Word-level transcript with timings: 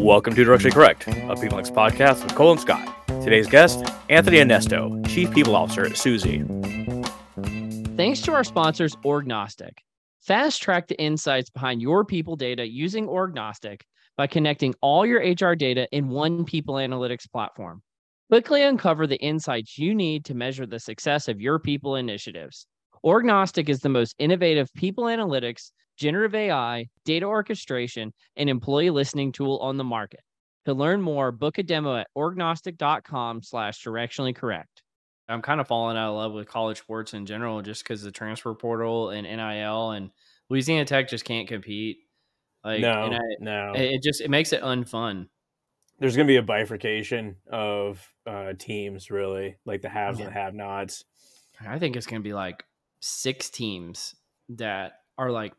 Welcome 0.00 0.34
to 0.36 0.46
Directionally 0.46 0.72
Correct, 0.72 1.06
a 1.06 1.36
People 1.36 1.56
Links 1.56 1.70
podcast 1.70 2.24
with 2.24 2.34
Cole 2.34 2.52
and 2.52 2.60
Scott. 2.60 3.06
Today's 3.06 3.46
guest, 3.46 3.84
Anthony 4.08 4.38
Onesto, 4.38 5.06
Chief 5.06 5.30
People 5.30 5.54
Officer 5.54 5.84
at 5.84 5.98
Suzy. 5.98 6.42
Thanks 7.98 8.22
to 8.22 8.32
our 8.32 8.42
sponsors, 8.42 8.96
Orgnostic. 9.04 9.72
Fast 10.22 10.62
track 10.62 10.88
the 10.88 10.98
insights 10.98 11.50
behind 11.50 11.82
your 11.82 12.06
people 12.06 12.34
data 12.34 12.66
using 12.66 13.08
Orgnostic 13.08 13.82
by 14.16 14.26
connecting 14.26 14.74
all 14.80 15.04
your 15.04 15.20
HR 15.20 15.54
data 15.54 15.86
in 15.92 16.08
one 16.08 16.46
people 16.46 16.76
analytics 16.76 17.30
platform. 17.30 17.82
Quickly 18.30 18.62
uncover 18.62 19.06
the 19.06 19.20
insights 19.20 19.76
you 19.76 19.94
need 19.94 20.24
to 20.24 20.34
measure 20.34 20.64
the 20.64 20.80
success 20.80 21.28
of 21.28 21.42
your 21.42 21.58
people 21.58 21.96
initiatives. 21.96 22.66
Orgnostic 23.04 23.68
is 23.68 23.80
the 23.80 23.88
most 23.88 24.14
innovative 24.18 24.72
people 24.74 25.04
analytics, 25.04 25.70
generative 25.96 26.34
AI, 26.34 26.86
data 27.04 27.26
orchestration, 27.26 28.12
and 28.36 28.50
employee 28.50 28.90
listening 28.90 29.32
tool 29.32 29.58
on 29.58 29.76
the 29.76 29.84
market. 29.84 30.20
To 30.66 30.74
learn 30.74 31.00
more, 31.00 31.32
book 31.32 31.58
a 31.58 31.62
demo 31.62 31.96
at 31.96 32.08
orgnostic.com 32.16 33.42
slash 33.42 33.82
directionally 33.82 34.34
correct. 34.34 34.82
I'm 35.28 35.40
kind 35.42 35.60
of 35.60 35.68
falling 35.68 35.96
out 35.96 36.10
of 36.10 36.16
love 36.16 36.32
with 36.32 36.48
college 36.48 36.78
sports 36.78 37.14
in 37.14 37.24
general 37.24 37.62
just 37.62 37.84
because 37.84 38.02
the 38.02 38.10
transfer 38.10 38.52
portal 38.54 39.10
and 39.10 39.26
NIL 39.26 39.92
and 39.92 40.10
Louisiana 40.50 40.84
Tech 40.84 41.08
just 41.08 41.24
can't 41.24 41.48
compete. 41.48 41.98
Like, 42.64 42.80
no, 42.80 43.04
and 43.04 43.14
I, 43.14 43.20
no. 43.38 43.72
it 43.74 44.02
just 44.02 44.20
it 44.20 44.28
makes 44.28 44.52
it 44.52 44.60
unfun. 44.60 45.28
There's 45.98 46.16
going 46.16 46.26
to 46.26 46.30
be 46.30 46.36
a 46.36 46.42
bifurcation 46.42 47.36
of 47.50 48.06
uh, 48.26 48.52
teams, 48.58 49.10
really, 49.10 49.56
like 49.64 49.82
the 49.82 49.88
haves 49.88 50.18
Yeah. 50.18 50.26
and 50.26 50.34
the 50.34 50.38
have-nots. 50.38 51.04
I 51.66 51.78
think 51.78 51.96
it's 51.96 52.06
going 52.06 52.20
to 52.22 52.24
be 52.26 52.32
like 52.34 52.64
six 53.00 53.50
teams 53.50 54.14
that 54.50 54.92
are 55.18 55.30
like 55.30 55.52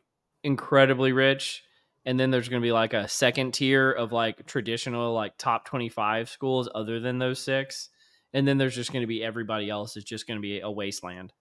incredibly 0.44 1.12
rich. 1.12 1.64
And 2.06 2.20
then 2.20 2.32
there's 2.32 2.50
going 2.50 2.62
to 2.62 2.66
be 2.66 2.72
like 2.72 2.94
a 2.94 3.08
second 3.08 3.54
tier 3.54 3.92
of 3.92 4.12
like 4.12 4.46
traditional, 4.48 5.14
like 5.14 5.38
top 5.38 5.66
25 5.66 6.30
schools 6.30 6.68
other 6.74 7.00
than 7.00 7.20
those 7.20 7.40
six. 7.40 7.90
And 8.34 8.48
then 8.48 8.58
there's 8.58 8.76
just 8.76 8.92
going 8.92 9.04
to 9.04 9.08
be 9.08 9.24
everybody 9.24 9.70
else 9.70 9.98
is 9.98 10.04
just 10.04 10.28
going 10.28 10.38
to 10.38 10.42
be 10.42 10.62
a 10.62 10.72
wasteland. 10.72 11.34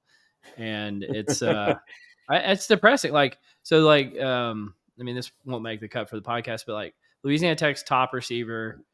And 0.57 1.03
it's, 1.03 1.41
uh, 1.41 1.75
it's 2.31 2.67
depressing. 2.67 3.13
Like, 3.13 3.39
so, 3.63 3.81
like, 3.81 4.21
um, 4.21 4.75
I 4.99 5.03
mean, 5.03 5.15
this 5.15 5.33
won't 5.47 5.63
make 5.63 5.81
the 5.81 5.89
cut 5.89 6.11
for 6.11 6.17
the 6.17 6.23
podcast, 6.23 6.65
but 6.67 6.75
like 6.75 6.95
Louisiana 7.23 7.57
Tech's 7.57 7.83
top 7.83 8.13
receiver, 8.13 8.85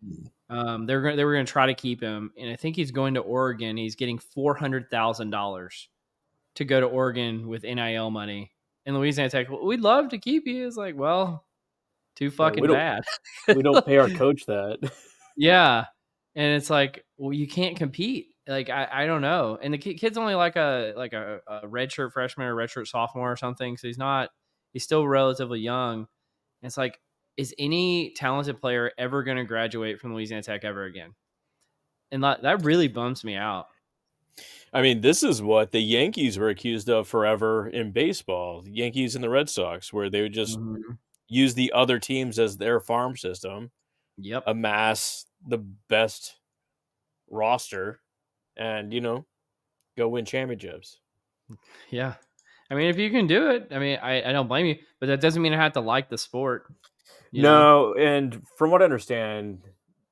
um, 0.48 0.86
they're 0.86 1.02
going 1.02 1.16
they 1.16 1.24
were 1.24 1.34
going 1.34 1.46
to 1.46 1.52
try 1.52 1.66
to 1.66 1.74
keep 1.74 2.00
him, 2.00 2.32
and 2.38 2.50
I 2.50 2.56
think 2.56 2.76
he's 2.76 2.92
going 2.92 3.14
to 3.14 3.20
Oregon. 3.20 3.76
He's 3.76 3.96
getting 3.96 4.18
four 4.18 4.54
hundred 4.54 4.88
thousand 4.90 5.30
dollars 5.30 5.88
to 6.56 6.64
go 6.64 6.80
to 6.80 6.86
Oregon 6.86 7.48
with 7.48 7.62
NIL 7.62 8.10
money. 8.10 8.52
And 8.84 8.96
Louisiana 8.96 9.30
Tech, 9.30 9.50
"Well, 9.50 9.64
we'd 9.64 9.80
love 9.80 10.10
to 10.10 10.18
keep 10.18 10.46
you. 10.46 10.66
It's 10.66 10.76
like, 10.76 10.96
well, 10.96 11.44
too 12.16 12.30
fucking 12.30 12.62
we 12.62 12.68
bad. 12.68 13.04
we 13.48 13.62
don't 13.62 13.84
pay 13.84 13.98
our 13.98 14.08
coach 14.10 14.46
that. 14.46 14.78
yeah, 15.36 15.84
and 16.34 16.54
it's 16.54 16.70
like, 16.70 17.04
well, 17.18 17.32
you 17.32 17.46
can't 17.46 17.76
compete. 17.76 18.28
Like, 18.48 18.70
I, 18.70 18.88
I 18.92 19.06
don't 19.06 19.22
know. 19.22 19.58
And 19.60 19.74
the 19.74 19.78
kid's 19.78 20.16
only 20.16 20.34
like 20.34 20.56
a 20.56 20.92
like 20.96 21.12
a, 21.12 21.40
a 21.48 21.66
redshirt 21.66 22.12
freshman 22.12 22.46
or 22.46 22.54
redshirt 22.54 22.86
sophomore 22.86 23.32
or 23.32 23.36
something. 23.36 23.76
So 23.76 23.88
he's 23.88 23.98
not. 23.98 24.30
He's 24.72 24.84
still 24.84 25.06
relatively 25.06 25.60
young. 25.60 26.06
And 26.62 26.68
it's 26.68 26.76
like, 26.76 26.98
is 27.36 27.54
any 27.58 28.12
talented 28.14 28.60
player 28.60 28.92
ever 28.98 29.22
going 29.22 29.36
to 29.36 29.44
graduate 29.44 30.00
from 30.00 30.14
Louisiana 30.14 30.42
Tech 30.42 30.64
ever 30.64 30.84
again? 30.84 31.14
And 32.12 32.22
that, 32.22 32.42
that 32.42 32.64
really 32.64 32.88
bums 32.88 33.24
me 33.24 33.34
out. 33.34 33.66
I 34.76 34.82
mean, 34.82 35.00
this 35.00 35.22
is 35.22 35.40
what 35.40 35.72
the 35.72 35.80
Yankees 35.80 36.38
were 36.38 36.50
accused 36.50 36.90
of 36.90 37.08
forever 37.08 37.66
in 37.68 37.92
baseball. 37.92 38.60
The 38.60 38.72
Yankees 38.72 39.14
and 39.14 39.24
the 39.24 39.30
Red 39.30 39.48
Sox, 39.48 39.90
where 39.92 40.10
they 40.10 40.20
would 40.20 40.34
just 40.34 40.58
Mhm. 40.58 40.98
use 41.28 41.54
the 41.54 41.72
other 41.72 41.98
teams 41.98 42.38
as 42.38 42.58
their 42.58 42.78
farm 42.78 43.16
system, 43.16 43.70
Yep. 44.18 44.44
amass 44.46 45.24
the 45.48 45.58
best 45.58 46.36
roster, 47.30 48.00
and 48.56 48.92
you 48.92 49.00
know, 49.00 49.24
go 49.96 50.08
win 50.08 50.24
championships. 50.26 51.00
Yeah. 51.90 52.14
I 52.70 52.74
mean, 52.74 52.88
if 52.88 52.98
you 52.98 53.10
can 53.10 53.26
do 53.26 53.48
it, 53.50 53.68
I 53.70 53.78
mean, 53.78 53.98
I, 54.02 54.28
I 54.28 54.32
don't 54.32 54.48
blame 54.48 54.66
you, 54.66 54.76
but 55.00 55.06
that 55.06 55.20
doesn't 55.22 55.40
mean 55.40 55.54
I 55.54 55.56
have 55.56 55.72
to 55.74 55.80
like 55.80 56.10
the 56.10 56.18
sport. 56.18 56.66
you 57.30 57.42
know? 57.42 57.92
No, 57.92 57.94
and 57.94 58.42
from 58.58 58.70
what 58.70 58.82
I 58.82 58.84
understand, 58.84 59.62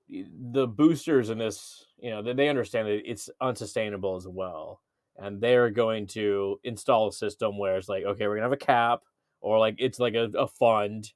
the 0.09 0.66
boosters 0.66 1.28
in 1.31 1.39
this, 1.39 1.84
you 2.04 2.10
know, 2.10 2.20
they- 2.22 2.34
they 2.34 2.48
understand 2.48 2.87
that 2.88 3.10
it's 3.10 3.31
unsustainable 3.41 4.16
as 4.16 4.28
well, 4.28 4.82
and 5.16 5.41
they're 5.41 5.70
going 5.70 6.06
to 6.09 6.60
install 6.65 7.09
a 7.09 7.12
system 7.12 7.56
where 7.59 7.76
it's 7.78 7.88
like, 7.88 8.04
okay, 8.04 8.26
we're 8.28 8.34
gonna 8.37 8.44
have 8.44 8.53
a 8.53 8.56
cap, 8.56 9.03
or 9.41 9.59
like 9.59 9.76
it's 9.78 9.98
like 9.98 10.15
a, 10.15 10.25
a 10.38 10.47
fund 10.47 11.12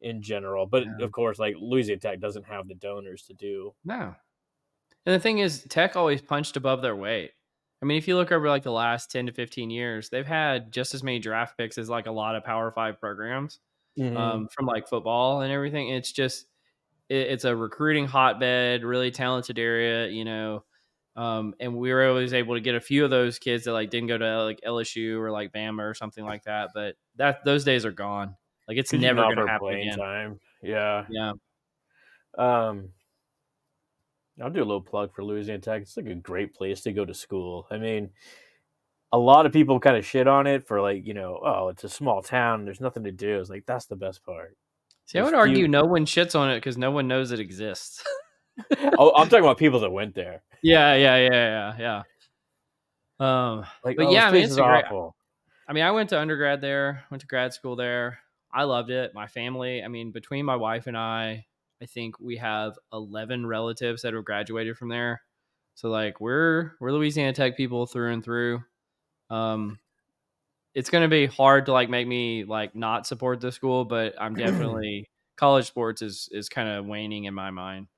in 0.00 0.22
general. 0.22 0.66
But 0.66 0.84
Yeah. 0.84 1.04
of 1.04 1.12
course, 1.12 1.38
like 1.38 1.56
Louisiana 1.58 2.00
Tech 2.00 2.20
doesn't 2.20 2.44
have 2.44 2.68
the 2.68 2.74
donors 2.74 3.22
to 3.26 3.34
do. 3.34 3.74
No. 3.84 4.14
And 5.06 5.14
the 5.14 5.20
thing 5.20 5.38
is, 5.38 5.64
Tech 5.64 5.96
always 5.96 6.22
punched 6.22 6.56
above 6.56 6.80
their 6.82 6.94
weight. 6.96 7.32
I 7.82 7.86
mean, 7.86 7.96
if 7.98 8.06
you 8.06 8.16
look 8.16 8.30
over 8.30 8.48
like 8.48 8.62
the 8.62 8.70
last 8.72 9.10
10 9.10 9.26
to 9.26 9.32
15 9.32 9.70
years, 9.70 10.10
they've 10.10 10.26
had 10.26 10.70
just 10.70 10.94
as 10.94 11.02
many 11.02 11.18
draft 11.18 11.56
picks 11.58 11.78
as 11.78 11.88
like 11.90 12.06
a 12.06 12.12
lot 12.12 12.36
of 12.36 12.44
Power 12.44 12.70
Five 12.70 13.00
programs 13.00 13.58
Mm-hmm. 13.98 14.16
um, 14.16 14.48
from 14.48 14.66
like 14.66 14.86
football 14.86 15.40
and 15.40 15.52
everything. 15.52 15.88
It's 15.88 16.12
just, 16.12 16.46
it's 17.10 17.44
a 17.44 17.54
recruiting 17.54 18.06
hotbed, 18.06 18.84
really 18.84 19.10
talented 19.10 19.58
area, 19.58 20.08
you 20.08 20.24
know. 20.24 20.64
Um, 21.16 21.54
and 21.58 21.76
we 21.76 21.92
were 21.92 22.08
always 22.08 22.32
able 22.32 22.54
to 22.54 22.60
get 22.60 22.76
a 22.76 22.80
few 22.80 23.04
of 23.04 23.10
those 23.10 23.38
kids 23.38 23.64
that 23.64 23.72
like 23.72 23.90
didn't 23.90 24.08
go 24.08 24.16
to 24.16 24.44
like 24.44 24.60
LSU 24.66 25.18
or 25.18 25.30
like 25.30 25.52
Bama 25.52 25.82
or 25.82 25.94
something 25.94 26.24
like 26.24 26.44
that. 26.44 26.70
But 26.72 26.94
that 27.16 27.44
those 27.44 27.64
days 27.64 27.84
are 27.84 27.92
gone. 27.92 28.36
Like 28.68 28.78
it's 28.78 28.92
never 28.92 29.22
going 29.22 29.36
to 29.36 29.46
happen 29.46 29.74
again. 29.74 29.98
Time. 29.98 30.40
Yeah. 30.62 31.04
Yeah. 31.10 31.32
Um, 32.38 32.90
I'll 34.40 34.50
do 34.50 34.60
a 34.60 34.64
little 34.64 34.80
plug 34.80 35.12
for 35.12 35.24
Louisiana 35.24 35.60
Tech. 35.60 35.82
It's 35.82 35.96
like 35.96 36.06
a 36.06 36.14
great 36.14 36.54
place 36.54 36.80
to 36.82 36.92
go 36.92 37.04
to 37.04 37.12
school. 37.12 37.66
I 37.70 37.78
mean, 37.78 38.10
a 39.12 39.18
lot 39.18 39.46
of 39.46 39.52
people 39.52 39.80
kind 39.80 39.96
of 39.96 40.06
shit 40.06 40.28
on 40.28 40.46
it 40.46 40.66
for 40.66 40.80
like, 40.80 41.04
you 41.04 41.14
know, 41.14 41.40
oh, 41.44 41.68
it's 41.68 41.82
a 41.82 41.88
small 41.88 42.22
town. 42.22 42.64
There's 42.64 42.80
nothing 42.80 43.02
to 43.04 43.12
do. 43.12 43.40
It's 43.40 43.50
like 43.50 43.66
that's 43.66 43.86
the 43.86 43.96
best 43.96 44.24
part. 44.24 44.56
See, 45.10 45.18
I 45.18 45.22
would 45.22 45.34
argue 45.34 45.56
few- 45.56 45.68
no 45.68 45.84
one 45.84 46.06
shits 46.06 46.38
on 46.38 46.50
it 46.50 46.56
because 46.58 46.78
no 46.78 46.92
one 46.92 47.08
knows 47.08 47.32
it 47.32 47.40
exists. 47.40 48.04
oh, 48.98 49.12
I'm 49.16 49.28
talking 49.28 49.44
about 49.44 49.58
people 49.64 49.80
that 49.80 49.90
went 49.90 50.14
there. 50.14 50.42
yeah, 50.62 50.94
yeah, 50.94 51.16
yeah, 51.16 51.74
yeah, 51.78 52.02
yeah. 53.18 53.52
Um, 53.52 53.66
Like, 53.84 53.96
But 53.96 54.06
oh, 54.06 54.12
yeah, 54.12 54.28
I 54.28 54.30
mean, 54.30 54.44
it's 54.44 54.54
great- 54.54 54.84
awful. 54.84 55.16
I 55.68 55.72
mean, 55.72 55.82
I 55.84 55.90
went 55.90 56.10
to 56.10 56.18
undergrad 56.20 56.60
there, 56.60 57.04
went 57.10 57.20
to 57.22 57.26
grad 57.26 57.52
school 57.54 57.74
there. 57.76 58.18
I 58.52 58.64
loved 58.64 58.90
it. 58.90 59.12
My 59.14 59.26
family, 59.26 59.82
I 59.82 59.88
mean, 59.88 60.10
between 60.12 60.44
my 60.44 60.56
wife 60.56 60.86
and 60.86 60.96
I, 60.96 61.46
I 61.82 61.86
think 61.86 62.18
we 62.20 62.36
have 62.36 62.76
11 62.92 63.46
relatives 63.46 64.02
that 64.02 64.14
have 64.14 64.24
graduated 64.24 64.76
from 64.76 64.88
there. 64.90 65.22
So 65.74 65.88
like 65.88 66.20
we're 66.20 66.72
we're 66.80 66.92
Louisiana 66.92 67.32
Tech 67.32 67.56
people 67.56 67.86
through 67.86 68.12
and 68.12 68.22
through. 68.24 68.62
Um 69.30 69.78
it's 70.74 70.90
going 70.90 71.02
to 71.02 71.08
be 71.08 71.26
hard 71.26 71.66
to 71.66 71.72
like 71.72 71.90
make 71.90 72.06
me 72.06 72.44
like 72.44 72.74
not 72.74 73.06
support 73.06 73.40
the 73.40 73.52
school, 73.52 73.84
but 73.84 74.14
I'm 74.20 74.34
definitely 74.36 75.08
college 75.36 75.66
sports 75.66 76.02
is 76.02 76.28
is 76.32 76.48
kind 76.48 76.68
of 76.68 76.86
waning 76.86 77.24
in 77.24 77.34
my 77.34 77.50
mind. 77.50 77.88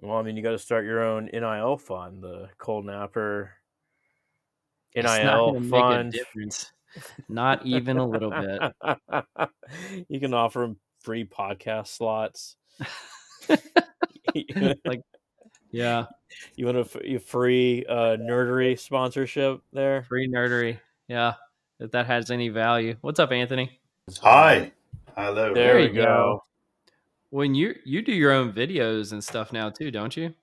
Well, 0.00 0.16
I 0.16 0.22
mean, 0.22 0.36
you 0.36 0.42
got 0.42 0.52
to 0.52 0.58
start 0.58 0.84
your 0.84 1.02
own 1.02 1.28
NIL 1.32 1.76
fund, 1.76 2.22
the 2.22 2.48
Cole 2.58 2.82
Napper 2.82 3.50
NIL 4.94 5.52
gonna 5.52 5.60
make 5.60 5.72
a 5.72 5.80
fund. 5.80 6.12
difference. 6.12 6.72
Not 7.28 7.66
even 7.66 7.98
a 7.98 8.06
little 8.06 8.30
bit. 8.30 8.62
you 10.08 10.20
can 10.20 10.34
offer 10.34 10.60
them 10.60 10.78
free 11.00 11.24
podcast 11.24 11.88
slots. 11.88 12.56
like 14.84 15.02
yeah, 15.70 16.06
You 16.56 16.66
want 16.66 16.78
a, 16.78 17.14
a 17.14 17.18
free 17.18 17.84
uh, 17.88 18.16
nerdery 18.16 18.78
sponsorship 18.78 19.60
there? 19.72 20.04
free 20.04 20.28
nerdery. 20.28 20.80
Yeah, 21.08 21.34
if 21.80 21.90
that 21.92 22.06
has 22.06 22.30
any 22.30 22.48
value. 22.48 22.96
What's 23.00 23.20
up, 23.20 23.32
Anthony? 23.32 23.80
Hi. 24.22 24.72
Hello. 25.16 25.54
There, 25.54 25.76
we 25.76 25.84
you 25.84 25.92
go. 25.92 26.04
go. 26.04 26.44
When 27.30 27.54
you 27.54 27.74
you 27.84 28.02
do 28.02 28.12
your 28.12 28.32
own 28.32 28.52
videos 28.52 29.12
and 29.12 29.22
stuff 29.22 29.52
now 29.52 29.70
too, 29.70 29.90
don't 29.90 30.16
you? 30.16 30.34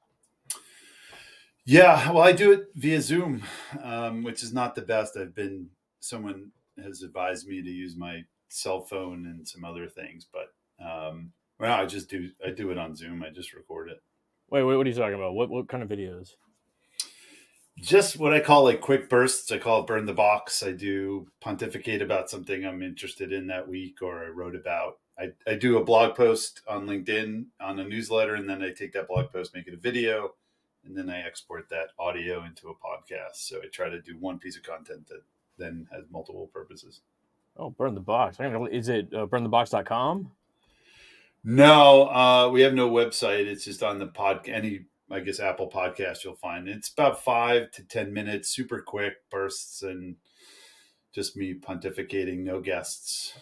Yeah, 1.65 2.11
well, 2.11 2.23
I 2.23 2.31
do 2.31 2.51
it 2.51 2.67
via 2.75 3.01
Zoom, 3.01 3.41
um, 3.81 4.21
which 4.21 4.43
is 4.43 4.53
not 4.53 4.75
the 4.75 4.83
best. 4.83 5.17
I've 5.17 5.33
been 5.33 5.67
someone 5.99 6.51
has 6.83 7.01
advised 7.01 7.47
me 7.47 7.63
to 7.63 7.69
use 7.69 7.97
my 7.97 8.23
cell 8.49 8.81
phone 8.81 9.25
and 9.25 9.47
some 9.47 9.65
other 9.65 9.87
things, 9.87 10.27
but 10.31 10.53
um, 10.85 11.31
well, 11.59 11.81
I 11.81 11.85
just 11.85 12.09
do 12.09 12.29
I 12.45 12.51
do 12.51 12.69
it 12.69 12.77
on 12.77 12.95
Zoom. 12.95 13.23
I 13.23 13.29
just 13.29 13.53
record 13.53 13.89
it. 13.89 13.97
Wait, 14.51 14.61
wait, 14.61 14.75
what 14.75 14.85
are 14.85 14.89
you 14.89 14.95
talking 14.95 15.15
about? 15.15 15.33
What 15.33 15.49
what 15.49 15.67
kind 15.67 15.81
of 15.81 15.89
videos? 15.89 16.33
Just 17.79 18.17
what 18.17 18.33
I 18.33 18.39
call 18.39 18.63
like 18.63 18.81
quick 18.81 19.09
bursts. 19.09 19.51
I 19.51 19.57
call 19.57 19.81
it 19.81 19.87
burn 19.87 20.05
the 20.05 20.13
box. 20.13 20.63
I 20.63 20.71
do 20.71 21.27
pontificate 21.41 22.01
about 22.01 22.29
something 22.29 22.65
I'm 22.65 22.81
interested 22.81 23.33
in 23.33 23.47
that 23.47 23.67
week 23.67 24.01
or 24.01 24.23
I 24.23 24.27
wrote 24.27 24.55
about. 24.55 24.99
I, 25.19 25.31
I 25.47 25.55
do 25.55 25.77
a 25.77 25.83
blog 25.83 26.15
post 26.15 26.61
on 26.67 26.87
LinkedIn 26.87 27.45
on 27.61 27.79
a 27.79 27.83
newsletter, 27.85 28.35
and 28.35 28.49
then 28.49 28.61
I 28.61 28.71
take 28.71 28.93
that 28.93 29.07
blog 29.07 29.31
post, 29.31 29.53
make 29.53 29.67
it 29.67 29.73
a 29.73 29.77
video, 29.77 30.33
and 30.85 30.97
then 30.97 31.09
I 31.09 31.21
export 31.21 31.69
that 31.69 31.89
audio 31.97 32.43
into 32.43 32.69
a 32.69 32.73
podcast. 32.73 33.35
So 33.35 33.57
I 33.57 33.67
try 33.67 33.89
to 33.89 34.01
do 34.01 34.17
one 34.19 34.39
piece 34.39 34.57
of 34.57 34.63
content 34.63 35.07
that 35.07 35.21
then 35.57 35.87
has 35.91 36.03
multiple 36.11 36.49
purposes. 36.53 37.01
Oh, 37.57 37.69
burn 37.69 37.95
the 37.95 38.01
box. 38.01 38.39
I 38.39 38.43
don't 38.43 38.53
know, 38.53 38.65
Is 38.65 38.89
it 38.89 39.13
uh, 39.13 39.25
burnthebox.com? 39.25 40.31
No, 41.45 42.09
uh, 42.09 42.49
we 42.49 42.61
have 42.61 42.73
no 42.73 42.89
website. 42.89 43.45
It's 43.45 43.63
just 43.63 43.83
on 43.83 43.99
the 43.99 44.07
pod. 44.07 44.49
Any, 44.49 44.85
I 45.11 45.19
guess, 45.19 45.39
Apple 45.39 45.69
Podcast 45.69 46.23
you'll 46.23 46.35
find. 46.35 46.67
It's 46.67 46.89
about 46.89 47.23
five 47.23 47.71
to 47.71 47.83
ten 47.83 48.13
minutes, 48.13 48.49
super 48.49 48.81
quick 48.81 49.29
bursts, 49.29 49.83
and 49.83 50.15
just 51.13 51.37
me 51.37 51.53
pontificating, 51.53 52.39
no 52.39 52.59
guests. 52.59 53.33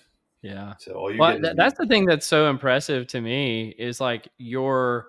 Yeah. 0.42 0.74
So 0.78 0.94
all 0.94 1.12
you 1.12 1.18
Well, 1.18 1.40
th- 1.40 1.56
that's 1.56 1.78
the 1.78 1.88
thing 1.88 2.06
that's 2.06 2.28
so 2.28 2.50
impressive 2.50 3.08
to 3.08 3.22
me 3.22 3.74
is 3.78 4.02
like 4.02 4.28
your 4.38 5.08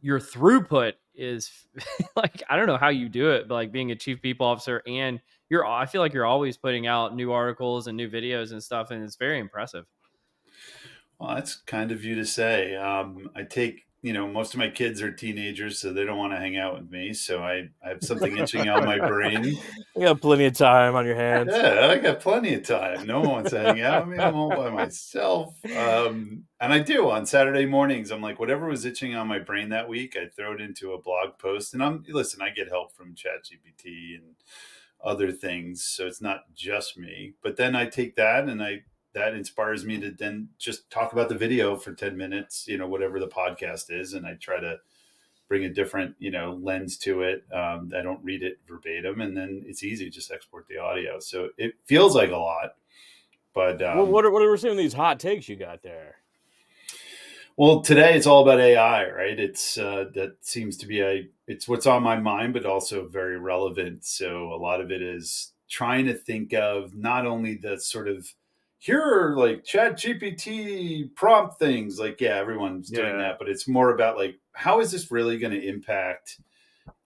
your 0.00 0.18
throughput 0.18 0.94
is 1.14 1.50
like 2.16 2.42
I 2.48 2.56
don't 2.56 2.66
know 2.66 2.78
how 2.78 2.88
you 2.88 3.08
do 3.08 3.30
it, 3.32 3.46
but 3.46 3.54
like 3.54 3.72
being 3.72 3.90
a 3.90 3.96
chief 3.96 4.22
people 4.22 4.46
officer 4.46 4.82
and 4.86 5.20
you're 5.50 5.66
I 5.66 5.86
feel 5.86 6.00
like 6.00 6.14
you're 6.14 6.26
always 6.26 6.56
putting 6.56 6.86
out 6.86 7.14
new 7.14 7.32
articles 7.32 7.86
and 7.86 7.96
new 7.96 8.08
videos 8.08 8.52
and 8.52 8.62
stuff, 8.62 8.90
and 8.90 9.02
it's 9.02 9.16
very 9.16 9.38
impressive. 9.38 9.84
Well, 11.18 11.34
that's 11.34 11.56
kind 11.56 11.90
of 11.90 12.04
you 12.04 12.14
to 12.14 12.24
say. 12.24 12.76
Um, 12.76 13.30
I 13.34 13.42
take, 13.42 13.86
you 14.00 14.12
know, 14.12 14.28
most 14.28 14.54
of 14.54 14.58
my 14.58 14.68
kids 14.68 15.02
are 15.02 15.10
teenagers, 15.10 15.78
so 15.78 15.92
they 15.92 16.04
don't 16.04 16.18
want 16.18 16.32
to 16.32 16.38
hang 16.38 16.56
out 16.56 16.74
with 16.78 16.88
me. 16.88 17.12
So 17.12 17.42
I, 17.42 17.68
I 17.84 17.88
have 17.88 18.02
something 18.02 18.36
itching 18.38 18.68
on 18.68 18.84
my 18.84 18.98
brain. 18.98 19.44
You 19.96 20.02
got 20.02 20.20
plenty 20.20 20.44
of 20.46 20.54
time 20.54 20.94
on 20.94 21.04
your 21.04 21.16
hands. 21.16 21.50
Yeah, 21.52 21.88
I 21.90 21.98
got 21.98 22.20
plenty 22.20 22.54
of 22.54 22.62
time. 22.62 23.06
No 23.06 23.20
one 23.20 23.30
wants 23.30 23.50
to 23.50 23.58
hang 23.58 23.80
out 23.80 24.06
with 24.06 24.16
me. 24.16 24.22
I'm 24.22 24.36
all 24.36 24.50
by 24.50 24.70
myself. 24.70 25.54
Um, 25.76 26.44
and 26.60 26.72
I 26.72 26.78
do 26.78 27.10
on 27.10 27.26
Saturday 27.26 27.66
mornings. 27.66 28.12
I'm 28.12 28.22
like, 28.22 28.38
whatever 28.38 28.68
was 28.68 28.84
itching 28.84 29.16
on 29.16 29.26
my 29.26 29.40
brain 29.40 29.70
that 29.70 29.88
week, 29.88 30.16
I 30.16 30.28
throw 30.28 30.52
it 30.52 30.60
into 30.60 30.92
a 30.92 31.02
blog 31.02 31.38
post. 31.38 31.74
And 31.74 31.82
I'm 31.82 32.04
listen, 32.08 32.40
I 32.40 32.50
get 32.50 32.68
help 32.68 32.94
from 32.94 33.16
ChatGPT 33.16 34.14
and 34.14 34.36
other 35.02 35.32
things, 35.32 35.82
so 35.82 36.06
it's 36.06 36.22
not 36.22 36.54
just 36.54 36.96
me. 36.96 37.34
But 37.42 37.56
then 37.56 37.74
I 37.74 37.86
take 37.86 38.14
that 38.16 38.44
and 38.44 38.62
I 38.62 38.82
that 39.18 39.34
inspires 39.34 39.84
me 39.84 39.98
to 40.00 40.10
then 40.10 40.48
just 40.58 40.90
talk 40.90 41.12
about 41.12 41.28
the 41.28 41.34
video 41.34 41.76
for 41.76 41.92
10 41.92 42.16
minutes, 42.16 42.66
you 42.66 42.78
know, 42.78 42.86
whatever 42.86 43.20
the 43.20 43.28
podcast 43.28 43.90
is, 43.90 44.14
and 44.14 44.26
I 44.26 44.34
try 44.34 44.60
to 44.60 44.78
bring 45.48 45.64
a 45.64 45.68
different 45.68 46.14
you 46.18 46.30
know 46.30 46.58
lens 46.62 46.96
to 46.98 47.22
it. 47.22 47.44
Um, 47.52 47.90
i 47.96 48.02
don't 48.02 48.22
read 48.22 48.42
it 48.42 48.58
verbatim 48.68 49.20
and 49.22 49.36
then 49.36 49.64
it's 49.66 49.82
easy 49.82 50.10
just 50.10 50.30
export 50.30 50.66
the 50.68 50.78
audio. 50.78 51.18
So 51.18 51.48
it 51.56 51.74
feels 51.86 52.14
like 52.14 52.30
a 52.30 52.36
lot 52.36 52.76
but 53.54 53.82
um, 53.82 53.96
well, 53.96 54.06
what 54.06 54.24
are 54.24 54.30
what 54.30 54.42
are 54.42 54.56
some 54.56 54.70
of 54.70 54.76
these 54.76 54.92
hot 54.92 55.18
takes 55.18 55.48
you 55.48 55.56
got 55.56 55.82
there? 55.82 56.16
well 57.56 57.80
today 57.80 58.14
it's 58.14 58.26
all 58.26 58.42
about 58.42 58.60
ai 58.60 59.08
right? 59.10 59.40
It's 59.40 59.78
uh, 59.78 60.06
that 60.14 60.36
seems 60.42 60.76
to 60.76 60.86
be 60.86 61.00
a 61.00 61.26
it's 61.46 61.66
what's 61.66 61.86
on 61.86 62.02
my 62.02 62.18
mind 62.20 62.52
but 62.52 62.66
also 62.66 63.08
very 63.08 63.38
relevant. 63.38 64.04
So 64.04 64.52
a 64.52 64.58
lot 64.60 64.80
of 64.80 64.92
it 64.92 65.02
is 65.02 65.52
trying 65.68 66.06
to 66.06 66.14
think 66.14 66.52
of 66.52 66.94
not 66.94 67.26
only 67.26 67.54
the 67.54 67.78
sort 67.78 68.08
of 68.08 68.32
here 68.78 69.00
are 69.02 69.36
like 69.36 69.64
chat 69.64 69.94
gpt 69.98 71.14
prompt 71.16 71.58
things 71.58 71.98
like 71.98 72.20
yeah 72.20 72.36
everyone's 72.36 72.90
doing 72.90 73.08
Yeah. 73.12 73.16
that 73.18 73.38
but 73.38 73.48
it's 73.48 73.66
more 73.68 73.92
about 73.94 74.16
like 74.16 74.36
how 74.52 74.80
is 74.80 74.90
this 74.92 75.10
really 75.10 75.38
going 75.38 75.52
to 75.52 75.62
impact 75.68 76.38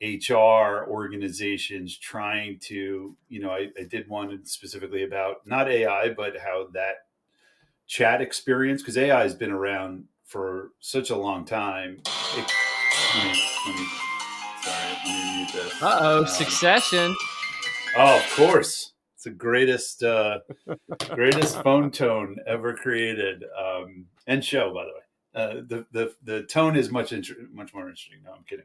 hr 0.02 0.86
organizations 0.90 1.96
trying 1.98 2.58
to 2.60 3.16
you 3.28 3.40
know 3.40 3.50
I, 3.50 3.68
I 3.78 3.84
did 3.84 4.08
one 4.08 4.44
specifically 4.44 5.02
about 5.04 5.46
not 5.46 5.68
ai 5.68 6.10
but 6.10 6.36
how 6.38 6.68
that 6.74 7.06
chat 7.86 8.20
experience 8.20 8.82
because 8.82 8.98
ai 8.98 9.22
has 9.22 9.34
been 9.34 9.50
around 9.50 10.04
for 10.24 10.70
such 10.80 11.10
a 11.10 11.16
long 11.16 11.44
time 11.44 12.00
it, 12.04 12.52
let 13.14 13.24
me, 13.24 13.42
let 13.66 13.76
me, 13.76 13.86
sorry 14.62 14.88
let 14.88 15.04
me 15.06 15.36
mute 15.36 15.52
this 15.52 15.82
Uh 15.82 15.98
oh, 16.00 16.18
Um, 16.20 16.26
Succession. 16.26 17.14
Oh, 17.96 18.16
of 18.16 18.30
course. 18.36 18.91
It's 19.22 19.28
the 19.28 19.30
greatest, 19.30 20.02
uh, 20.02 20.40
greatest 21.14 21.62
phone 21.62 21.92
tone 21.92 22.38
ever 22.44 22.74
created, 22.74 23.44
um, 23.56 24.06
and 24.26 24.44
show, 24.44 24.74
by 24.74 24.84
the 24.84 24.90
way. 24.90 25.00
Uh, 25.32 25.62
the 25.68 25.86
the 25.92 26.14
the 26.24 26.42
tone 26.42 26.74
is 26.74 26.90
much 26.90 27.12
inter- 27.12 27.46
much 27.52 27.72
more 27.72 27.84
interesting. 27.88 28.18
No, 28.24 28.32
I'm 28.32 28.42
kidding. 28.42 28.64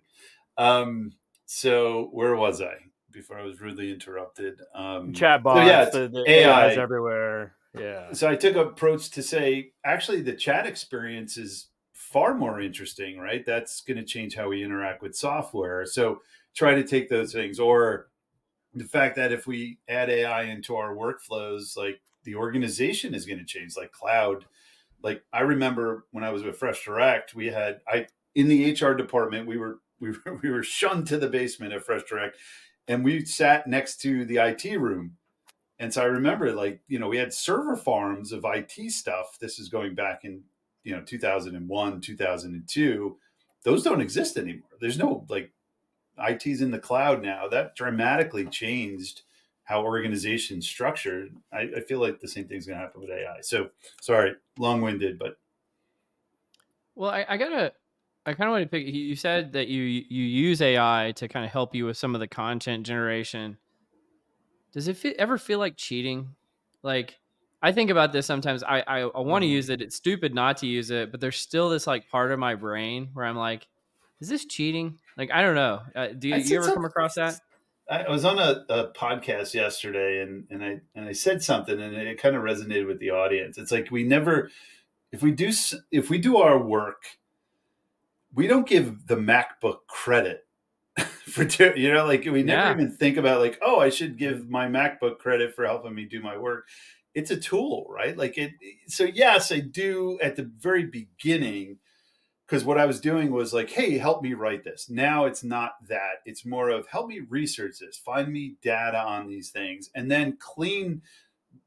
Um, 0.57 1.13
so 1.45 2.09
where 2.12 2.36
was 2.36 2.59
I 2.59 2.74
before 3.12 3.38
I 3.38 3.44
was 3.44 3.62
rudely 3.62 3.92
interrupted? 3.92 4.59
Um, 4.74 5.13
Chatbots, 5.13 5.57
so 5.57 5.62
yeah, 5.62 5.86
the, 5.92 6.07
the 6.07 6.25
AI. 6.27 6.69
AIs 6.69 6.77
everywhere. 6.80 7.56
Yeah. 7.77 8.12
so 8.13 8.27
I 8.27 8.36
took 8.36 8.56
approach 8.56 9.12
to 9.12 9.21
say, 9.21 9.74
actually, 9.86 10.21
the 10.21 10.33
chat 10.33 10.65
experience 10.65 11.38
is 11.38 11.68
far 11.94 12.33
more 12.33 12.62
interesting, 12.62 13.19
right? 13.19 13.45
That's 13.45 13.81
going 13.81 13.98
to 13.98 14.04
change 14.04 14.33
how 14.33 14.50
we 14.50 14.63
interact 14.63 15.04
with 15.04 15.15
software. 15.15 15.86
So 15.86 16.21
try 16.56 16.74
to 16.74 16.83
take 16.83 17.09
those 17.09 17.31
things, 17.31 17.59
or 17.59 18.07
the 18.73 18.85
fact 18.85 19.15
that 19.15 19.31
if 19.31 19.47
we 19.47 19.79
add 19.87 20.09
AI 20.09 20.43
into 20.43 20.75
our 20.75 20.95
workflows, 20.95 21.75
like 21.77 22.01
the 22.23 22.35
organization 22.35 23.13
is 23.13 23.25
going 23.25 23.39
to 23.39 23.45
change, 23.45 23.75
like 23.77 23.91
cloud. 23.91 24.45
Like 25.01 25.23
I 25.31 25.41
remember 25.41 26.05
when 26.11 26.23
I 26.23 26.31
was 26.31 26.43
with 26.43 26.57
Fresh 26.57 26.85
Direct, 26.85 27.35
we 27.35 27.47
had 27.47 27.79
I 27.87 28.07
in 28.35 28.47
the 28.47 28.71
HR 28.71 28.93
department, 28.93 29.47
we 29.47 29.57
were 29.57 29.79
we 29.99 30.11
were, 30.11 30.39
we 30.43 30.51
were 30.51 30.63
shunned 30.63 31.07
to 31.07 31.17
the 31.17 31.29
basement 31.29 31.73
at 31.73 31.83
Fresh 31.83 32.03
Direct, 32.03 32.37
and 32.87 33.03
we 33.03 33.25
sat 33.25 33.67
next 33.67 33.99
to 34.01 34.25
the 34.25 34.37
IT 34.37 34.79
room. 34.79 35.17
And 35.79 35.93
so 35.93 36.01
I 36.01 36.05
remember, 36.05 36.51
like 36.53 36.81
you 36.87 36.99
know, 36.99 37.07
we 37.07 37.17
had 37.17 37.33
server 37.33 37.75
farms 37.75 38.31
of 38.31 38.45
IT 38.45 38.91
stuff. 38.91 39.37
This 39.39 39.59
is 39.59 39.69
going 39.69 39.95
back 39.95 40.23
in 40.23 40.43
you 40.83 40.95
know 40.95 41.01
2001, 41.01 42.01
2002. 42.01 43.17
Those 43.63 43.83
don't 43.83 44.01
exist 44.01 44.37
anymore. 44.37 44.69
There's 44.79 44.97
no 44.97 45.25
like 45.29 45.51
IT's 46.19 46.61
in 46.61 46.71
the 46.71 46.79
cloud 46.79 47.21
now. 47.21 47.47
That 47.47 47.75
dramatically 47.75 48.45
changed 48.47 49.23
how 49.63 49.83
organizations 49.83 50.67
structured. 50.67 51.35
I, 51.51 51.69
I 51.77 51.81
feel 51.81 51.99
like 51.99 52.19
the 52.19 52.27
same 52.27 52.47
thing's 52.47 52.65
going 52.67 52.79
to 52.79 52.83
happen 52.85 53.01
with 53.01 53.09
AI. 53.09 53.41
So 53.41 53.69
sorry, 54.01 54.35
long 54.57 54.81
winded, 54.81 55.19
but 55.19 55.37
Well, 56.95 57.11
I, 57.11 57.25
I 57.27 57.37
gotta. 57.37 57.73
I 58.25 58.33
kind 58.33 58.49
of 58.49 58.51
want 58.51 58.63
to 58.63 58.69
pick. 58.69 58.85
You 58.85 58.91
you 59.01 59.15
said 59.15 59.53
that 59.53 59.67
you 59.67 59.81
you 59.83 60.23
use 60.23 60.61
AI 60.61 61.13
to 61.15 61.27
kind 61.27 61.45
of 61.45 61.51
help 61.51 61.73
you 61.73 61.85
with 61.85 61.97
some 61.97 62.13
of 62.13 62.19
the 62.19 62.27
content 62.27 62.85
generation. 62.85 63.57
Does 64.73 64.87
it 64.87 65.03
ever 65.17 65.37
feel 65.37 65.59
like 65.59 65.77
cheating? 65.77 66.35
Like 66.83 67.19
I 67.61 67.71
think 67.71 67.89
about 67.89 68.11
this 68.13 68.25
sometimes. 68.25 68.63
I 68.63 68.81
I, 68.81 68.99
I 69.01 69.19
want 69.19 69.43
to 69.43 69.47
Mhm. 69.47 69.51
use 69.51 69.69
it. 69.69 69.81
It's 69.81 69.95
stupid 69.95 70.33
not 70.33 70.57
to 70.57 70.67
use 70.67 70.91
it, 70.91 71.11
but 71.11 71.19
there's 71.21 71.37
still 71.37 71.69
this 71.69 71.87
like 71.87 72.09
part 72.09 72.31
of 72.31 72.39
my 72.39 72.55
brain 72.55 73.09
where 73.13 73.25
I'm 73.25 73.37
like, 73.37 73.67
is 74.19 74.29
this 74.29 74.45
cheating? 74.45 74.99
Like 75.17 75.31
I 75.31 75.41
don't 75.41 75.55
know. 75.55 75.81
Uh, 75.95 76.07
do 76.09 76.29
you, 76.29 76.35
you 76.35 76.57
ever 76.57 76.73
come 76.73 76.85
across 76.85 77.15
that? 77.15 77.39
I 77.89 78.03
I 78.03 78.09
was 78.09 78.23
on 78.25 78.37
a, 78.37 78.65
a 78.69 78.91
podcast 78.91 79.53
yesterday 79.53 80.21
and, 80.21 80.45
and 80.49 80.63
I 80.63 80.81
and 80.95 81.06
I 81.07 81.13
said 81.13 81.42
something 81.42 81.80
and 81.81 81.95
it 81.95 82.21
kind 82.21 82.35
of 82.35 82.44
resonated 82.44 82.87
with 82.87 82.99
the 82.99 83.09
audience. 83.11 83.57
It's 83.57 83.71
like 83.71 83.89
we 83.92 84.03
never 84.03 84.51
if 85.11 85.21
we 85.21 85.31
do 85.31 85.51
if 85.92 86.09
we 86.09 86.18
do 86.19 86.37
our 86.37 86.61
work, 86.61 87.03
we 88.33 88.47
don't 88.47 88.68
give 88.68 89.07
the 89.07 89.15
MacBook 89.15 89.87
credit 89.87 90.45
for 90.99 91.45
do, 91.45 91.73
you 91.75 91.92
know 91.94 92.06
like 92.06 92.25
we 92.25 92.44
never 92.44 92.68
Yeah. 92.68 92.71
even 92.73 92.92
think 92.92 93.18
about 93.18 93.42
like 93.42 93.57
oh 93.61 93.80
I 93.80 93.89
should 93.89 94.18
give 94.18 94.49
my 94.49 94.68
MacBook 94.68 95.18
credit 95.18 95.56
for 95.56 95.65
helping 95.65 95.95
me 95.95 96.06
do 96.06 96.21
my 96.21 96.37
work. 96.37 96.68
It's 97.15 97.31
a 97.31 97.37
tool, 97.37 97.87
right? 97.89 98.15
Like 98.15 98.37
it. 98.37 98.51
So 98.87 99.03
yes, 99.03 99.51
I 99.51 99.59
do 99.61 100.19
at 100.21 100.35
the 100.35 100.44
very 100.44 100.85
beginning 100.85 101.80
because 102.47 102.63
what 102.63 102.77
I 102.77 102.85
was 102.85 103.01
doing 103.01 103.31
was 103.31 103.54
like, 103.54 103.69
hey, 103.69 103.97
help 103.97 104.23
me 104.23 104.33
write 104.33 104.63
this. 104.63 104.89
Now 104.89 105.25
it's 105.25 105.44
not 105.44 105.73
that. 105.89 106.21
It's 106.25 106.45
more 106.45 106.69
of 106.69 106.87
help 106.87 107.07
me 107.09 107.19
research 107.27 107.80
this, 107.80 107.97
find 107.97 108.31
me 108.31 108.56
data 108.61 108.99
on 108.99 109.27
these 109.27 109.49
things, 109.49 109.89
and 109.95 110.09
then 110.09 110.37
clean, 110.39 111.01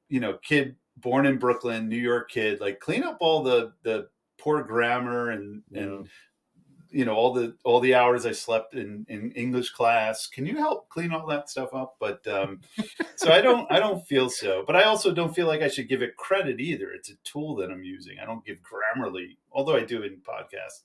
you 0.09 0.21
know, 0.21 0.39
kid 0.43 0.77
born 0.97 1.27
in 1.27 1.39
Brooklyn, 1.39 1.89
New 1.89 1.97
York 1.97 2.31
kid, 2.31 2.61
like 2.61 2.81
clean 2.81 3.03
up 3.03 3.19
all 3.21 3.43
the 3.43 3.73
the 3.83 4.09
poor 4.39 4.63
grammar 4.63 5.31
and 5.31 5.63
and 5.75 6.09
you 6.91 7.05
know 7.05 7.15
all 7.15 7.33
the 7.33 7.55
all 7.65 7.81
the 7.81 7.95
hours 7.95 8.27
I 8.27 8.33
slept 8.33 8.75
in 8.75 9.07
in 9.09 9.33
English 9.33 9.71
class. 9.71 10.27
Can 10.27 10.47
you 10.47 10.57
help 10.57 10.89
clean 10.89 11.13
all 11.13 11.27
that 11.29 11.49
stuff 11.49 11.75
up? 11.75 11.97
But 12.01 12.27
um, 12.27 12.61
so 13.17 13.33
I 13.33 13.41
don't 13.41 13.71
I 13.71 13.79
don't 13.79 14.07
feel 14.07 14.29
so, 14.29 14.65
but 14.67 14.77
I 14.77 14.83
also 14.85 15.13
don't 15.13 15.35
feel 15.35 15.47
like 15.47 15.63
I 15.63 15.69
should 15.69 15.89
give 15.89 16.03
it 16.03 16.17
credit 16.17 16.61
either. 16.61 16.91
It's 16.91 17.11
a 17.11 17.17
tool 17.25 17.57
that 17.57 17.71
I'm 17.71 17.85
using. 17.85 18.19
I 18.21 18.27
don't 18.27 18.45
give 18.45 18.59
Grammarly, 18.59 19.37
although 19.53 19.77
I 19.77 19.85
do 19.85 20.03
in 20.03 20.19
podcasts. 20.19 20.83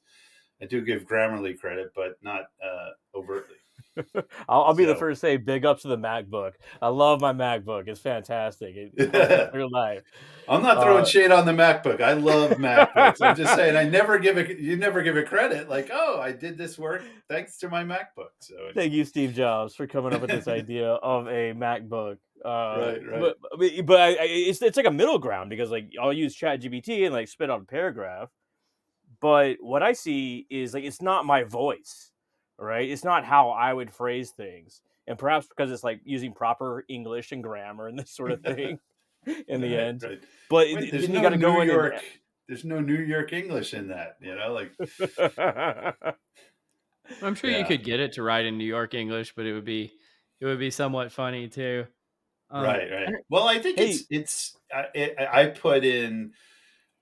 I 0.62 0.66
do 0.66 0.82
give 0.82 1.06
Grammarly 1.06 1.58
credit, 1.60 1.92
but 1.96 2.18
not 2.22 2.42
uh, 2.64 2.90
overtly. 3.18 3.56
I'll, 4.50 4.64
I'll 4.66 4.74
be 4.74 4.84
the 4.86 4.96
first 4.96 5.22
to 5.22 5.28
say 5.28 5.38
big 5.38 5.66
ups 5.66 5.84
to 5.84 5.88
the 5.88 5.98
MacBook. 5.98 6.52
I 6.82 6.90
love 6.90 7.22
my 7.22 7.32
MacBook. 7.32 7.88
It's 7.88 8.00
fantastic. 8.02 8.76
It, 8.76 8.92
it 8.98 9.14
helps 9.16 9.30
me 9.46 9.52
through 9.52 9.72
life. 9.72 10.02
I'm 10.50 10.62
not 10.62 10.84
throwing 10.84 11.04
Uh, 11.04 11.06
shade 11.06 11.32
on 11.32 11.46
the 11.46 11.54
MacBook. 11.54 12.02
I 12.02 12.14
love 12.14 12.52
MacBooks. 12.58 13.22
I'm 13.22 13.36
just 13.38 13.56
saying 13.56 13.78
I 13.78 13.84
never 13.84 14.20
give 14.20 14.38
it. 14.38 14.60
You 14.60 14.76
never 14.76 15.02
give 15.02 15.16
it 15.16 15.28
credit. 15.28 15.70
Like, 15.70 15.90
oh, 15.94 16.20
I 16.20 16.34
did 16.34 16.58
this 16.58 16.78
work 16.78 17.04
thanks 17.30 17.58
to 17.60 17.70
my 17.70 17.84
MacBook. 17.84 18.32
So 18.40 18.56
Thank 18.74 18.92
you, 18.92 19.06
Steve 19.06 19.34
Jobs, 19.34 19.76
for 19.76 19.88
coming 19.88 20.14
up 20.14 20.20
with 20.22 20.30
this 20.30 20.48
idea 20.50 20.90
of 20.92 21.28
a 21.28 21.54
MacBook. 21.54 22.18
Uh, 22.44 22.48
Right, 22.78 23.08
right. 23.08 23.22
But 23.22 23.38
but, 23.58 23.86
but 23.86 24.00
I, 24.02 24.08
I, 24.10 24.18
it's 24.24 24.62
it's 24.62 24.78
like 24.78 24.86
a 24.86 24.92
middle 24.92 25.20
ground 25.20 25.50
because 25.50 25.72
like 25.72 25.92
I'll 26.02 26.14
use 26.14 26.36
ChatGPT 26.38 27.06
and 27.06 27.14
like 27.14 27.30
spit 27.30 27.50
out 27.50 27.62
a 27.62 27.66
paragraph, 27.66 28.30
but 29.22 29.58
what 29.60 29.84
I 29.84 29.94
see 29.94 30.46
is 30.50 30.74
like 30.74 30.84
it's 30.84 31.02
not 31.02 31.26
my 31.26 31.44
voice, 31.44 32.12
right? 32.58 32.90
It's 32.90 33.04
not 33.04 33.26
how 33.26 33.50
I 33.50 33.74
would 33.74 33.92
phrase 33.92 34.32
things, 34.32 34.82
and 35.08 35.18
perhaps 35.18 35.48
because 35.48 35.72
it's 35.72 35.84
like 35.84 36.02
using 36.04 36.34
proper 36.34 36.86
English 36.90 37.32
and 37.32 37.44
grammar 37.44 37.88
and 37.88 37.98
this 38.00 38.12
sort 38.12 38.32
of 38.32 38.42
thing. 38.44 38.80
In 39.48 39.60
the 39.60 39.76
Right, 39.76 39.88
end, 39.88 40.04
right. 40.04 40.24
but 40.52 40.68
Wait, 40.72 40.92
there's 40.92 41.06
then 41.08 41.14
no 41.14 41.18
you 41.18 41.24
got 41.24 41.30
to 41.32 41.38
go 41.38 41.54
New 41.54 41.62
in. 41.64 41.70
York. 41.70 41.94
And, 41.94 42.02
there's 42.48 42.64
no 42.64 42.80
New 42.80 43.00
York 43.00 43.34
English 43.34 43.74
in 43.74 43.88
that, 43.88 44.18
you 44.22 44.36
know, 44.36 44.54
like 44.54 44.72
I'm 47.22 47.34
sure 47.34 47.50
Yeah. 47.50 47.58
you 47.58 47.66
could 47.66 47.84
get 47.84 48.00
it 48.00 48.14
to 48.14 48.24
write 48.24 48.46
in 48.46 48.58
New 48.60 48.66
York 48.66 48.94
English, 48.94 49.34
but 49.36 49.48
it 49.48 49.54
would 49.54 49.66
be 49.66 49.92
it 50.40 50.46
would 50.46 50.60
be 50.60 50.70
somewhat 50.70 51.12
funny 51.12 51.48
too. 51.48 51.88
Um, 52.52 52.66
right, 52.66 52.92
right. 52.92 53.10
Well, 53.30 53.48
I 53.48 53.58
think 53.60 53.80
it's 53.80 54.06
it's 54.10 54.58
I, 54.72 54.86
it, 54.94 55.16
I 55.20 55.48
put 55.48 55.84
in 55.84 56.34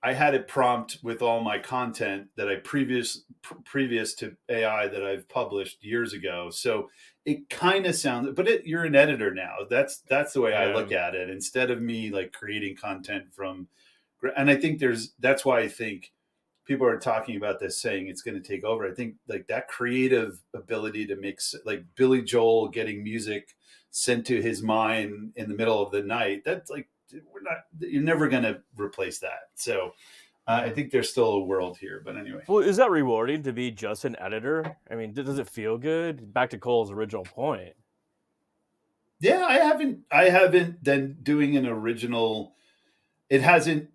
I 0.04 0.12
had 0.12 0.34
it 0.34 0.46
prompt 0.46 0.98
with 1.02 1.22
all 1.22 1.40
my 1.40 1.58
content 1.58 2.28
that 2.36 2.48
I 2.48 2.56
previous 2.56 3.22
pr- 3.42 3.54
previous 3.64 4.14
to 4.16 4.36
AI 4.50 4.86
that 4.88 5.02
I've 5.02 5.26
published 5.28 5.82
years 5.82 6.12
ago. 6.12 6.50
So 6.50 6.90
it 7.24 7.48
kind 7.48 7.86
of 7.86 7.94
sounds, 7.94 8.28
but 8.36 8.46
it, 8.46 8.66
you're 8.66 8.84
an 8.84 8.94
editor 8.94 9.32
now. 9.32 9.54
That's 9.70 10.00
that's 10.08 10.34
the 10.34 10.42
way 10.42 10.52
I 10.54 10.68
Yeah. 10.68 10.74
look 10.76 10.92
at 10.92 11.14
it. 11.14 11.30
Instead 11.30 11.70
of 11.70 11.80
me 11.80 12.10
like 12.10 12.32
creating 12.32 12.76
content 12.76 13.32
from, 13.32 13.68
and 14.36 14.50
I 14.50 14.56
think 14.56 14.78
there's 14.78 15.14
that's 15.20 15.44
why 15.44 15.60
I 15.60 15.68
think 15.68 16.12
people 16.66 16.86
are 16.86 16.98
talking 16.98 17.36
about 17.36 17.60
this 17.60 17.80
saying 17.80 18.08
it's 18.08 18.22
going 18.22 18.40
to 18.40 18.46
take 18.46 18.64
over. 18.64 18.86
I 18.86 18.94
think 18.94 19.14
like 19.28 19.46
that 19.48 19.68
creative 19.68 20.40
ability 20.54 21.06
to 21.06 21.16
mix 21.16 21.54
like 21.64 21.84
Billy 21.94 22.22
Joel 22.22 22.68
getting 22.68 23.02
music 23.02 23.54
sent 23.90 24.26
to 24.26 24.42
his 24.42 24.62
mind 24.62 25.32
in 25.36 25.48
the 25.48 25.54
middle 25.54 25.82
of 25.82 25.92
the 25.92 26.02
night. 26.02 26.42
That's 26.44 26.70
like 26.70 26.88
we're 27.32 27.42
not 27.42 27.58
you're 27.78 28.02
never 28.02 28.28
going 28.28 28.42
to 28.42 28.60
replace 28.76 29.18
that. 29.20 29.50
So 29.54 29.92
uh, 30.46 30.62
I 30.64 30.70
think 30.70 30.90
there's 30.90 31.10
still 31.10 31.32
a 31.32 31.40
world 31.40 31.78
here, 31.78 32.02
but 32.04 32.16
anyway. 32.16 32.42
well, 32.46 32.58
is 32.58 32.76
that 32.76 32.90
rewarding 32.90 33.42
to 33.44 33.52
be 33.52 33.70
just 33.70 34.04
an 34.04 34.16
editor? 34.18 34.76
I 34.90 34.94
mean, 34.94 35.12
does 35.14 35.38
it 35.38 35.48
feel 35.48 35.78
good? 35.78 36.32
Back 36.34 36.50
to 36.50 36.58
Cole's 36.58 36.90
original 36.90 37.24
point. 37.24 37.74
Yeah, 39.20 39.44
I 39.44 39.58
haven't 39.58 40.00
I 40.10 40.28
haven't 40.28 40.82
been 40.82 41.16
doing 41.22 41.56
an 41.56 41.66
original 41.66 42.54
it 43.30 43.40
hasn't 43.40 43.90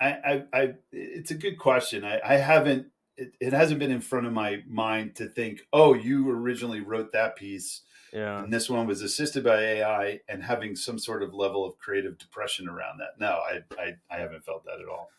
I 0.00 0.10
I, 0.10 0.44
I 0.52 0.74
it's 0.90 1.30
a 1.30 1.34
good 1.34 1.58
question. 1.58 2.04
I, 2.04 2.20
I 2.24 2.36
haven't 2.36 2.86
it, 3.16 3.34
it 3.38 3.52
hasn't 3.52 3.80
been 3.80 3.90
in 3.90 4.00
front 4.00 4.26
of 4.26 4.32
my 4.32 4.62
mind 4.66 5.16
to 5.16 5.26
think, 5.26 5.66
oh, 5.72 5.92
you 5.92 6.30
originally 6.30 6.80
wrote 6.80 7.12
that 7.12 7.36
piece 7.36 7.82
Yeah. 8.12 8.42
and 8.42 8.52
this 8.52 8.68
one 8.68 8.86
was 8.86 9.02
assisted 9.02 9.44
by 9.44 9.56
AI 9.60 10.20
and 10.28 10.42
having 10.42 10.74
some 10.74 10.98
sort 10.98 11.22
of 11.22 11.32
level 11.34 11.64
of 11.64 11.78
creative 11.78 12.18
depression 12.18 12.68
around 12.68 12.98
that. 12.98 13.18
No, 13.18 13.38
I 13.38 13.60
I, 13.78 13.94
I 14.10 14.18
haven't 14.18 14.44
felt 14.44 14.64
that 14.64 14.80
at 14.80 14.88
all. 14.88 15.10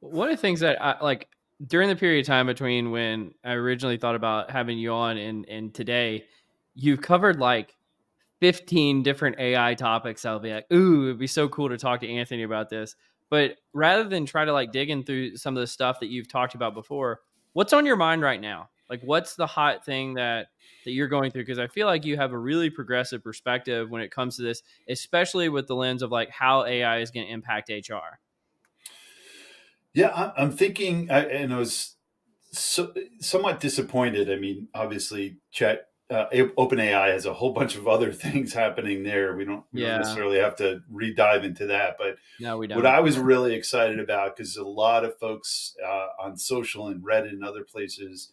One 0.00 0.28
of 0.28 0.36
the 0.36 0.40
things 0.40 0.60
that 0.60 0.82
I 0.82 1.02
like 1.02 1.28
during 1.66 1.88
the 1.88 1.96
period 1.96 2.20
of 2.20 2.26
time 2.26 2.46
between 2.46 2.90
when 2.90 3.34
I 3.44 3.52
originally 3.52 3.96
thought 3.96 4.14
about 4.14 4.50
having 4.50 4.78
you 4.78 4.92
on 4.92 5.16
and 5.16 5.48
and 5.48 5.74
today, 5.74 6.24
you've 6.74 7.00
covered 7.00 7.40
like 7.40 7.74
15 8.40 9.02
different 9.02 9.38
AI 9.38 9.74
topics. 9.74 10.24
I'll 10.24 10.38
be 10.38 10.52
like, 10.52 10.70
ooh, 10.72 11.04
it'd 11.04 11.18
be 11.18 11.26
so 11.26 11.48
cool 11.48 11.68
to 11.70 11.78
talk 11.78 12.00
to 12.00 12.08
Anthony 12.08 12.42
about 12.42 12.68
this. 12.68 12.94
But 13.30 13.56
rather 13.72 14.04
than 14.04 14.26
try 14.26 14.44
to 14.44 14.52
like 14.52 14.72
digging 14.72 15.02
through 15.02 15.36
some 15.36 15.56
of 15.56 15.60
the 15.60 15.66
stuff 15.66 16.00
that 16.00 16.08
you've 16.08 16.28
talked 16.28 16.54
about 16.54 16.74
before, 16.74 17.20
what's 17.54 17.72
on 17.72 17.86
your 17.86 17.96
mind 17.96 18.22
right 18.22 18.40
now? 18.40 18.68
Like 18.88 19.00
what's 19.02 19.34
the 19.34 19.46
hot 19.46 19.84
thing 19.84 20.14
that 20.14 20.48
that 20.84 20.92
you're 20.92 21.08
going 21.08 21.30
through? 21.30 21.42
Because 21.42 21.58
I 21.58 21.66
feel 21.66 21.86
like 21.86 22.04
you 22.04 22.16
have 22.16 22.32
a 22.32 22.38
really 22.38 22.70
progressive 22.70 23.22
perspective 23.22 23.90
when 23.90 24.02
it 24.02 24.10
comes 24.10 24.36
to 24.36 24.42
this, 24.42 24.62
especially 24.88 25.48
with 25.48 25.66
the 25.66 25.74
lens 25.74 26.02
of 26.02 26.10
like 26.12 26.30
how 26.30 26.64
AI 26.64 26.98
is 26.98 27.10
going 27.10 27.26
to 27.26 27.32
impact 27.32 27.70
HR. 27.70 28.18
Yeah, 29.94 30.32
I'm 30.36 30.52
thinking, 30.52 31.08
and 31.10 31.54
I 31.54 31.58
was 31.58 31.96
so, 32.52 32.92
somewhat 33.20 33.60
disappointed. 33.60 34.30
I 34.30 34.36
mean, 34.36 34.68
obviously, 34.74 35.38
Chat 35.50 35.88
uh, 36.10 36.26
OpenAI 36.30 37.08
has 37.12 37.26
a 37.26 37.32
whole 37.32 37.52
bunch 37.52 37.76
of 37.76 37.88
other 37.88 38.12
things 38.12 38.52
happening 38.52 39.02
there. 39.02 39.34
We 39.34 39.44
don't, 39.44 39.64
we 39.72 39.80
Yeah. 39.80 39.88
don't 39.92 39.98
necessarily 40.00 40.38
have 40.38 40.56
to 40.56 40.82
re-dive 40.90 41.44
into 41.44 41.66
that, 41.66 41.96
but 41.98 42.16
No, 42.38 42.58
we 42.58 42.66
don't. 42.66 42.76
what 42.76 42.86
I 42.86 43.00
was 43.00 43.18
really 43.18 43.54
excited 43.54 43.98
about 43.98 44.36
because 44.36 44.56
a 44.56 44.64
lot 44.64 45.04
of 45.04 45.18
folks 45.18 45.74
uh, 45.84 46.08
on 46.20 46.36
social 46.36 46.88
and 46.88 47.02
Reddit 47.02 47.30
and 47.30 47.42
other 47.44 47.64
places 47.64 48.32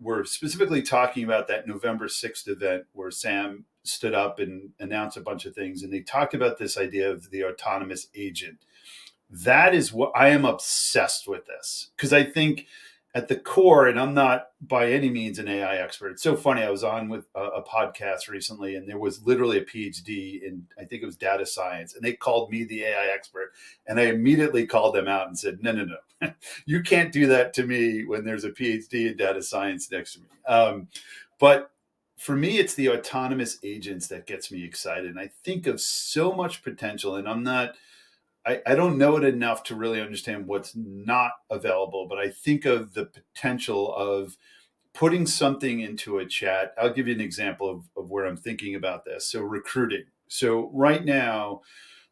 were 0.00 0.24
specifically 0.24 0.82
talking 0.82 1.24
about 1.24 1.48
that 1.48 1.66
November 1.66 2.06
6th 2.06 2.48
event 2.48 2.84
where 2.92 3.10
Sam 3.10 3.64
stood 3.84 4.14
up 4.14 4.38
and 4.38 4.70
announced 4.78 5.16
a 5.16 5.20
bunch 5.20 5.44
of 5.44 5.54
things. 5.54 5.82
And 5.82 5.92
they 5.92 6.00
talked 6.00 6.34
about 6.34 6.58
this 6.58 6.78
idea 6.78 7.10
of 7.10 7.30
the 7.30 7.44
autonomous 7.44 8.08
agent. 8.14 8.58
That 9.28 9.74
is 9.74 9.92
what 9.92 10.12
I 10.14 10.28
am 10.28 10.44
obsessed 10.44 11.26
with 11.26 11.46
this 11.46 11.90
because 11.96 12.12
I 12.12 12.22
think 12.22 12.66
at 13.14 13.28
the 13.28 13.36
core, 13.36 13.88
and 13.88 14.00
I'm 14.00 14.14
not 14.14 14.48
by 14.62 14.90
any 14.90 15.10
means 15.10 15.38
an 15.38 15.46
AI 15.46 15.76
expert. 15.76 16.12
It's 16.12 16.22
so 16.22 16.34
funny. 16.34 16.62
I 16.62 16.70
was 16.70 16.82
on 16.82 17.10
with 17.10 17.26
a, 17.34 17.42
a 17.42 17.62
podcast 17.62 18.28
recently, 18.28 18.76
and 18.76 18.88
there 18.88 18.98
was 18.98 19.22
literally 19.22 19.58
a 19.58 19.64
PhD 19.64 20.42
in, 20.42 20.66
I 20.78 20.84
think 20.84 21.02
it 21.02 21.06
was 21.06 21.16
data 21.16 21.44
science, 21.44 21.94
and 21.94 22.02
they 22.02 22.14
called 22.14 22.50
me 22.50 22.64
the 22.64 22.84
AI 22.84 23.08
expert. 23.14 23.52
And 23.86 24.00
I 24.00 24.04
immediately 24.04 24.66
called 24.66 24.94
them 24.94 25.08
out 25.08 25.26
and 25.26 25.38
said, 25.38 25.62
no, 25.62 25.72
no, 25.72 25.84
no, 26.22 26.32
you 26.66 26.82
can't 26.82 27.12
do 27.12 27.26
that 27.26 27.52
to 27.54 27.66
me 27.66 28.04
when 28.04 28.24
there's 28.24 28.44
a 28.44 28.50
PhD 28.50 29.10
in 29.10 29.16
data 29.18 29.42
science 29.42 29.90
next 29.90 30.14
to 30.14 30.20
me. 30.20 30.26
Um, 30.46 30.88
but 31.38 31.70
for 32.16 32.34
me, 32.34 32.58
it's 32.58 32.74
the 32.74 32.88
autonomous 32.88 33.58
agents 33.62 34.06
that 34.08 34.26
gets 34.26 34.50
me 34.50 34.64
excited. 34.64 35.10
And 35.10 35.20
I 35.20 35.32
think 35.44 35.66
of 35.66 35.82
so 35.82 36.32
much 36.32 36.62
potential, 36.62 37.16
and 37.16 37.28
I'm 37.28 37.42
not. 37.42 37.74
I, 38.44 38.60
I 38.66 38.74
don't 38.74 38.98
know 38.98 39.16
it 39.16 39.24
enough 39.24 39.62
to 39.64 39.76
really 39.76 40.00
understand 40.00 40.46
what's 40.46 40.74
not 40.74 41.32
available, 41.50 42.06
but 42.08 42.18
I 42.18 42.30
think 42.30 42.64
of 42.64 42.94
the 42.94 43.06
potential 43.06 43.94
of 43.94 44.36
putting 44.94 45.26
something 45.26 45.80
into 45.80 46.18
a 46.18 46.26
chat. 46.26 46.74
I'll 46.80 46.92
give 46.92 47.08
you 47.08 47.14
an 47.14 47.20
example 47.20 47.70
of, 47.70 47.84
of 47.96 48.10
where 48.10 48.26
I'm 48.26 48.36
thinking 48.36 48.74
about 48.74 49.04
this. 49.04 49.26
So, 49.28 49.42
recruiting. 49.42 50.04
So, 50.28 50.70
right 50.72 51.04
now, 51.04 51.60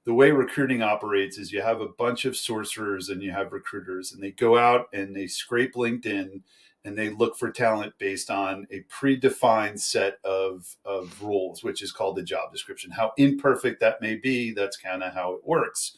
the 0.05 0.15
way 0.15 0.31
recruiting 0.31 0.83
operates 0.83 1.37
is 1.37 1.53
you 1.53 1.63
have 1.63 1.81
a 1.81 1.89
bunch 1.89 2.25
of 2.25 2.35
sourcers 2.35 3.11
and 3.11 3.23
you 3.23 3.33
have 3.33 3.53
recruiters, 3.53 4.13
and 4.13 4.23
they 4.23 4.31
go 4.31 4.57
out 4.57 4.87
and 4.93 5.15
they 5.15 5.27
scrape 5.27 5.75
LinkedIn 5.75 6.43
and 6.85 6.97
they 6.97 7.11
look 7.11 7.37
for 7.37 7.51
talent 7.51 7.93
based 7.99 8.31
on 8.31 8.67
a 8.71 8.83
predefined 8.83 9.79
set 9.79 10.19
of, 10.25 10.77
of 10.85 11.23
rules, 11.23 11.63
which 11.63 11.83
is 11.83 11.93
called 11.93 12.17
the 12.17 12.23
job 12.23 12.51
description. 12.53 12.91
How 12.91 13.13
imperfect 13.19 13.81
that 13.81 14.01
may 14.01 14.17
be, 14.17 14.53
that's 14.53 14.77
kind 14.79 15.03
of 15.03 15.13
how 15.13 15.35
it 15.35 15.47
works. 15.47 15.97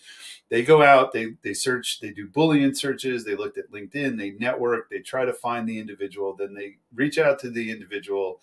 They 0.48 0.62
go 0.62 0.82
out, 0.82 1.12
they 1.12 1.34
they 1.42 1.54
search, 1.54 2.00
they 2.00 2.10
do 2.10 2.28
Boolean 2.28 2.76
searches, 2.76 3.24
they 3.24 3.36
looked 3.36 3.58
at 3.58 3.70
LinkedIn, 3.70 4.18
they 4.18 4.32
network, 4.32 4.90
they 4.90 4.98
try 4.98 5.24
to 5.24 5.32
find 5.32 5.66
the 5.66 5.78
individual, 5.78 6.34
then 6.34 6.52
they 6.52 6.76
reach 6.94 7.16
out 7.16 7.38
to 7.40 7.50
the 7.50 7.70
individual. 7.70 8.40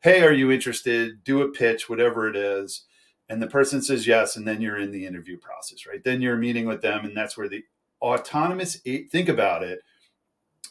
Hey, 0.00 0.22
are 0.22 0.32
you 0.32 0.50
interested? 0.52 1.24
Do 1.24 1.42
a 1.42 1.48
pitch, 1.48 1.88
whatever 1.88 2.28
it 2.28 2.36
is. 2.36 2.82
And 3.28 3.42
the 3.42 3.46
person 3.46 3.80
says 3.80 4.06
yes, 4.06 4.36
and 4.36 4.46
then 4.46 4.60
you're 4.60 4.78
in 4.78 4.92
the 4.92 5.06
interview 5.06 5.38
process, 5.38 5.86
right? 5.86 6.04
Then 6.04 6.20
you're 6.20 6.36
meeting 6.36 6.66
with 6.66 6.82
them, 6.82 7.04
and 7.04 7.16
that's 7.16 7.36
where 7.36 7.48
the 7.48 7.64
autonomous 8.02 8.80
eh, 8.86 9.04
think 9.10 9.28
about 9.28 9.62
it 9.62 9.80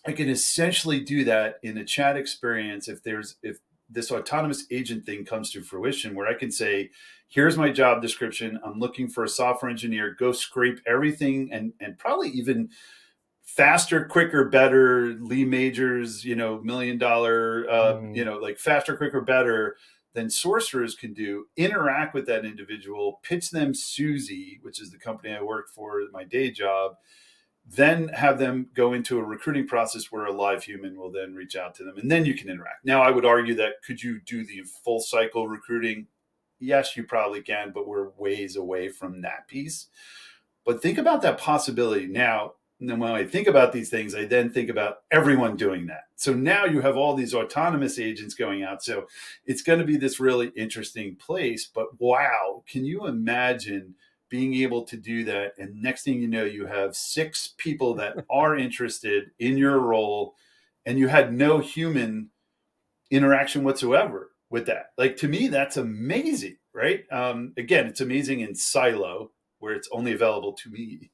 I 0.05 0.11
can 0.11 0.29
essentially 0.29 0.99
do 0.99 1.23
that 1.25 1.59
in 1.63 1.77
a 1.77 1.85
chat 1.85 2.17
experience 2.17 2.87
if 2.87 3.03
there's 3.03 3.35
if 3.43 3.59
this 3.89 4.11
autonomous 4.11 4.65
agent 4.71 5.05
thing 5.05 5.25
comes 5.25 5.51
to 5.51 5.61
fruition 5.61 6.15
where 6.15 6.27
I 6.27 6.33
can 6.33 6.51
say, 6.51 6.89
here's 7.29 7.55
my 7.57 7.69
job 7.71 8.01
description. 8.01 8.59
I'm 8.65 8.79
looking 8.79 9.07
for 9.07 9.23
a 9.23 9.29
software 9.29 9.69
engineer. 9.69 10.15
Go 10.17 10.31
scrape 10.31 10.79
everything 10.87 11.51
and 11.51 11.73
and 11.79 11.97
probably 11.97 12.29
even 12.29 12.69
faster, 13.43 14.05
quicker, 14.05 14.49
better, 14.49 15.13
Lee 15.19 15.45
Majors, 15.45 16.25
you 16.25 16.35
know, 16.35 16.59
million 16.61 16.97
dollar, 16.97 17.67
uh, 17.69 17.93
Mm. 17.95 18.15
you 18.15 18.25
know, 18.25 18.37
like 18.37 18.57
faster, 18.57 18.97
quicker, 18.97 19.21
better 19.21 19.77
than 20.13 20.27
sourcers 20.27 20.97
can 20.97 21.13
do. 21.13 21.45
Interact 21.55 22.13
with 22.15 22.25
that 22.25 22.43
individual, 22.45 23.19
pitch 23.21 23.51
them 23.51 23.73
Suzy, 23.73 24.59
which 24.63 24.81
is 24.81 24.89
the 24.91 24.97
company 24.97 25.33
I 25.33 25.41
work 25.41 25.69
for, 25.69 26.01
my 26.11 26.23
day 26.23 26.49
job 26.51 26.95
then 27.67 28.09
have 28.09 28.37
them 28.37 28.67
go 28.75 28.93
into 28.93 29.17
a 29.19 29.23
recruiting 29.23 29.67
process 29.67 30.11
where 30.11 30.25
a 30.25 30.31
live 30.31 30.63
human 30.63 30.95
will 30.95 31.11
then 31.11 31.33
reach 31.33 31.55
out 31.55 31.73
to 31.75 31.83
them 31.83 31.97
and 31.97 32.11
then 32.11 32.25
you 32.25 32.35
can 32.35 32.49
interact. 32.49 32.85
Now 32.85 33.01
i 33.01 33.09
would 33.09 33.25
argue 33.25 33.55
that 33.55 33.81
could 33.85 34.01
you 34.01 34.19
do 34.21 34.45
the 34.45 34.63
full 34.83 34.99
cycle 34.99 35.47
recruiting? 35.47 36.07
Yes 36.59 36.95
you 36.95 37.03
probably 37.03 37.41
can 37.41 37.71
but 37.73 37.87
we're 37.87 38.09
ways 38.17 38.55
away 38.55 38.89
from 38.89 39.21
that 39.21 39.47
piece. 39.47 39.87
But 40.63 40.81
think 40.81 40.97
about 40.97 41.21
that 41.23 41.39
possibility. 41.39 42.05
Now 42.05 42.53
and 42.79 42.89
then 42.89 42.99
when 42.99 43.11
i 43.11 43.23
think 43.23 43.47
about 43.47 43.71
these 43.71 43.89
things 43.89 44.13
i 44.13 44.25
then 44.25 44.49
think 44.51 44.69
about 44.69 44.97
everyone 45.09 45.55
doing 45.55 45.87
that. 45.87 46.03
So 46.17 46.33
now 46.33 46.65
you 46.65 46.81
have 46.81 46.97
all 46.97 47.15
these 47.15 47.33
autonomous 47.33 47.97
agents 47.97 48.35
going 48.35 48.63
out. 48.63 48.83
So 48.83 49.07
it's 49.45 49.63
going 49.63 49.79
to 49.79 49.85
be 49.85 49.97
this 49.97 50.19
really 50.19 50.51
interesting 50.55 51.15
place 51.15 51.67
but 51.73 51.99
wow 51.99 52.63
can 52.67 52.85
you 52.85 53.07
imagine 53.07 53.95
being 54.35 54.53
able 54.55 54.83
to 54.83 54.97
do 54.97 55.23
that 55.23 55.53
and 55.57 55.81
next 55.81 56.03
thing 56.03 56.19
you 56.19 56.27
know 56.27 56.43
you 56.43 56.65
have 56.65 56.95
six 56.95 57.53
people 57.57 57.95
that 57.95 58.15
are 58.29 58.55
interested 58.55 59.31
in 59.39 59.57
your 59.57 59.79
role 59.79 60.35
and 60.85 60.99
you 60.99 61.07
had 61.07 61.33
no 61.33 61.59
human 61.59 62.29
interaction 63.11 63.63
whatsoever 63.63 64.31
with 64.49 64.65
that 64.65 64.91
like 64.97 65.15
to 65.15 65.27
me 65.27 65.47
that's 65.47 65.77
amazing 65.77 66.57
right 66.73 67.05
um, 67.11 67.53
again 67.57 67.87
it's 67.87 68.01
amazing 68.01 68.39
in 68.39 68.55
silo 68.55 69.31
where 69.59 69.73
it's 69.73 69.89
only 69.91 70.11
available 70.11 70.53
to 70.53 70.69
me 70.69 71.09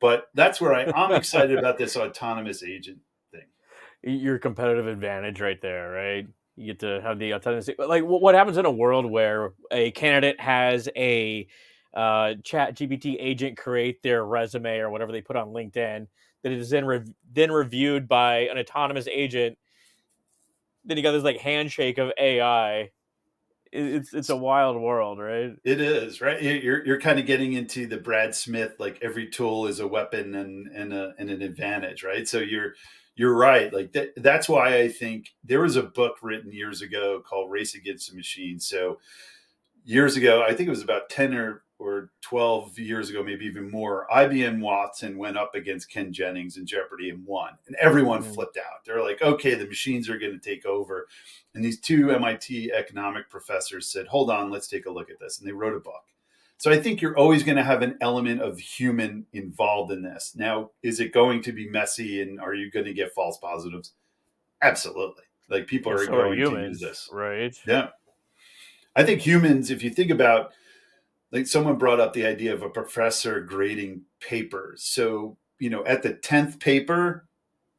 but 0.00 0.28
that's 0.34 0.60
where 0.60 0.74
I, 0.74 0.84
i'm 0.94 1.12
excited 1.12 1.58
about 1.58 1.78
this 1.78 1.96
autonomous 1.96 2.62
agent 2.62 2.98
thing 3.32 3.46
your 4.02 4.38
competitive 4.38 4.86
advantage 4.86 5.40
right 5.40 5.60
there, 5.60 5.90
right? 5.90 6.26
You 6.56 6.66
get 6.66 6.80
to 6.80 7.00
have 7.00 7.18
the 7.18 7.32
autonomy. 7.32 7.74
Like, 7.78 8.02
what 8.02 8.34
happens 8.34 8.58
in 8.58 8.66
a 8.66 8.70
world 8.70 9.10
where 9.10 9.52
a 9.70 9.90
candidate 9.92 10.40
has 10.40 10.88
a 10.96 11.46
uh, 11.94 12.34
Chat 12.42 12.76
GPT 12.76 13.16
agent 13.18 13.56
create 13.56 14.02
their 14.02 14.24
resume 14.24 14.78
or 14.78 14.90
whatever 14.90 15.12
they 15.12 15.20
put 15.20 15.36
on 15.36 15.48
LinkedIn. 15.48 16.06
that 16.42 16.52
is 16.52 16.70
then 16.70 16.84
re- 16.84 17.14
then 17.32 17.52
reviewed 17.52 18.08
by 18.08 18.40
an 18.40 18.58
autonomous 18.58 19.08
agent. 19.08 19.58
Then 20.84 20.96
you 20.96 21.02
got 21.02 21.12
this 21.12 21.22
like 21.22 21.38
handshake 21.38 21.98
of 21.98 22.12
AI. 22.18 22.90
It's 23.70 24.12
it's 24.12 24.28
a 24.28 24.36
wild 24.36 24.80
world, 24.80 25.18
right? 25.18 25.56
It 25.64 25.80
is 25.80 26.20
right. 26.20 26.42
You're 26.42 26.84
you're 26.84 27.00
kind 27.00 27.18
of 27.18 27.26
getting 27.26 27.54
into 27.54 27.86
the 27.86 27.96
Brad 27.96 28.34
Smith 28.34 28.74
like 28.78 28.98
every 29.00 29.28
tool 29.28 29.66
is 29.66 29.80
a 29.80 29.86
weapon 29.86 30.34
and 30.34 30.68
and 30.68 30.92
a 30.92 31.14
and 31.18 31.30
an 31.30 31.40
advantage, 31.42 32.02
right? 32.02 32.26
So 32.28 32.38
you're 32.38 32.74
you're 33.14 33.34
right. 33.36 33.72
Like 33.72 33.92
that, 33.92 34.12
that's 34.16 34.48
why 34.48 34.78
I 34.78 34.88
think 34.88 35.34
there 35.44 35.60
was 35.60 35.76
a 35.76 35.82
book 35.82 36.16
written 36.22 36.52
years 36.52 36.82
ago 36.82 37.22
called 37.26 37.50
Race 37.50 37.74
Against 37.74 38.10
the 38.10 38.16
Machine. 38.16 38.58
So 38.58 38.98
years 39.84 40.16
ago, 40.16 40.42
I 40.42 40.54
think 40.54 40.68
it 40.68 40.70
was 40.70 40.82
about 40.82 41.10
10 41.10 41.34
or, 41.34 41.62
or 41.82 42.10
12 42.20 42.78
years 42.78 43.10
ago, 43.10 43.22
maybe 43.22 43.44
even 43.44 43.68
more, 43.70 44.06
IBM 44.14 44.60
Watson 44.60 45.18
went 45.18 45.36
up 45.36 45.54
against 45.54 45.90
Ken 45.90 46.12
Jennings 46.12 46.56
in 46.56 46.64
Jeopardy 46.64 47.10
and 47.10 47.26
won. 47.26 47.50
And 47.66 47.74
everyone 47.76 48.22
mm. 48.22 48.34
flipped 48.34 48.56
out. 48.56 48.84
They're 48.86 49.02
like, 49.02 49.20
okay, 49.20 49.54
the 49.54 49.66
machines 49.66 50.08
are 50.08 50.18
going 50.18 50.32
to 50.32 50.38
take 50.38 50.64
over. 50.64 51.08
And 51.54 51.64
these 51.64 51.80
two 51.80 52.12
MIT 52.12 52.72
economic 52.72 53.28
professors 53.28 53.90
said, 53.90 54.06
hold 54.06 54.30
on, 54.30 54.50
let's 54.50 54.68
take 54.68 54.86
a 54.86 54.90
look 54.90 55.10
at 55.10 55.18
this. 55.18 55.38
And 55.38 55.48
they 55.48 55.52
wrote 55.52 55.76
a 55.76 55.80
book. 55.80 56.04
So 56.56 56.70
I 56.70 56.78
think 56.78 57.02
you're 57.02 57.18
always 57.18 57.42
going 57.42 57.56
to 57.56 57.64
have 57.64 57.82
an 57.82 57.98
element 58.00 58.40
of 58.40 58.60
human 58.60 59.26
involved 59.32 59.90
in 59.90 60.02
this. 60.02 60.34
Now, 60.36 60.70
is 60.84 61.00
it 61.00 61.12
going 61.12 61.42
to 61.42 61.52
be 61.52 61.68
messy 61.68 62.22
and 62.22 62.40
are 62.40 62.54
you 62.54 62.70
going 62.70 62.86
to 62.86 62.94
get 62.94 63.12
false 63.12 63.38
positives? 63.38 63.94
Absolutely. 64.62 65.24
Like 65.50 65.66
people 65.66 65.90
are 65.90 66.04
so 66.04 66.12
going 66.12 66.32
are 66.32 66.36
humans, 66.36 66.78
to 66.78 66.86
use 66.86 66.92
this. 66.92 67.08
Right. 67.12 67.58
Yeah. 67.66 67.88
I 68.94 69.02
think 69.02 69.20
humans, 69.20 69.72
if 69.72 69.82
you 69.82 69.90
think 69.90 70.12
about 70.12 70.52
like 71.32 71.46
someone 71.46 71.78
brought 71.78 72.00
up 72.00 72.12
the 72.12 72.26
idea 72.26 72.52
of 72.52 72.62
a 72.62 72.68
professor 72.68 73.40
grading 73.40 74.02
papers. 74.20 74.84
So, 74.84 75.38
you 75.58 75.70
know, 75.70 75.84
at 75.86 76.02
the 76.02 76.14
10th 76.14 76.60
paper, 76.60 77.26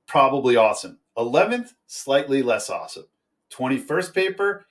probably 0.08 0.56
awesome. 0.56 1.00
11th, 1.18 1.74
slightly 1.86 2.42
less 2.42 2.70
awesome. 2.70 3.06
21st 3.52 4.14
paper, 4.14 4.66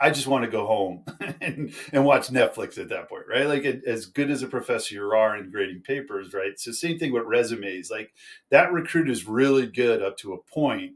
I 0.00 0.10
just 0.10 0.26
want 0.26 0.44
to 0.44 0.50
go 0.50 0.66
home 0.66 1.04
and, 1.40 1.72
and 1.92 2.04
watch 2.04 2.28
Netflix 2.28 2.78
at 2.78 2.88
that 2.88 3.08
point, 3.08 3.24
right? 3.28 3.46
Like 3.46 3.64
as 3.64 4.06
good 4.06 4.30
as 4.30 4.42
a 4.42 4.48
professor 4.48 4.94
you 4.94 5.10
are 5.10 5.36
in 5.36 5.50
grading 5.50 5.82
papers, 5.82 6.34
right? 6.34 6.58
So 6.58 6.72
same 6.72 6.98
thing 6.98 7.12
with 7.12 7.24
resumes. 7.24 7.90
Like 7.90 8.12
that 8.50 8.72
recruit 8.72 9.08
is 9.08 9.26
really 9.26 9.66
good 9.66 10.02
up 10.02 10.16
to 10.18 10.34
a 10.34 10.42
point. 10.52 10.94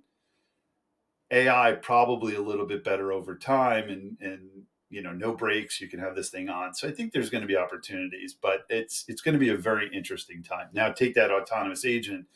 AI 1.31 1.73
probably 1.81 2.35
a 2.35 2.43
little 2.43 2.67
bit 2.67 2.85
better 2.85 3.11
over 3.11 3.35
time, 3.37 3.89
and 3.89 4.19
and 4.21 4.62
you 4.93 5.03
know 5.03 5.13
no 5.13 5.35
breaks. 5.35 5.81
You 5.81 5.89
can 5.89 6.01
have 6.01 6.15
this 6.15 6.31
thing 6.31 6.49
on. 6.49 6.75
So 6.75 6.87
I 6.87 6.93
think 6.93 7.13
there's 7.13 7.31
going 7.31 7.43
to 7.43 7.49
be 7.49 7.57
opportunities, 7.57 8.37
but 8.41 8.65
it's 8.69 9.05
it's 9.09 9.23
going 9.23 9.35
to 9.35 9.39
be 9.39 9.49
a 9.49 9.57
very 9.57 9.91
interesting 9.93 10.43
time. 10.43 10.69
Now 10.73 10.93
take 10.93 11.15
that 11.15 11.31
autonomous 11.31 11.85
agent 11.85 12.27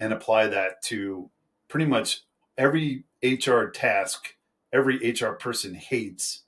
and 0.00 0.12
apply 0.12 0.48
that 0.48 0.82
to 0.84 1.30
pretty 1.68 1.86
much 1.86 2.22
every 2.58 3.04
HR 3.22 3.66
task 3.66 4.34
every 4.74 4.96
HR 5.12 5.32
person 5.32 5.72
hates 5.72 6.42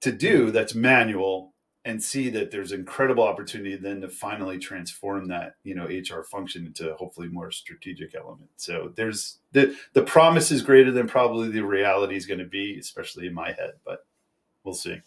to 0.00 0.12
do 0.12 0.44
mm-hmm. 0.44 0.52
that's 0.52 0.74
manual 0.74 1.52
and 1.84 2.02
see 2.02 2.30
that 2.30 2.50
there's 2.50 2.72
incredible 2.72 3.22
opportunity 3.22 3.76
then 3.76 4.00
to 4.00 4.08
finally 4.08 4.58
transform 4.58 5.28
that 5.28 5.54
you 5.62 5.74
know 5.74 5.84
HR 5.84 6.22
function 6.22 6.66
into 6.66 6.94
hopefully 6.94 7.28
more 7.28 7.50
strategic 7.50 8.14
element. 8.14 8.50
So 8.56 8.92
there's 8.96 9.38
the 9.52 9.76
the 9.92 10.02
promise 10.02 10.50
is 10.50 10.62
greater 10.62 10.90
than 10.90 11.06
probably 11.06 11.48
the 11.48 11.62
reality 11.62 12.16
is 12.16 12.26
going 12.26 12.40
to 12.40 12.46
be, 12.46 12.78
especially 12.78 13.26
in 13.26 13.34
my 13.34 13.48
head, 13.48 13.72
but 13.84 14.06
we'll 14.66 14.74
see. 14.74 15.00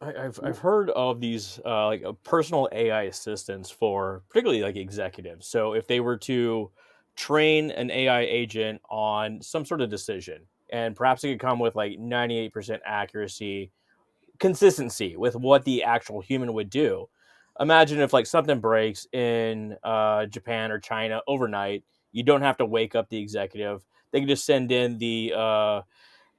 I, 0.00 0.12
have 0.12 0.40
I've 0.42 0.58
heard 0.58 0.90
of 0.90 1.20
these 1.20 1.58
uh, 1.64 1.86
like 1.86 2.04
uh, 2.04 2.12
personal 2.22 2.68
AI 2.72 3.04
assistants 3.04 3.70
for 3.70 4.22
particularly 4.28 4.62
like 4.62 4.76
executives. 4.76 5.46
So 5.46 5.72
if 5.72 5.86
they 5.86 6.00
were 6.00 6.18
to 6.18 6.70
train 7.16 7.70
an 7.70 7.90
AI 7.90 8.20
agent 8.20 8.80
on 8.90 9.40
some 9.42 9.64
sort 9.64 9.80
of 9.80 9.90
decision, 9.90 10.42
and 10.70 10.94
perhaps 10.94 11.24
it 11.24 11.28
could 11.28 11.40
come 11.40 11.58
with 11.58 11.74
like 11.76 11.98
98% 11.98 12.80
accuracy 12.84 13.72
consistency 14.38 15.16
with 15.16 15.34
what 15.34 15.64
the 15.64 15.82
actual 15.82 16.20
human 16.20 16.52
would 16.52 16.68
do 16.68 17.08
imagine 17.58 18.00
if 18.00 18.12
like 18.12 18.26
something 18.26 18.60
breaks 18.60 19.06
in 19.14 19.74
uh, 19.82 20.26
japan 20.26 20.70
or 20.70 20.78
china 20.78 21.22
overnight 21.26 21.82
you 22.12 22.22
don't 22.22 22.42
have 22.42 22.58
to 22.58 22.66
wake 22.66 22.94
up 22.94 23.08
the 23.08 23.18
executive 23.18 23.82
they 24.10 24.20
can 24.20 24.28
just 24.28 24.44
send 24.44 24.70
in 24.70 24.98
the 24.98 25.32
uh, 25.34 25.80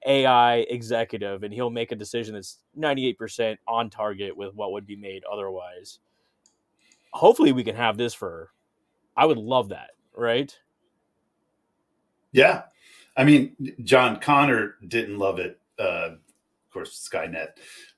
ai 0.06 0.58
executive 0.70 1.44
and 1.44 1.54
he'll 1.54 1.70
make 1.70 1.92
a 1.92 1.96
decision 1.96 2.36
that's 2.36 2.60
98% 2.78 3.58
on 3.68 3.90
target 3.90 4.36
with 4.36 4.54
what 4.54 4.72
would 4.72 4.86
be 4.86 4.96
made 4.96 5.24
otherwise 5.32 6.00
hopefully 7.12 7.52
we 7.52 7.64
can 7.64 7.76
have 7.76 7.98
this 7.98 8.14
for 8.14 8.52
i 9.16 9.26
would 9.26 9.38
love 9.38 9.70
that 9.70 9.92
right 10.16 10.58
yeah 12.32 12.64
I 13.18 13.24
mean, 13.24 13.56
John 13.84 14.20
Connor 14.20 14.76
didn't 14.88 15.18
love 15.18 15.40
it. 15.40 15.60
Uh, 15.78 16.12
of 16.12 16.72
course, 16.72 17.10
Skynet 17.12 17.50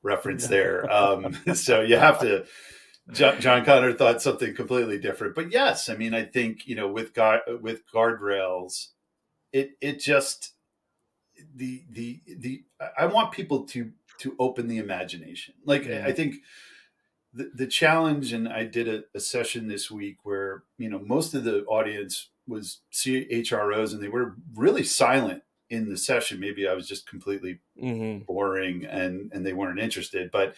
reference 0.01 0.47
there. 0.47 0.91
Um, 0.91 1.38
so 1.53 1.81
you 1.81 1.97
have 1.97 2.19
to. 2.21 2.45
John, 3.12 3.41
John, 3.41 3.65
Connor 3.65 3.93
thought 3.93 4.21
something 4.21 4.55
completely 4.55 4.99
different, 4.99 5.33
but 5.35 5.51
yes, 5.51 5.89
I 5.89 5.95
mean, 5.95 6.13
I 6.13 6.23
think 6.23 6.67
you 6.67 6.75
know 6.75 6.88
with 6.88 7.13
guard 7.13 7.41
with 7.62 7.81
guardrails, 7.93 8.89
it 9.51 9.71
it 9.81 9.99
just 9.99 10.53
the 11.56 11.84
the 11.89 12.21
the 12.28 12.63
I 12.97 13.06
want 13.06 13.32
people 13.32 13.65
to 13.67 13.91
to 14.19 14.36
open 14.39 14.67
the 14.67 14.78
imagination. 14.78 15.54
Like 15.65 15.86
yeah. 15.86 16.06
I 16.06 16.12
think 16.12 16.36
the, 17.34 17.52
the 17.54 17.67
challenge, 17.67 18.34
and 18.34 18.47
I 18.47 18.63
did 18.65 18.88
a, 18.88 19.04
a, 19.15 19.19
session 19.19 19.67
this 19.67 19.89
week 19.89 20.17
where 20.23 20.63
you 20.78 20.89
know 20.89 20.99
most 20.99 21.34
of 21.34 21.43
the 21.43 21.63
audience 21.65 22.30
was 22.47 22.80
CHROs, 22.91 23.93
and 23.93 24.02
they 24.02 24.08
were 24.08 24.36
really 24.56 24.84
silent 24.84 25.43
in 25.69 25.89
the 25.89 25.97
session. 25.97 26.39
Maybe 26.39 26.67
I 26.67 26.73
was 26.73 26.88
just 26.88 27.08
completely 27.08 27.60
mm-hmm. 27.82 28.25
boring, 28.25 28.86
and 28.86 29.32
and 29.34 29.45
they 29.45 29.54
weren't 29.54 29.80
interested. 29.80 30.32
But 30.32 30.56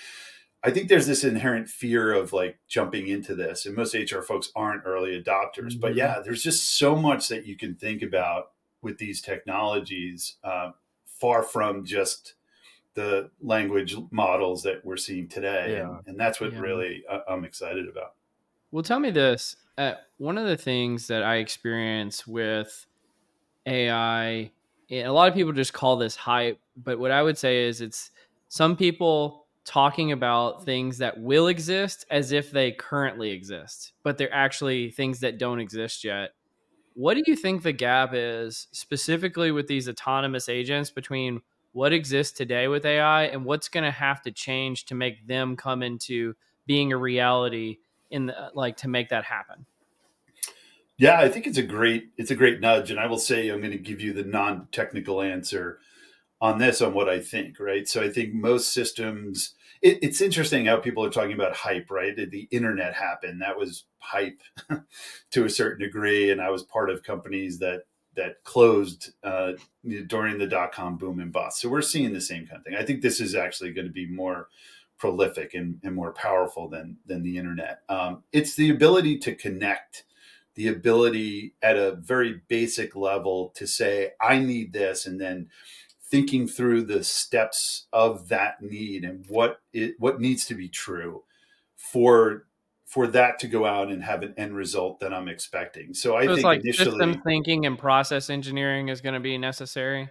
I 0.64 0.72
think 0.72 0.88
there's 0.90 1.08
this 1.08 1.24
inherent 1.24 1.68
fear 1.68 2.14
of 2.14 2.34
like 2.34 2.60
jumping 2.68 3.08
into 3.08 3.36
this, 3.36 3.66
and 3.66 3.76
most 3.76 3.94
HR 3.94 4.22
folks 4.22 4.52
aren't 4.56 4.86
early 4.86 5.22
adopters. 5.22 5.72
Mm-hmm. 5.72 5.80
But 5.80 5.96
yeah, 5.96 6.22
there's 6.24 6.44
just 6.44 6.78
so 6.78 6.96
much 6.96 7.28
that 7.28 7.46
you 7.46 7.58
can 7.58 7.76
think 7.76 8.02
about 8.02 8.52
with 8.82 8.98
these 8.98 9.22
technologies, 9.22 10.38
uh, 10.44 10.72
far 11.06 11.44
from 11.44 11.86
just 11.86 12.34
the 12.94 13.30
language 13.42 13.96
models 14.12 14.64
that 14.64 14.84
we're 14.84 14.98
seeing 14.98 15.28
today. 15.28 15.74
Yeah. 15.74 15.90
And, 15.90 16.00
and, 16.08 16.20
that's 16.20 16.42
what 16.42 16.52
yeah. 16.52 16.60
really 16.60 17.04
uh, 17.10 17.20
I'm 17.30 17.46
excited 17.46 17.88
about. 17.88 18.16
Well, 18.72 18.84
tell 18.84 19.00
me 19.00 19.12
this. 19.12 19.56
Uh, 19.78 19.94
one 20.18 20.38
of 20.38 20.48
the 20.48 20.58
things 20.58 21.08
that 21.08 21.24
I 21.24 21.38
experience 21.38 22.28
with 22.28 22.86
AI, 23.66 24.52
a 24.90 25.08
lot 25.08 25.30
of 25.30 25.34
people 25.34 25.54
just 25.54 25.74
call 25.74 25.96
this 25.96 26.16
hype, 26.16 26.60
but 26.76 27.00
what 27.00 27.12
I 27.12 27.24
would 27.24 27.38
say 27.38 27.66
is 27.66 27.80
it's 27.82 28.12
some 28.50 28.76
people 28.76 29.48
talking 29.64 30.12
about 30.12 30.66
things 30.66 30.98
that 30.98 31.20
will 31.20 31.48
exist 31.48 32.06
as 32.10 32.32
if 32.32 32.52
they 32.52 32.72
currently 32.72 33.32
exist, 33.32 33.94
but 34.04 34.18
they're 34.18 34.34
actually 34.34 34.92
things 34.92 35.20
that 35.22 35.38
don't 35.38 35.60
exist 35.60 36.04
yet. 36.04 36.32
What 36.94 37.16
do 37.16 37.24
you 37.26 37.36
think 37.36 37.64
the 37.64 37.72
gap 37.72 38.12
is 38.14 38.68
specifically 38.72 39.52
with 39.52 39.68
these 39.68 39.88
autonomous 39.88 40.50
agents 40.50 40.90
between 40.90 41.42
what 41.72 41.94
exists 41.94 42.38
today 42.38 42.68
with 42.68 42.86
AI 42.86 43.24
and 43.24 43.46
what's 43.46 43.70
going 43.70 43.86
to 43.86 43.92
have 43.92 44.22
to 44.24 44.32
change 44.32 44.86
to 44.86 44.96
make 44.96 45.26
them 45.28 45.56
come 45.56 45.82
into 45.82 46.36
being 46.66 46.92
a 46.92 46.98
reality 46.98 47.78
in 48.10 48.26
the, 48.28 48.52
like 48.54 48.78
to 48.78 48.90
make 48.90 49.10
that 49.10 49.24
happen? 49.24 49.66
Yeah, 50.98 51.20
I 51.20 51.30
think 51.30 51.48
it's 51.48 51.58
a 51.58 51.64
great 51.64 52.10
it's 52.18 52.30
a 52.30 52.36
great 52.36 52.60
nudge, 52.60 52.92
and 52.92 53.00
I 53.00 53.08
will 53.08 53.18
say 53.18 53.50
I'm 53.50 53.62
going 53.62 53.72
to 53.72 53.80
give 53.80 54.02
you 54.02 54.14
the 54.14 54.24
non 54.24 54.68
technical 54.72 55.22
answer 55.22 55.80
on 56.40 56.60
this 56.60 56.82
on 56.82 56.94
what 56.94 57.10
I 57.10 57.20
think. 57.20 57.60
Right, 57.60 57.88
so 57.88 58.04
I 58.04 58.10
think 58.10 58.34
most 58.34 58.72
systems. 58.72 59.56
It, 59.82 60.00
it's 60.02 60.22
interesting 60.22 60.66
how 60.66 60.78
people 60.78 61.04
are 61.04 61.10
talking 61.10 61.34
about 61.34 61.56
hype. 61.56 61.90
Right, 61.90 62.16
the 62.16 62.48
internet 62.52 62.94
happen? 62.94 63.40
That 63.40 63.58
was 63.58 63.86
hype 64.00 64.42
to 65.32 65.46
a 65.46 65.50
certain 65.50 65.80
degree, 65.86 66.32
and 66.32 66.42
I 66.42 66.50
was 66.50 66.64
part 66.64 66.90
of 66.90 67.04
companies 67.04 67.60
that 67.60 67.84
that 68.16 68.44
closed 68.44 69.12
uh, 69.24 69.54
during 70.08 70.38
the 70.38 70.48
dot 70.48 70.72
com 70.72 70.98
boom 70.98 71.20
and 71.20 71.32
bust. 71.32 71.62
So 71.62 71.70
we're 71.70 71.82
seeing 71.82 72.14
the 72.14 72.22
same 72.22 72.46
kind 72.46 72.60
of 72.60 72.66
thing. 72.66 72.76
I 72.76 72.84
think 72.86 73.02
this 73.02 73.20
is 73.20 73.36
actually 73.36 73.72
going 73.74 73.88
to 73.88 73.94
be 73.94 74.08
more 74.08 74.50
prolific 74.98 75.54
and, 75.56 75.80
and 75.84 75.96
more 75.96 76.14
powerful 76.14 76.68
than 76.70 76.98
than 77.06 77.24
the 77.24 77.38
internet. 77.38 77.82
Um, 77.90 78.24
it's 78.32 78.56
the 78.56 78.70
ability 78.70 79.18
to 79.20 79.36
connect, 79.36 80.04
the 80.56 80.68
ability 80.68 81.56
at 81.62 81.78
a 81.78 81.94
very 81.94 82.42
basic 82.48 82.96
level 82.96 83.52
to 83.56 83.66
say, 83.66 84.12
"I 84.22 84.40
need 84.40 84.74
this," 84.74 85.06
and 85.06 85.20
then 85.20 85.50
thinking 86.12 86.48
through 86.48 86.84
the 86.84 87.04
steps 87.04 87.88
of 87.94 88.28
that 88.28 88.62
need 88.62 89.06
and 89.06 89.26
what 89.30 89.62
it 89.74 89.96
what 89.98 90.20
needs 90.20 90.46
to 90.46 90.54
be 90.54 90.68
true 90.68 91.24
for 91.76 92.46
for 92.86 93.08
that 93.08 93.40
to 93.40 93.48
go 93.48 93.66
out 93.66 93.90
and 93.90 94.04
have 94.04 94.22
an 94.22 94.34
end 94.38 94.54
result 94.54 95.00
that 95.00 95.14
I'm 95.14 95.30
expecting. 95.30 95.94
So 95.94 96.18
I 96.18 96.26
so 96.26 96.36
think 96.36 96.46
like 96.46 96.60
initially 96.60 96.92
system 96.92 97.22
thinking 97.22 97.66
and 97.66 97.80
process 97.80 98.30
engineering 98.30 98.90
is 98.90 99.00
going 99.00 99.14
to 99.14 99.22
be 99.22 99.38
necessary. 99.38 100.10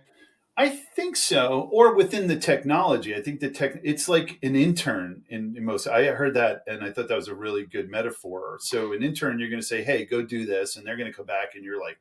I 0.56 0.68
think 0.68 1.16
so, 1.16 1.68
or 1.72 1.94
within 1.94 2.26
the 2.26 2.36
technology. 2.36 3.14
I 3.14 3.22
think 3.22 3.40
the 3.40 3.50
tech. 3.50 3.80
It's 3.82 4.08
like 4.08 4.38
an 4.42 4.56
intern 4.56 5.22
in, 5.28 5.54
in, 5.56 5.64
most. 5.64 5.86
I 5.86 6.06
heard 6.06 6.34
that, 6.34 6.64
and 6.66 6.84
I 6.84 6.90
thought 6.90 7.08
that 7.08 7.16
was 7.16 7.28
a 7.28 7.34
really 7.34 7.64
good 7.64 7.88
metaphor. 7.88 8.58
So, 8.60 8.92
an 8.92 9.02
intern, 9.02 9.38
you're 9.38 9.48
going 9.48 9.60
to 9.60 9.66
say, 9.66 9.82
"Hey, 9.82 10.04
go 10.04 10.22
do 10.22 10.44
this," 10.44 10.76
and 10.76 10.86
they're 10.86 10.98
going 10.98 11.10
to 11.10 11.16
come 11.16 11.24
back, 11.24 11.54
and 11.54 11.64
you're 11.64 11.80
like, 11.80 11.98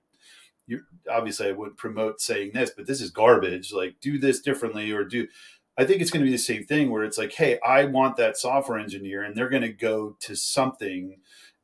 "You 0.69 0.81
obviously, 1.11 1.47
I 1.47 1.51
wouldn't 1.53 1.77
promote 1.77 2.21
saying 2.21 2.51
this, 2.53 2.71
but 2.75 2.87
this 2.87 3.01
is 3.01 3.11
garbage. 3.11 3.73
Like, 3.73 3.95
do 4.01 4.19
this 4.19 4.41
differently, 4.41 4.91
or 4.91 5.03
do." 5.03 5.27
I 5.77 5.85
think 5.85 6.01
it's 6.01 6.11
going 6.11 6.21
to 6.21 6.29
be 6.29 6.35
the 6.35 6.37
same 6.37 6.65
thing 6.65 6.89
where 6.91 7.03
it's 7.03 7.17
like, 7.17 7.33
"Hey, 7.33 7.59
I 7.65 7.85
want 7.85 8.17
that 8.17 8.37
software 8.37 8.79
engineer," 8.79 9.23
and 9.23 9.35
they're 9.35 9.49
going 9.49 9.63
to 9.63 9.73
go 9.73 10.15
to 10.21 10.35
something 10.35 11.17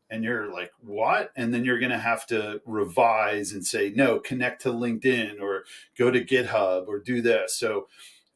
and 0.09 0.23
you're 0.23 0.51
like 0.51 0.71
what 0.79 1.31
and 1.35 1.53
then 1.53 1.65
you're 1.65 1.79
going 1.79 1.91
to 1.91 1.97
have 1.97 2.25
to 2.27 2.61
revise 2.65 3.51
and 3.51 3.65
say 3.65 3.91
no 3.95 4.19
connect 4.19 4.61
to 4.61 4.69
linkedin 4.69 5.41
or 5.41 5.63
go 5.97 6.11
to 6.11 6.23
github 6.23 6.87
or 6.87 6.99
do 6.99 7.21
this 7.21 7.55
so 7.55 7.87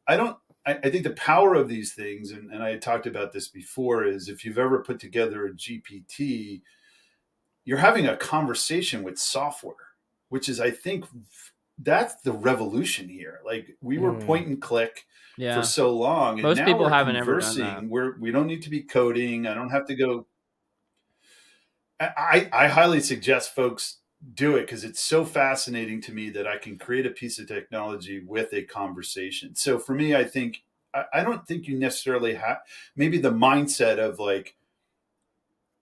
i 0.08 0.17
don't 0.17 0.38
i, 0.65 0.73
I 0.84 0.89
think 0.89 1.03
the 1.03 1.12
power 1.12 1.53
of 1.55 1.67
these 1.67 1.93
things 1.93 2.32
and, 2.32 2.51
and 2.51 2.63
i 2.63 2.75
talked 2.77 3.08
about 3.08 3.32
this 3.34 3.47
before 3.47 4.05
is 4.05 4.29
if 4.29 4.43
you've 4.43 4.58
ever 4.58 4.79
put 4.79 4.99
together 4.99 5.45
a 5.45 5.53
gpt 5.53 6.62
you're 7.65 7.77
having 7.77 8.08
a 8.08 8.17
conversation 8.17 9.03
with 9.03 9.19
software 9.19 9.75
which 10.29 10.49
is 10.49 10.59
i 10.59 10.71
think 10.71 11.05
that's 11.79 12.15
the 12.21 12.31
revolution 12.31 13.07
here 13.07 13.39
like 13.45 13.77
we 13.81 13.97
were 13.97 14.13
mm. 14.13 14.25
point 14.25 14.47
and 14.47 14.61
click 14.61 15.05
yeah. 15.37 15.55
for 15.55 15.65
so 15.65 15.95
long 15.95 16.33
and 16.33 16.43
most 16.43 16.63
people 16.65 16.87
haven't 16.89 17.15
ever 17.15 17.39
done 17.39 17.57
that. 17.57 17.85
we're 17.85 18.17
we 18.19 18.31
don't 18.31 18.47
need 18.47 18.63
to 18.63 18.69
be 18.69 18.81
coding 18.81 19.47
i 19.47 19.53
don't 19.53 19.69
have 19.69 19.85
to 19.85 19.95
go 19.95 20.25
I, 22.01 22.49
I 22.53 22.67
highly 22.67 23.01
suggest 23.01 23.53
folks 23.53 23.97
do 24.33 24.55
it 24.55 24.61
because 24.61 24.83
it's 24.83 25.01
so 25.01 25.25
fascinating 25.25 26.01
to 26.01 26.13
me 26.13 26.29
that 26.31 26.47
I 26.47 26.57
can 26.57 26.77
create 26.77 27.05
a 27.05 27.11
piece 27.11 27.39
of 27.39 27.47
technology 27.47 28.21
with 28.25 28.53
a 28.53 28.63
conversation. 28.63 29.55
So 29.55 29.79
for 29.79 29.93
me, 29.93 30.15
I 30.15 30.23
think 30.23 30.63
I, 30.93 31.03
I 31.13 31.23
don't 31.23 31.45
think 31.47 31.67
you 31.67 31.77
necessarily 31.77 32.35
have 32.35 32.59
maybe 32.95 33.17
the 33.17 33.31
mindset 33.31 33.97
of 33.97 34.19
like, 34.19 34.55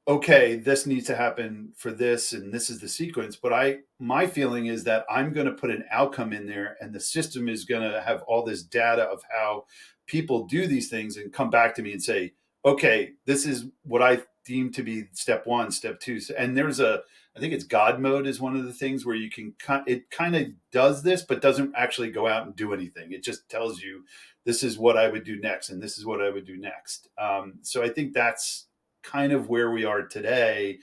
okay, 0.07 0.55
this 0.55 0.85
needs 0.85 1.05
to 1.07 1.15
happen 1.15 1.73
for 1.75 1.91
this 1.91 2.31
and 2.31 2.53
this 2.53 2.69
is 2.69 2.79
the 2.79 2.87
sequence. 2.87 3.35
But 3.35 3.53
I 3.53 3.79
my 3.99 4.25
feeling 4.25 4.67
is 4.67 4.83
that 4.85 5.05
I'm 5.09 5.33
going 5.33 5.47
to 5.47 5.53
put 5.53 5.69
an 5.69 5.83
outcome 5.91 6.31
in 6.33 6.47
there 6.47 6.77
and 6.79 6.93
the 6.93 6.99
system 6.99 7.49
is 7.49 7.65
going 7.65 7.89
to 7.89 8.01
have 8.01 8.21
all 8.23 8.43
this 8.43 8.63
data 8.63 9.03
of 9.03 9.21
how 9.29 9.65
people 10.05 10.45
do 10.45 10.65
these 10.65 10.89
things 10.89 11.17
and 11.17 11.33
come 11.33 11.49
back 11.49 11.75
to 11.75 11.81
me 11.81 11.91
and 11.91 12.01
say, 12.01 12.33
okay, 12.63 13.11
this 13.25 13.45
is 13.45 13.65
what 13.83 14.01
I 14.01 14.21
deem 14.45 14.71
to 14.71 14.83
be 14.83 15.05
step 15.11 15.45
one, 15.45 15.71
step 15.71 15.99
two. 15.99 16.19
And 16.37 16.57
there's 16.57 16.79
a, 16.79 17.01
I 17.35 17.39
think 17.39 17.53
it's 17.53 17.65
God 17.65 17.99
mode 17.99 18.25
is 18.25 18.39
one 18.39 18.55
of 18.55 18.65
the 18.65 18.73
things 18.73 19.05
where 19.05 19.15
you 19.15 19.29
can, 19.29 19.53
it 19.85 20.09
kind 20.09 20.35
of 20.35 20.47
does 20.71 21.03
this, 21.03 21.21
but 21.23 21.41
doesn't 21.41 21.73
actually 21.75 22.11
go 22.11 22.27
out 22.27 22.45
and 22.45 22.55
do 22.55 22.73
anything. 22.73 23.11
It 23.11 23.23
just 23.23 23.47
tells 23.49 23.81
you 23.81 24.03
this 24.45 24.63
is 24.63 24.77
what 24.77 24.97
I 24.97 25.09
would 25.09 25.25
do 25.25 25.37
next 25.39 25.69
and 25.69 25.81
this 25.81 25.97
is 25.97 26.05
what 26.05 26.21
I 26.21 26.29
would 26.29 26.45
do 26.45 26.57
next. 26.57 27.09
Um, 27.17 27.55
so 27.61 27.83
I 27.83 27.89
think 27.89 28.13
that's 28.13 28.66
kind 29.07 29.31
of 29.31 29.49
where 29.49 29.71
we 29.71 29.85
are 29.85 30.03
today. 30.03 30.79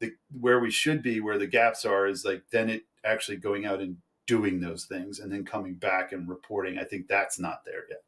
The, 0.00 0.12
where 0.40 0.58
we 0.58 0.70
should 0.70 1.02
be, 1.02 1.20
where 1.20 1.38
the 1.38 1.46
gaps 1.46 1.84
are, 1.84 2.08
is 2.08 2.24
like 2.24 2.42
then 2.50 2.68
it 2.68 2.82
actually 3.04 3.36
going 3.36 3.66
out 3.66 3.80
and 3.80 3.96
doing 4.26 4.60
those 4.60 4.84
things 4.84 5.20
and 5.20 5.30
then 5.30 5.44
coming 5.44 5.74
back 5.74 6.12
and 6.12 6.28
reporting. 6.28 6.78
I 6.78 6.84
think 6.84 7.06
that's 7.06 7.38
not 7.38 7.64
there 7.64 7.84
yet. 7.88 8.02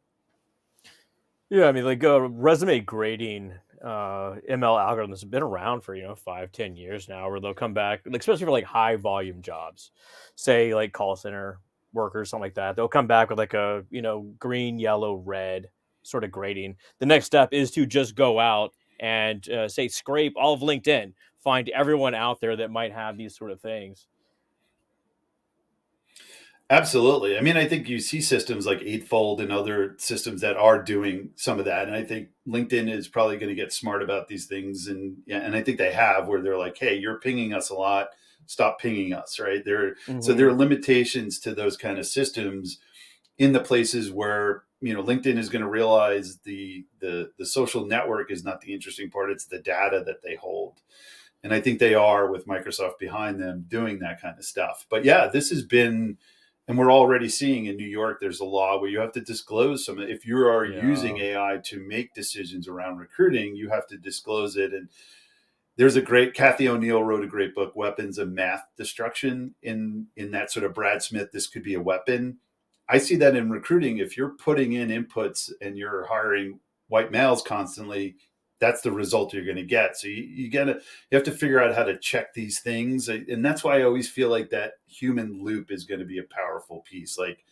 Yeah, 1.50 1.66
I 1.66 1.72
mean, 1.72 1.84
like 1.84 2.02
uh, 2.02 2.20
resume 2.20 2.80
grading 2.80 3.52
uh, 3.82 4.36
ML 4.50 4.78
algorithms 4.78 5.20
have 5.20 5.30
been 5.30 5.42
around 5.42 5.82
for 5.82 5.94
you 5.94 6.02
know 6.02 6.14
five, 6.14 6.50
ten 6.50 6.74
years 6.74 7.08
now, 7.08 7.28
where 7.28 7.38
they'll 7.38 7.54
come 7.54 7.74
back, 7.74 8.00
especially 8.12 8.44
for 8.44 8.50
like 8.50 8.64
high 8.64 8.96
volume 8.96 9.42
jobs, 9.42 9.90
say 10.36 10.74
like 10.74 10.92
call 10.92 11.16
center 11.16 11.60
workers, 11.92 12.30
something 12.30 12.42
like 12.42 12.54
that. 12.54 12.76
They'll 12.76 12.88
come 12.88 13.06
back 13.06 13.28
with 13.28 13.38
like 13.38 13.54
a 13.54 13.84
you 13.90 14.02
know 14.02 14.32
green, 14.38 14.78
yellow, 14.78 15.16
red 15.16 15.68
sort 16.02 16.24
of 16.24 16.30
grading. 16.30 16.76
The 16.98 17.06
next 17.06 17.26
step 17.26 17.50
is 17.52 17.70
to 17.72 17.86
just 17.86 18.14
go 18.14 18.40
out 18.40 18.72
and 19.00 19.48
uh, 19.50 19.68
say 19.68 19.88
scrape 19.88 20.34
all 20.36 20.54
of 20.54 20.60
LinkedIn, 20.60 21.12
find 21.42 21.68
everyone 21.70 22.14
out 22.14 22.40
there 22.40 22.56
that 22.56 22.70
might 22.70 22.92
have 22.92 23.16
these 23.16 23.36
sort 23.36 23.50
of 23.50 23.60
things, 23.60 24.06
Absolutely. 26.70 27.36
I 27.36 27.42
mean, 27.42 27.58
I 27.58 27.68
think 27.68 27.90
you 27.90 28.00
see 28.00 28.22
systems 28.22 28.64
like 28.64 28.80
Eightfold 28.82 29.42
and 29.42 29.52
other 29.52 29.96
systems 29.98 30.40
that 30.40 30.56
are 30.56 30.82
doing 30.82 31.30
some 31.36 31.58
of 31.58 31.66
that. 31.66 31.86
And 31.86 31.94
I 31.94 32.02
think 32.02 32.30
LinkedIn 32.48 32.90
is 32.90 33.06
probably 33.06 33.36
going 33.36 33.50
to 33.50 33.54
get 33.54 33.72
smart 33.72 34.02
about 34.02 34.28
these 34.28 34.46
things. 34.46 34.86
And 34.86 35.18
and 35.28 35.54
I 35.54 35.62
think 35.62 35.76
they 35.76 35.92
have 35.92 36.26
where 36.26 36.40
they're 36.40 36.58
like, 36.58 36.78
hey, 36.78 36.96
you're 36.96 37.20
pinging 37.20 37.52
us 37.52 37.68
a 37.68 37.74
lot. 37.74 38.08
Stop 38.46 38.80
pinging 38.80 39.12
us, 39.12 39.38
right? 39.38 39.62
There 39.62 39.94
mm-hmm. 40.06 40.22
so 40.22 40.32
there 40.32 40.48
are 40.48 40.54
limitations 40.54 41.38
to 41.40 41.54
those 41.54 41.76
kind 41.76 41.98
of 41.98 42.06
systems 42.06 42.78
in 43.36 43.52
the 43.52 43.60
places 43.60 44.10
where 44.10 44.64
you 44.84 44.92
know 44.92 45.02
LinkedIn 45.02 45.38
is 45.38 45.48
going 45.48 45.62
to 45.62 45.68
realize 45.68 46.40
the 46.44 46.84
the 47.00 47.30
the 47.38 47.46
social 47.46 47.86
network 47.86 48.30
is 48.30 48.44
not 48.44 48.60
the 48.60 48.74
interesting 48.74 49.10
part, 49.10 49.30
it's 49.30 49.46
the 49.46 49.58
data 49.58 50.02
that 50.04 50.22
they 50.22 50.34
hold. 50.36 50.82
And 51.42 51.52
I 51.54 51.60
think 51.60 51.78
they 51.78 51.94
are 51.94 52.30
with 52.30 52.46
Microsoft 52.46 52.98
behind 52.98 53.40
them 53.40 53.64
doing 53.68 53.98
that 53.98 54.20
kind 54.20 54.38
of 54.38 54.44
stuff. 54.44 54.86
But 54.88 55.04
yeah, 55.04 55.26
this 55.26 55.48
has 55.48 55.62
been 55.62 56.18
and 56.68 56.76
we're 56.76 56.92
already 56.92 57.30
seeing 57.30 57.64
in 57.64 57.76
New 57.78 57.88
York 57.88 58.18
there's 58.20 58.40
a 58.40 58.44
law 58.44 58.78
where 58.78 58.90
you 58.90 59.00
have 59.00 59.12
to 59.12 59.22
disclose 59.22 59.86
some 59.86 59.98
if 59.98 60.26
you 60.26 60.36
are 60.46 60.66
yeah. 60.66 60.84
using 60.84 61.16
AI 61.16 61.60
to 61.64 61.80
make 61.80 62.12
decisions 62.12 62.68
around 62.68 62.98
recruiting, 62.98 63.56
you 63.56 63.70
have 63.70 63.86
to 63.86 63.96
disclose 63.96 64.54
it 64.54 64.74
and 64.74 64.90
there's 65.76 65.96
a 65.96 66.02
great 66.02 66.34
Cathy 66.34 66.68
O'Neil 66.68 67.02
wrote 67.02 67.24
a 67.24 67.28
great 67.28 67.54
book 67.54 67.74
Weapons 67.74 68.18
of 68.18 68.30
Math 68.30 68.66
Destruction 68.76 69.54
in 69.62 70.08
in 70.14 70.30
that 70.32 70.50
sort 70.50 70.66
of 70.66 70.74
Brad 70.74 71.02
Smith 71.02 71.32
this 71.32 71.46
could 71.46 71.62
be 71.62 71.74
a 71.74 71.80
weapon. 71.80 72.38
I 72.88 72.98
see 72.98 73.16
that 73.16 73.36
in 73.36 73.50
recruiting 73.50 73.98
if 73.98 74.16
you're 74.16 74.36
putting 74.36 74.74
in 74.74 74.88
inputs 74.88 75.50
and 75.60 75.76
you're 75.76 76.06
hiring 76.06 76.60
white 76.88 77.10
males 77.10 77.42
constantly, 77.42 78.16
that's 78.60 78.82
the 78.82 78.92
result 78.92 79.32
you're 79.32 79.44
going 79.44 79.56
to 79.56 79.62
get. 79.62 79.96
So 79.96 80.08
you, 80.08 80.22
you 80.22 80.50
gotta 80.50 80.80
you 81.10 81.16
have 81.16 81.24
to 81.24 81.32
figure 81.32 81.62
out 81.62 81.74
how 81.74 81.84
to 81.84 81.98
check 81.98 82.34
these 82.34 82.60
things, 82.60 83.08
and 83.08 83.44
that's 83.44 83.64
why 83.64 83.78
I 83.78 83.84
always 83.84 84.08
feel 84.08 84.28
like 84.28 84.50
that 84.50 84.74
human 84.86 85.42
loop 85.42 85.70
is 85.70 85.84
going 85.84 86.00
to 86.00 86.06
be 86.06 86.18
a 86.18 86.34
powerful 86.34 86.84
piece. 86.88 87.18
Like, 87.18 87.44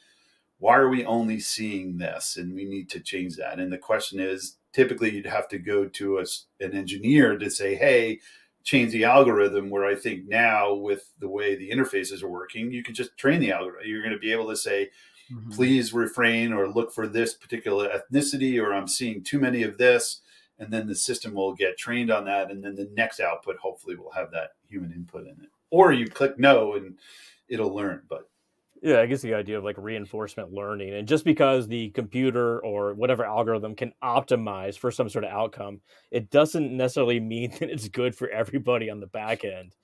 why 0.58 0.76
are 0.76 0.88
we 0.88 1.04
only 1.04 1.40
seeing 1.40 1.98
this, 1.98 2.36
and 2.36 2.54
we 2.54 2.64
need 2.64 2.88
to 2.90 3.00
change 3.00 3.36
that. 3.36 3.58
And 3.58 3.72
the 3.72 3.78
question 3.78 4.20
is, 4.20 4.58
typically 4.72 5.10
you'd 5.10 5.26
have 5.26 5.48
to 5.48 5.58
go 5.58 5.86
to 5.86 6.18
a, 6.18 6.24
an 6.60 6.72
engineer 6.72 7.38
to 7.38 7.50
say, 7.50 7.74
hey. 7.74 8.20
Change 8.64 8.92
the 8.92 9.02
algorithm. 9.02 9.70
Where 9.70 9.84
I 9.84 9.96
think 9.96 10.28
now, 10.28 10.72
with 10.72 11.10
the 11.18 11.28
way 11.28 11.56
the 11.56 11.68
interfaces 11.68 12.22
are 12.22 12.28
working, 12.28 12.70
you 12.70 12.84
can 12.84 12.94
just 12.94 13.16
train 13.16 13.40
the 13.40 13.50
algorithm. 13.50 13.88
You're 13.88 14.02
going 14.02 14.14
to 14.14 14.20
be 14.20 14.30
able 14.30 14.48
to 14.50 14.56
say, 14.56 14.88
Mm-hmm. 15.32 15.50
please 15.50 15.92
refrain 15.92 16.52
or 16.52 16.68
look 16.68 16.92
for 16.92 17.06
this 17.06 17.34
particular 17.34 17.88
ethnicity 17.88 18.62
or 18.62 18.74
i'm 18.74 18.88
seeing 18.88 19.22
too 19.22 19.38
many 19.38 19.62
of 19.62 19.78
this 19.78 20.20
and 20.58 20.72
then 20.72 20.86
the 20.86 20.94
system 20.94 21.34
will 21.34 21.54
get 21.54 21.78
trained 21.78 22.10
on 22.10 22.24
that 22.26 22.50
and 22.50 22.62
then 22.62 22.74
the 22.74 22.90
next 22.94 23.20
output 23.20 23.56
hopefully 23.56 23.96
will 23.96 24.10
have 24.10 24.30
that 24.30 24.50
human 24.68 24.92
input 24.92 25.22
in 25.22 25.32
it 25.42 25.50
or 25.70 25.92
you 25.92 26.06
click 26.06 26.38
no 26.38 26.74
and 26.74 26.98
it'll 27.48 27.74
learn 27.74 28.02
but 28.08 28.28
yeah 28.82 29.00
i 29.00 29.06
guess 29.06 29.22
the 29.22 29.32
idea 29.32 29.56
of 29.56 29.64
like 29.64 29.76
reinforcement 29.78 30.52
learning 30.52 30.92
and 30.92 31.08
just 31.08 31.24
because 31.24 31.66
the 31.66 31.90
computer 31.90 32.60
or 32.60 32.92
whatever 32.94 33.24
algorithm 33.24 33.74
can 33.74 33.92
optimize 34.02 34.76
for 34.76 34.90
some 34.90 35.08
sort 35.08 35.24
of 35.24 35.30
outcome 35.30 35.80
it 36.10 36.30
doesn't 36.30 36.76
necessarily 36.76 37.20
mean 37.20 37.50
that 37.58 37.70
it's 37.70 37.88
good 37.88 38.14
for 38.14 38.28
everybody 38.28 38.90
on 38.90 39.00
the 39.00 39.06
back 39.06 39.44
end 39.44 39.74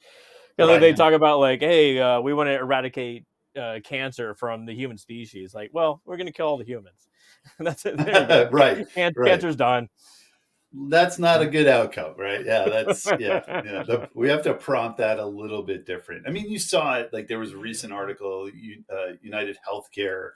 you 0.59 0.67
know, 0.67 0.73
right. 0.73 0.81
they 0.81 0.93
talk 0.93 1.13
about 1.13 1.39
like 1.39 1.61
hey 1.61 1.99
uh, 1.99 2.21
we 2.21 2.35
want 2.35 2.49
to 2.49 2.55
eradicate 2.55 3.25
uh, 3.57 3.79
cancer 3.85 4.35
from 4.35 4.67
the 4.67 4.75
human 4.75 4.99
species 4.99 5.55
like 5.55 5.71
well 5.73 6.01
we're 6.05 6.17
going 6.17 6.27
to 6.27 6.33
kill 6.33 6.47
all 6.47 6.59
the 6.59 6.65
humans 6.65 7.09
that's 7.59 7.85
it 7.87 7.97
right. 8.53 8.89
Can- 8.93 9.13
right 9.17 9.31
cancer's 9.31 9.57
done 9.57 9.89
that's 10.73 11.19
not 11.19 11.41
a 11.41 11.47
good 11.47 11.67
outcome, 11.67 12.15
right? 12.19 12.45
Yeah, 12.45 12.69
that's 12.69 13.07
yeah. 13.19 13.41
yeah. 13.47 13.83
The, 13.83 14.09
we 14.15 14.29
have 14.29 14.43
to 14.43 14.55
prompt 14.55 14.99
that 14.99 15.19
a 15.19 15.25
little 15.25 15.63
bit 15.63 15.87
different. 15.87 16.27
I 16.27 16.31
mean, 16.31 16.51
you 16.51 16.59
saw 16.59 16.97
it. 16.97 17.11
Like 17.13 17.27
there 17.27 17.39
was 17.39 17.53
a 17.53 17.57
recent 17.57 17.93
article. 17.93 18.51
Uh, 18.91 19.13
United 19.23 19.57
Healthcare 19.67 20.31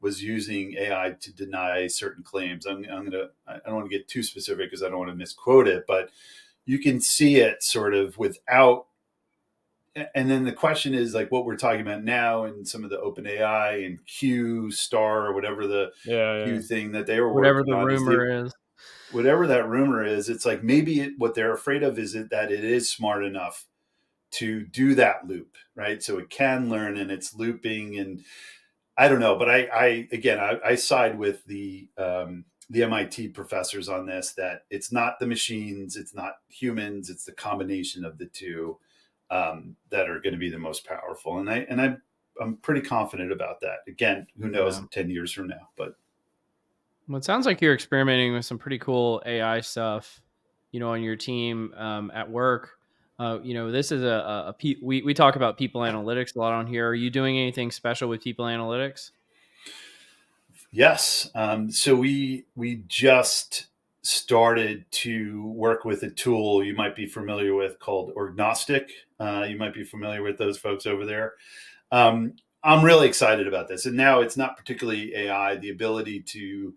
was 0.00 0.22
using 0.22 0.74
AI 0.74 1.16
to 1.20 1.32
deny 1.34 1.86
certain 1.88 2.22
claims. 2.22 2.66
I'm, 2.66 2.84
I'm 2.90 3.10
gonna. 3.10 3.28
I 3.48 3.58
don't 3.66 3.74
want 3.74 3.90
to 3.90 3.96
get 3.96 4.08
too 4.08 4.22
specific 4.22 4.70
because 4.70 4.82
I 4.82 4.88
don't 4.88 4.98
want 4.98 5.10
to 5.10 5.16
misquote 5.16 5.66
it, 5.66 5.84
but 5.86 6.10
you 6.64 6.78
can 6.78 7.00
see 7.00 7.36
it 7.36 7.62
sort 7.62 7.94
of 7.94 8.18
without. 8.18 8.86
And 10.14 10.30
then 10.30 10.44
the 10.44 10.52
question 10.52 10.94
is 10.94 11.14
like 11.14 11.30
what 11.30 11.44
we're 11.44 11.56
talking 11.56 11.82
about 11.82 12.02
now, 12.02 12.44
and 12.44 12.66
some 12.66 12.82
of 12.82 12.90
the 12.90 13.00
Open 13.00 13.26
AI 13.26 13.76
and 13.76 14.04
Q 14.06 14.70
Star 14.70 15.26
or 15.26 15.34
whatever 15.34 15.66
the 15.66 15.90
yeah, 16.06 16.44
Q 16.44 16.62
thing 16.62 16.92
that 16.92 17.06
they 17.06 17.20
were 17.20 17.32
whatever 17.32 17.62
the 17.62 17.76
rumor 17.76 18.26
is, 18.26 18.46
is. 18.46 18.54
whatever 19.10 19.46
that 19.48 19.68
rumor 19.68 20.02
is, 20.04 20.30
it's 20.30 20.46
like 20.46 20.64
maybe 20.64 21.00
it, 21.00 21.12
what 21.18 21.34
they're 21.34 21.52
afraid 21.52 21.82
of 21.82 21.98
is 21.98 22.14
it, 22.14 22.30
that 22.30 22.50
it 22.50 22.64
is 22.64 22.90
smart 22.90 23.22
enough 23.22 23.66
to 24.32 24.64
do 24.64 24.94
that 24.94 25.26
loop, 25.28 25.56
right? 25.74 26.02
So 26.02 26.18
it 26.18 26.30
can 26.30 26.70
learn 26.70 26.96
and 26.96 27.10
it's 27.10 27.34
looping, 27.34 27.98
and 27.98 28.24
I 28.96 29.08
don't 29.08 29.20
know, 29.20 29.36
but 29.36 29.50
I, 29.50 29.64
I 29.64 30.08
again, 30.10 30.40
I, 30.40 30.58
I 30.64 30.74
side 30.76 31.18
with 31.18 31.44
the 31.44 31.88
um, 31.98 32.46
the 32.70 32.84
MIT 32.84 33.28
professors 33.28 33.90
on 33.90 34.06
this 34.06 34.32
that 34.32 34.64
it's 34.70 34.90
not 34.90 35.18
the 35.20 35.26
machines, 35.26 35.96
it's 35.96 36.14
not 36.14 36.36
humans, 36.48 37.10
it's 37.10 37.24
the 37.24 37.32
combination 37.32 38.06
of 38.06 38.16
the 38.16 38.26
two 38.26 38.78
um, 39.32 39.74
that 39.90 40.08
are 40.10 40.20
going 40.20 40.34
to 40.34 40.38
be 40.38 40.50
the 40.50 40.58
most 40.58 40.84
powerful. 40.86 41.38
And 41.38 41.48
I 41.50 41.66
and 41.70 41.80
I 41.80 41.96
I'm 42.40 42.56
pretty 42.58 42.80
confident 42.82 43.32
about 43.32 43.60
that. 43.60 43.78
Again, 43.88 44.26
who 44.38 44.48
knows 44.48 44.78
Yeah. 44.78 44.84
10 44.90 45.10
years 45.10 45.32
from 45.32 45.48
now, 45.48 45.68
but 45.76 45.94
Well, 47.08 47.18
it 47.18 47.24
sounds 47.24 47.46
like 47.46 47.60
you're 47.60 47.74
experimenting 47.74 48.32
with 48.32 48.44
some 48.44 48.58
pretty 48.58 48.78
cool 48.78 49.22
AI 49.26 49.60
stuff, 49.60 50.20
you 50.70 50.80
know, 50.80 50.90
on 50.92 51.02
your 51.02 51.16
team 51.16 51.74
um, 51.76 52.10
at 52.14 52.30
work. 52.30 52.70
Uh, 53.18 53.38
you 53.42 53.54
know, 53.54 53.70
this 53.70 53.92
is 53.92 54.02
a, 54.02 54.06
a, 54.06 54.48
a 54.48 54.52
pe- 54.58 54.76
we 54.82 55.02
we 55.02 55.14
talk 55.14 55.36
about 55.36 55.56
people 55.58 55.82
analytics 55.82 56.34
a 56.36 56.38
lot 56.38 56.52
on 56.52 56.66
here. 56.66 56.88
Are 56.88 56.94
you 56.94 57.10
doing 57.10 57.38
anything 57.38 57.70
special 57.70 58.08
with 58.08 58.22
people 58.22 58.46
analytics? 58.46 59.10
Yes. 60.70 61.30
Um, 61.34 61.70
so 61.70 61.94
we 61.94 62.46
we 62.56 62.82
just 62.88 63.66
started 64.02 64.84
to 64.90 65.46
work 65.46 65.84
with 65.84 66.02
a 66.02 66.10
tool 66.10 66.64
you 66.64 66.74
might 66.74 66.96
be 66.96 67.06
familiar 67.06 67.54
with 67.54 67.78
called 67.78 68.12
Orgnostic. 68.16 68.88
Uh, 69.20 69.46
you 69.48 69.56
might 69.56 69.74
be 69.74 69.84
familiar 69.84 70.22
with 70.22 70.38
those 70.38 70.58
folks 70.58 70.86
over 70.86 71.06
there. 71.06 71.34
Um, 71.92 72.34
I'm 72.64 72.84
really 72.84 73.08
excited 73.08 73.48
about 73.48 73.68
this, 73.68 73.86
and 73.86 73.96
now 73.96 74.20
it's 74.20 74.36
not 74.36 74.56
particularly 74.56 75.14
AI. 75.14 75.56
The 75.56 75.70
ability 75.70 76.20
to 76.28 76.74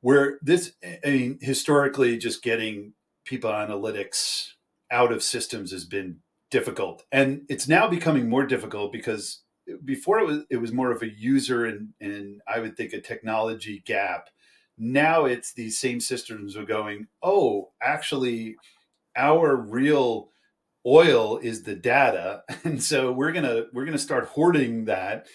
where 0.00 0.38
this, 0.42 0.72
I 1.04 1.10
mean, 1.10 1.38
historically, 1.40 2.18
just 2.18 2.42
getting 2.42 2.92
people 3.24 3.50
analytics 3.50 4.52
out 4.90 5.12
of 5.12 5.22
systems 5.22 5.72
has 5.72 5.84
been 5.84 6.18
difficult, 6.50 7.04
and 7.10 7.42
it's 7.48 7.68
now 7.68 7.88
becoming 7.88 8.28
more 8.28 8.46
difficult 8.46 8.92
because 8.92 9.40
before 9.84 10.18
it 10.18 10.26
was 10.26 10.40
it 10.50 10.56
was 10.56 10.72
more 10.72 10.90
of 10.90 11.02
a 11.02 11.08
user 11.08 11.64
and 11.64 11.90
and 12.00 12.40
I 12.46 12.60
would 12.60 12.76
think 12.76 12.92
a 12.92 13.00
technology 13.00 13.82
gap. 13.86 14.28
Now 14.78 15.24
it's 15.26 15.52
these 15.52 15.78
same 15.78 16.00
systems 16.00 16.56
are 16.56 16.64
going, 16.64 17.08
oh, 17.22 17.70
actually, 17.82 18.56
our 19.16 19.56
real 19.56 20.30
oil 20.86 21.38
is 21.38 21.62
the 21.62 21.74
data, 21.74 22.42
and 22.64 22.82
so 22.82 23.12
we're 23.12 23.32
gonna 23.32 23.64
we're 23.72 23.84
gonna 23.84 23.98
start 23.98 24.26
hoarding 24.28 24.86
that. 24.86 25.26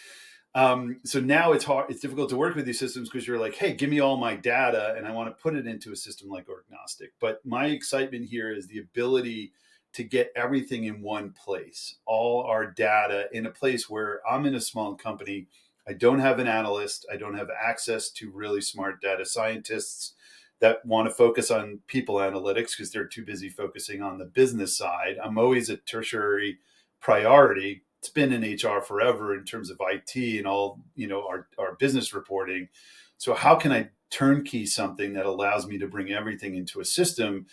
Um, 0.56 1.02
so 1.06 1.20
now 1.20 1.52
it's 1.52 1.66
hard, 1.66 1.92
it's 1.92 2.02
difficult 2.02 2.30
to 2.32 2.38
work 2.38 2.56
with 2.56 2.66
these 2.66 2.80
systems 2.80 3.10
because 3.10 3.28
you're 3.28 3.40
like, 3.40 3.54
hey, 3.56 3.74
give 3.74 3.92
me 3.92 4.00
all 4.00 4.18
my 4.18 4.36
data, 4.36 4.96
and 4.98 5.06
I 5.06 5.12
want 5.12 5.30
to 5.30 5.42
put 5.42 5.56
it 5.56 5.68
into 5.68 5.92
a 5.92 5.96
system 5.96 6.30
like 6.30 6.48
Orgnostic. 6.48 7.10
But 7.20 7.46
my 7.46 7.68
excitement 7.68 8.26
here 8.26 8.52
is 8.52 8.68
the 8.68 8.80
ability 8.80 9.52
to 9.94 10.04
get 10.04 10.32
everything 10.36 10.86
in 10.86 11.02
one 11.02 11.32
place, 11.32 11.98
all 12.06 12.44
our 12.44 12.66
data 12.66 13.28
in 13.32 13.46
a 13.46 13.52
place 13.52 13.90
where 13.90 14.22
I'm 14.30 14.46
in 14.46 14.56
a 14.56 14.62
small 14.62 14.96
company. 14.96 15.48
I 15.88 15.94
don't 15.94 16.20
have 16.20 16.40
an 16.40 16.48
analyst. 16.48 17.06
I 17.12 17.18
don't 17.18 17.38
have 17.38 17.50
access 17.50 18.10
to 18.12 18.32
really 18.32 18.62
smart 18.62 19.02
data 19.02 19.26
scientists 19.26 20.14
that 20.60 20.86
want 20.86 21.08
to 21.08 21.14
focus 21.14 21.52
on 21.52 21.80
people 21.88 22.16
analytics 22.16 22.72
because 22.72 22.92
they're 22.92 23.06
too 23.06 23.24
busy 23.24 23.50
focusing 23.50 24.02
on 24.02 24.18
the 24.18 24.26
business 24.26 24.78
side. 24.78 25.18
I'm 25.24 25.38
always 25.38 25.70
a 25.70 25.78
tertiary 25.78 26.58
priority. 27.00 27.84
It's 28.00 28.10
been 28.10 28.34
in 28.34 28.56
HR 28.56 28.82
forever 28.82 29.36
in 29.36 29.46
terms 29.46 29.70
of 29.70 29.80
IT 29.82 30.16
and 30.38 30.48
all, 30.48 30.82
you 30.96 31.08
know, 31.08 31.26
our, 31.28 31.48
our 31.58 31.76
business 31.76 32.14
reporting. 32.14 32.70
So 33.18 33.34
how 33.34 33.56
can 33.56 33.72
I 33.72 33.90
turnkey 34.10 34.66
something 34.66 35.14
that 35.14 35.26
allows 35.26 35.68
me 35.68 35.78
to 35.78 35.88
bring 35.88 36.12
everything 36.12 36.56
into 36.56 36.80
a 36.80 36.86
system 36.86 37.46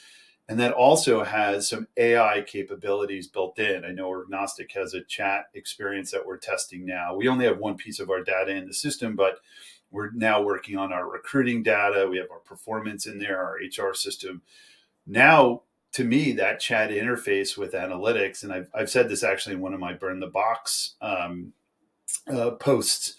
and 0.48 0.60
that 0.60 0.72
also 0.72 1.24
has 1.24 1.68
some 1.68 1.88
AI 1.96 2.44
capabilities 2.46 3.26
built 3.26 3.58
in. 3.58 3.84
I 3.84 3.92
know 3.92 4.10
Orgnostic 4.10 4.72
has 4.72 4.92
a 4.92 5.02
chat 5.02 5.46
experience 5.54 6.10
that 6.10 6.26
we're 6.26 6.36
testing 6.36 6.84
now. 6.84 7.14
We 7.14 7.28
only 7.28 7.46
have 7.46 7.58
one 7.58 7.76
piece 7.76 7.98
of 7.98 8.10
our 8.10 8.22
data 8.22 8.50
in 8.52 8.66
the 8.66 8.74
system, 8.74 9.16
but 9.16 9.38
we're 9.90 10.10
now 10.10 10.42
working 10.42 10.76
on 10.76 10.92
our 10.92 11.08
recruiting 11.08 11.62
data. 11.62 12.06
We 12.10 12.18
have 12.18 12.30
our 12.30 12.40
performance 12.40 13.06
in 13.06 13.18
there, 13.18 13.38
our 13.38 13.56
HR 13.56 13.94
system. 13.94 14.42
Now, 15.06 15.62
to 15.92 16.04
me, 16.04 16.32
that 16.32 16.60
chat 16.60 16.90
interface 16.90 17.56
with 17.56 17.72
analytics, 17.72 18.42
and 18.42 18.52
I've, 18.52 18.68
I've 18.74 18.90
said 18.90 19.08
this 19.08 19.22
actually 19.22 19.54
in 19.54 19.60
one 19.60 19.72
of 19.72 19.80
my 19.80 19.94
Burn 19.94 20.20
the 20.20 20.26
Box 20.26 20.96
um, 21.00 21.52
uh, 22.26 22.50
posts, 22.52 23.14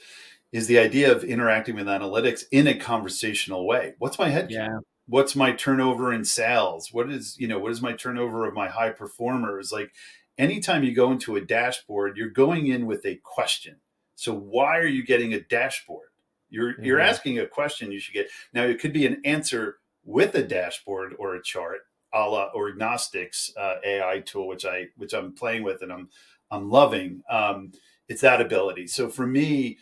is 0.52 0.68
the 0.68 0.78
idea 0.78 1.12
of 1.12 1.24
interacting 1.24 1.76
with 1.76 1.88
analytics 1.88 2.44
in 2.52 2.68
a 2.68 2.78
conversational 2.78 3.66
way. 3.66 3.96
What's 3.98 4.20
my 4.20 4.30
head? 4.30 4.52
Yeah. 4.52 4.80
What's 5.08 5.36
my 5.36 5.52
turnover 5.52 6.14
in 6.14 6.26
sales? 6.26 6.92
What 6.92 7.10
is 7.10 7.36
you 7.40 7.48
know 7.48 7.60
what 7.60 7.72
is 7.72 7.82
my 7.82 7.94
turnover 7.94 8.46
of 8.46 8.54
my 8.54 8.70
high 8.70 8.92
performers? 8.92 9.72
Like 9.72 9.92
anytime 10.38 10.84
you 10.84 10.94
go 10.94 11.12
into 11.12 11.36
a 11.36 11.42
dashboard 11.42 12.18
you're 12.18 12.30
going 12.30 12.68
in 12.68 12.86
with 12.86 13.06
a 13.06 13.20
question. 13.24 13.78
So 14.16 14.34
why 14.34 14.78
are 14.78 14.88
you 14.88 15.06
getting 15.06 15.34
a 15.34 15.42
dashboard? 15.42 16.10
You're 16.50 16.74
mm-hmm. 16.74 16.84
you're 16.84 17.00
asking 17.00 17.40
a 17.40 17.48
question 17.48 17.92
you 17.92 18.00
should 18.00 18.14
get. 18.14 18.30
Now 18.54 18.64
it 18.64 18.80
could 18.80 18.94
be 18.94 19.06
an 19.06 19.22
answer 19.26 19.78
with 20.04 20.36
a 20.36 20.44
dashboard 20.44 21.16
or 21.18 21.36
a 21.36 21.44
chart 21.44 21.80
a 22.14 22.30
la 22.30 22.52
Orgnostics 22.54 23.50
uh, 23.58 23.76
ai 23.84 24.22
tool 24.22 24.48
which 24.48 24.66
i 24.66 24.86
which 24.96 25.14
i'm 25.14 25.34
playing 25.34 25.64
with 25.64 25.82
and 25.82 25.92
i'm 25.92 26.10
i'm 26.52 26.70
loving 26.70 27.22
um, 27.30 27.72
it's 28.08 28.22
that 28.22 28.42
ability. 28.42 28.88
So 28.88 29.10
for 29.10 29.28
me 29.28 29.78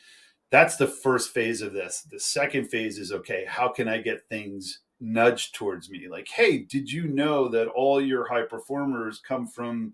that's 0.49 0.75
the 0.77 0.87
first 0.87 1.31
phase 1.31 1.61
of 1.61 1.73
this. 1.73 2.05
The 2.09 2.19
second 2.19 2.69
phase 2.69 2.97
is 2.97 3.11
okay 3.11 3.45
how 3.47 3.69
can 3.69 3.87
i 3.87 3.99
get 3.99 4.27
things 4.29 4.79
nudge 5.03 5.51
towards 5.51 5.89
me 5.89 6.07
like 6.07 6.27
hey 6.29 6.59
did 6.59 6.89
you 6.89 7.07
know 7.07 7.49
that 7.49 7.67
all 7.67 8.01
your 8.01 8.25
high 8.27 8.43
performers 8.43 9.19
come 9.19 9.45
from 9.45 9.93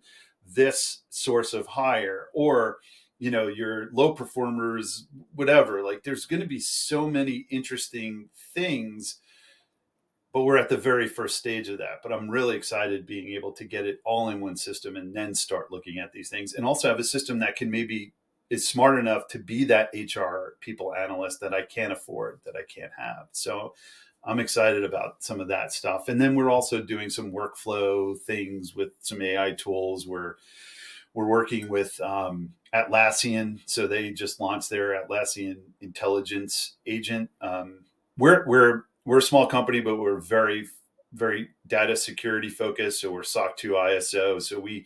this 0.55 1.01
source 1.09 1.53
of 1.53 1.67
hire? 1.67 2.27
Or 2.33 2.77
you 3.19 3.31
know 3.31 3.47
your 3.47 3.89
low 3.91 4.13
performers 4.13 5.07
whatever 5.35 5.83
like 5.83 6.03
there's 6.03 6.25
going 6.25 6.39
to 6.39 6.47
be 6.47 6.59
so 6.59 7.09
many 7.09 7.45
interesting 7.49 8.29
things 8.55 9.17
but 10.31 10.43
we're 10.43 10.57
at 10.57 10.69
the 10.69 10.77
very 10.77 11.07
first 11.07 11.37
stage 11.37 11.69
of 11.69 11.79
that. 11.79 12.01
But 12.03 12.13
i'm 12.13 12.29
really 12.29 12.55
excited 12.55 13.05
being 13.05 13.29
able 13.29 13.51
to 13.53 13.65
get 13.65 13.85
it 13.85 13.99
all 14.05 14.29
in 14.29 14.39
one 14.39 14.55
system 14.55 14.95
and 14.95 15.13
then 15.13 15.33
start 15.35 15.71
looking 15.71 15.97
at 15.97 16.13
these 16.13 16.29
things. 16.29 16.53
And 16.53 16.65
also 16.65 16.87
have 16.87 16.99
a 16.99 17.03
system 17.03 17.39
that 17.39 17.55
can 17.55 17.69
maybe 17.69 18.13
is 18.49 18.67
smart 18.67 18.99
enough 18.99 19.27
to 19.29 19.39
be 19.39 19.63
that 19.65 19.89
hr 20.15 20.55
people 20.59 20.95
analyst 20.95 21.39
that 21.41 21.53
i 21.53 21.61
can't 21.61 21.93
afford 21.93 22.39
that 22.45 22.55
i 22.55 22.63
can't 22.73 22.91
have. 22.97 23.27
So 23.31 23.73
I'm 24.23 24.39
excited 24.39 24.83
about 24.83 25.23
some 25.23 25.39
of 25.39 25.47
that 25.47 25.71
stuff. 25.71 26.09
And 26.09 26.19
then 26.19 26.35
we're 26.35 26.49
also 26.49 26.81
doing 26.81 27.09
some 27.09 27.31
workflow 27.31 28.19
things 28.19 28.75
with 28.75 28.89
some 28.99 29.21
AI 29.21 29.53
tools. 29.53 30.07
We're 30.07 30.35
we're 31.13 31.27
working 31.27 31.69
with 31.69 31.99
um, 32.01 32.51
Atlassian, 32.73 33.59
so 33.65 33.87
they 33.87 34.11
just 34.11 34.39
launched 34.39 34.69
their 34.69 34.89
Atlassian 34.89 35.57
intelligence 35.81 36.75
agent. 36.85 37.29
Um, 37.41 37.85
we're 38.17 38.45
we're 38.45 38.83
we're 39.05 39.17
a 39.19 39.23
small 39.23 39.47
company, 39.47 39.79
but 39.79 39.97
we're 39.97 40.19
very 40.19 40.67
very 41.13 41.49
data 41.65 41.95
security 41.95 42.49
focused. 42.49 43.01
So 43.01 43.11
we're 43.11 43.23
SOC 43.23 43.57
2 43.57 43.71
ISO. 43.71 44.41
So 44.41 44.59
we 44.59 44.85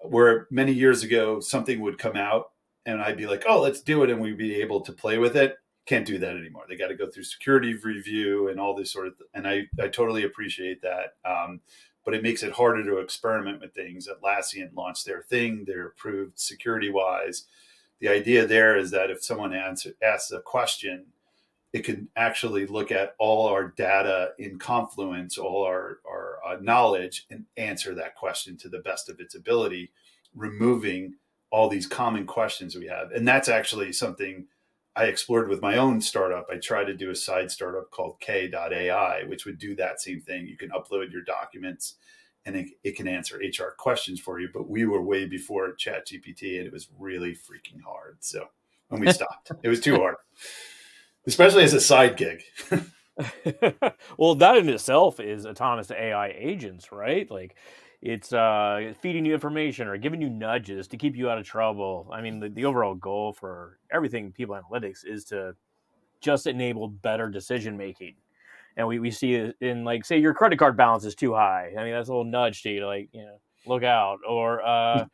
where 0.00 0.46
many 0.50 0.72
years 0.72 1.02
ago 1.02 1.40
something 1.40 1.80
would 1.80 1.98
come 1.98 2.16
out 2.16 2.52
and 2.86 3.02
I'd 3.02 3.16
be 3.16 3.26
like, 3.26 3.44
oh, 3.48 3.60
let's 3.60 3.82
do 3.82 4.04
it, 4.04 4.10
and 4.10 4.20
we'd 4.20 4.38
be 4.38 4.60
able 4.60 4.82
to 4.82 4.92
play 4.92 5.18
with 5.18 5.36
it 5.36 5.56
can't 5.88 6.06
do 6.06 6.18
that 6.18 6.36
anymore. 6.36 6.64
They 6.68 6.76
got 6.76 6.88
to 6.88 6.94
go 6.94 7.08
through 7.08 7.22
security 7.22 7.74
review 7.74 8.48
and 8.48 8.60
all 8.60 8.74
this 8.74 8.92
sort 8.92 9.06
of, 9.06 9.16
th- 9.16 9.30
and 9.32 9.48
I, 9.48 9.66
I 9.82 9.88
totally 9.88 10.24
appreciate 10.24 10.82
that. 10.82 11.14
Um, 11.24 11.60
but 12.04 12.14
it 12.14 12.22
makes 12.22 12.42
it 12.42 12.52
harder 12.52 12.84
to 12.84 12.98
experiment 12.98 13.60
with 13.60 13.74
things. 13.74 14.06
Atlassian 14.08 14.74
launched 14.74 15.04
their 15.06 15.22
thing; 15.22 15.64
they're 15.66 15.88
approved 15.88 16.38
security 16.38 16.90
wise. 16.90 17.44
The 18.00 18.08
idea 18.08 18.46
there 18.46 18.76
is 18.76 18.90
that 18.92 19.10
if 19.10 19.24
someone 19.24 19.52
answer, 19.52 19.92
asks 20.02 20.30
a 20.30 20.40
question, 20.40 21.06
it 21.72 21.84
can 21.84 22.08
actually 22.16 22.66
look 22.66 22.90
at 22.92 23.14
all 23.18 23.46
our 23.46 23.68
data 23.68 24.32
in 24.38 24.58
Confluence, 24.58 25.36
all 25.36 25.64
our, 25.64 25.98
our 26.08 26.38
uh, 26.46 26.56
knowledge, 26.60 27.26
and 27.30 27.44
answer 27.56 27.94
that 27.94 28.14
question 28.14 28.56
to 28.58 28.68
the 28.68 28.78
best 28.78 29.10
of 29.10 29.20
its 29.20 29.34
ability, 29.34 29.90
removing 30.34 31.14
all 31.50 31.68
these 31.68 31.86
common 31.86 32.26
questions 32.26 32.76
we 32.76 32.86
have. 32.86 33.10
And 33.12 33.26
that's 33.26 33.48
actually 33.48 33.92
something 33.92 34.46
I 34.96 35.04
explored 35.04 35.48
with 35.48 35.62
my 35.62 35.76
own 35.76 36.00
startup. 36.00 36.48
I 36.50 36.56
tried 36.56 36.84
to 36.84 36.94
do 36.94 37.10
a 37.10 37.14
side 37.14 37.50
startup 37.50 37.90
called 37.90 38.18
K.AI, 38.20 39.24
which 39.24 39.46
would 39.46 39.58
do 39.58 39.76
that 39.76 40.00
same 40.00 40.20
thing. 40.20 40.46
You 40.46 40.56
can 40.56 40.70
upload 40.70 41.12
your 41.12 41.22
documents 41.22 41.94
and 42.44 42.56
it, 42.56 42.68
it, 42.82 42.96
can 42.96 43.06
answer 43.06 43.38
HR 43.38 43.74
questions 43.76 44.18
for 44.18 44.40
you. 44.40 44.48
But 44.52 44.68
we 44.68 44.86
were 44.86 45.02
way 45.02 45.26
before 45.26 45.74
ChatGPT 45.76 46.58
and 46.58 46.66
it 46.66 46.72
was 46.72 46.88
really 46.98 47.32
freaking 47.32 47.82
hard. 47.84 48.16
So 48.20 48.48
when 48.88 49.00
we 49.00 49.12
stopped, 49.12 49.52
it 49.62 49.68
was 49.68 49.80
too 49.80 49.96
hard, 49.96 50.16
especially 51.26 51.62
as 51.62 51.74
a 51.74 51.80
side 51.80 52.16
gig. 52.16 52.42
well, 54.18 54.34
that 54.36 54.56
in 54.56 54.68
itself 54.68 55.20
is 55.20 55.46
autonomous 55.46 55.90
AI 55.90 56.28
agents, 56.36 56.92
right? 56.92 57.30
Like 57.30 57.56
it's 58.00 58.32
uh, 58.32 58.92
feeding 59.00 59.24
you 59.24 59.34
information 59.34 59.88
or 59.88 59.96
giving 59.96 60.20
you 60.20 60.30
nudges 60.30 60.86
to 60.88 60.96
keep 60.96 61.16
you 61.16 61.28
out 61.28 61.38
of 61.38 61.44
trouble. 61.44 62.08
I 62.12 62.20
mean, 62.20 62.38
the, 62.38 62.48
the 62.48 62.64
overall 62.64 62.94
goal 62.94 63.32
for 63.32 63.78
everything 63.90 64.30
people 64.30 64.56
analytics 64.56 65.04
is 65.04 65.24
to 65.26 65.56
just 66.20 66.46
enable 66.46 66.88
better 66.88 67.28
decision 67.28 67.76
making. 67.76 68.14
And 68.76 68.86
we, 68.86 69.00
we 69.00 69.10
see 69.10 69.34
it 69.34 69.56
in 69.60 69.84
like 69.84 70.04
say 70.04 70.18
your 70.18 70.34
credit 70.34 70.58
card 70.58 70.76
balance 70.76 71.04
is 71.04 71.16
too 71.16 71.34
high. 71.34 71.72
I 71.76 71.82
mean 71.82 71.92
that's 71.92 72.08
a 72.08 72.12
little 72.12 72.24
nudge 72.24 72.62
to 72.62 72.70
you 72.70 72.80
to 72.80 72.86
like 72.86 73.08
you 73.12 73.22
know 73.22 73.40
look 73.66 73.82
out 73.82 74.20
or 74.26 74.64
uh, 74.64 75.06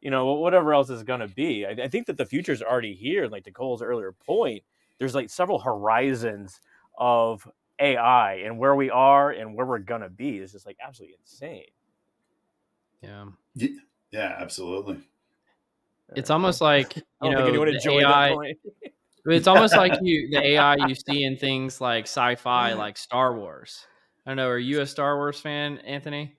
you 0.00 0.10
know 0.10 0.32
whatever 0.32 0.72
else 0.72 0.88
is 0.88 1.02
going 1.02 1.20
to 1.20 1.28
be. 1.28 1.66
I, 1.66 1.70
I 1.70 1.88
think 1.88 2.06
that 2.06 2.16
the 2.16 2.24
future 2.24 2.52
is 2.52 2.62
already 2.62 2.94
here. 2.94 3.28
Like 3.28 3.44
to 3.44 3.50
Cole's 3.50 3.82
earlier 3.82 4.12
point, 4.12 4.62
there's 4.98 5.14
like 5.14 5.28
several 5.28 5.58
horizons 5.58 6.60
of 6.96 7.46
AI 7.78 8.34
and 8.36 8.58
where 8.58 8.74
we 8.74 8.88
are 8.88 9.30
and 9.30 9.54
where 9.54 9.66
we're 9.66 9.78
gonna 9.78 10.08
be 10.08 10.38
is 10.38 10.52
just 10.52 10.64
like 10.64 10.78
absolutely 10.82 11.16
insane. 11.20 11.64
Yeah. 13.02 13.26
Yeah, 14.10 14.36
absolutely. 14.38 14.98
It's 16.14 16.30
almost 16.30 16.60
like 16.60 16.96
you 16.96 17.02
I 17.20 17.26
don't 17.26 17.32
know 17.32 17.38
think 17.38 17.48
anyone 17.48 17.68
the 17.68 17.74
enjoyed 17.74 18.02
AI. 18.04 18.28
that 18.28 18.34
point. 18.34 18.58
It's 19.26 19.46
almost 19.46 19.76
like 19.76 19.94
you 20.02 20.28
the 20.30 20.46
AI 20.52 20.74
you 20.86 20.94
see 20.94 21.24
in 21.24 21.36
things 21.36 21.80
like 21.80 22.04
sci-fi, 22.04 22.74
like 22.74 22.98
Star 22.98 23.36
Wars. 23.36 23.86
I 24.26 24.30
don't 24.30 24.36
know. 24.36 24.48
Are 24.48 24.58
you 24.58 24.80
a 24.80 24.86
Star 24.86 25.16
Wars 25.16 25.40
fan, 25.40 25.78
Anthony? 25.78 26.34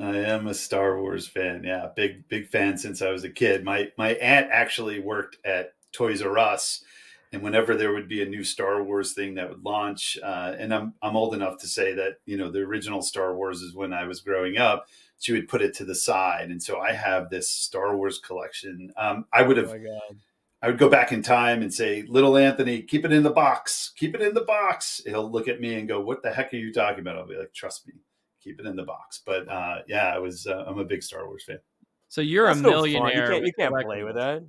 I 0.00 0.16
am 0.18 0.46
a 0.46 0.54
Star 0.54 1.00
Wars 1.00 1.26
fan. 1.26 1.62
Yeah, 1.64 1.88
big 1.94 2.28
big 2.28 2.48
fan 2.48 2.78
since 2.78 3.02
I 3.02 3.10
was 3.10 3.24
a 3.24 3.30
kid. 3.30 3.64
My 3.64 3.90
my 3.98 4.10
aunt 4.14 4.48
actually 4.50 5.00
worked 5.00 5.38
at 5.44 5.74
Toys 5.92 6.22
R 6.22 6.38
Us, 6.38 6.84
and 7.32 7.42
whenever 7.42 7.74
there 7.76 7.92
would 7.92 8.08
be 8.08 8.22
a 8.22 8.28
new 8.28 8.44
Star 8.44 8.82
Wars 8.82 9.12
thing 9.12 9.34
that 9.34 9.50
would 9.50 9.64
launch, 9.64 10.16
uh, 10.22 10.54
and 10.58 10.72
I'm 10.72 10.94
I'm 11.02 11.16
old 11.16 11.34
enough 11.34 11.58
to 11.58 11.66
say 11.66 11.94
that 11.94 12.18
you 12.26 12.36
know 12.36 12.50
the 12.50 12.60
original 12.60 13.02
Star 13.02 13.34
Wars 13.36 13.60
is 13.60 13.74
when 13.74 13.92
I 13.92 14.04
was 14.04 14.20
growing 14.20 14.56
up. 14.56 14.86
She 15.18 15.32
would 15.32 15.48
put 15.48 15.62
it 15.62 15.74
to 15.74 15.84
the 15.84 15.94
side, 15.94 16.50
and 16.50 16.62
so 16.62 16.78
I 16.80 16.92
have 16.92 17.28
this 17.30 17.48
Star 17.50 17.96
Wars 17.96 18.18
collection. 18.18 18.92
Um, 18.96 19.26
I 19.32 19.42
would 19.42 19.58
Oh 19.58 19.62
have 19.62 19.70
my 19.70 19.78
god. 19.78 20.20
I 20.62 20.66
would 20.68 20.78
go 20.78 20.88
back 20.88 21.12
in 21.12 21.22
time 21.22 21.62
and 21.62 21.72
say, 21.72 22.02
"Little 22.08 22.36
Anthony, 22.36 22.82
keep 22.82 23.04
it 23.04 23.12
in 23.12 23.22
the 23.22 23.30
box. 23.30 23.92
Keep 23.96 24.14
it 24.16 24.22
in 24.22 24.34
the 24.34 24.42
box." 24.44 25.02
He'll 25.06 25.30
look 25.30 25.48
at 25.48 25.60
me 25.60 25.74
and 25.74 25.88
go, 25.88 26.00
"What 26.00 26.22
the 26.22 26.32
heck 26.32 26.52
are 26.54 26.56
you 26.56 26.72
talking 26.72 27.00
about?" 27.00 27.16
I'll 27.16 27.26
be 27.26 27.36
like, 27.36 27.52
"Trust 27.54 27.86
me, 27.88 27.94
keep 28.42 28.60
it 28.60 28.66
in 28.66 28.76
the 28.76 28.84
box." 28.84 29.20
But 29.24 29.48
uh, 29.48 29.82
yeah, 29.88 30.08
I 30.14 30.18
was 30.18 30.46
uh, 30.46 30.64
I'm 30.66 30.78
a 30.78 30.84
big 30.84 31.02
Star 31.02 31.26
Wars 31.26 31.44
fan. 31.44 31.60
So 32.08 32.20
you're 32.20 32.46
That's 32.46 32.60
a 32.60 32.62
no 32.62 32.86
fun. 32.92 33.12
millionaire. 33.12 33.14
You 33.14 33.22
can't, 33.22 33.44
you 33.44 33.52
can't 33.52 33.78
play 33.78 34.02
with 34.04 34.16
collectibles. 34.16 34.16
that. 34.16 34.42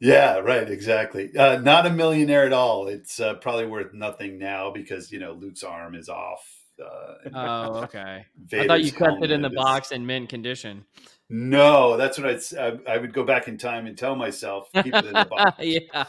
Yeah, 0.00 0.38
right, 0.38 0.68
exactly. 0.68 1.36
Uh, 1.36 1.58
not 1.58 1.86
a 1.86 1.90
millionaire 1.90 2.44
at 2.46 2.52
all. 2.52 2.88
It's 2.88 3.20
uh, 3.20 3.34
probably 3.34 3.66
worth 3.66 3.92
nothing 3.94 4.38
now 4.38 4.70
because 4.70 5.10
you 5.12 5.18
know 5.18 5.32
Luke's 5.32 5.62
arm 5.64 5.94
is 5.94 6.08
off. 6.08 6.44
Uh, 6.82 7.14
Oh, 7.34 7.82
okay. 7.84 8.26
I 8.52 8.66
thought 8.66 8.82
you 8.84 8.92
kept 8.92 9.22
it 9.22 9.30
in 9.30 9.42
the 9.42 9.48
is- 9.48 9.54
box 9.54 9.92
in 9.92 10.04
mint 10.06 10.28
condition. 10.28 10.84
No, 11.30 11.96
that's 11.96 12.18
what 12.18 12.28
I'd, 12.28 12.36
s- 12.36 12.54
I 12.54 12.78
I 12.86 12.98
would 12.98 13.14
go 13.14 13.24
back 13.24 13.48
in 13.48 13.56
time 13.56 13.86
and 13.86 13.96
tell 13.96 14.14
myself 14.14 14.68
keep 14.74 14.94
it 14.94 15.04
in 15.06 15.12
the 15.14 15.24
box. 15.30 15.56
yeah. 15.60 16.04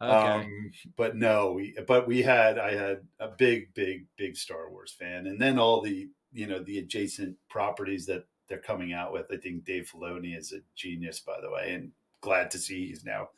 Okay. 0.00 0.10
Um, 0.46 0.70
but 0.96 1.16
no, 1.16 1.52
we 1.52 1.76
but 1.86 2.08
we 2.08 2.22
had 2.22 2.58
I 2.58 2.74
had 2.74 3.00
a 3.20 3.28
big, 3.28 3.74
big, 3.74 4.06
big 4.16 4.36
Star 4.36 4.70
Wars 4.70 4.90
fan, 4.98 5.26
and 5.26 5.38
then 5.40 5.58
all 5.58 5.82
the 5.82 6.08
you 6.32 6.46
know 6.46 6.62
the 6.62 6.78
adjacent 6.78 7.36
properties 7.50 8.06
that 8.06 8.24
they're 8.48 8.58
coming 8.58 8.92
out 8.94 9.12
with. 9.12 9.26
I 9.30 9.36
think 9.36 9.64
Dave 9.64 9.90
Filoni 9.94 10.36
is 10.36 10.52
a 10.52 10.60
genius, 10.74 11.20
by 11.20 11.40
the 11.42 11.50
way, 11.50 11.72
and 11.74 11.92
glad 12.22 12.50
to 12.52 12.58
see 12.58 12.86
he's 12.88 13.04
now. 13.04 13.28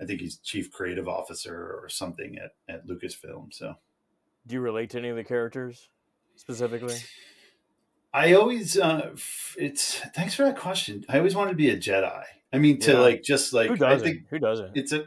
I 0.00 0.04
think 0.04 0.20
he's 0.20 0.38
chief 0.38 0.72
creative 0.72 1.06
officer 1.08 1.54
or 1.80 1.88
something 1.88 2.38
at 2.38 2.54
at 2.68 2.86
Lucasfilm. 2.88 3.52
So 3.54 3.76
Do 4.48 4.54
you 4.56 4.60
relate 4.60 4.90
to 4.90 4.98
any 4.98 5.10
of 5.10 5.16
the 5.16 5.24
characters 5.24 5.88
specifically? 6.36 6.96
I 8.14 8.34
always 8.34 8.78
uh 8.78 9.10
f- 9.14 9.56
it's 9.58 9.96
thanks 10.14 10.34
for 10.34 10.44
that 10.44 10.58
question. 10.58 11.04
I 11.08 11.18
always 11.18 11.34
wanted 11.34 11.50
to 11.50 11.56
be 11.56 11.70
a 11.70 11.76
Jedi. 11.76 12.22
I 12.52 12.58
mean, 12.58 12.78
to 12.80 12.92
Yeah. 12.92 12.98
like 13.00 13.22
just 13.22 13.52
like 13.52 13.68
Who 13.68 13.76
doesn't? 13.76 14.06
think 14.06 14.28
Who 14.28 14.38
doesn't? 14.38 14.76
it's 14.76 14.92
a 14.92 15.06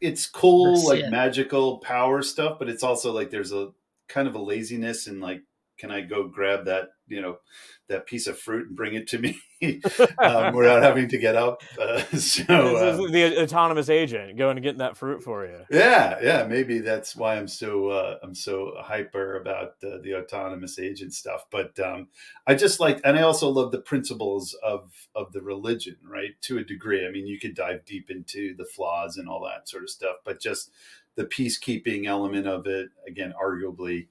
it's 0.00 0.26
cool 0.26 0.80
The 0.80 0.86
like 0.88 1.00
Sith. 1.00 1.10
magical 1.10 1.78
power 1.78 2.22
stuff 2.22 2.58
but 2.58 2.68
it's 2.68 2.82
also 2.84 3.12
like 3.12 3.30
there's 3.30 3.52
a 3.52 3.70
kind 4.06 4.28
of 4.28 4.34
a 4.36 4.38
laziness 4.40 5.06
and 5.08 5.20
like 5.20 5.42
can 5.76 5.90
i 5.90 6.00
go 6.00 6.28
grab 6.28 6.64
that 6.66 6.90
you 7.08 7.20
know 7.20 7.38
that 7.88 8.06
piece 8.06 8.26
of 8.28 8.38
fruit 8.38 8.68
and 8.68 8.76
bring 8.76 8.94
it 8.94 9.08
to 9.08 9.18
me 9.18 9.36
um, 10.18 10.54
without 10.54 10.82
having 10.82 11.08
to 11.08 11.18
get 11.18 11.34
up 11.34 11.62
uh, 11.80 11.98
so 12.16 12.44
uh, 12.48 12.96
the 13.10 13.42
autonomous 13.42 13.88
agent 13.88 14.36
going 14.36 14.56
to 14.56 14.62
get 14.62 14.78
that 14.78 14.96
fruit 14.96 15.22
for 15.22 15.44
you. 15.46 15.60
yeah 15.70 16.16
yeah 16.22 16.46
maybe 16.46 16.78
that's 16.78 17.16
why 17.16 17.36
i'm 17.36 17.48
so 17.48 17.88
uh, 17.88 18.18
i'm 18.22 18.34
so 18.34 18.72
hyper 18.78 19.36
about 19.36 19.72
uh, 19.84 19.98
the 20.02 20.14
autonomous 20.14 20.78
agent 20.78 21.12
stuff 21.12 21.44
but 21.50 21.78
um, 21.80 22.06
i 22.46 22.54
just 22.54 22.78
like 22.78 23.00
and 23.04 23.18
i 23.18 23.22
also 23.22 23.48
love 23.48 23.72
the 23.72 23.80
principles 23.80 24.56
of 24.62 25.08
of 25.14 25.32
the 25.32 25.42
religion 25.42 25.96
right 26.02 26.40
to 26.40 26.58
a 26.58 26.64
degree 26.64 27.06
i 27.06 27.10
mean 27.10 27.26
you 27.26 27.38
could 27.38 27.54
dive 27.54 27.84
deep 27.84 28.10
into 28.10 28.54
the 28.56 28.64
flaws 28.64 29.16
and 29.16 29.28
all 29.28 29.44
that 29.44 29.68
sort 29.68 29.82
of 29.82 29.90
stuff 29.90 30.16
but 30.24 30.40
just 30.40 30.70
the 31.16 31.24
peacekeeping 31.24 32.06
element 32.06 32.46
of 32.46 32.66
it 32.66 32.90
again 33.08 33.34
arguably 33.42 34.06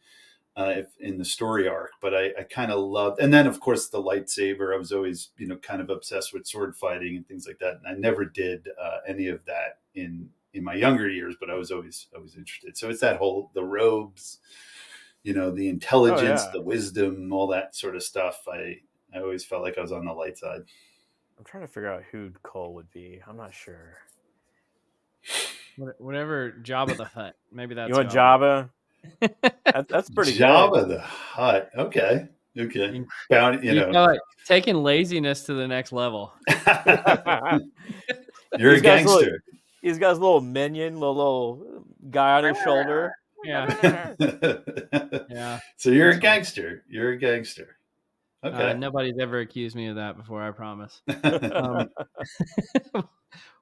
uh, 0.58 0.74
if 0.76 0.88
in 1.00 1.18
the 1.18 1.26
story 1.26 1.68
arc 1.68 1.92
but 2.02 2.14
i, 2.14 2.32
I 2.40 2.44
kind 2.44 2.72
of 2.72 2.80
loved 2.80 3.20
and 3.20 3.34
then 3.34 3.48
of 3.48 3.60
course 3.60 3.90
the 3.90 4.02
lightsaber 4.02 4.74
i 4.74 4.78
was 4.78 4.92
always 4.92 5.30
you 5.38 5.48
know 5.48 5.58
kind 5.58 5.82
of 5.82 5.90
obsessed 5.90 6.34
with 6.34 6.48
sword 6.48 6.76
fighting 6.76 7.16
and 7.16 7.28
things 7.28 7.46
like 7.48 7.60
that 7.60 7.80
and 7.84 7.88
i 7.88 7.94
never 7.94 8.26
did 8.26 8.68
uh, 8.82 8.98
any 9.08 9.28
of 9.28 9.46
that 9.46 9.80
in 9.96 10.30
in 10.54 10.64
my 10.64 10.74
younger 10.74 11.10
years 11.10 11.36
but 11.40 11.50
i 11.50 11.56
was 11.56 11.72
always 11.72 12.08
always 12.16 12.36
interested 12.36 12.78
so 12.78 12.90
it's 12.90 13.02
that 13.02 13.18
whole 13.18 13.52
the 13.54 13.64
robes 13.64 14.40
you 15.24 15.34
know 15.34 15.52
the 15.52 15.70
intelligence 15.70 16.44
yeah. 16.46 16.52
the 16.54 16.62
wisdom 16.62 17.32
all 17.32 17.48
that 17.48 17.76
sort 17.76 17.96
of 17.96 18.04
stuff 18.04 18.42
i 18.52 18.76
i 19.14 19.20
always 19.20 19.46
felt 19.46 19.62
like 19.62 19.78
i 19.78 19.82
was 19.82 19.92
on 19.92 20.06
the 20.06 20.14
light 20.14 20.38
side 20.38 20.62
I'm 21.38 21.46
trying 21.46 21.64
to 21.64 21.68
figure 21.68 21.92
out 21.92 22.04
who 22.12 22.32
Cole 22.42 22.74
would 22.76 22.90
be. 22.92 23.22
I'm 23.28 23.38
not 23.38 23.54
sure. 23.54 24.00
Whatever 26.00 26.56
Jabba 26.64 26.98
the 26.98 27.06
Hutt. 27.06 27.36
Maybe 27.52 27.76
that's 27.76 27.90
you 27.90 27.96
want 27.96 28.10
Jabba. 28.10 28.64
Jabba? 28.64 28.70
That, 29.66 29.88
that's 29.90 30.10
pretty 30.10 30.34
Jabba 30.38 30.88
the 30.88 31.00
Hutt. 31.02 31.70
Okay. 31.78 32.28
Okay. 32.58 33.04
Bounty, 33.30 33.68
you 33.68 33.74
You 33.74 33.80
know. 33.82 33.92
know, 33.92 34.18
taking 34.48 34.76
laziness 34.84 35.44
to 35.46 35.54
the 35.54 35.68
next 35.68 35.92
level. 35.92 36.34
You're 38.58 38.72
a 38.72 38.74
He's 38.74 38.82
got 38.82 39.00
his 39.00 39.06
little- 39.08 39.22
gangster. 39.22 39.44
He's 39.82 40.00
got 40.00 40.10
his 40.10 40.20
little 40.20 40.42
minion, 40.42 41.00
little, 41.00 41.16
little 41.16 41.86
guy 42.10 42.38
on 42.40 42.44
his 42.46 42.58
shoulder. 42.64 43.14
Yeah. 43.46 44.14
Yeah. 45.30 45.60
so 45.78 45.92
you're 45.92 46.10
a 46.12 46.18
gangster. 46.18 46.84
You're 46.90 47.12
a 47.12 47.18
gangster. 47.18 47.78
Uh, 48.44 48.48
Okay. 48.48 48.74
nobody's 48.80 49.20
ever 49.20 49.40
accused 49.40 49.76
me 49.76 49.88
of 49.88 49.98
that 49.98 50.18
before, 50.18 50.42
I 50.42 50.52
promise. 50.52 51.02
Um, 51.24 51.90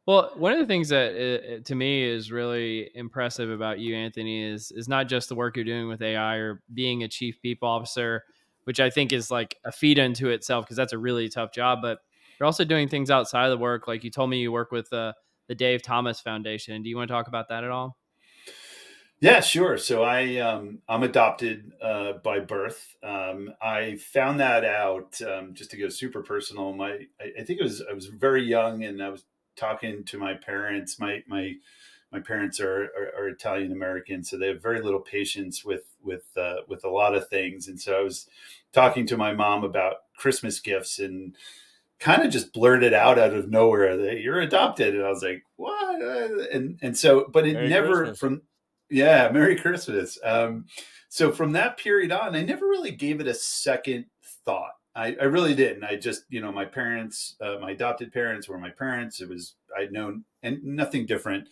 well, 0.06 0.32
one 0.36 0.54
of 0.54 0.60
the 0.60 0.68
things 0.68 0.90
that 0.90 1.14
uh, 1.14 1.64
to 1.64 1.76
me 1.76 2.04
is 2.04 2.32
really 2.32 2.92
impressive 2.94 3.50
about 3.50 3.80
you, 3.80 3.96
Anthony, 3.96 4.44
is 4.44 4.72
is 4.72 4.88
not 4.88 5.08
just 5.08 5.30
the 5.30 5.36
work 5.36 5.56
you're 5.56 5.66
doing 5.66 5.88
with 5.88 6.02
AI 6.02 6.36
or 6.36 6.62
being 6.74 7.04
a 7.04 7.08
chief 7.08 7.42
people 7.42 7.68
officer, 7.68 8.24
which 8.66 8.80
I 8.80 8.90
think 8.90 9.12
is 9.12 9.32
like 9.32 9.58
a 9.66 9.72
feat 9.72 9.98
unto 9.98 10.30
itself 10.30 10.66
because 10.66 10.78
that's 10.78 10.94
a 10.94 10.98
really 10.98 11.28
tough 11.28 11.52
job. 11.52 11.80
But 11.82 12.00
you're 12.40 12.46
also 12.46 12.66
doing 12.66 12.88
things 12.88 13.10
outside 13.10 13.46
of 13.46 13.52
the 13.52 13.58
work. 13.58 13.88
Like 13.88 14.04
you 14.04 14.12
told 14.12 14.30
me, 14.30 14.40
you 14.40 14.52
work 14.52 14.72
with 14.72 14.92
uh, 14.94 15.14
the 15.48 15.56
Dave 15.56 15.82
Thomas 15.82 16.20
Foundation. 16.20 16.84
Do 16.84 16.90
you 16.90 16.98
want 16.98 17.08
to 17.08 17.14
talk 17.14 17.28
about 17.28 17.50
that 17.50 17.64
at 17.64 17.72
all? 17.72 17.98
Yeah, 19.22 19.40
sure. 19.40 19.78
So 19.78 20.04
I 20.04 20.38
um, 20.38 20.80
I'm 20.88 21.02
adopted 21.02 21.72
uh, 21.82 22.14
by 22.24 22.42
birth. 22.42 22.96
Um, 23.02 23.54
I 23.60 23.96
found 23.96 24.40
that 24.40 24.66
out 24.66 25.20
um, 25.22 25.54
just 25.54 25.72
to 25.72 25.78
go 25.78 25.90
super 25.90 26.22
personal. 26.22 26.74
My 26.74 27.08
I, 27.20 27.32
I 27.40 27.44
think 27.44 27.60
it 27.60 27.64
was 27.64 27.82
I 27.90 27.94
was 27.94 28.08
very 28.08 28.44
young 28.44 28.84
and 28.84 29.02
I 29.02 29.10
was 29.10 29.24
talking 29.56 30.04
to 30.06 30.18
my 30.18 30.34
parents. 30.34 31.00
My 31.00 31.24
my 31.28 31.54
my 32.12 32.20
parents 32.20 32.60
are, 32.60 32.84
are, 32.98 33.12
are 33.18 33.28
Italian 33.28 33.72
American, 33.72 34.24
so 34.24 34.38
they 34.38 34.48
have 34.48 34.62
very 34.62 34.82
little 34.82 35.00
patience 35.00 35.66
with 35.66 35.84
with 36.04 36.26
uh, 36.38 36.58
with 36.68 36.84
a 36.86 36.90
lot 36.90 37.16
of 37.16 37.28
things. 37.28 37.68
And 37.68 37.80
so 37.80 38.00
I 38.00 38.04
was 38.04 38.28
talking 38.72 39.06
to 39.08 39.18
my 39.18 39.34
mom 39.34 39.64
about 39.64 39.96
Christmas 40.18 40.60
gifts 40.60 41.00
and 41.00 41.36
kind 42.00 42.24
of 42.24 42.32
just 42.32 42.54
blurted 42.54 42.94
out 42.94 43.18
out 43.18 43.34
of 43.34 43.50
nowhere 43.50 43.98
that 43.98 44.22
you're 44.22 44.42
adopted, 44.42 44.96
and 44.96 45.04
I 45.04 45.10
was 45.10 45.24
like, 45.24 45.44
what? 45.56 46.02
And 46.52 46.78
and 46.82 46.98
so, 46.98 47.28
but 47.32 47.48
it 47.48 47.54
Merry 47.54 47.70
never 47.70 47.98
Christmas. 47.98 48.20
from 48.20 48.42
yeah, 48.90 49.30
Merry 49.32 49.56
Christmas. 49.56 50.18
Um, 50.24 50.66
so 51.10 51.32
from 51.32 51.54
that 51.54 51.78
period 51.78 52.12
on, 52.12 52.36
I 52.36 52.44
never 52.44 52.66
really 52.68 52.92
gave 52.92 53.20
it 53.20 53.28
a 53.28 53.34
second 53.34 54.06
thought. 54.46 54.75
I, 54.96 55.16
I 55.20 55.26
really 55.26 55.54
didn't. 55.54 55.84
I 55.84 55.98
just, 55.98 56.24
you 56.30 56.40
know, 56.42 56.52
my 56.52 56.66
parents, 56.66 57.36
uh, 57.42 57.58
my 57.60 57.72
adopted 57.72 58.14
parents 58.14 58.48
were 58.48 58.58
my 58.58 58.70
parents. 58.70 59.20
It 59.20 59.30
was 59.30 59.56
I'd 59.78 59.92
known 59.92 60.24
and 60.42 60.64
nothing 60.64 61.06
different 61.06 61.50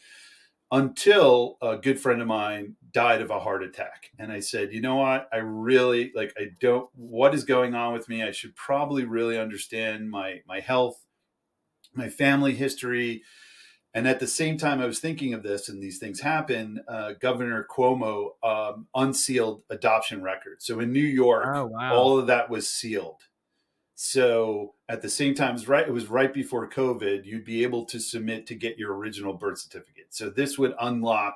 until 0.71 1.58
a 1.62 1.77
good 1.77 1.99
friend 1.99 2.21
of 2.21 2.27
mine 2.27 2.75
died 2.91 3.21
of 3.21 3.29
a 3.29 3.39
heart 3.39 3.63
attack. 3.63 4.12
And 4.17 4.32
I 4.32 4.39
said, 4.39 4.73
you 4.73 4.82
know 4.82 4.95
what? 4.95 5.27
I 5.32 5.38
really 5.38 6.12
like 6.15 6.34
I 6.38 6.47
don't 6.60 6.89
what 6.95 7.36
is 7.36 7.43
going 7.43 7.75
on 7.75 7.93
with 7.93 8.08
me? 8.10 8.23
I 8.23 8.32
should 8.32 8.56
probably 8.56 9.03
really 9.03 9.38
understand 9.38 10.10
my 10.10 10.41
my 10.47 10.62
health, 10.62 11.03
my 11.93 12.10
family 12.10 12.53
history. 12.56 13.23
And 13.95 14.07
at 14.07 14.20
the 14.20 14.26
same 14.26 14.57
time, 14.57 14.82
I 14.82 14.88
was 14.88 14.97
thinking 14.97 15.36
of 15.36 15.43
this, 15.43 15.70
and 15.70 15.80
these 15.80 15.99
things 15.99 16.20
happen. 16.20 16.82
Uh, 16.88 17.11
Governor 17.22 17.67
Cuomo 17.70 18.32
um, 18.41 18.88
unsealed 18.95 19.61
adoption 19.70 20.24
records. 20.24 20.65
So 20.65 20.80
in 20.80 20.91
New 20.91 20.99
York, 20.99 21.45
Oh 21.47 21.67
wow! 21.67 21.93
all 21.95 22.17
of 22.17 22.26
that 22.26 22.49
was 22.49 22.67
sealed. 22.67 23.22
So 23.95 24.73
at 24.89 25.01
the 25.01 25.09
same 25.09 25.35
time, 25.35 25.55
it 25.55 25.67
right. 25.67 25.87
It 25.87 25.93
was 25.93 26.07
right 26.07 26.33
before 26.33 26.69
COVID. 26.69 27.25
You'd 27.25 27.45
be 27.45 27.63
able 27.63 27.85
to 27.85 27.99
submit 27.99 28.47
to 28.47 28.55
get 28.55 28.77
your 28.77 28.95
original 28.95 29.33
birth 29.33 29.59
certificate. 29.59 30.07
So 30.09 30.29
this 30.29 30.57
would 30.57 30.73
unlock 30.79 31.35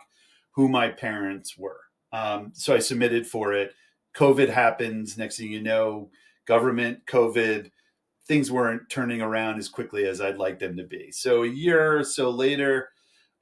who 0.52 0.68
my 0.68 0.90
parents 0.90 1.58
were. 1.58 1.82
Um, 2.12 2.52
so 2.54 2.74
I 2.74 2.80
submitted 2.80 3.28
for 3.28 3.54
it. 3.54 3.74
COVID 4.16 4.50
happens. 4.50 5.18
Next 5.18 5.38
thing 5.38 5.52
you 5.52 5.62
know, 5.62 6.10
government, 6.46 7.06
COVID, 7.06 7.70
things 8.28 8.52
weren't 8.52 8.90
turning 8.90 9.22
around 9.22 9.60
as 9.60 9.70
quickly 9.70 10.06
as 10.06 10.20
I'd 10.20 10.38
like 10.38 10.60
them 10.60 10.76
to 10.78 10.84
be. 10.84 11.12
So 11.12 11.44
a 11.44 11.48
year 11.48 12.00
or 12.00 12.04
so 12.04 12.32
later, 12.32 12.90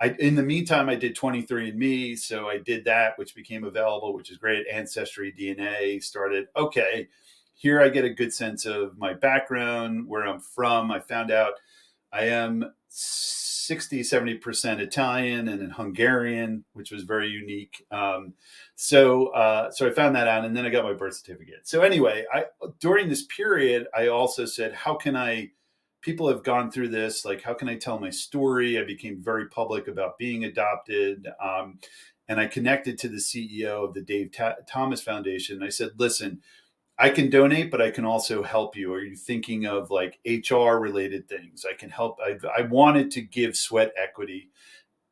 I, 0.01 0.13
in 0.19 0.35
the 0.35 0.43
meantime, 0.43 0.89
I 0.89 0.95
did 0.95 1.15
23andMe. 1.15 2.17
So 2.19 2.49
I 2.49 2.57
did 2.57 2.83
that, 2.85 3.17
which 3.17 3.33
became 3.33 3.63
available, 3.63 4.13
which 4.13 4.29
is 4.29 4.37
great. 4.37 4.67
Ancestry 4.69 5.33
DNA 5.39 6.03
started. 6.03 6.47
Okay, 6.57 7.07
here 7.55 7.81
I 7.81 7.89
get 7.89 8.05
a 8.05 8.09
good 8.09 8.33
sense 8.33 8.65
of 8.65 8.97
my 8.97 9.13
background, 9.13 10.07
where 10.07 10.27
I'm 10.27 10.39
from. 10.39 10.91
I 10.91 10.99
found 10.99 11.31
out 11.31 11.53
I 12.11 12.25
am 12.25 12.71
60, 12.89 14.01
70% 14.01 14.79
Italian 14.79 15.47
and 15.47 15.73
Hungarian, 15.73 16.65
which 16.73 16.91
was 16.91 17.03
very 17.03 17.29
unique. 17.29 17.85
Um, 17.91 18.33
so, 18.75 19.27
uh, 19.27 19.71
so 19.71 19.87
I 19.87 19.91
found 19.91 20.15
that 20.15 20.27
out 20.27 20.45
and 20.45 20.55
then 20.55 20.65
I 20.65 20.69
got 20.69 20.83
my 20.83 20.93
birth 20.93 21.15
certificate. 21.15 21.61
So 21.67 21.81
anyway, 21.81 22.25
I, 22.31 22.45
during 22.79 23.09
this 23.09 23.23
period, 23.23 23.87
I 23.97 24.07
also 24.07 24.45
said, 24.45 24.73
how 24.73 24.95
can 24.95 25.15
I, 25.15 25.49
people 26.01 26.27
have 26.27 26.43
gone 26.43 26.69
through 26.69 26.89
this, 26.89 27.25
like, 27.25 27.41
how 27.41 27.53
can 27.53 27.67
I 27.67 27.75
tell 27.75 27.99
my 27.99 28.11
story? 28.11 28.77
I 28.77 28.83
became 28.83 29.23
very 29.23 29.47
public 29.47 29.87
about 29.87 30.17
being 30.19 30.43
adopted. 30.45 31.27
Um, 31.43 31.79
and 32.27 32.39
I 32.39 32.47
connected 32.47 32.97
to 32.99 33.09
the 33.09 33.17
CEO 33.17 33.83
of 33.83 33.93
the 33.93 34.01
Dave 34.01 34.31
Ta- 34.31 34.55
Thomas 34.69 35.01
Foundation. 35.01 35.63
I 35.63 35.69
said, 35.69 35.91
listen, 35.97 36.41
I 36.97 37.09
can 37.09 37.29
donate, 37.29 37.71
but 37.71 37.81
I 37.81 37.91
can 37.91 38.05
also 38.05 38.41
help 38.41 38.75
you. 38.75 38.93
Are 38.93 39.01
you 39.01 39.15
thinking 39.15 39.65
of 39.65 39.91
like 39.91 40.19
HR 40.25 40.77
related 40.77 41.27
things? 41.27 41.65
I 41.69 41.73
can 41.73 41.89
help. 41.89 42.17
I, 42.23 42.37
I 42.57 42.61
wanted 42.63 43.11
to 43.11 43.21
give 43.21 43.57
sweat 43.57 43.91
equity. 43.97 44.49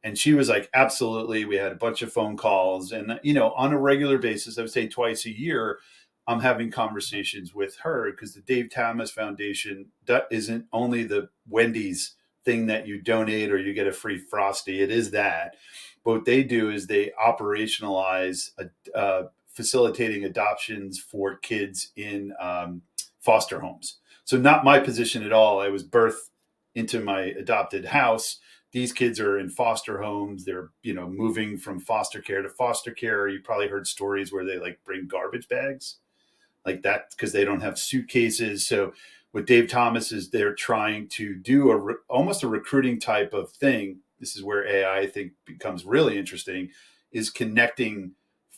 And 0.01 0.17
she 0.17 0.33
was 0.33 0.49
like, 0.49 0.69
absolutely. 0.73 1.45
We 1.45 1.55
had 1.55 1.71
a 1.71 1.75
bunch 1.75 2.01
of 2.01 2.11
phone 2.11 2.37
calls. 2.37 2.91
And, 2.91 3.19
you 3.23 3.33
know, 3.33 3.51
on 3.51 3.73
a 3.73 3.79
regular 3.79 4.17
basis, 4.17 4.57
I 4.57 4.61
would 4.61 4.71
say 4.71 4.87
twice 4.87 5.25
a 5.25 5.37
year, 5.37 5.79
I'm 6.25 6.39
having 6.39 6.71
conversations 6.71 7.53
with 7.53 7.77
her 7.83 8.11
because 8.11 8.33
the 8.33 8.41
Dave 8.41 8.69
Thomas 8.69 9.11
Foundation 9.11 9.87
that 10.05 10.27
isn't 10.31 10.65
only 10.71 11.03
the 11.03 11.29
Wendy's 11.49 12.15
thing 12.45 12.67
that 12.67 12.87
you 12.87 13.01
donate 13.01 13.51
or 13.51 13.57
you 13.57 13.73
get 13.73 13.87
a 13.87 13.91
free 13.91 14.17
frosty. 14.17 14.81
It 14.81 14.91
is 14.91 15.11
that. 15.11 15.55
But 16.03 16.11
what 16.11 16.25
they 16.25 16.43
do 16.43 16.69
is 16.69 16.87
they 16.87 17.11
operationalize 17.21 18.51
a, 18.57 18.97
uh, 18.97 19.27
facilitating 19.53 20.25
adoptions 20.25 20.99
for 20.99 21.37
kids 21.37 21.91
in 21.95 22.33
um, 22.39 22.81
foster 23.19 23.59
homes. 23.59 23.99
So 24.25 24.37
not 24.37 24.63
my 24.63 24.79
position 24.79 25.23
at 25.23 25.33
all. 25.33 25.59
I 25.59 25.69
was 25.69 25.83
birthed 25.83 26.29
into 26.75 26.99
my 26.99 27.21
adopted 27.21 27.85
house. 27.85 28.39
These 28.71 28.93
kids 28.93 29.19
are 29.19 29.37
in 29.37 29.49
foster 29.49 30.01
homes. 30.01 30.45
They're 30.45 30.69
you 30.81 30.93
know 30.93 31.07
moving 31.07 31.57
from 31.57 31.79
foster 31.79 32.21
care 32.21 32.41
to 32.41 32.49
foster 32.49 32.91
care. 32.91 33.27
You 33.27 33.41
probably 33.41 33.67
heard 33.67 33.87
stories 33.87 34.33
where 34.33 34.45
they 34.45 34.57
like 34.57 34.79
bring 34.83 35.07
garbage 35.07 35.47
bags, 35.47 35.97
like 36.65 36.81
that 36.81 37.11
because 37.11 37.31
they 37.31 37.45
don't 37.45 37.61
have 37.61 37.77
suitcases. 37.77 38.65
So 38.65 38.93
what 39.31 39.45
Dave 39.45 39.67
Thomas 39.67 40.11
is 40.11 40.29
they're 40.29 40.55
trying 40.55 41.07
to 41.09 41.35
do 41.35 41.69
a 41.69 41.77
re- 41.77 41.95
almost 42.09 42.43
a 42.43 42.47
recruiting 42.47 42.99
type 42.99 43.33
of 43.33 43.51
thing. 43.51 43.99
This 44.19 44.35
is 44.35 44.43
where 44.43 44.65
AI 44.67 45.01
I 45.01 45.07
think 45.07 45.33
becomes 45.45 45.85
really 45.85 46.17
interesting, 46.17 46.69
is 47.11 47.29
connecting 47.29 48.13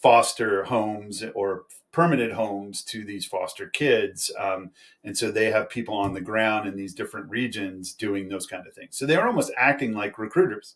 foster 0.05 0.65
homes 0.65 1.23
or 1.33 1.63
permanent 1.91 2.33
homes 2.33 2.83
to 2.83 3.03
these 3.03 3.25
foster 3.25 3.65
kids. 3.67 4.31
Um, 4.39 4.69
and 5.03 5.17
so 5.17 5.31
they 5.31 5.49
have 5.49 5.67
people 5.67 5.95
on 5.95 6.13
the 6.13 6.21
ground 6.21 6.67
in 6.67 6.75
these 6.75 6.93
different 6.93 7.27
regions 7.27 7.91
doing 7.91 8.29
those 8.29 8.45
kind 8.45 8.67
of 8.67 8.75
things. 8.75 8.95
So 8.95 9.07
they're 9.07 9.25
almost 9.25 9.51
acting 9.57 9.93
like 9.93 10.19
recruiters. 10.19 10.75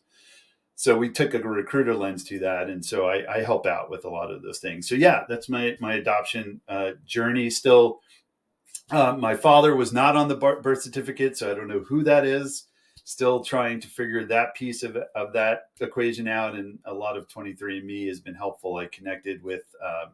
So 0.73 0.97
we 0.97 1.09
took 1.09 1.35
a 1.35 1.39
recruiter 1.39 1.93
lens 1.93 2.23
to 2.23 2.39
that, 2.39 2.71
and 2.71 2.83
so 2.83 3.07
I, 3.07 3.35
I 3.35 3.43
help 3.43 3.67
out 3.67 3.91
with 3.91 4.03
a 4.03 4.09
lot 4.09 4.31
of 4.31 4.41
those 4.41 4.57
things. 4.57 4.89
So 4.89 4.95
yeah, 4.95 5.25
that's 5.29 5.47
my 5.47 5.77
my 5.79 5.93
adoption 5.93 6.61
uh, 6.67 6.91
journey. 7.05 7.51
Still, 7.51 7.99
uh, 8.89 9.15
my 9.15 9.35
father 9.35 9.75
was 9.75 9.93
not 9.93 10.15
on 10.15 10.27
the 10.27 10.37
birth 10.37 10.81
certificate, 10.81 11.37
so 11.37 11.51
I 11.51 11.53
don't 11.53 11.67
know 11.67 11.81
who 11.81 12.01
that 12.03 12.25
is 12.25 12.68
still 13.09 13.43
trying 13.43 13.79
to 13.79 13.87
figure 13.87 14.23
that 14.23 14.53
piece 14.53 14.83
of, 14.83 14.95
of 15.15 15.33
that 15.33 15.71
equation 15.79 16.27
out. 16.27 16.53
And 16.53 16.77
a 16.85 16.93
lot 16.93 17.17
of 17.17 17.27
23andMe 17.27 18.07
has 18.07 18.19
been 18.19 18.35
helpful. 18.35 18.75
I 18.75 18.85
connected 18.85 19.41
with 19.41 19.63
um, 19.83 20.11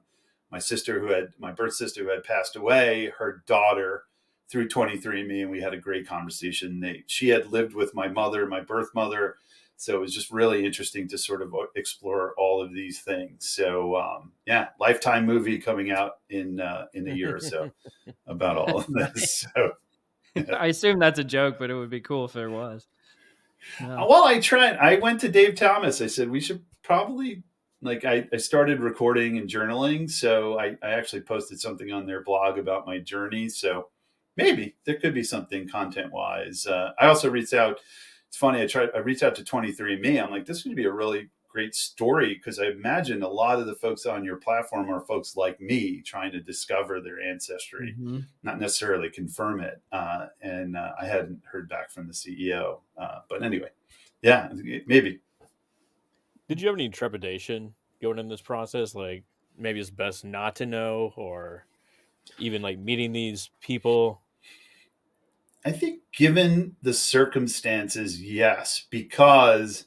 my 0.50 0.60
sister 0.60 1.02
who 1.02 1.08
had 1.08 1.34
my 1.38 1.52
birth 1.52 1.74
sister 1.74 2.06
who 2.06 2.10
had 2.10 2.24
passed 2.24 2.56
away, 2.56 3.12
her 3.18 3.44
daughter 3.48 4.04
through 4.48 4.70
23andMe, 4.70 5.42
and 5.42 5.52
we 5.52 5.60
had 5.60 5.74
a 5.74 5.78
great 5.78 6.08
conversation. 6.08 6.80
They, 6.80 7.04
she 7.06 7.28
had 7.28 7.52
lived 7.52 7.76
with 7.76 7.94
my 7.94 8.08
mother, 8.08 8.48
my 8.48 8.62
birth 8.62 8.96
mother. 8.96 9.36
So 9.76 9.98
it 9.98 10.00
was 10.00 10.16
just 10.16 10.32
really 10.32 10.66
interesting 10.66 11.10
to 11.10 11.18
sort 11.18 11.42
of 11.42 11.54
explore 11.76 12.34
all 12.38 12.62
of 12.62 12.74
these 12.74 13.02
things. 13.02 13.46
So 13.46 13.98
um, 13.98 14.32
yeah, 14.48 14.70
lifetime 14.80 15.26
movie 15.26 15.60
coming 15.60 15.92
out 15.92 16.20
in 16.30 16.62
uh, 16.62 16.86
in 16.94 17.10
a 17.10 17.14
year 17.14 17.36
or 17.36 17.42
so 17.42 17.72
about 18.26 18.56
all 18.56 18.78
of 18.78 18.88
this. 18.88 19.46
So 19.54 19.74
I 20.58 20.68
assume 20.68 21.00
that's 21.00 21.20
a 21.20 21.24
joke, 21.24 21.58
but 21.60 21.70
it 21.70 21.76
would 21.76 21.90
be 21.90 22.02
cool 22.02 22.26
if 22.26 22.34
there 22.34 22.50
was. 22.50 22.88
Yeah. 23.80 24.06
Well, 24.08 24.26
I 24.26 24.40
tried. 24.40 24.78
I 24.78 25.00
went 25.00 25.22
to 25.22 25.30
Dave 25.30 25.56
Thomas. 25.56 26.02
I 26.02 26.08
said 26.08 26.30
we 26.30 26.40
should 26.40 26.64
probably 26.84 27.44
like 27.82 28.06
I, 28.06 28.28
I 28.34 28.38
started 28.38 28.80
recording 28.80 29.38
and 29.38 29.50
journaling. 29.50 30.10
So 30.10 30.60
I, 30.60 30.76
I 30.84 30.92
actually 30.92 31.22
posted 31.22 31.60
something 31.60 31.92
on 31.92 32.06
their 32.06 32.24
blog 32.24 32.58
about 32.58 32.86
my 32.86 33.00
journey. 33.00 33.50
So 33.50 33.90
maybe 34.38 34.76
there 34.86 34.96
could 35.00 35.14
be 35.14 35.24
something 35.24 35.68
content 35.68 36.12
wise. 36.12 36.66
Uh, 36.68 36.92
I 37.00 37.08
also 37.08 37.30
reached 37.30 37.54
out. 37.54 37.80
It's 38.28 38.38
funny. 38.38 38.62
I 38.62 38.68
tried. 38.68 38.90
I 38.96 39.00
reached 39.00 39.24
out 39.24 39.36
to 39.36 39.44
Twenty 39.44 39.72
Three 39.72 40.00
Me. 40.00 40.20
I'm 40.20 40.32
like, 40.32 40.46
this 40.46 40.66
would 40.66 40.76
be 40.76 40.86
a 40.86 40.92
really 40.92 41.30
great 41.56 41.74
story 41.74 42.34
because 42.34 42.60
I 42.60 42.66
imagine 42.66 43.24
a 43.24 43.30
lot 43.30 43.60
of 43.60 43.66
the 43.66 43.76
folks 43.76 44.06
on 44.06 44.26
your 44.26 44.36
platform 44.36 44.92
are 44.92 45.00
folks 45.00 45.38
like 45.38 45.62
me 45.62 46.02
trying 46.02 46.34
to 46.34 46.42
discover 46.42 47.00
their 47.00 47.22
ancestry, 47.22 47.96
mm-hmm. 47.98 48.20
not 48.44 48.60
necessarily 48.60 49.10
confirm 49.10 49.62
it. 49.62 49.82
Uh, 49.90 50.26
and 50.42 50.76
uh, 50.76 50.92
I 51.02 51.06
hadn't 51.06 51.42
heard 51.50 51.70
back 51.70 51.92
from 51.92 52.08
the 52.08 52.14
CEO. 52.14 52.80
Uh, 52.98 53.20
but 53.30 53.42
anyway, 53.42 53.70
yeah, 54.22 54.50
maybe. 54.86 55.22
Did 56.50 56.60
you 56.60 56.68
have 56.68 56.76
any 56.76 56.90
trepidation 56.90 57.74
going 58.02 58.20
in 58.20 58.28
this 58.28 58.42
process? 58.42 58.94
Like 58.94 59.24
maybe 59.58 59.80
it's 59.80 59.90
best 59.90 60.26
not 60.26 60.58
to 60.58 60.66
know, 60.66 61.14
or 61.16 61.66
even 62.38 62.62
like 62.62 62.80
meeting 62.80 63.14
these 63.14 63.50
people? 63.62 64.20
I 65.64 65.72
think, 65.72 66.02
given 66.12 66.76
the 66.82 66.94
circumstances, 66.94 68.22
yes, 68.22 68.86
because 68.90 69.86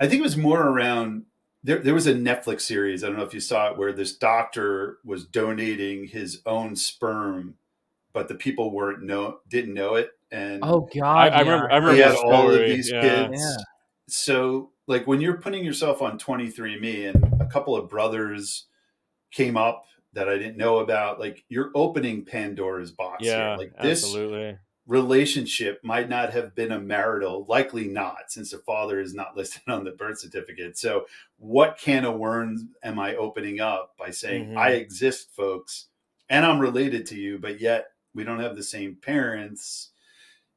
I 0.00 0.06
think 0.06 0.20
it 0.20 0.24
was 0.24 0.36
more 0.36 0.62
around 0.62 1.24
there, 1.66 1.78
there 1.78 1.94
was 1.94 2.06
a 2.06 2.14
Netflix 2.14 2.62
series. 2.62 3.02
I 3.02 3.08
don't 3.08 3.16
know 3.16 3.24
if 3.24 3.34
you 3.34 3.40
saw 3.40 3.70
it, 3.70 3.76
where 3.76 3.92
this 3.92 4.16
doctor 4.16 4.98
was 5.04 5.24
donating 5.24 6.06
his 6.06 6.40
own 6.46 6.76
sperm, 6.76 7.56
but 8.12 8.28
the 8.28 8.36
people 8.36 8.70
weren't 8.70 9.02
know 9.02 9.40
didn't 9.48 9.74
know 9.74 9.96
it. 9.96 10.10
And 10.30 10.60
oh 10.62 10.88
god, 10.94 11.32
I, 11.32 11.38
I 11.38 11.40
remember. 11.40 11.70
I 11.70 11.76
remember 11.76 11.94
he 11.94 12.00
had 12.00 12.16
all 12.16 12.50
of 12.50 12.60
these 12.60 12.90
yeah. 12.90 13.00
kids. 13.00 13.40
Yeah. 13.40 13.64
So, 14.08 14.70
like 14.86 15.06
when 15.06 15.20
you're 15.20 15.38
putting 15.38 15.64
yourself 15.64 16.02
on 16.02 16.18
23andMe, 16.18 17.12
and 17.12 17.40
a 17.40 17.46
couple 17.46 17.74
of 17.74 17.88
brothers 17.88 18.66
came 19.32 19.56
up 19.56 19.86
that 20.12 20.28
I 20.28 20.38
didn't 20.38 20.56
know 20.56 20.78
about, 20.78 21.18
like 21.18 21.44
you're 21.48 21.72
opening 21.74 22.24
Pandora's 22.24 22.92
box. 22.92 23.24
Yeah, 23.24 23.50
here. 23.50 23.56
like 23.56 23.72
this, 23.82 24.04
absolutely 24.04 24.56
relationship 24.86 25.82
might 25.82 26.08
not 26.08 26.32
have 26.32 26.54
been 26.54 26.72
a 26.72 26.80
marital, 26.80 27.44
likely 27.48 27.88
not, 27.88 28.30
since 28.30 28.52
the 28.52 28.58
father 28.58 29.00
is 29.00 29.14
not 29.14 29.36
listed 29.36 29.62
on 29.68 29.84
the 29.84 29.92
birth 29.92 30.20
certificate. 30.20 30.78
So, 30.78 31.06
what 31.38 31.78
can 31.78 32.04
of 32.04 32.16
worms 32.16 32.64
am 32.82 32.98
I 32.98 33.16
opening 33.16 33.60
up 33.60 33.94
by 33.98 34.10
saying, 34.10 34.48
mm-hmm. 34.48 34.58
I 34.58 34.70
exist, 34.70 35.30
folks, 35.34 35.86
and 36.28 36.44
I'm 36.44 36.60
related 36.60 37.06
to 37.06 37.16
you, 37.16 37.38
but 37.38 37.60
yet 37.60 37.88
we 38.14 38.24
don't 38.24 38.40
have 38.40 38.56
the 38.56 38.62
same 38.62 38.96
parents? 38.96 39.90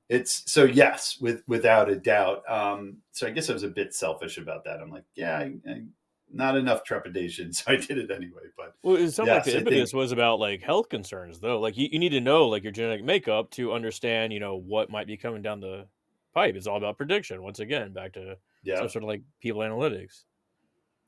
It's 0.07 0.51
so 0.51 0.63
yes, 0.63 1.17
with 1.21 1.43
without 1.47 1.89
a 1.89 1.95
doubt. 1.95 2.41
Um, 2.49 2.97
so 3.11 3.27
I 3.27 3.29
guess 3.29 3.49
I 3.49 3.53
was 3.53 3.63
a 3.63 3.67
bit 3.67 3.93
selfish 3.93 4.39
about 4.39 4.63
that. 4.63 4.79
I'm 4.81 4.89
like, 4.89 5.03
yeah, 5.15 5.37
I, 5.37 5.53
I 5.69 5.83
not 6.31 6.55
enough 6.55 6.83
trepidation, 6.83 7.53
so 7.53 7.71
I 7.71 7.75
did 7.75 7.97
it 7.97 8.11
anyway. 8.11 8.43
But 8.57 8.75
well, 8.83 8.95
it 8.95 9.11
sounds 9.11 9.27
yes, 9.27 9.45
like 9.45 9.53
the 9.53 9.57
impetus 9.57 9.93
was 9.93 10.11
about 10.11 10.39
like 10.39 10.61
health 10.61 10.89
concerns, 10.89 11.39
though. 11.39 11.59
Like 11.59 11.77
you, 11.77 11.89
you 11.91 11.99
need 11.99 12.09
to 12.09 12.21
know 12.21 12.47
like 12.47 12.63
your 12.63 12.71
genetic 12.71 13.03
makeup 13.03 13.51
to 13.51 13.73
understand, 13.73 14.33
you 14.33 14.39
know, 14.39 14.55
what 14.55 14.89
might 14.89 15.07
be 15.07 15.17
coming 15.17 15.41
down 15.41 15.59
the 15.59 15.87
pipe. 16.33 16.55
It's 16.55 16.67
all 16.67 16.77
about 16.77 16.97
prediction. 16.97 17.41
Once 17.43 17.59
again, 17.59 17.93
back 17.93 18.13
to 18.13 18.37
yeah, 18.63 18.77
sort 18.77 18.97
of 18.97 19.03
like 19.03 19.21
people 19.41 19.61
analytics. 19.61 20.23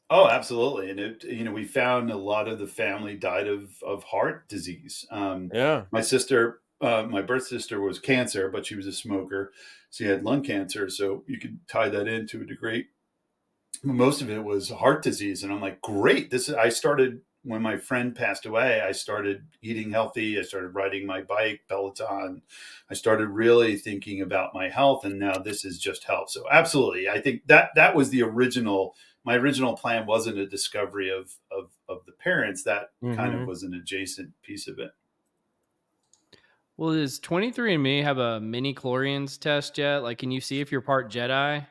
Oh, 0.10 0.28
absolutely, 0.28 0.90
and 0.90 1.00
it, 1.00 1.24
you 1.24 1.46
know, 1.46 1.54
we 1.54 1.64
found 1.64 2.12
a 2.12 2.18
lot 2.18 2.50
of 2.50 2.60
the 2.60 2.68
family 2.68 3.16
died 3.16 3.48
of 3.48 3.82
of 3.84 4.04
heart 4.04 4.50
disease. 4.50 5.06
Um, 5.10 5.50
yeah, 5.54 5.84
my 5.92 6.02
sister, 6.02 6.62
uh, 6.82 7.04
my 7.10 7.22
birth 7.22 7.48
sister 7.48 7.80
was 7.80 8.00
cancer, 8.00 8.50
but 8.50 8.66
she 8.66 8.76
was 8.76 8.88
a 8.88 8.92
smoker. 8.92 9.54
so 9.90 10.04
She 10.04 10.10
had 10.10 10.24
lung 10.24 10.44
cancer, 10.44 10.90
so 10.90 11.24
you 11.28 11.40
could 11.40 11.60
tie 11.68 11.90
that 11.90 12.08
in 12.08 12.28
to 12.28 12.42
a 12.42 12.46
degree 12.46 12.88
most 13.84 14.22
of 14.22 14.30
it 14.30 14.44
was 14.44 14.70
heart 14.70 15.02
disease 15.02 15.44
and 15.44 15.52
i'm 15.52 15.62
like 15.62 15.82
great 15.82 16.30
this 16.30 16.50
is 16.50 16.56
i 16.56 16.70
started 16.70 17.22
when 17.44 17.62
my 17.62 17.78
friend 17.78 18.16
passed 18.16 18.46
away 18.46 18.82
i 18.82 18.92
started 18.92 19.44
eating 19.62 19.90
healthy 19.92 20.38
i 20.38 20.42
started 20.42 20.70
riding 20.70 21.06
my 21.06 21.22
bike 21.22 21.62
peloton. 21.68 22.42
I 22.90 22.94
started 22.94 23.30
really 23.30 23.78
thinking 23.78 24.22
about 24.22 24.54
my 24.54 24.68
health 24.70 25.06
and 25.06 25.18
now 25.18 25.38
this 25.38 25.64
is 25.64 25.80
just 25.80 26.04
health. 26.04 26.30
So 26.30 26.44
absolutely 26.52 27.10
i 27.10 27.20
think 27.20 27.48
that 27.48 27.70
that 27.76 27.96
was 27.96 28.10
the 28.10 28.22
original 28.22 28.96
my 29.24 29.36
original 29.36 29.76
plan 29.76 30.06
wasn't 30.06 30.38
a 30.38 30.46
discovery 30.46 31.10
of 31.10 31.34
of, 31.52 31.72
of 31.90 32.06
the 32.06 32.12
parents 32.12 32.64
that 32.64 32.92
mm-hmm. 33.04 33.16
kind 33.16 33.34
of 33.34 33.42
mm-hmm. 33.42 33.50
was 33.50 33.64
an 33.64 33.74
adjacent 33.74 34.32
piece 34.44 34.68
of 34.68 34.78
it. 34.78 34.92
Well 36.78 36.94
does 36.94 37.20
23andme 37.20 38.04
have 38.04 38.20
a 38.20 38.40
midi-chlorians 38.40 39.40
test 39.40 39.80
yet? 39.80 40.04
Like 40.04 40.20
can 40.20 40.30
you 40.30 40.42
see 40.42 40.60
if 40.60 40.72
you're 40.72 40.82
part 40.82 41.12
jedi? 41.12 41.66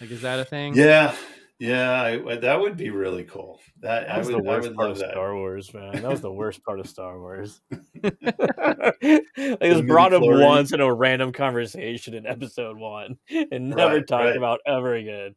Like 0.00 0.10
is 0.10 0.22
that 0.22 0.40
a 0.40 0.44
thing? 0.46 0.74
Yeah 0.74 1.14
Yeah, 1.62 2.02
I, 2.02 2.36
that 2.38 2.60
would 2.60 2.76
be 2.76 2.90
really 2.90 3.24
cool. 3.24 3.60
That, 3.80 4.08
That 4.08 4.18
was 4.18 4.28
I 4.28 4.32
the 4.32 4.38
would, 4.38 4.48
I 4.48 4.56
worst 4.56 4.68
would 4.68 4.74
part 4.74 4.88
love 4.88 4.92
of 4.92 4.98
that. 4.98 5.10
Star 5.12 5.34
Wars, 5.36 5.72
man. 5.72 6.02
That 6.02 6.10
was 6.10 6.20
the 6.20 6.32
worst 6.32 6.62
part 6.64 6.80
of 6.80 6.88
Star 6.88 7.18
Wars. 7.20 7.60
like 8.02 8.16
it 9.02 9.72
was 9.72 9.82
brought 9.82 10.12
up 10.12 10.24
once 10.26 10.72
in 10.72 10.80
a 10.80 10.92
random 10.92 11.32
conversation 11.32 12.14
in 12.14 12.26
episode 12.26 12.76
one 12.76 13.18
and 13.52 13.70
never 13.70 13.96
Right, 13.98 14.06
talked 14.06 14.24
right. 14.26 14.36
about 14.36 14.60
ever 14.66 14.94
again. 14.94 15.34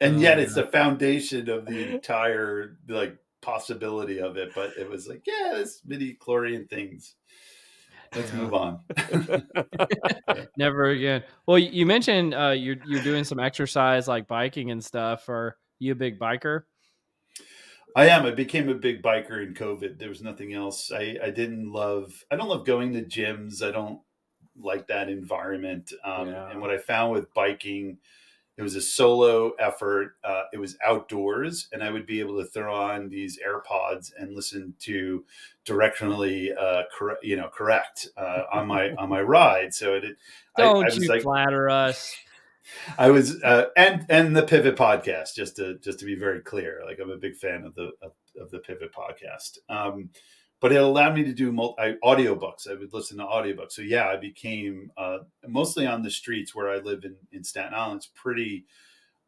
and 0.00 0.16
Oh, 0.16 0.18
yet 0.18 0.38
it's 0.38 0.54
the 0.54 0.66
foundation 0.66 1.48
of 1.48 1.66
the 1.66 1.94
entire 1.94 2.78
like 2.88 3.16
possibility 3.40 4.20
of 4.20 4.36
it. 4.36 4.52
But 4.54 4.76
it 4.78 4.88
was 4.88 5.06
like, 5.08 5.22
yeah, 5.26 5.52
this 5.54 5.82
midi 5.84 6.14
chlorian 6.14 6.68
things. 6.68 7.14
Let's 8.14 8.32
move 8.32 8.52
on. 8.54 8.80
Never 10.56 10.90
again. 10.90 11.24
Well, 11.46 11.58
you 11.58 11.86
mentioned 11.86 12.34
uh, 12.34 12.50
you're 12.50 12.76
you're 12.86 13.02
doing 13.02 13.24
some 13.24 13.38
exercise 13.38 14.06
like 14.06 14.28
biking 14.28 14.70
and 14.70 14.84
stuff. 14.84 15.28
Are 15.28 15.56
you 15.78 15.92
a 15.92 15.96
big 15.96 16.18
biker? 16.18 16.62
I 17.94 18.08
am. 18.08 18.24
I 18.24 18.30
became 18.30 18.68
a 18.68 18.74
big 18.74 19.02
biker 19.02 19.42
in 19.42 19.54
COVID. 19.54 19.98
There 19.98 20.08
was 20.08 20.22
nothing 20.22 20.54
else. 20.54 20.90
I, 20.92 21.18
I 21.22 21.30
didn't 21.30 21.70
love. 21.70 22.24
I 22.30 22.36
don't 22.36 22.48
love 22.48 22.64
going 22.64 22.92
to 22.94 23.02
gyms. 23.02 23.62
I 23.62 23.70
don't 23.70 24.00
like 24.58 24.88
that 24.88 25.08
environment. 25.08 25.92
Um, 26.04 26.28
Yeah. 26.28 26.50
And 26.50 26.60
what 26.60 26.70
I 26.70 26.78
found 26.78 27.12
with 27.12 27.32
biking, 27.34 27.98
it 28.58 28.62
was 28.62 28.76
a 28.76 28.80
solo 28.82 29.52
effort. 29.58 30.16
Uh, 30.22 30.42
it 30.52 30.58
was 30.58 30.76
outdoors, 30.84 31.68
and 31.72 31.82
I 31.82 31.90
would 31.90 32.06
be 32.06 32.20
able 32.20 32.38
to 32.42 32.44
throw 32.48 32.74
on 32.74 33.08
these 33.08 33.38
AirPods 33.38 34.12
and 34.18 34.34
listen 34.34 34.74
to 34.80 35.24
directionally, 35.66 36.50
uh, 36.56 36.82
correct, 36.96 37.24
you 37.24 37.36
know, 37.36 37.48
correct 37.48 38.08
uh, 38.16 38.42
on 38.52 38.66
my 38.66 38.90
on 38.92 39.08
my 39.08 39.22
ride. 39.22 39.72
So 39.74 39.94
it. 39.94 40.04
I- 40.56 40.62
Don't 40.62 40.82
I 40.82 40.84
was 40.86 40.98
you 40.98 41.08
like- 41.08 41.22
flatter 41.22 41.70
us? 41.70 42.14
I 42.96 43.10
was 43.10 43.42
uh, 43.42 43.66
and 43.76 44.06
and 44.08 44.36
the 44.36 44.42
Pivot 44.44 44.76
podcast 44.76 45.34
just 45.34 45.56
to 45.56 45.78
just 45.78 45.98
to 45.98 46.04
be 46.04 46.14
very 46.14 46.40
clear, 46.40 46.82
like 46.86 46.98
I'm 47.02 47.10
a 47.10 47.16
big 47.16 47.34
fan 47.36 47.64
of 47.64 47.74
the 47.74 47.90
of, 48.00 48.12
of 48.40 48.50
the 48.52 48.60
Pivot 48.60 48.92
podcast. 48.94 49.58
Um, 49.68 50.10
but 50.62 50.70
it 50.70 50.76
allowed 50.76 51.16
me 51.16 51.24
to 51.24 51.32
do 51.32 51.50
multi, 51.50 51.96
audiobooks. 52.04 52.70
I 52.70 52.74
would 52.74 52.94
listen 52.94 53.18
to 53.18 53.24
audiobooks. 53.24 53.72
So 53.72 53.82
yeah, 53.82 54.06
I 54.06 54.16
became 54.16 54.92
uh, 54.96 55.18
mostly 55.46 55.88
on 55.88 56.02
the 56.02 56.10
streets 56.10 56.54
where 56.54 56.70
I 56.70 56.78
live 56.78 57.04
in 57.04 57.16
in 57.32 57.42
Staten 57.42 57.74
Island. 57.74 57.98
It's 57.98 58.10
pretty 58.14 58.64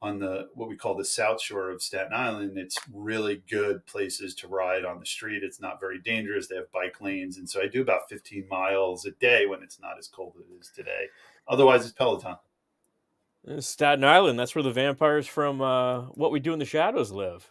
on 0.01 0.21
the 0.21 0.49
what 0.55 0.69
we 0.69 0.77
call 0.77 0.97
the 0.97 1.05
South 1.05 1.43
Shore 1.43 1.71
of 1.71 1.83
Staten 1.83 2.13
Island. 2.15 2.57
It's 2.57 2.79
really 2.93 3.43
good 3.51 3.85
places 3.85 4.33
to 4.37 4.49
ride 4.49 4.85
on 4.85 5.01
the 5.01 5.07
street. 5.07 5.43
It's 5.43 5.61
not 5.61 5.81
very 5.81 5.99
dangerous. 5.99 6.47
They 6.47 6.55
have 6.55 6.71
bike 6.71 7.01
lanes, 7.01 7.37
and 7.37 7.51
so 7.51 7.61
I 7.61 7.67
do 7.67 7.83
about 7.83 8.09
15 8.09 8.47
miles 8.49 9.05
a 9.05 9.11
day 9.11 9.47
when 9.47 9.65
it's 9.65 9.81
not 9.81 9.99
as 9.99 10.07
cold 10.07 10.35
as 10.39 10.49
it 10.49 10.61
is 10.61 10.71
today. 10.75 11.07
Otherwise, 11.49 11.83
it's 11.83 11.93
Peloton. 11.93 12.37
Uh, 13.47 13.61
Staten 13.61 14.05
Island, 14.05 14.39
that's 14.39 14.55
where 14.55 14.63
the 14.63 14.71
vampires 14.71 15.27
from 15.27 15.61
uh, 15.61 16.03
What 16.13 16.31
We 16.31 16.39
Do 16.39 16.53
in 16.53 16.61
the 16.61 16.65
Shadows 16.65 17.11
live. 17.11 17.51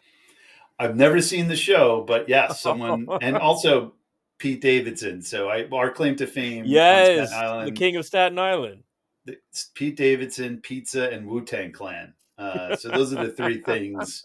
I've 0.80 0.96
never 0.96 1.22
seen 1.22 1.48
the 1.48 1.56
show, 1.56 2.04
but 2.08 2.28
yes, 2.30 2.62
someone, 2.68 3.08
and 3.22 3.38
also 3.38 3.94
Pete 4.40 4.62
Davidson. 4.62 5.22
So 5.22 5.50
I, 5.50 5.68
our 5.72 5.92
claim 5.92 6.16
to 6.18 6.28
fame, 6.28 6.64
on 6.64 6.70
Yes, 6.70 7.30
Staten 7.30 7.46
Island, 7.46 7.68
the 7.68 7.72
king 7.80 7.96
of 7.96 8.06
Staten 8.06 8.40
Island. 8.40 8.84
it's 9.28 9.72
Pete 9.76 9.96
Davidson, 9.96 10.58
pizza, 10.62 11.10
and 11.10 11.28
Wu 11.28 11.44
Tang 11.46 11.72
Clan. 11.72 12.14
Uh, 12.38 12.76
so 12.76 12.90
those 12.90 13.14
are 13.14 13.24
the 13.24 13.32
three 13.32 13.62
things 13.62 14.24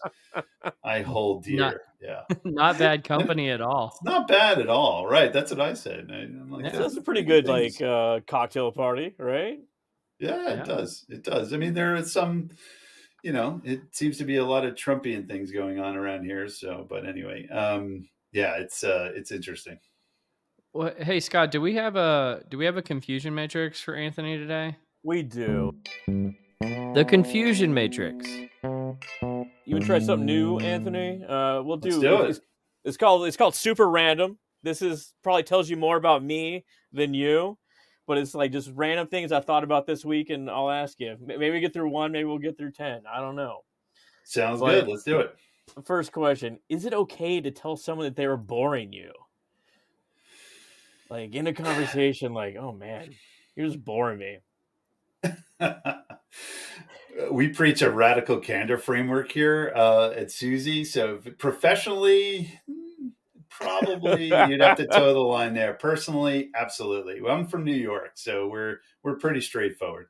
I 0.83 1.01
hold 1.03 1.43
dear. 1.43 1.57
Not- 1.57 1.75
yeah, 2.01 2.21
Not 2.45 2.79
bad 2.79 3.03
company 3.03 3.49
at 3.49 3.59
all. 3.61 3.89
it's 3.93 4.03
not 4.03 4.25
bad 4.27 4.59
at 4.59 4.69
all. 4.69 5.05
Right, 5.05 5.33
that's 5.33 5.51
what 5.51 5.59
I 5.59 5.73
said. 5.73 6.07
I, 6.09 6.21
am 6.21 6.49
like, 6.49 6.63
Yeah, 6.63 6.71
So 6.71 6.77
those 6.77 6.93
that's 6.93 7.01
a 7.01 7.03
pretty 7.03 7.23
good 7.23 7.45
things. 7.45 7.79
like 7.81 7.87
uh, 7.89 8.21
cocktail 8.25 8.71
party, 8.71 9.13
right? 9.17 9.59
Yeah, 10.17 10.53
it 10.61 10.65
does. 10.65 11.05
It 11.09 11.23
does. 11.25 11.51
I 11.53 11.57
mean, 11.57 11.73
there 11.73 11.95
is 11.97 12.13
some, 12.13 12.51
you 13.23 13.33
know, 13.33 13.61
it 13.63 13.81
seems 13.91 14.17
to 14.17 14.23
be 14.23 14.37
a 14.37 14.45
lot 14.45 14.65
of 14.65 14.75
Trumpian 14.75 15.27
things 15.27 15.51
going 15.51 15.79
on 15.79 15.95
around 15.95 16.25
here. 16.25 16.47
So, 16.47 16.85
but 16.89 17.05
anyway, 17.05 17.47
um, 17.49 18.07
yeah, 18.31 18.55
it's 18.55 18.83
uh, 18.83 19.11
it's 19.15 19.31
interesting. 19.31 19.79
Well, 20.73 20.93
hey 20.97 21.19
Scott, 21.19 21.51
do 21.51 21.61
we 21.61 21.75
have 21.75 21.95
a 21.95 22.43
do 22.49 22.57
we 22.57 22.65
have 22.65 22.77
a 22.77 22.81
confusion 22.81 23.33
matrix 23.33 23.81
for 23.81 23.95
Anthony 23.95 24.37
today? 24.37 24.77
We 25.03 25.23
do. 25.23 25.75
The 26.07 27.05
confusion 27.07 27.73
matrix. 27.73 28.27
You 28.63 29.75
would 29.75 29.85
try 29.85 29.99
something 29.99 30.25
new, 30.25 30.59
Anthony? 30.59 31.23
Uh, 31.23 31.61
we'll 31.61 31.77
do. 31.77 31.89
Let's 31.89 32.01
do 32.01 32.21
it. 32.23 32.29
It's, 32.31 32.39
it's 32.83 32.97
called 32.97 33.25
it's 33.25 33.37
called 33.37 33.55
super 33.55 33.89
random. 33.89 34.37
This 34.63 34.81
is 34.81 35.13
probably 35.23 35.43
tells 35.43 35.69
you 35.69 35.77
more 35.77 35.97
about 35.97 36.23
me 36.23 36.65
than 36.91 37.13
you, 37.13 37.57
but 38.09 38.17
it's 38.17 38.33
like 38.33 38.51
just 38.51 38.71
random 38.73 39.05
things 39.05 39.31
I 39.31 39.39
thought 39.39 39.63
about 39.63 39.85
this 39.85 40.03
week, 40.03 40.31
and 40.31 40.49
I'll 40.49 40.71
ask 40.71 40.99
you. 40.99 41.15
Maybe 41.23 41.51
we 41.51 41.59
get 41.59 41.73
through 41.73 41.89
one, 41.89 42.11
maybe 42.11 42.23
we'll 42.23 42.39
get 42.39 42.57
through 42.57 42.71
ten. 42.71 43.03
I 43.07 43.19
don't 43.19 43.35
know. 43.35 43.59
Sounds 44.23 44.61
Like- 44.61 44.79
good. 44.79 44.87
Let's 44.87 45.03
do 45.03 45.19
it. 45.19 45.35
First 45.85 46.11
question: 46.11 46.57
Is 46.69 46.85
it 46.85 46.93
okay 46.95 47.39
to 47.39 47.51
tell 47.51 47.77
someone 47.77 48.07
that 48.07 48.15
they 48.15 48.25
were 48.25 48.35
boring 48.35 48.91
you? 48.91 49.11
Like 51.11 51.35
in 51.35 51.45
a 51.45 51.53
conversation, 51.53 52.33
like, 52.33 52.55
"Oh 52.55 52.71
man, 52.71 53.13
you're 53.55 53.67
just 53.67 53.85
boring 53.85 54.17
me." 54.17 54.39
we 57.31 57.49
preach 57.49 57.83
a 57.83 57.91
radical 57.91 58.39
candor 58.39 58.79
framework 58.79 59.31
here 59.31 59.71
uh, 59.75 60.09
at 60.15 60.31
Suzy. 60.31 60.83
So 60.83 61.19
professionally, 61.37 62.59
hmm, 62.65 62.88
probably 63.59 64.25
you'd 64.49 64.61
have 64.61 64.77
to 64.77 64.87
toe 64.87 65.13
the 65.13 65.19
line 65.19 65.53
there. 65.53 65.73
Personally, 65.73 66.49
absolutely. 66.55 67.21
Well, 67.21 67.35
I'm 67.35 67.47
from 67.47 67.63
New 67.63 67.73
York, 67.75 68.11
so 68.15 68.47
we're 68.47 68.77
we're 69.03 69.15
pretty 69.17 69.41
straightforward. 69.41 70.07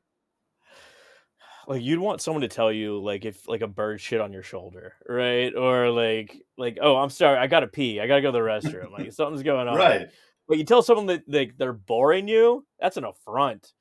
like 1.68 1.82
you'd 1.82 2.00
want 2.00 2.20
someone 2.20 2.40
to 2.42 2.48
tell 2.48 2.72
you 2.72 3.00
like 3.00 3.24
if 3.24 3.46
like 3.48 3.60
a 3.62 3.66
bird 3.68 4.00
shit 4.00 4.20
on 4.20 4.32
your 4.32 4.42
shoulder 4.42 4.94
right 5.08 5.54
or 5.54 5.90
like 5.90 6.36
like 6.56 6.78
oh 6.80 6.96
i'm 6.96 7.10
sorry 7.10 7.38
i 7.38 7.46
gotta 7.46 7.66
pee 7.68 8.00
i 8.00 8.06
gotta 8.06 8.22
go 8.22 8.32
to 8.32 8.38
the 8.38 8.38
restroom 8.38 8.90
like 8.90 9.12
something's 9.12 9.42
going 9.42 9.68
on 9.68 9.76
Right. 9.76 10.08
but 10.48 10.58
you 10.58 10.64
tell 10.64 10.82
someone 10.82 11.06
that 11.06 11.22
like 11.28 11.56
they're 11.58 11.72
boring 11.74 12.26
you 12.28 12.66
that's 12.80 12.96
an 12.96 13.04
affront 13.04 13.72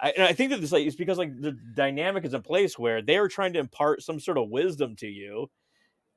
I, 0.00 0.10
and 0.10 0.24
I 0.24 0.32
think 0.32 0.52
that 0.52 0.60
this 0.60 0.70
like 0.70 0.86
it's 0.86 0.94
because 0.96 1.18
like 1.18 1.38
the 1.40 1.58
dynamic 1.74 2.24
is 2.24 2.32
in 2.34 2.40
place 2.42 2.78
where 2.78 3.02
they 3.02 3.16
are 3.18 3.26
trying 3.28 3.52
to 3.54 3.58
impart 3.58 4.00
some 4.02 4.20
sort 4.20 4.38
of 4.38 4.48
wisdom 4.48 4.94
to 4.96 5.08
you 5.08 5.50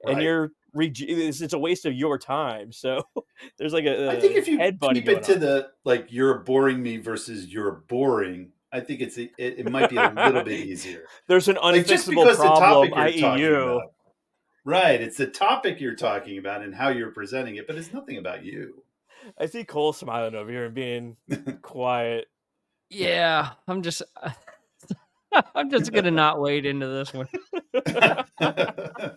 and 0.05 0.21
you're 0.21 0.51
reg- 0.73 1.01
it's, 1.01 1.41
it's 1.41 1.53
a 1.53 1.59
waste 1.59 1.85
of 1.85 1.93
your 1.93 2.17
time 2.17 2.71
so 2.71 3.01
there's 3.57 3.73
like 3.73 3.85
a, 3.85 4.09
I 4.09 4.19
think 4.19 4.35
if 4.35 4.47
you 4.47 4.57
keep 4.57 5.07
it 5.07 5.23
to 5.23 5.35
the 5.35 5.69
like 5.83 6.07
you're 6.09 6.39
boring 6.39 6.81
me 6.81 6.97
versus 6.97 7.47
you're 7.47 7.83
boring, 7.87 8.51
I 8.71 8.79
think 8.79 9.01
it's 9.01 9.17
it, 9.17 9.31
it 9.37 9.69
might 9.69 9.89
be 9.89 9.97
a 9.97 10.09
little 10.09 10.43
bit 10.43 10.59
easier. 10.67 11.03
there's 11.27 11.47
an 11.47 11.57
Like 11.61 11.85
just 11.85 12.07
unfixable 12.07 12.23
because 12.23 12.37
the 12.37 12.43
problem 12.43 12.89
topic 12.91 13.15
you're 13.19 13.29
i.e 13.33 13.41
you 13.41 13.55
about, 13.55 13.81
right? 14.63 15.01
It's 15.01 15.17
the 15.17 15.27
topic 15.27 15.79
you're 15.81 15.95
talking 15.95 16.37
about 16.37 16.61
and 16.61 16.73
how 16.73 16.89
you're 16.89 17.11
presenting 17.11 17.55
it, 17.55 17.67
but 17.67 17.75
it's 17.77 17.93
nothing 17.93 18.17
about 18.17 18.43
you. 18.45 18.83
i 19.39 19.45
see 19.45 19.63
cole 19.63 19.93
smiling 19.93 20.35
over 20.35 20.49
here 20.49 20.65
and 20.65 20.73
being 20.73 21.17
quiet 21.61 22.27
Yeah, 22.89 23.51
I'm 23.67 23.81
just 23.81 24.01
I'm 25.55 25.69
just 25.69 25.91
gonna 25.93 26.11
not 26.11 26.41
wade 26.41 26.65
into 26.65 26.87
this 26.87 27.13
one. 27.13 27.27
I 28.39 29.13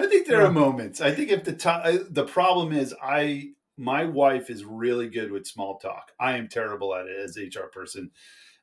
think 0.00 0.26
there 0.26 0.44
are 0.44 0.52
moments. 0.52 1.00
I 1.00 1.12
think 1.12 1.30
if 1.30 1.44
the 1.44 1.52
to- 1.54 2.06
the 2.10 2.24
problem 2.24 2.72
is 2.72 2.94
I 3.02 3.52
my 3.78 4.04
wife 4.04 4.48
is 4.50 4.64
really 4.64 5.08
good 5.08 5.30
with 5.30 5.46
small 5.46 5.78
talk. 5.78 6.12
I 6.18 6.36
am 6.36 6.48
terrible 6.48 6.94
at 6.94 7.06
it 7.06 7.18
as 7.18 7.36
HR 7.36 7.66
person. 7.72 8.10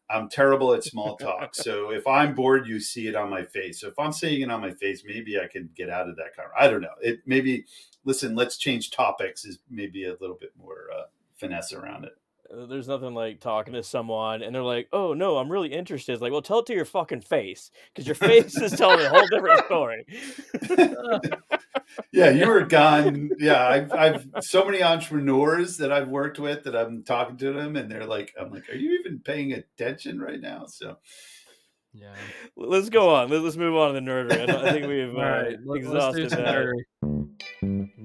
I'm 0.09 0.29
terrible 0.29 0.73
at 0.73 0.83
small 0.83 1.15
talk. 1.17 1.55
so 1.55 1.91
if 1.91 2.05
I'm 2.07 2.35
bored, 2.35 2.67
you 2.67 2.79
see 2.79 3.07
it 3.07 3.15
on 3.15 3.29
my 3.29 3.43
face. 3.43 3.79
So 3.79 3.87
if 3.87 3.97
I'm 3.97 4.11
seeing 4.11 4.41
it 4.41 4.51
on 4.51 4.61
my 4.61 4.71
face, 4.71 5.03
maybe 5.05 5.39
I 5.39 5.47
can 5.47 5.69
get 5.75 5.89
out 5.89 6.09
of 6.09 6.17
that 6.17 6.35
car. 6.35 6.51
I 6.57 6.67
don't 6.67 6.81
know. 6.81 6.95
It 7.01 7.21
maybe 7.25 7.65
listen. 8.05 8.35
Let's 8.35 8.57
change 8.57 8.91
topics. 8.91 9.45
Is 9.45 9.59
maybe 9.69 10.05
a 10.05 10.15
little 10.19 10.37
bit 10.39 10.51
more 10.57 10.87
uh, 10.95 11.03
finesse 11.35 11.73
around 11.73 12.05
it. 12.05 12.13
Uh, 12.51 12.65
There's 12.65 12.87
nothing 12.87 13.13
like 13.13 13.39
talking 13.39 13.73
to 13.73 13.83
someone 13.83 14.41
and 14.43 14.53
they're 14.53 14.61
like, 14.63 14.87
"Oh 14.91 15.13
no, 15.13 15.37
I'm 15.37 15.51
really 15.51 15.71
interested." 15.73 16.13
It's 16.13 16.21
like, 16.21 16.31
well, 16.31 16.41
tell 16.41 16.59
it 16.59 16.65
to 16.67 16.73
your 16.73 16.85
fucking 16.85 17.21
face 17.21 17.71
because 17.93 18.05
your 18.07 18.15
face 18.15 18.57
is 18.59 18.71
telling 18.73 19.05
a 19.05 19.09
whole 19.09 19.27
different 19.27 19.65
story. 19.65 20.05
yeah, 22.11 22.29
you 22.31 22.47
were 22.47 22.65
gone. 22.65 23.29
Yeah, 23.39 23.65
I've, 23.67 23.91
I've 23.93 24.27
so 24.41 24.65
many 24.65 24.83
entrepreneurs 24.83 25.77
that 25.77 25.91
I've 25.91 26.07
worked 26.09 26.39
with 26.39 26.63
that 26.63 26.75
I'm 26.75 27.03
talking 27.03 27.37
to 27.37 27.53
them, 27.53 27.75
and 27.75 27.89
they're 27.89 28.05
like, 28.05 28.33
"I'm 28.39 28.51
like, 28.51 28.69
are 28.69 28.75
you 28.75 28.99
even 28.99 29.19
paying 29.19 29.53
attention 29.53 30.19
right 30.19 30.39
now?" 30.41 30.65
So 30.67 30.97
Yeah. 31.93 32.13
Let's 32.57 32.89
go 32.89 33.09
on. 33.15 33.29
Let- 33.29 33.41
Let's 33.41 33.55
move 33.57 33.75
on 33.75 33.93
to 33.93 33.99
the 33.99 34.05
nerdery. 34.05 34.41
I, 34.41 34.45
don't- 34.47 34.65
I 34.65 34.71
think 34.71 34.87
we've 34.87 35.15
uh, 35.15 35.17
All 35.21 35.29
right, 35.29 35.57
let- 35.65 35.77
exhausted 35.77 36.23
do 36.23 36.29
some 36.29 36.43
that. 36.43 36.55
nerdery. 36.55 36.83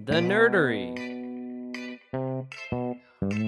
The 0.06 0.20
nerdery. 0.20 1.18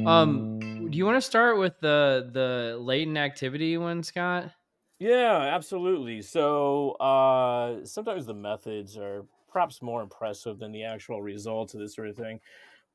Um, 0.07 0.59
do 0.91 0.99
you 0.99 1.07
want 1.07 1.17
to 1.17 1.23
start 1.23 1.59
with 1.59 1.79
the 1.81 2.31
the 2.33 2.77
latent 2.81 3.17
activity 3.17 3.77
one, 3.79 4.03
Scott? 4.03 4.51
Yeah, 4.99 5.39
absolutely. 5.55 6.21
So 6.21 6.93
uh, 6.93 7.85
sometimes 7.85 8.27
the 8.27 8.35
methods 8.35 8.99
are 8.99 9.25
perhaps 9.49 9.81
more 9.81 10.03
impressive 10.03 10.59
than 10.59 10.73
the 10.73 10.85
actual 10.85 11.23
results 11.23 11.75
of 11.75 11.81
this 11.81 11.95
sort 11.95 12.09
of 12.09 12.17
thing. 12.17 12.41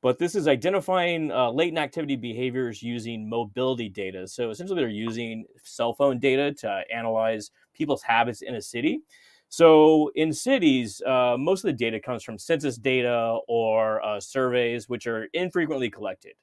But 0.02 0.20
this 0.20 0.36
is 0.36 0.48
identifying 0.48 1.32
uh, 1.32 1.50
latent 1.52 1.80
activity 1.80 2.16
behaviors 2.16 2.84
using 2.84 3.28
mobility 3.28 3.90
data. 3.90 4.28
So 4.28 4.52
essentially, 4.52 4.80
they're 4.80 4.90
using 4.90 5.46
cell 5.64 5.94
phone 5.94 6.20
data 6.20 6.54
to 6.60 6.84
analyze 6.94 7.50
people's 7.74 8.04
habits 8.04 8.44
in 8.44 8.56
a 8.56 8.62
city. 8.62 9.02
So 9.50 10.12
in 10.16 10.32
cities, 10.34 11.02
uh, 11.08 11.38
most 11.40 11.64
of 11.64 11.70
the 11.70 11.74
data 11.74 12.00
comes 12.00 12.24
from 12.24 12.38
census 12.38 12.78
data 12.78 13.40
or 13.48 14.04
uh, 14.06 14.20
surveys, 14.20 14.88
which 14.90 15.08
are 15.08 15.26
infrequently 15.34 15.90
collected. 15.90 16.34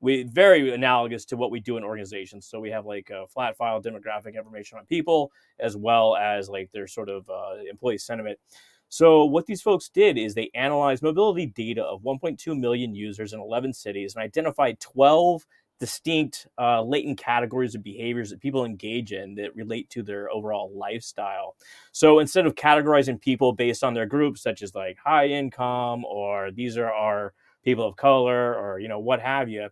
We 0.00 0.22
very 0.24 0.72
analogous 0.72 1.24
to 1.26 1.36
what 1.36 1.50
we 1.50 1.60
do 1.60 1.76
in 1.76 1.84
organizations. 1.84 2.46
So 2.46 2.58
we 2.58 2.70
have 2.70 2.86
like 2.86 3.10
a 3.10 3.26
flat 3.28 3.56
file 3.56 3.82
demographic 3.82 4.34
information 4.34 4.78
on 4.78 4.86
people, 4.86 5.30
as 5.58 5.76
well 5.76 6.16
as 6.16 6.48
like 6.48 6.70
their 6.72 6.86
sort 6.86 7.08
of 7.08 7.28
uh, 7.28 7.56
employee 7.68 7.98
sentiment. 7.98 8.38
So 8.88 9.24
what 9.24 9.46
these 9.46 9.62
folks 9.62 9.88
did 9.88 10.18
is 10.18 10.34
they 10.34 10.50
analyzed 10.54 11.02
mobility 11.02 11.46
data 11.46 11.84
of 11.84 12.02
1.2 12.02 12.58
million 12.58 12.92
users 12.92 13.32
in 13.32 13.40
11 13.40 13.72
cities 13.72 14.16
and 14.16 14.22
identified 14.22 14.80
12 14.80 15.46
distinct 15.78 16.46
uh, 16.58 16.82
latent 16.82 17.18
categories 17.18 17.74
of 17.74 17.82
behaviors 17.82 18.30
that 18.30 18.40
people 18.40 18.64
engage 18.64 19.12
in 19.12 19.34
that 19.34 19.56
relate 19.56 19.88
to 19.90 20.02
their 20.02 20.30
overall 20.30 20.70
lifestyle. 20.74 21.56
So 21.92 22.18
instead 22.18 22.46
of 22.46 22.54
categorizing 22.54 23.20
people 23.20 23.52
based 23.52 23.82
on 23.82 23.94
their 23.94 24.06
groups, 24.06 24.42
such 24.42 24.62
as 24.62 24.74
like 24.74 24.98
high 25.02 25.26
income 25.26 26.04
or 26.04 26.50
these 26.50 26.76
are 26.76 26.92
our 26.92 27.32
people 27.64 27.86
of 27.86 27.96
color 27.96 28.54
or 28.54 28.78
you 28.78 28.88
know 28.88 28.98
what 28.98 29.20
have 29.20 29.48
you, 29.48 29.68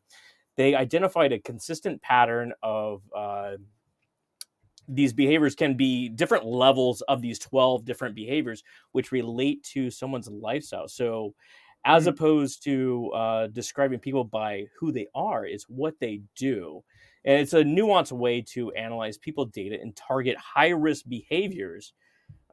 they 0.56 0.74
identified 0.74 1.32
a 1.32 1.38
consistent 1.38 2.00
pattern 2.02 2.52
of 2.62 3.02
uh, 3.16 3.52
these 4.88 5.12
behaviors 5.12 5.54
can 5.54 5.74
be 5.74 6.08
different 6.08 6.46
levels 6.46 7.02
of 7.02 7.20
these 7.20 7.38
12 7.38 7.84
different 7.84 8.14
behaviors 8.14 8.62
which 8.92 9.12
relate 9.12 9.62
to 9.62 9.90
someone's 9.90 10.28
lifestyle 10.28 10.88
so 10.88 11.34
as 11.84 12.02
mm-hmm. 12.02 12.10
opposed 12.10 12.64
to 12.64 13.10
uh, 13.14 13.46
describing 13.48 13.98
people 13.98 14.24
by 14.24 14.64
who 14.78 14.90
they 14.90 15.06
are 15.14 15.44
it's 15.44 15.64
what 15.64 15.94
they 16.00 16.20
do 16.36 16.82
and 17.24 17.40
it's 17.40 17.52
a 17.52 17.62
nuanced 17.62 18.12
way 18.12 18.40
to 18.40 18.72
analyze 18.72 19.18
people 19.18 19.44
data 19.44 19.78
and 19.80 19.94
target 19.94 20.36
high 20.38 20.70
risk 20.70 21.04
behaviors 21.08 21.92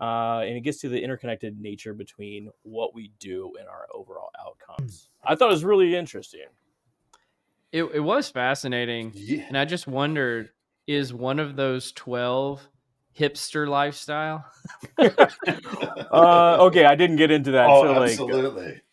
uh, 0.02 0.40
and 0.40 0.58
it 0.58 0.62
gets 0.62 0.80
to 0.82 0.90
the 0.90 1.02
interconnected 1.02 1.60
nature 1.60 1.94
between 1.94 2.50
what 2.64 2.94
we 2.94 3.12
do 3.20 3.54
and 3.60 3.68
our 3.68 3.88
overall 3.94 4.30
outcomes 4.40 5.10
i 5.24 5.36
thought 5.36 5.50
it 5.50 5.54
was 5.54 5.64
really 5.64 5.96
interesting 5.96 6.48
it, 7.72 7.84
it 7.84 8.00
was 8.00 8.30
fascinating 8.30 9.12
yeah. 9.16 9.46
and 9.48 9.58
i 9.58 9.66
just 9.66 9.88
wondered 9.88 10.50
is 10.88 11.14
one 11.14 11.40
of 11.40 11.56
those 11.56 11.92
12 11.94 12.68
hipster 13.18 13.68
lifestyle? 13.68 14.46
uh, 14.98 16.58
okay, 16.66 16.86
I 16.86 16.96
didn't 16.96 17.16
get 17.18 17.32
into 17.32 17.52
that. 17.52 17.68
Oh, 17.70 17.84
so, 17.84 18.04
absolutely. 18.04 18.66
Like, 18.66 18.84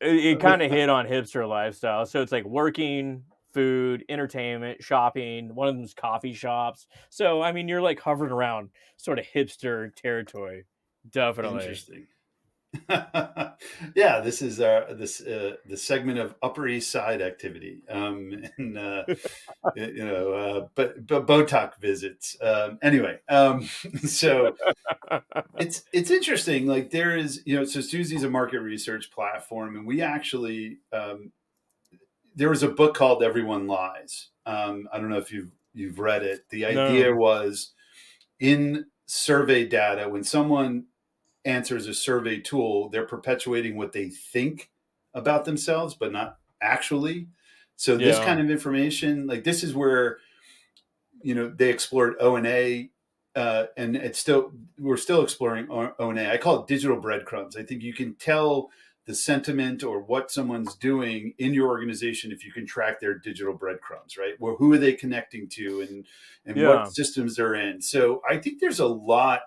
it, 0.00 0.24
it 0.24 0.40
kind 0.40 0.62
of 0.62 0.70
hit 0.70 0.88
on 0.88 1.06
hipster 1.06 1.48
lifestyle. 1.48 2.06
So 2.06 2.22
it's 2.22 2.32
like 2.32 2.44
working, 2.44 3.24
food, 3.52 4.04
entertainment, 4.08 4.82
shopping. 4.82 5.54
One 5.54 5.68
of 5.68 5.76
them's 5.76 5.94
coffee 5.94 6.34
shops. 6.34 6.86
So 7.10 7.42
I 7.42 7.52
mean, 7.52 7.68
you're 7.68 7.82
like 7.82 8.00
hovering 8.00 8.32
around 8.32 8.70
sort 8.96 9.18
of 9.18 9.24
hipster 9.24 9.94
territory. 9.94 10.64
Definitely. 11.10 11.60
Interesting. 11.60 12.06
yeah, 12.88 14.20
this 14.20 14.40
is 14.40 14.58
our 14.60 14.94
this 14.94 15.20
uh, 15.20 15.56
the 15.66 15.76
segment 15.76 16.18
of 16.18 16.34
Upper 16.42 16.66
East 16.66 16.90
Side 16.90 17.20
activity, 17.20 17.82
um, 17.88 18.44
and 18.58 18.78
uh, 18.78 19.04
you 19.76 20.04
know, 20.04 20.32
uh, 20.32 20.68
but 20.74 21.06
but 21.06 21.26
Botox 21.26 21.78
visits. 21.78 22.36
Um, 22.40 22.78
anyway, 22.82 23.20
um, 23.28 23.68
so 24.06 24.56
it's 25.58 25.84
it's 25.92 26.10
interesting. 26.10 26.66
Like 26.66 26.90
there 26.90 27.16
is, 27.16 27.42
you 27.44 27.56
know, 27.56 27.64
so 27.64 27.82
Suzy's 27.82 28.22
a 28.22 28.30
market 28.30 28.60
research 28.60 29.10
platform, 29.10 29.76
and 29.76 29.86
we 29.86 30.00
actually 30.00 30.78
um, 30.92 31.30
there 32.34 32.50
was 32.50 32.62
a 32.62 32.68
book 32.68 32.94
called 32.94 33.22
Everyone 33.22 33.66
Lies. 33.66 34.28
Um, 34.46 34.88
I 34.92 34.98
don't 34.98 35.10
know 35.10 35.18
if 35.18 35.32
you've 35.32 35.50
you've 35.74 35.98
read 35.98 36.22
it. 36.22 36.48
The 36.50 36.66
idea 36.66 37.10
no. 37.10 37.16
was 37.16 37.72
in 38.40 38.86
survey 39.06 39.66
data 39.66 40.08
when 40.08 40.24
someone 40.24 40.84
answers 41.44 41.86
a 41.86 41.94
survey 41.94 42.38
tool, 42.38 42.88
they're 42.88 43.06
perpetuating 43.06 43.76
what 43.76 43.92
they 43.92 44.08
think 44.08 44.70
about 45.14 45.44
themselves, 45.44 45.94
but 45.94 46.12
not 46.12 46.38
actually. 46.60 47.28
So 47.76 47.96
this 47.96 48.18
kind 48.18 48.40
of 48.40 48.50
information, 48.50 49.26
like 49.26 49.42
this 49.44 49.64
is 49.64 49.74
where, 49.74 50.18
you 51.22 51.34
know, 51.34 51.48
they 51.48 51.68
explored 51.68 52.14
O 52.20 52.36
and 52.36 52.46
A, 52.46 52.90
uh, 53.34 53.64
and 53.76 53.96
it's 53.96 54.18
still 54.18 54.52
we're 54.78 54.96
still 54.96 55.22
exploring 55.22 55.66
O 55.70 56.10
and 56.10 56.18
A. 56.18 56.32
I 56.32 56.36
call 56.36 56.60
it 56.60 56.68
digital 56.68 57.00
breadcrumbs. 57.00 57.56
I 57.56 57.64
think 57.64 57.82
you 57.82 57.92
can 57.92 58.14
tell 58.14 58.70
the 59.06 59.14
sentiment 59.14 59.82
or 59.82 60.00
what 60.00 60.30
someone's 60.30 60.76
doing 60.76 61.34
in 61.38 61.52
your 61.52 61.68
organization 61.68 62.30
if 62.30 62.44
you 62.44 62.52
can 62.52 62.66
track 62.66 63.00
their 63.00 63.18
digital 63.18 63.54
breadcrumbs, 63.54 64.16
right? 64.16 64.34
Well, 64.38 64.56
who 64.56 64.72
are 64.72 64.78
they 64.78 64.92
connecting 64.92 65.48
to, 65.50 65.80
and 65.80 66.06
and 66.46 66.56
yeah. 66.56 66.68
what 66.68 66.92
systems 66.92 67.36
they're 67.36 67.54
in. 67.54 67.80
So 67.80 68.22
I 68.28 68.38
think 68.38 68.60
there's 68.60 68.80
a 68.80 68.86
lot 68.86 69.42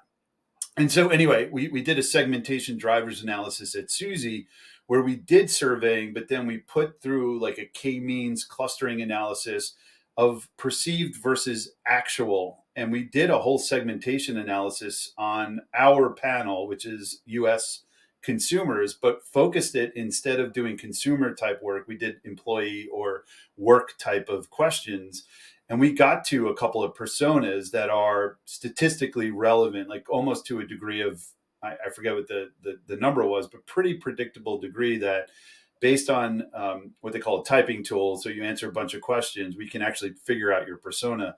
and 0.77 0.91
so 0.91 1.07
anyway, 1.09 1.49
we, 1.49 1.69
we 1.69 1.81
did 1.81 1.97
a 1.97 2.03
segmentation 2.03 2.77
drivers 2.77 3.23
analysis 3.23 3.75
at 3.75 3.89
Suzy 3.89 4.47
where 4.87 5.01
we 5.01 5.15
did 5.15 5.49
surveying, 5.49 6.13
but 6.13 6.27
then 6.27 6.45
we 6.45 6.57
put 6.57 7.01
through 7.01 7.39
like 7.39 7.57
a 7.57 7.65
k-means 7.65 8.43
clustering 8.43 9.01
analysis 9.01 9.73
of 10.17 10.49
perceived 10.57 11.15
versus 11.15 11.71
actual. 11.87 12.65
And 12.75 12.91
we 12.91 13.03
did 13.03 13.29
a 13.29 13.39
whole 13.39 13.57
segmentation 13.57 14.37
analysis 14.37 15.13
on 15.17 15.61
our 15.73 16.11
panel, 16.11 16.67
which 16.67 16.85
is 16.85 17.21
US 17.25 17.84
consumers, 18.25 18.93
but 18.93 19.23
focused 19.23 19.75
it 19.75 19.93
instead 19.95 20.39
of 20.39 20.51
doing 20.51 20.77
consumer 20.77 21.33
type 21.33 21.61
work, 21.61 21.87
we 21.87 21.95
did 21.95 22.19
employee 22.25 22.89
or 22.91 23.23
work 23.55 23.93
type 23.99 24.27
of 24.27 24.49
questions. 24.49 25.23
And 25.69 25.79
we 25.79 25.93
got 25.93 26.25
to 26.25 26.49
a 26.49 26.55
couple 26.55 26.83
of 26.83 26.95
personas 26.95 27.71
that 27.71 27.89
are 27.89 28.37
statistically 28.45 29.31
relevant 29.31 29.89
like 29.89 30.09
almost 30.09 30.45
to 30.47 30.59
a 30.59 30.65
degree 30.65 31.01
of 31.01 31.23
i, 31.63 31.75
I 31.85 31.89
forget 31.89 32.13
what 32.13 32.27
the, 32.27 32.51
the, 32.63 32.77
the 32.87 32.97
number 32.97 33.25
was 33.25 33.47
but 33.47 33.65
pretty 33.65 33.95
predictable 33.95 34.59
degree 34.59 34.97
that 34.99 35.29
based 35.79 36.09
on 36.09 36.47
um, 36.53 36.91
what 37.01 37.13
they 37.13 37.19
call 37.19 37.41
a 37.41 37.45
typing 37.45 37.83
tool 37.83 38.17
so 38.17 38.29
you 38.29 38.43
answer 38.43 38.69
a 38.69 38.71
bunch 38.71 38.93
of 38.93 39.01
questions 39.01 39.57
we 39.57 39.67
can 39.67 39.81
actually 39.81 40.13
figure 40.23 40.53
out 40.53 40.67
your 40.67 40.77
persona 40.77 41.35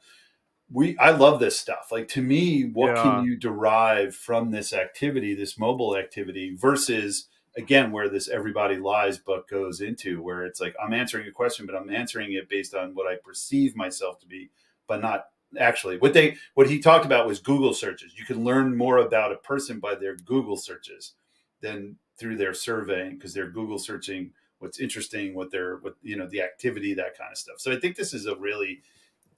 we 0.71 0.97
i 0.97 1.11
love 1.11 1.39
this 1.39 1.59
stuff. 1.59 1.89
Like 1.91 2.07
to 2.09 2.21
me 2.21 2.63
what 2.63 2.95
yeah. 2.95 3.03
can 3.03 3.23
you 3.23 3.35
derive 3.35 4.15
from 4.15 4.51
this 4.51 4.73
activity 4.73 5.33
this 5.33 5.57
mobile 5.57 5.95
activity 5.95 6.55
versus 6.55 7.27
again 7.55 7.91
where 7.91 8.09
this 8.09 8.29
everybody 8.29 8.77
lies 8.77 9.17
book 9.17 9.49
goes 9.49 9.81
into 9.81 10.21
where 10.21 10.45
it's 10.45 10.61
like 10.61 10.75
i'm 10.83 10.93
answering 10.93 11.27
a 11.27 11.31
question 11.31 11.65
but 11.65 11.73
i'm 11.73 11.89
answering 11.89 12.33
it 12.33 12.47
based 12.47 12.75
on 12.75 12.93
what 12.93 13.07
i 13.07 13.15
perceive 13.15 13.75
myself 13.75 14.19
to 14.19 14.27
be 14.27 14.51
but 14.87 15.01
not 15.01 15.27
actually. 15.57 15.97
What 15.97 16.13
they 16.13 16.37
what 16.55 16.69
he 16.69 16.79
talked 16.79 17.05
about 17.05 17.27
was 17.27 17.39
google 17.39 17.73
searches. 17.73 18.13
You 18.17 18.25
can 18.25 18.43
learn 18.43 18.75
more 18.75 18.97
about 18.97 19.31
a 19.31 19.37
person 19.37 19.79
by 19.79 19.95
their 19.95 20.15
google 20.15 20.57
searches 20.57 21.13
than 21.61 21.97
through 22.17 22.37
their 22.37 22.53
surveying 22.53 23.15
because 23.15 23.33
they're 23.33 23.49
google 23.49 23.79
searching 23.79 24.31
what's 24.59 24.79
interesting 24.79 25.35
what 25.35 25.51
they're 25.51 25.77
what 25.77 25.95
you 26.01 26.17
know 26.17 26.27
the 26.27 26.41
activity 26.41 26.93
that 26.95 27.17
kind 27.17 27.31
of 27.31 27.37
stuff. 27.37 27.59
So 27.59 27.71
i 27.71 27.79
think 27.79 27.95
this 27.95 28.13
is 28.13 28.25
a 28.25 28.35
really 28.35 28.81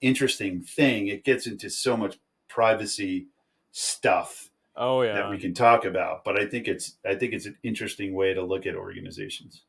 interesting 0.02 0.62
thing 0.62 1.08
it 1.08 1.24
gets 1.24 1.48
into 1.48 1.70
so 1.70 1.98
much 1.98 2.18
privacy 2.48 3.28
stuff 3.72 4.50
oh 4.76 5.02
yeah 5.02 5.14
that 5.14 5.30
we 5.30 5.38
can 5.38 5.54
talk 5.54 5.86
about 5.86 6.24
but 6.24 6.40
i 6.40 6.46
think 6.46 6.68
it's 6.68 6.98
i 7.06 7.14
think 7.14 7.34
it's 7.34 7.46
an 7.46 7.58
interesting 7.64 8.14
way 8.14 8.34
to 8.34 8.44
look 8.44 8.66
at 8.66 8.76
organizations 8.76 9.64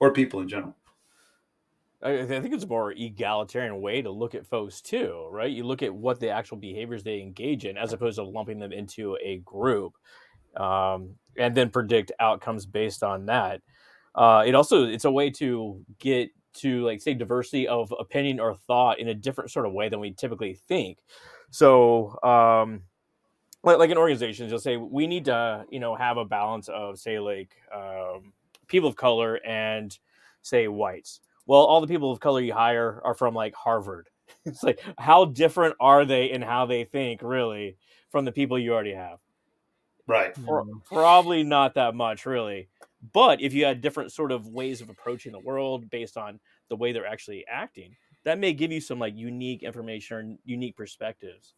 or 0.00 0.12
people 0.12 0.40
in 0.40 0.48
general 0.48 0.74
I, 2.02 2.26
think 2.26 2.52
it's 2.52 2.64
a 2.64 2.68
more 2.68 2.90
egalitarian 2.90 3.80
way 3.80 4.02
to 4.02 4.10
look 4.10 4.34
at 4.34 4.46
folks 4.46 4.80
too, 4.80 5.28
right? 5.30 5.50
You 5.50 5.64
look 5.64 5.82
at 5.82 5.94
what 5.94 6.18
the 6.18 6.30
actual 6.30 6.56
behaviors 6.56 7.04
they 7.04 7.20
engage 7.20 7.64
in, 7.64 7.76
as 7.76 7.92
opposed 7.92 8.16
to 8.16 8.24
lumping 8.24 8.58
them 8.58 8.72
into 8.72 9.16
a 9.22 9.38
group, 9.38 9.92
um, 10.56 11.14
and 11.38 11.54
then 11.54 11.70
predict 11.70 12.10
outcomes 12.18 12.66
based 12.66 13.04
on 13.04 13.26
that. 13.26 13.60
Uh, 14.14 14.42
it 14.44 14.54
also 14.54 14.84
it's 14.84 15.04
a 15.04 15.10
way 15.10 15.30
to 15.30 15.80
get 16.00 16.30
to 16.54 16.84
like 16.84 17.00
say 17.00 17.14
diversity 17.14 17.68
of 17.68 17.92
opinion 17.98 18.40
or 18.40 18.54
thought 18.54 18.98
in 18.98 19.08
a 19.08 19.14
different 19.14 19.50
sort 19.50 19.66
of 19.66 19.72
way 19.72 19.88
than 19.88 20.00
we 20.00 20.12
typically 20.12 20.54
think. 20.54 20.98
So 21.50 22.18
um, 22.22 22.82
like, 23.64 23.78
like 23.78 23.90
in 23.90 23.96
organizations, 23.96 24.50
you'll 24.50 24.60
say 24.60 24.76
we 24.76 25.06
need 25.06 25.26
to, 25.26 25.64
you 25.70 25.80
know, 25.80 25.94
have 25.94 26.16
a 26.16 26.24
balance 26.24 26.68
of 26.68 26.98
say 26.98 27.18
like 27.18 27.56
um, 27.74 28.32
people 28.66 28.88
of 28.88 28.96
color 28.96 29.36
and 29.46 29.96
say 30.42 30.68
whites. 30.68 31.20
Well, 31.46 31.60
all 31.60 31.80
the 31.80 31.86
people 31.86 32.10
of 32.10 32.20
color 32.20 32.40
you 32.40 32.52
hire 32.52 33.00
are 33.04 33.14
from 33.14 33.34
like 33.34 33.54
Harvard. 33.54 34.08
It's 34.46 34.62
like 34.62 34.80
how 34.98 35.26
different 35.26 35.76
are 35.78 36.04
they 36.04 36.30
in 36.30 36.42
how 36.42 36.64
they 36.64 36.84
think 36.84 37.20
really 37.22 37.76
from 38.10 38.24
the 38.24 38.32
people 38.32 38.58
you 38.58 38.72
already 38.72 38.94
have? 38.94 39.18
Right. 40.06 40.34
probably 40.84 41.44
not 41.44 41.74
that 41.74 41.94
much 41.94 42.24
really. 42.24 42.68
But 43.12 43.40
if 43.40 43.52
you 43.52 43.64
had 43.64 43.80
different 43.80 44.12
sort 44.12 44.30
of 44.30 44.46
ways 44.46 44.80
of 44.80 44.88
approaching 44.88 45.32
the 45.32 45.40
world 45.40 45.90
based 45.90 46.16
on 46.16 46.38
the 46.68 46.76
way 46.76 46.92
they're 46.92 47.06
actually 47.06 47.44
acting, 47.50 47.96
that 48.24 48.38
may 48.38 48.52
give 48.52 48.70
you 48.70 48.80
some 48.80 48.98
like 48.98 49.16
unique 49.16 49.62
information 49.62 50.16
or 50.16 50.36
unique 50.44 50.76
perspectives. 50.76 51.54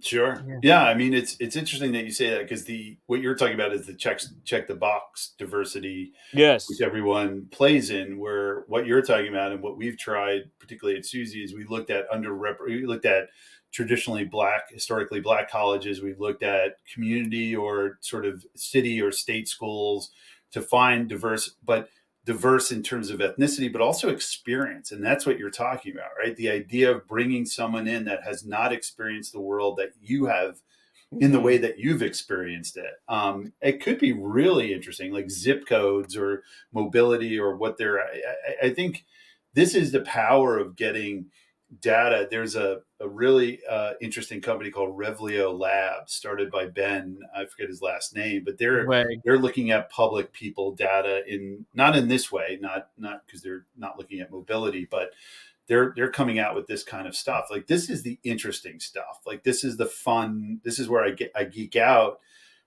Sure. 0.00 0.44
Yeah. 0.46 0.58
yeah. 0.62 0.82
I 0.84 0.94
mean, 0.94 1.14
it's 1.14 1.36
it's 1.40 1.56
interesting 1.56 1.92
that 1.92 2.04
you 2.04 2.10
say 2.10 2.28
that 2.30 2.42
because 2.42 2.64
the 2.64 2.98
what 3.06 3.22
you're 3.22 3.34
talking 3.34 3.54
about 3.54 3.72
is 3.72 3.86
the 3.86 3.94
check 3.94 4.20
check 4.44 4.68
the 4.68 4.74
box 4.74 5.32
diversity, 5.38 6.12
yes, 6.34 6.68
which 6.68 6.82
everyone 6.82 7.46
plays 7.50 7.90
in. 7.90 8.18
Where 8.18 8.64
what 8.68 8.86
you're 8.86 9.00
talking 9.00 9.28
about 9.28 9.52
and 9.52 9.62
what 9.62 9.78
we've 9.78 9.96
tried, 9.96 10.50
particularly 10.58 10.98
at 10.98 11.06
Suzy, 11.06 11.42
is 11.42 11.54
we 11.54 11.64
looked 11.64 11.88
at 11.88 12.04
under 12.12 12.36
we 12.66 12.84
looked 12.84 13.06
at 13.06 13.28
traditionally 13.72 14.24
black, 14.24 14.70
historically 14.70 15.20
black 15.20 15.50
colleges. 15.50 16.02
We've 16.02 16.20
looked 16.20 16.42
at 16.42 16.76
community 16.92 17.56
or 17.56 17.98
sort 18.02 18.26
of 18.26 18.44
city 18.54 19.00
or 19.00 19.12
state 19.12 19.48
schools 19.48 20.10
to 20.52 20.62
find 20.62 21.08
diverse, 21.08 21.54
but 21.64 21.88
diverse 22.24 22.72
in 22.72 22.82
terms 22.82 23.10
of 23.10 23.20
ethnicity, 23.20 23.72
but 23.72 23.80
also 23.80 24.08
experience. 24.08 24.90
And 24.90 25.04
that's 25.04 25.24
what 25.24 25.38
you're 25.38 25.50
talking 25.50 25.92
about, 25.92 26.10
right? 26.18 26.34
The 26.34 26.50
idea 26.50 26.90
of 26.90 27.06
bringing 27.06 27.46
someone 27.46 27.86
in 27.86 28.04
that 28.06 28.24
has 28.24 28.44
not 28.44 28.72
experienced 28.72 29.32
the 29.32 29.40
world 29.40 29.76
that 29.76 29.92
you 30.00 30.26
have 30.26 30.60
in 31.20 31.30
the 31.30 31.40
way 31.40 31.56
that 31.56 31.78
you've 31.78 32.02
experienced 32.02 32.76
it. 32.76 32.94
Um, 33.08 33.52
it 33.60 33.80
could 33.80 34.00
be 34.00 34.12
really 34.12 34.72
interesting, 34.72 35.12
like 35.12 35.30
zip 35.30 35.64
codes 35.66 36.16
or 36.16 36.42
mobility 36.72 37.38
or 37.38 37.56
what 37.56 37.78
they're. 37.78 38.00
I, 38.00 38.66
I 38.66 38.70
think 38.70 39.04
this 39.54 39.74
is 39.74 39.92
the 39.92 40.00
power 40.00 40.58
of 40.58 40.74
getting 40.74 41.26
data. 41.80 42.26
There's 42.28 42.56
a, 42.56 42.80
a 43.00 43.08
really 43.08 43.60
uh, 43.68 43.92
interesting 44.00 44.40
company 44.40 44.70
called 44.70 44.96
Revelio 44.96 45.58
Labs, 45.58 46.12
started 46.12 46.50
by 46.50 46.66
Ben. 46.66 47.18
I 47.34 47.44
forget 47.44 47.68
his 47.68 47.82
last 47.82 48.14
name, 48.14 48.42
but 48.44 48.58
they're 48.58 48.86
Way. 48.86 49.20
they're 49.24 49.38
looking 49.38 49.70
at 49.70 49.90
public 49.90 50.32
people 50.32 50.72
data 50.72 51.22
in 51.26 51.66
not 51.74 51.96
in 51.96 52.08
this 52.08 52.32
way, 52.32 52.58
not 52.60 52.88
not 52.96 53.26
because 53.26 53.42
they're 53.42 53.66
not 53.76 53.98
looking 53.98 54.20
at 54.20 54.30
mobility, 54.30 54.86
but 54.90 55.10
they're 55.66 55.92
they're 55.94 56.10
coming 56.10 56.38
out 56.38 56.54
with 56.54 56.66
this 56.66 56.82
kind 56.82 57.06
of 57.06 57.14
stuff. 57.14 57.46
Like 57.50 57.66
this 57.66 57.90
is 57.90 58.02
the 58.02 58.18
interesting 58.22 58.80
stuff. 58.80 59.20
Like 59.26 59.42
this 59.44 59.62
is 59.62 59.76
the 59.76 59.86
fun. 59.86 60.60
This 60.64 60.78
is 60.78 60.88
where 60.88 61.04
I 61.04 61.10
get 61.10 61.32
I 61.34 61.44
geek 61.44 61.76
out 61.76 62.20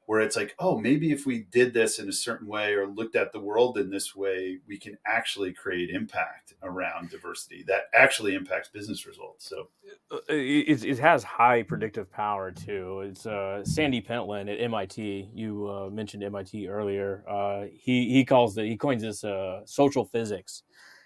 where 0.10 0.22
it's 0.22 0.36
like, 0.36 0.56
oh, 0.58 0.76
maybe 0.76 1.12
if 1.12 1.28
we 1.28 1.46
did 1.52 1.72
this 1.72 2.00
in 2.00 2.10
a 2.10 2.12
certain 2.12 2.48
way 2.48 2.74
or 2.74 2.88
looked 2.88 3.16
at 3.16 3.32
the 3.32 3.40
world 3.40 3.78
in 3.78 3.92
this 3.92 4.16
way, 4.16 4.58
we 4.68 4.76
can 4.76 4.98
actually 5.06 5.54
create 5.54 5.92
impact 5.92 6.56
around 6.64 7.12
diversity 7.12 7.64
that 7.68 7.82
actually 7.94 8.34
impacts 8.34 8.70
business 8.70 9.06
results. 9.06 9.48
So 9.48 9.68
uh, 10.12 10.18
it, 10.28 10.84
it 10.84 10.98
has 10.98 11.24
high 11.24 11.62
predictive 11.62 12.12
power 12.12 12.50
too. 12.50 13.02
It's 13.02 13.28
uh, 13.28 13.64
Sandy 13.64 14.02
Pentland 14.02 14.50
at 14.50 14.60
MIT. 14.60 15.30
You 15.32 15.70
uh, 15.70 15.90
mentioned 15.92 16.24
MIT 16.24 16.68
earlier. 16.68 17.24
Uh, 17.30 17.66
he 17.72 18.10
he 18.12 18.26
calls 18.26 18.58
it 18.58 18.66
he 18.66 18.78
coins 18.78 19.04
this 19.04 19.24
uh, 19.24 19.62
social 19.66 20.06
physics, 20.06 20.64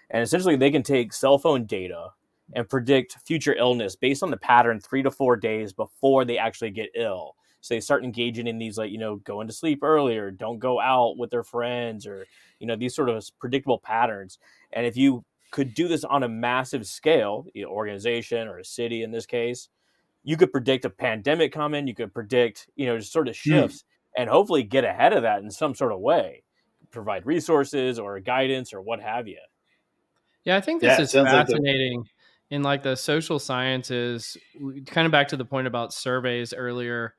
and 0.08 0.22
essentially 0.22 0.56
they 0.56 0.70
can 0.70 0.82
take 0.82 1.12
cell 1.12 1.36
phone 1.36 1.66
data 1.66 2.08
and 2.54 2.66
predict 2.70 3.18
future 3.26 3.54
illness 3.54 3.96
based 3.96 4.22
on 4.22 4.30
the 4.30 4.38
pattern 4.38 4.80
three 4.80 5.02
to 5.02 5.10
four 5.10 5.36
days 5.36 5.74
before 5.74 6.24
they 6.24 6.38
actually 6.38 6.70
get 6.70 6.88
ill 6.94 7.36
so 7.64 7.74
they 7.74 7.80
start 7.80 8.04
engaging 8.04 8.46
in 8.46 8.58
these 8.58 8.76
like 8.76 8.90
you 8.90 8.98
know 8.98 9.16
going 9.16 9.46
to 9.46 9.52
sleep 9.52 9.82
earlier 9.82 10.30
don't 10.30 10.58
go 10.58 10.78
out 10.78 11.16
with 11.16 11.30
their 11.30 11.42
friends 11.42 12.06
or 12.06 12.26
you 12.60 12.66
know 12.66 12.76
these 12.76 12.94
sort 12.94 13.08
of 13.08 13.24
predictable 13.40 13.78
patterns 13.78 14.38
and 14.74 14.84
if 14.84 14.98
you 14.98 15.24
could 15.50 15.72
do 15.72 15.88
this 15.88 16.04
on 16.04 16.22
a 16.22 16.28
massive 16.28 16.86
scale 16.86 17.46
you 17.54 17.64
know, 17.64 17.70
organization 17.70 18.48
or 18.48 18.58
a 18.58 18.64
city 18.64 19.02
in 19.02 19.10
this 19.10 19.24
case 19.24 19.70
you 20.24 20.36
could 20.36 20.52
predict 20.52 20.84
a 20.84 20.90
pandemic 20.90 21.52
coming 21.52 21.86
you 21.86 21.94
could 21.94 22.12
predict 22.12 22.68
you 22.76 22.84
know 22.84 22.98
just 22.98 23.12
sort 23.12 23.28
of 23.28 23.34
shifts 23.34 23.78
mm. 23.78 24.20
and 24.20 24.28
hopefully 24.28 24.62
get 24.62 24.84
ahead 24.84 25.14
of 25.14 25.22
that 25.22 25.40
in 25.40 25.50
some 25.50 25.74
sort 25.74 25.90
of 25.92 26.00
way 26.00 26.42
provide 26.90 27.24
resources 27.24 27.98
or 27.98 28.20
guidance 28.20 28.74
or 28.74 28.82
what 28.82 29.00
have 29.00 29.26
you 29.26 29.40
yeah 30.44 30.56
i 30.56 30.60
think 30.60 30.82
this 30.82 30.98
yeah, 30.98 31.02
is 31.02 31.12
fascinating 31.12 32.00
like 32.00 32.04
the- 32.04 32.10
in 32.50 32.62
like 32.62 32.82
the 32.82 32.94
social 32.94 33.38
sciences 33.38 34.36
kind 34.86 35.06
of 35.06 35.10
back 35.10 35.28
to 35.28 35.36
the 35.36 35.46
point 35.46 35.66
about 35.66 35.94
surveys 35.94 36.52
earlier 36.52 37.14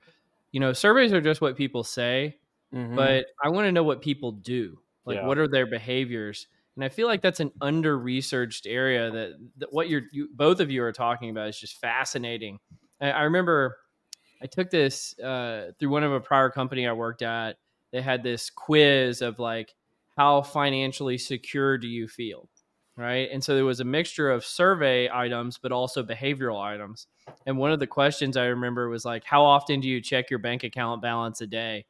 you 0.55 0.61
know, 0.61 0.71
surveys 0.71 1.11
are 1.11 1.19
just 1.19 1.41
what 1.41 1.57
people 1.57 1.83
say, 1.83 2.37
mm-hmm. 2.73 2.95
but 2.95 3.25
I 3.43 3.49
want 3.49 3.65
to 3.65 3.73
know 3.73 3.83
what 3.83 4.01
people 4.01 4.31
do. 4.31 4.79
Like, 5.03 5.17
yeah. 5.17 5.27
what 5.27 5.37
are 5.37 5.49
their 5.49 5.65
behaviors? 5.65 6.47
And 6.77 6.85
I 6.85 6.87
feel 6.87 7.07
like 7.07 7.21
that's 7.21 7.41
an 7.41 7.51
under 7.59 7.99
researched 7.99 8.65
area 8.65 9.11
that, 9.11 9.33
that 9.57 9.73
what 9.73 9.89
you're, 9.89 10.03
you, 10.13 10.29
both 10.33 10.61
of 10.61 10.71
you 10.71 10.81
are 10.83 10.93
talking 10.93 11.29
about 11.29 11.49
is 11.49 11.59
just 11.59 11.81
fascinating. 11.81 12.59
I, 13.01 13.11
I 13.11 13.21
remember 13.23 13.75
I 14.41 14.45
took 14.45 14.69
this 14.69 15.19
uh, 15.19 15.71
through 15.77 15.89
one 15.89 16.05
of 16.05 16.13
a 16.13 16.21
prior 16.21 16.49
company 16.49 16.87
I 16.87 16.93
worked 16.93 17.21
at. 17.21 17.57
They 17.91 17.99
had 18.01 18.23
this 18.23 18.49
quiz 18.49 19.21
of 19.21 19.39
like, 19.39 19.75
how 20.15 20.41
financially 20.41 21.17
secure 21.17 21.77
do 21.77 21.89
you 21.89 22.07
feel? 22.07 22.47
Right? 22.97 23.29
And 23.31 23.43
so 23.43 23.55
there 23.55 23.65
was 23.65 23.79
a 23.79 23.85
mixture 23.85 24.31
of 24.31 24.45
survey 24.45 25.09
items, 25.11 25.57
but 25.57 25.71
also 25.71 26.03
behavioral 26.03 26.61
items. 26.61 27.07
And 27.45 27.57
one 27.57 27.71
of 27.71 27.79
the 27.79 27.87
questions 27.87 28.37
I 28.37 28.45
remember 28.45 28.89
was 28.89 29.05
like, 29.05 29.23
How 29.23 29.43
often 29.43 29.79
do 29.79 29.87
you 29.87 30.01
check 30.01 30.29
your 30.29 30.39
bank 30.39 30.63
account 30.63 31.01
balance 31.01 31.41
a 31.41 31.47
day? 31.47 31.85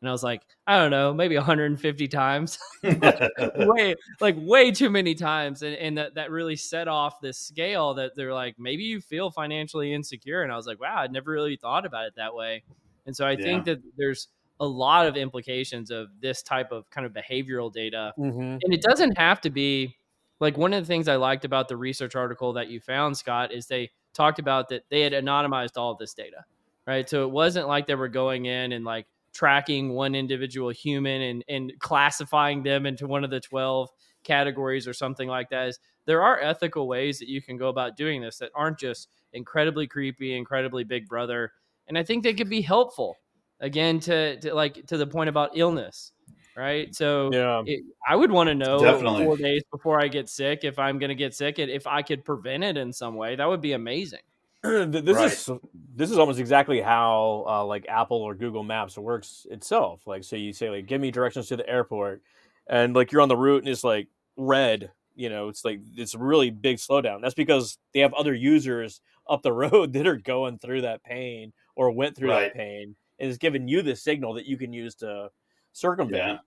And 0.00 0.08
I 0.08 0.12
was 0.12 0.22
like, 0.22 0.40
I 0.66 0.78
don't 0.78 0.90
know, 0.90 1.12
maybe 1.12 1.36
150 1.36 2.08
times. 2.08 2.58
way 2.82 3.94
like 4.20 4.34
way 4.38 4.70
too 4.70 4.88
many 4.88 5.14
times. 5.14 5.62
And, 5.62 5.76
and 5.76 5.98
that, 5.98 6.14
that 6.14 6.30
really 6.30 6.56
set 6.56 6.88
off 6.88 7.20
this 7.20 7.38
scale 7.38 7.94
that 7.94 8.12
they're 8.16 8.32
like, 8.32 8.58
maybe 8.58 8.84
you 8.84 9.00
feel 9.00 9.30
financially 9.30 9.92
insecure. 9.92 10.42
And 10.42 10.50
I 10.50 10.56
was 10.56 10.66
like, 10.66 10.80
wow, 10.80 10.96
I'd 10.96 11.12
never 11.12 11.30
really 11.30 11.56
thought 11.56 11.84
about 11.84 12.06
it 12.06 12.14
that 12.16 12.34
way. 12.34 12.62
And 13.04 13.14
so 13.14 13.26
I 13.26 13.32
yeah. 13.32 13.44
think 13.44 13.64
that 13.66 13.80
there's 13.98 14.28
a 14.58 14.66
lot 14.66 15.06
of 15.06 15.16
implications 15.16 15.90
of 15.90 16.08
this 16.20 16.42
type 16.42 16.72
of 16.72 16.88
kind 16.90 17.06
of 17.06 17.12
behavioral 17.12 17.72
data. 17.72 18.14
Mm-hmm. 18.18 18.58
And 18.62 18.74
it 18.74 18.82
doesn't 18.82 19.18
have 19.18 19.40
to 19.42 19.50
be 19.50 19.96
like 20.40 20.56
one 20.56 20.72
of 20.72 20.82
the 20.82 20.86
things 20.86 21.08
I 21.08 21.16
liked 21.16 21.44
about 21.44 21.68
the 21.68 21.76
research 21.76 22.16
article 22.16 22.54
that 22.54 22.68
you 22.68 22.80
found, 22.80 23.16
Scott, 23.16 23.52
is 23.52 23.66
they 23.66 23.90
talked 24.14 24.38
about 24.38 24.68
that 24.70 24.84
they 24.90 25.02
had 25.02 25.12
anonymized 25.12 25.76
all 25.76 25.92
of 25.92 25.98
this 25.98 26.14
data, 26.14 26.44
right? 26.86 27.08
So 27.08 27.24
it 27.24 27.30
wasn't 27.30 27.68
like 27.68 27.86
they 27.86 27.94
were 27.94 28.08
going 28.08 28.46
in 28.46 28.72
and 28.72 28.84
like 28.84 29.06
tracking 29.32 29.90
one 29.90 30.14
individual 30.14 30.70
human 30.70 31.22
and, 31.22 31.44
and 31.48 31.72
classifying 31.78 32.62
them 32.62 32.86
into 32.86 33.06
one 33.06 33.22
of 33.22 33.30
the 33.30 33.40
12 33.40 33.90
categories 34.24 34.88
or 34.88 34.92
something 34.92 35.28
like 35.28 35.50
that. 35.50 35.68
Is 35.68 35.78
there 36.06 36.22
are 36.22 36.40
ethical 36.40 36.88
ways 36.88 37.18
that 37.18 37.28
you 37.28 37.40
can 37.40 37.56
go 37.56 37.68
about 37.68 37.96
doing 37.96 38.20
this 38.20 38.38
that 38.38 38.50
aren't 38.54 38.78
just 38.78 39.08
incredibly 39.32 39.86
creepy, 39.86 40.34
incredibly 40.34 40.84
big 40.84 41.08
brother. 41.08 41.52
And 41.86 41.96
I 41.96 42.02
think 42.02 42.22
they 42.24 42.34
could 42.34 42.50
be 42.50 42.62
helpful 42.62 43.16
again 43.60 44.00
to, 44.00 44.38
to 44.40 44.54
like 44.54 44.86
to 44.86 44.96
the 44.96 45.06
point 45.06 45.28
about 45.28 45.50
illness 45.54 46.12
right? 46.56 46.94
So 46.94 47.30
yeah, 47.32 47.62
it, 47.66 47.84
I 48.08 48.16
would 48.16 48.30
want 48.30 48.48
to 48.48 48.54
know 48.54 48.78
Definitely. 48.78 49.24
four 49.24 49.36
days 49.36 49.62
before 49.70 50.00
I 50.00 50.08
get 50.08 50.28
sick 50.28 50.60
if 50.64 50.78
I'm 50.78 50.98
going 50.98 51.08
to 51.08 51.14
get 51.14 51.34
sick, 51.34 51.58
and 51.58 51.70
if 51.70 51.86
I 51.86 52.02
could 52.02 52.24
prevent 52.24 52.64
it 52.64 52.76
in 52.76 52.92
some 52.92 53.14
way, 53.14 53.36
that 53.36 53.48
would 53.48 53.60
be 53.60 53.72
amazing. 53.72 54.20
this 54.62 55.16
right. 55.16 55.32
is 55.32 55.50
this 55.96 56.10
is 56.10 56.18
almost 56.18 56.38
exactly 56.38 56.82
how 56.82 57.44
uh, 57.48 57.64
like 57.64 57.86
Apple 57.88 58.18
or 58.18 58.34
Google 58.34 58.62
Maps 58.62 58.98
works 58.98 59.46
itself. 59.50 60.06
Like, 60.06 60.22
so 60.22 60.36
you 60.36 60.52
say 60.52 60.68
like, 60.68 60.86
give 60.86 61.00
me 61.00 61.10
directions 61.10 61.48
to 61.48 61.56
the 61.56 61.68
airport, 61.68 62.22
and 62.66 62.94
like 62.94 63.10
you're 63.10 63.22
on 63.22 63.28
the 63.28 63.36
route 63.36 63.62
and 63.62 63.68
it's 63.68 63.84
like 63.84 64.08
red. 64.36 64.90
You 65.14 65.30
know, 65.30 65.48
it's 65.48 65.64
like 65.64 65.80
it's 65.96 66.14
a 66.14 66.18
really 66.18 66.50
big 66.50 66.76
slowdown. 66.76 67.22
That's 67.22 67.34
because 67.34 67.78
they 67.94 68.00
have 68.00 68.12
other 68.12 68.34
users 68.34 69.00
up 69.28 69.42
the 69.42 69.52
road 69.52 69.94
that 69.94 70.06
are 70.06 70.16
going 70.16 70.58
through 70.58 70.82
that 70.82 71.02
pain 71.04 71.54
or 71.74 71.90
went 71.90 72.14
through 72.14 72.30
right. 72.30 72.52
that 72.52 72.54
pain, 72.54 72.94
and 73.18 73.28
it's 73.30 73.38
giving 73.38 73.66
you 73.66 73.80
the 73.80 73.96
signal 73.96 74.34
that 74.34 74.44
you 74.44 74.58
can 74.58 74.74
use 74.74 74.94
to 74.96 75.30
circumvent. 75.72 76.16
Yeah. 76.16 76.38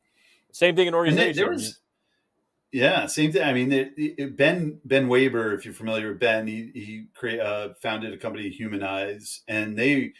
Same 0.51 0.75
thing 0.75 0.87
in 0.87 0.93
organization. 0.93 1.35
There 1.35 1.51
was, 1.51 1.79
yeah, 2.71 3.05
same 3.05 3.31
thing. 3.31 3.43
I 3.43 3.53
mean, 3.53 3.71
it, 3.71 3.93
it, 3.97 4.37
Ben 4.37 4.79
Ben 4.85 5.07
Waber, 5.07 5.53
if 5.53 5.65
you're 5.65 5.73
familiar 5.73 6.09
with 6.09 6.19
Ben, 6.19 6.47
he 6.47 6.71
he 6.73 7.05
create, 7.13 7.39
uh, 7.39 7.75
founded 7.81 8.13
a 8.13 8.17
company, 8.17 8.49
Humanyze, 8.49 9.41
and 9.47 9.77
they 9.77 10.13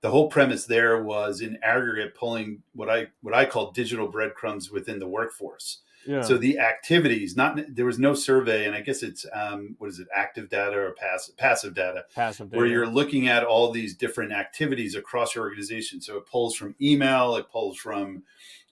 the 0.00 0.10
whole 0.10 0.28
premise 0.28 0.64
there 0.64 1.02
was 1.02 1.40
in 1.40 1.58
aggregate 1.62 2.14
pulling 2.14 2.62
what 2.74 2.88
I 2.88 3.08
what 3.22 3.34
I 3.34 3.44
call 3.44 3.70
digital 3.72 4.08
breadcrumbs 4.08 4.70
within 4.70 4.98
the 4.98 5.08
workforce. 5.08 5.82
Yeah. 6.06 6.22
So 6.22 6.38
the 6.38 6.58
activities, 6.58 7.36
not 7.36 7.60
there 7.68 7.84
was 7.84 7.98
no 7.98 8.14
survey, 8.14 8.66
and 8.66 8.74
I 8.74 8.80
guess 8.80 9.02
it's 9.02 9.26
um, 9.32 9.76
what 9.78 9.90
is 9.90 9.98
it, 9.98 10.08
active 10.14 10.48
data 10.48 10.76
or 10.76 10.92
passive 10.92 11.36
passive 11.36 11.74
data, 11.74 12.04
passive 12.14 12.50
data, 12.50 12.58
where 12.58 12.66
you're 12.66 12.86
looking 12.86 13.28
at 13.28 13.44
all 13.44 13.70
these 13.70 13.94
different 13.94 14.32
activities 14.32 14.94
across 14.94 15.34
your 15.34 15.44
organization. 15.44 16.00
So 16.00 16.16
it 16.16 16.26
pulls 16.26 16.56
from 16.56 16.74
email, 16.80 17.36
it 17.36 17.50
pulls 17.50 17.76
from 17.76 18.22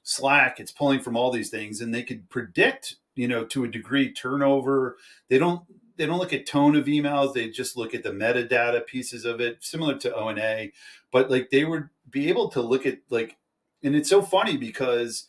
Slack, 0.02 0.58
it's 0.58 0.72
pulling 0.72 1.00
from 1.00 1.16
all 1.16 1.30
these 1.30 1.50
things, 1.50 1.82
and 1.82 1.94
they 1.94 2.02
could 2.02 2.30
predict, 2.30 2.96
you 3.14 3.28
know, 3.28 3.44
to 3.44 3.64
a 3.64 3.68
degree 3.68 4.10
turnover. 4.10 4.96
They 5.28 5.38
don't 5.38 5.62
they 5.98 6.06
don't 6.06 6.18
look 6.18 6.32
at 6.32 6.46
tone 6.46 6.76
of 6.76 6.86
emails; 6.86 7.34
they 7.34 7.50
just 7.50 7.76
look 7.76 7.94
at 7.94 8.04
the 8.04 8.10
metadata 8.10 8.86
pieces 8.86 9.26
of 9.26 9.40
it, 9.40 9.58
similar 9.60 9.98
to 9.98 10.14
O 10.14 10.28
and 10.28 10.38
A. 10.38 10.72
But 11.12 11.30
like 11.30 11.50
they 11.50 11.64
would 11.64 11.90
be 12.10 12.30
able 12.30 12.48
to 12.50 12.62
look 12.62 12.86
at 12.86 13.00
like, 13.10 13.36
and 13.82 13.94
it's 13.94 14.08
so 14.08 14.22
funny 14.22 14.56
because 14.56 15.28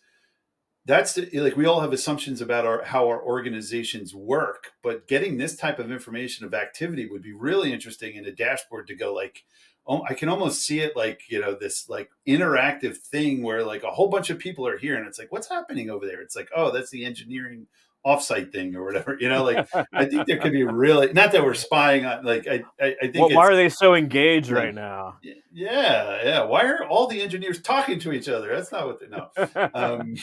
that's 0.90 1.14
the, 1.14 1.30
like 1.40 1.56
we 1.56 1.66
all 1.66 1.82
have 1.82 1.94
assumptions 1.94 2.42
about 2.42 2.66
our 2.66 2.84
how 2.84 3.08
our 3.08 3.22
organizations 3.22 4.16
work 4.16 4.72
but 4.82 5.08
getting 5.08 5.38
this 5.38 5.56
type 5.56 5.78
of 5.78 5.92
information 5.92 6.46
of 6.46 6.54
activity 6.54 7.06
would 7.06 7.22
be 7.22 7.34
really 7.34 7.72
interesting 7.72 8.16
in 8.16 8.26
a 8.26 8.32
dashboard 8.32 8.88
to 8.88 8.96
go 8.96 9.14
like 9.14 9.46
oh, 9.90 10.04
I 10.08 10.14
can 10.14 10.30
almost 10.30 10.62
see 10.62 10.80
it 10.80 10.96
like 10.96 11.24
you 11.30 11.42
know 11.42 11.56
this 11.56 11.90
like 11.90 12.10
interactive 12.28 12.98
thing 12.98 13.44
where 13.44 13.64
like 13.64 13.84
a 13.84 13.92
whole 13.92 14.08
bunch 14.08 14.30
of 14.30 14.40
people 14.40 14.66
are 14.68 14.78
here 14.78 14.96
and 14.96 15.06
it's 15.08 15.20
like 15.20 15.32
what's 15.32 15.50
happening 15.50 15.90
over 15.90 16.06
there? 16.06 16.22
It's 16.22 16.36
like 16.36 16.50
oh 16.56 16.72
that's 16.72 16.92
the 16.92 17.06
engineering 17.06 17.68
offsite 18.06 18.52
thing 18.52 18.76
or 18.76 18.86
whatever. 18.86 19.18
You 19.20 19.30
know, 19.30 19.44
like 19.44 19.68
I 19.92 20.06
think 20.06 20.28
there 20.28 20.38
could 20.38 20.54
be 20.54 20.64
really 20.86 21.12
not 21.12 21.32
that 21.34 21.44
we're 21.44 21.56
spying 21.56 22.06
on. 22.06 22.24
Like 22.24 22.48
I 22.48 22.64
I, 22.80 22.96
I 23.02 23.08
think 23.08 23.16
well, 23.16 23.36
why 23.36 23.48
are 23.48 23.56
they 23.56 23.70
so 23.70 23.96
engaged 23.96 24.52
like, 24.52 24.64
right 24.64 24.76
now? 24.76 25.18
Yeah, 25.52 26.24
yeah. 26.24 26.44
Why 26.44 26.64
are 26.66 26.86
all 26.86 27.08
the 27.08 27.22
engineers 27.22 27.62
talking 27.62 28.00
to 28.00 28.14
each 28.14 28.30
other? 28.30 28.56
That's 28.56 28.72
not 28.72 28.86
what 28.86 29.00
they 29.00 29.08
know. 29.08 29.30
Um, 29.74 30.16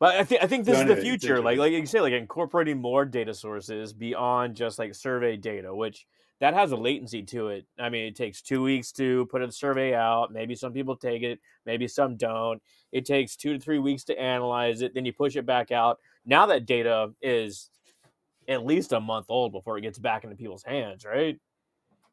But 0.00 0.16
I 0.16 0.24
think 0.24 0.42
I 0.42 0.46
think 0.46 0.64
this 0.64 0.76
No, 0.76 0.80
is 0.80 0.88
no, 0.88 0.94
the 0.94 1.00
future. 1.02 1.40
Like 1.40 1.58
like 1.58 1.72
you 1.72 1.86
say, 1.86 2.00
like 2.00 2.14
incorporating 2.14 2.78
more 2.78 3.04
data 3.04 3.34
sources 3.34 3.92
beyond 3.92 4.56
just 4.56 4.78
like 4.78 4.94
survey 4.94 5.36
data, 5.36 5.74
which 5.74 6.06
that 6.40 6.54
has 6.54 6.72
a 6.72 6.76
latency 6.76 7.22
to 7.22 7.48
it. 7.48 7.66
I 7.78 7.90
mean, 7.90 8.06
it 8.06 8.16
takes 8.16 8.40
two 8.40 8.62
weeks 8.62 8.92
to 8.92 9.26
put 9.26 9.42
a 9.42 9.52
survey 9.52 9.94
out. 9.94 10.32
Maybe 10.32 10.54
some 10.54 10.72
people 10.72 10.96
take 10.96 11.22
it, 11.22 11.38
maybe 11.66 11.86
some 11.86 12.16
don't. 12.16 12.62
It 12.92 13.04
takes 13.04 13.36
two 13.36 13.52
to 13.52 13.60
three 13.60 13.78
weeks 13.78 14.04
to 14.04 14.18
analyze 14.18 14.80
it. 14.80 14.94
Then 14.94 15.04
you 15.04 15.12
push 15.12 15.36
it 15.36 15.44
back 15.44 15.70
out. 15.70 15.98
Now 16.24 16.46
that 16.46 16.64
data 16.64 17.12
is 17.20 17.68
at 18.48 18.64
least 18.64 18.92
a 18.92 19.00
month 19.00 19.26
old 19.28 19.52
before 19.52 19.76
it 19.76 19.82
gets 19.82 19.98
back 19.98 20.24
into 20.24 20.34
people's 20.34 20.64
hands, 20.64 21.04
right? 21.04 21.38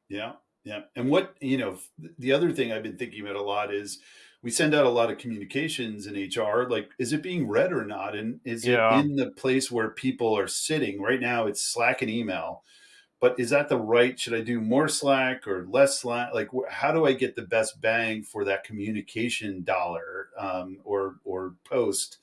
Yeah, 0.09 0.33
yeah. 0.65 0.81
And 0.97 1.09
what 1.09 1.35
you 1.39 1.57
know, 1.57 1.77
the 2.19 2.33
other 2.33 2.51
thing 2.51 2.73
I've 2.73 2.83
been 2.83 2.97
thinking 2.97 3.21
about 3.21 3.37
a 3.37 3.41
lot 3.41 3.73
is 3.73 3.99
we 4.47 4.51
send 4.51 4.73
out 4.73 4.85
a 4.85 4.89
lot 4.89 5.11
of 5.11 5.17
communications 5.17 6.07
in 6.07 6.13
HR. 6.15 6.69
Like, 6.69 6.89
is 6.97 7.11
it 7.11 7.21
being 7.21 7.49
read 7.49 7.73
or 7.73 7.83
not? 7.83 8.15
And 8.15 8.39
is 8.45 8.65
Yeah. 8.65 8.97
it 8.97 9.01
in 9.03 9.17
the 9.17 9.29
place 9.31 9.69
where 9.69 9.89
people 9.89 10.37
are 10.37 10.47
sitting 10.47 11.01
right 11.01 11.19
now? 11.19 11.47
It's 11.47 11.61
Slack 11.61 12.01
and 12.01 12.09
email. 12.09 12.63
But 13.19 13.37
is 13.37 13.49
that 13.49 13.67
the 13.67 13.75
right? 13.77 14.17
Should 14.17 14.33
I 14.35 14.39
do 14.39 14.61
more 14.61 14.87
Slack 14.87 15.45
or 15.49 15.65
less 15.69 15.99
Slack? 15.99 16.33
Like, 16.33 16.47
how 16.69 16.93
do 16.93 17.05
I 17.05 17.11
get 17.11 17.35
the 17.35 17.41
best 17.41 17.81
bang 17.81 18.23
for 18.23 18.45
that 18.45 18.63
communication 18.63 19.65
dollar 19.65 20.29
um, 20.39 20.77
or 20.85 21.15
or 21.25 21.55
post? 21.65 22.19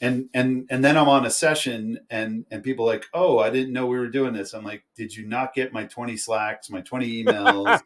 And 0.00 0.30
and 0.32 0.66
and 0.70 0.82
then 0.82 0.96
I'm 0.96 1.08
on 1.10 1.26
a 1.26 1.30
session 1.30 1.98
and 2.08 2.46
and 2.50 2.62
people 2.62 2.88
are 2.88 2.92
like, 2.94 3.04
oh, 3.12 3.38
I 3.38 3.50
didn't 3.50 3.72
know 3.74 3.86
we 3.86 3.98
were 3.98 4.08
doing 4.08 4.32
this. 4.32 4.54
I'm 4.54 4.64
like, 4.64 4.84
did 4.96 5.14
you 5.14 5.26
not 5.26 5.52
get 5.52 5.74
my 5.74 5.84
20 5.84 6.16
Slacks, 6.16 6.70
my 6.70 6.80
20 6.80 7.24
emails? 7.24 7.82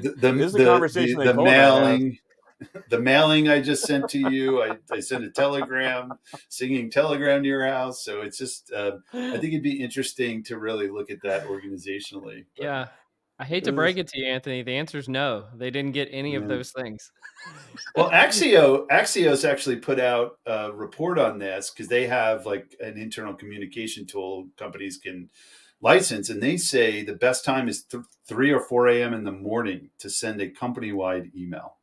the, 0.00 0.10
the, 0.16 0.32
This 0.32 0.46
is 0.46 0.54
a 0.54 0.58
the- 0.58 0.64
conversation 0.64 1.18
the- 1.18 1.32
the 1.34 1.42
mailing 1.42 2.18
the 2.90 2.98
mailing 2.98 3.48
i 3.48 3.60
just 3.60 3.84
sent 3.84 4.08
to 4.08 4.18
you 4.18 4.62
i, 4.62 4.76
I 4.90 5.00
sent 5.00 5.24
a 5.24 5.30
telegram 5.30 6.12
singing 6.48 6.90
telegram 6.90 7.42
to 7.42 7.48
your 7.48 7.66
house 7.66 8.04
so 8.04 8.20
it's 8.22 8.38
just 8.38 8.72
uh, 8.72 8.92
i 9.12 9.32
think 9.38 9.44
it'd 9.52 9.62
be 9.62 9.82
interesting 9.82 10.42
to 10.44 10.58
really 10.58 10.88
look 10.88 11.10
at 11.10 11.18
that 11.22 11.46
organizationally 11.46 12.44
But, 12.56 12.64
Yeah. 12.64 12.86
I 13.36 13.42
hate 13.44 13.64
to 13.64 13.72
break 13.72 13.96
it 13.96 14.06
to 14.10 14.20
you, 14.20 14.26
Anthony. 14.26 14.62
The 14.62 14.76
answer 14.76 14.96
is 14.96 15.08
no. 15.08 15.46
They 15.56 15.68
didn't 15.72 15.90
get 15.90 16.08
any 16.12 16.34
Yeah. 16.34 16.38
of 16.38 16.46
those 16.46 16.70
things. 16.70 17.10
well 17.96 18.08
axio 18.12 18.86
axios 18.92 19.44
actually 19.48 19.74
put 19.74 19.98
out 19.98 20.38
a 20.46 20.70
report 20.72 21.18
on 21.18 21.40
this 21.40 21.70
because 21.70 21.88
they 21.88 22.06
have 22.06 22.46
like 22.46 22.76
an 22.80 22.96
internal 22.96 23.34
communication 23.34 24.06
tool 24.06 24.46
companies 24.56 24.98
can 24.98 25.28
license 25.80 26.30
and 26.30 26.40
they 26.40 26.56
say 26.56 27.02
the 27.02 27.16
best 27.16 27.44
time 27.44 27.68
is 27.68 27.82
th- 27.82 28.04
3 28.28 28.52
or 28.52 28.60
4 28.60 28.86
a.m 28.88 29.12
in 29.12 29.24
the 29.24 29.32
morning 29.32 29.90
to 29.98 30.08
send 30.08 30.40
a 30.40 30.48
company-wide 30.48 31.32
email 31.36 31.78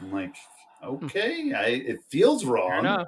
i'm 0.00 0.12
like 0.12 0.34
okay 0.82 1.52
I, 1.52 1.66
it 1.66 1.98
feels 2.08 2.44
wrong 2.44 3.06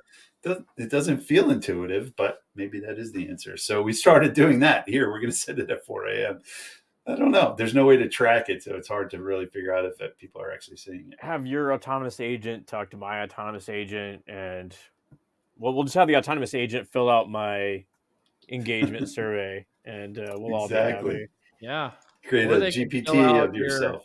it 0.77 0.91
doesn't 0.91 1.19
feel 1.19 1.51
intuitive, 1.51 2.15
but 2.15 2.45
maybe 2.55 2.79
that 2.81 2.99
is 2.99 3.11
the 3.11 3.29
answer. 3.29 3.57
So 3.57 3.83
we 3.83 3.93
started 3.93 4.33
doing 4.33 4.61
that. 4.61 4.89
Here, 4.89 5.11
we're 5.11 5.19
going 5.19 5.33
to 5.33 5.37
send 5.37 5.59
it 5.59 5.71
at 5.71 5.85
4 5.85 6.07
a.m. 6.07 6.41
I 7.05 7.17
don't 7.17 7.33
know. 7.33 7.55
There's 7.59 7.75
no 7.75 7.85
way 7.85 7.97
to 7.97 8.09
track 8.09 8.49
it, 8.49 8.63
so 8.63 8.77
it's 8.77 8.87
hard 8.87 9.11
to 9.11 9.21
really 9.21 9.47
figure 9.47 9.75
out 9.75 9.85
if 9.85 10.01
it, 10.01 10.17
people 10.19 10.41
are 10.41 10.53
actually 10.53 10.77
seeing 10.77 11.11
it. 11.13 11.19
have 11.21 11.47
your 11.47 11.73
autonomous 11.73 12.21
agent 12.21 12.69
talk 12.69 12.91
to 12.91 12.97
my 12.97 13.23
autonomous 13.23 13.69
agent 13.69 14.23
and 14.29 14.77
well, 15.59 15.73
we'll 15.75 15.85
just 15.85 15.97
have 15.97 16.07
the 16.07 16.17
autonomous 16.17 16.55
agent 16.55 16.87
fill 16.87 17.11
out 17.11 17.29
my 17.31 17.85
engagement 18.49 19.09
survey 19.19 19.67
and 19.85 20.19
uh, 20.19 20.35
we'll 20.37 20.55
all 20.55 20.69
be 20.69 20.75
Exactly. 20.75 21.27
Yeah. 21.61 21.91
Create 22.29 22.47
Or 22.49 22.55
a 22.55 22.61
GPT 22.69 23.09
of 23.45 23.55
your- 23.55 23.65
yourself, 23.65 24.05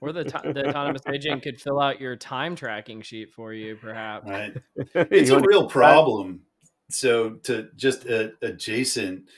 Or 0.00 0.12
the, 0.12 0.24
ti- 0.24 0.52
the 0.52 0.68
autonomous 0.68 1.02
agent 1.12 1.42
could 1.42 1.60
fill 1.60 1.80
out 1.80 2.00
your 2.00 2.16
time 2.16 2.54
tracking 2.56 3.02
sheet 3.02 3.30
for 3.32 3.52
you, 3.52 3.76
perhaps. 3.76 4.28
right? 4.30 4.56
It's 4.94 5.28
You 5.28 5.34
a 5.36 5.38
wanna- 5.38 5.48
real 5.48 5.66
problem. 5.68 6.42
So 6.90 7.30
to 7.44 7.68
just 7.74 8.08
uh, 8.08 8.28
adjacent 8.42 9.28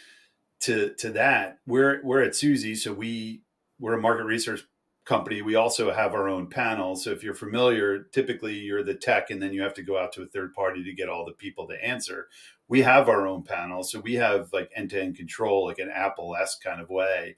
to 0.61 0.95
to 0.99 1.11
that, 1.13 1.59
we're 1.67 2.01
we're 2.05 2.23
at 2.23 2.35
Suzy, 2.35 2.75
so 2.75 2.93
we 2.93 3.43
we're 3.79 3.95
a 3.95 4.01
market 4.01 4.25
research 4.25 4.63
company. 5.05 5.41
We 5.43 5.55
also 5.55 5.93
have 5.93 6.15
our 6.15 6.29
own 6.29 6.49
panel. 6.49 6.97
So 6.97 7.11
if 7.11 7.23
you're 7.23 7.35
familiar, 7.35 8.05
typically 8.13 8.55
you're 8.55 8.83
the 8.83 8.95
tech, 8.95 9.31
and 9.31 9.41
then 9.41 9.53
you 9.53 9.63
have 9.63 9.75
to 9.75 9.83
go 9.83 9.99
out 9.99 10.13
to 10.15 10.23
a 10.23 10.27
third 10.27 10.53
party 10.55 10.83
to 10.83 10.93
get 10.95 11.09
all 11.09 11.25
the 11.25 11.33
people 11.33 11.69
to 11.69 11.85
answer. 11.85 12.29
We 12.69 12.83
have 12.83 13.09
our 13.09 13.27
own 13.27 13.43
panel, 13.45 13.83
so 13.85 14.01
we 14.01 14.15
have 14.15 14.49
like 14.53 14.71
end 14.75 14.91
to 14.91 15.01
end 15.01 15.17
control, 15.17 15.67
like 15.67 15.79
an 15.79 15.91
Apple 15.95 16.35
esque 16.35 16.63
kind 16.63 16.81
of 16.81 16.89
way. 16.91 17.37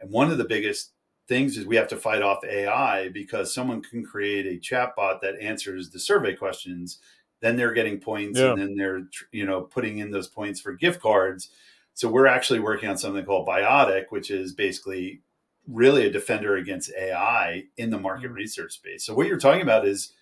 And 0.00 0.10
one 0.10 0.30
of 0.30 0.38
the 0.38 0.44
biggest 0.44 0.92
things 1.28 1.56
is 1.56 1.66
we 1.66 1.76
have 1.76 1.88
to 1.88 1.96
fight 1.96 2.22
off 2.22 2.44
AI 2.44 3.10
because 3.10 3.52
someone 3.52 3.82
can 3.82 4.04
create 4.04 4.46
a 4.46 4.58
chatbot 4.58 5.20
that 5.20 5.40
answers 5.40 5.90
the 5.90 6.00
survey 6.00 6.34
questions. 6.34 6.98
Then 7.40 7.56
they're 7.56 7.72
getting 7.72 8.00
points, 8.00 8.38
Yeah. 8.38 8.52
and 8.52 8.60
then 8.60 8.76
they're 8.76 9.08
you 9.30 9.44
know 9.44 9.62
putting 9.62 9.98
in 9.98 10.10
those 10.10 10.28
points 10.28 10.60
for 10.60 10.72
gift 10.72 11.00
cards. 11.00 11.50
So 11.94 12.08
we're 12.08 12.26
actually 12.26 12.60
working 12.60 12.88
on 12.88 12.96
something 12.98 13.24
called 13.24 13.46
Biotic, 13.46 14.06
which 14.10 14.30
is 14.30 14.54
basically 14.54 15.20
really 15.66 16.06
a 16.06 16.10
defender 16.10 16.56
against 16.56 16.92
AI 16.96 17.64
in 17.76 17.90
the 17.90 17.98
market 17.98 18.26
mm-hmm. 18.26 18.36
research 18.36 18.72
space. 18.72 19.04
So 19.04 19.14
what 19.14 19.26
you're 19.26 19.38
talking 19.38 19.62
about 19.62 19.86
is 19.86 20.14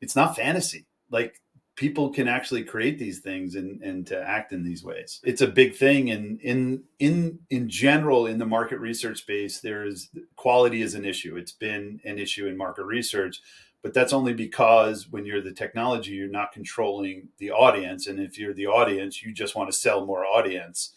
it's 0.00 0.16
not 0.16 0.36
fantasy. 0.36 0.86
Like 1.10 1.40
people 1.76 2.08
can 2.08 2.26
actually 2.26 2.64
create 2.64 2.98
these 2.98 3.20
things 3.20 3.54
and, 3.54 3.82
and 3.82 4.06
to 4.06 4.20
act 4.20 4.52
in 4.52 4.64
these 4.64 4.82
ways. 4.82 5.20
It's 5.22 5.42
a 5.42 5.46
big 5.46 5.76
thing 5.76 6.10
and 6.10 6.40
in 6.40 6.82
in 6.98 7.38
in 7.50 7.68
general 7.68 8.26
in 8.26 8.38
the 8.38 8.46
market 8.46 8.78
research 8.80 9.18
space 9.18 9.60
there's 9.60 10.08
quality 10.36 10.82
is 10.82 10.94
an 10.94 11.04
issue. 11.04 11.36
It's 11.36 11.52
been 11.52 12.00
an 12.04 12.18
issue 12.18 12.46
in 12.46 12.56
market 12.56 12.84
research, 12.84 13.40
but 13.82 13.92
that's 13.92 14.14
only 14.14 14.32
because 14.32 15.08
when 15.10 15.26
you're 15.26 15.42
the 15.42 15.52
technology 15.52 16.12
you're 16.12 16.28
not 16.28 16.52
controlling 16.52 17.28
the 17.38 17.50
audience 17.50 18.06
and 18.06 18.18
if 18.18 18.38
you're 18.38 18.54
the 18.54 18.66
audience 18.66 19.22
you 19.22 19.32
just 19.32 19.54
want 19.54 19.70
to 19.70 19.76
sell 19.76 20.04
more 20.04 20.24
audience. 20.24 20.92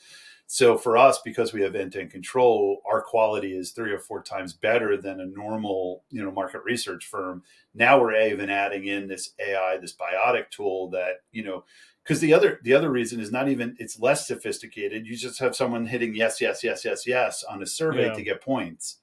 So 0.51 0.79
for 0.79 0.97
us, 0.97 1.19
because 1.23 1.53
we 1.53 1.61
have 1.61 1.75
end-to-end 1.75 2.09
control, 2.09 2.81
our 2.91 3.03
quality 3.03 3.55
is 3.55 3.69
three 3.69 3.91
or 3.91 3.99
four 3.99 4.23
times 4.23 4.51
better 4.51 4.97
than 4.97 5.19
a 5.19 5.27
normal, 5.27 6.03
you 6.09 6.23
know, 6.23 6.31
market 6.31 6.63
research 6.65 7.05
firm. 7.05 7.43
Now 7.75 8.01
we're 8.01 8.19
even 8.19 8.49
adding 8.49 8.87
in 8.87 9.07
this 9.07 9.35
AI, 9.39 9.77
this 9.77 9.93
biotic 9.95 10.49
tool 10.49 10.89
that, 10.89 11.17
you 11.31 11.43
know, 11.43 11.65
because 12.01 12.19
the 12.19 12.33
other 12.33 12.59
the 12.63 12.73
other 12.73 12.89
reason 12.89 13.19
is 13.19 13.31
not 13.31 13.47
even 13.47 13.75
it's 13.77 13.99
less 13.99 14.25
sophisticated. 14.25 15.05
You 15.05 15.15
just 15.15 15.37
have 15.37 15.55
someone 15.55 15.85
hitting 15.85 16.15
yes, 16.15 16.41
yes, 16.41 16.63
yes, 16.63 16.83
yes, 16.83 17.05
yes 17.05 17.43
on 17.43 17.61
a 17.61 17.67
survey 17.67 18.07
Yeah. 18.07 18.13
to 18.13 18.23
get 18.23 18.41
points, 18.41 19.01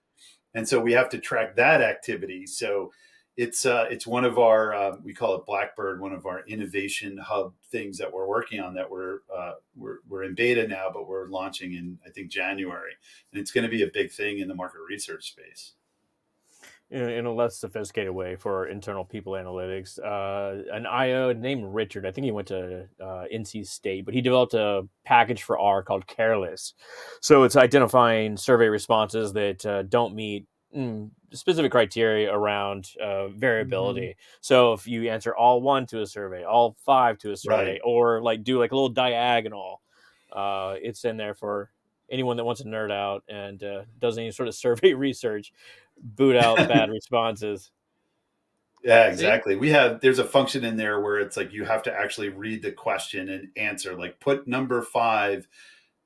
and 0.53 0.69
so 0.69 0.81
we 0.81 0.95
have 0.95 1.09
to 1.11 1.19
track 1.21 1.55
that 1.55 1.81
activity. 1.81 2.49
So 2.49 2.91
it's 3.37 3.67
uh, 3.67 3.87
it's 3.91 4.07
one 4.07 4.25
of 4.25 4.39
our 4.39 4.75
uh, 4.75 4.97
we 5.03 5.13
call 5.13 5.35
it 5.35 5.47
Blackbird, 5.47 6.01
one 6.01 6.13
of 6.13 6.27
our 6.27 6.41
innovation 6.47 7.19
hub 7.19 7.53
things 7.71 7.99
that 7.99 8.13
we're 8.13 8.27
working 8.27 8.61
on 8.61 8.75
that 8.75 8.91
we're 8.91 9.21
uh, 9.35 9.53
we're 9.75 9.99
we're 10.09 10.25
in 10.25 10.35
beta 10.35 10.67
now, 10.67 10.89
but 10.93 11.07
we're 11.07 11.29
launching 11.29 11.75
in 11.75 11.99
I 12.07 12.11
think 12.11 12.31
January, 12.31 12.93
and 13.33 13.41
it's 13.41 13.51
going 13.51 13.65
to 13.65 13.71
be 13.71 13.83
a 13.83 13.91
big 13.93 14.11
thing 14.11 14.39
in 14.39 14.49
the 14.49 14.55
market 14.55 14.81
research 14.89 15.29
space. 15.29 15.73
in, 16.91 17.03
in 17.03 17.27
a 17.27 17.33
less 17.33 17.59
sophisticated 17.59 18.13
way 18.13 18.37
for 18.37 18.69
internal 18.69 19.05
people 19.05 19.35
analytics. 19.35 19.99
Uh, 19.99 20.63
an 20.73 20.87
IO 20.87 21.33
named 21.33 21.65
Richard, 21.75 22.07
I 22.07 22.13
think 22.13 22.25
he 22.25 22.31
went 22.31 22.49
to 22.49 22.89
uh, 23.01 23.25
NC 23.35 23.67
State, 23.67 24.05
but 24.05 24.15
he 24.15 24.21
developed 24.21 24.55
a 24.55 24.89
package 25.05 25.43
for 25.43 25.59
R 25.59 25.83
called 25.83 26.07
Careless. 26.07 26.75
So 27.21 27.43
it's 27.43 27.57
identifying 27.57 28.37
survey 28.37 28.69
responses 28.69 29.33
that 29.35 29.67
uh, 29.67 29.83
don't 29.83 30.15
meet 30.15 30.47
specific 31.33 31.73
criteria 31.73 32.33
around 32.33 32.91
uh, 33.03 33.29
variability. 33.29 34.17
So 34.41 34.73
if 34.75 34.87
you 34.87 35.09
answer 35.11 35.35
all 35.35 35.63
one 35.63 35.87
to 35.87 36.03
a 36.03 36.07
survey, 36.07 36.45
all 36.45 36.77
five 36.85 37.19
to 37.19 37.33
a 37.33 37.37
survey, 37.37 37.73
Right. 37.73 37.81
or 37.85 38.21
like 38.23 38.45
do 38.45 38.59
like 38.59 38.73
a 38.73 38.75
little 38.75 38.89
diagonal, 38.91 39.81
uh, 40.33 40.75
it's 40.81 41.05
in 41.05 41.17
there 41.17 41.35
for 41.35 41.71
anyone 42.11 42.37
that 42.37 42.45
wants 42.45 42.61
to 42.63 42.69
nerd 42.69 42.93
out 42.93 43.25
and 43.29 43.63
uh, 43.65 43.83
does 43.99 44.19
any 44.19 44.31
sort 44.31 44.49
of 44.49 44.55
survey 44.67 44.93
research 44.95 45.53
boot 46.01 46.37
out 46.37 46.57
bad 46.69 46.91
responses. 46.91 47.71
Yeah, 48.85 49.07
exactly. 49.07 49.57
We 49.57 49.71
have 49.71 50.01
there's 50.01 50.21
a 50.21 50.25
function 50.25 50.65
in 50.65 50.77
there 50.77 51.01
where 51.01 51.19
it's 51.19 51.37
like 51.37 51.53
you 51.53 51.65
have 51.65 51.83
to 51.85 51.93
actually 51.93 52.29
read 52.29 52.63
the 52.63 52.71
question 52.71 53.29
and 53.31 53.49
answer. 53.57 53.97
Like 53.97 54.21
put 54.21 54.47
number 54.47 54.83
five. 54.83 55.49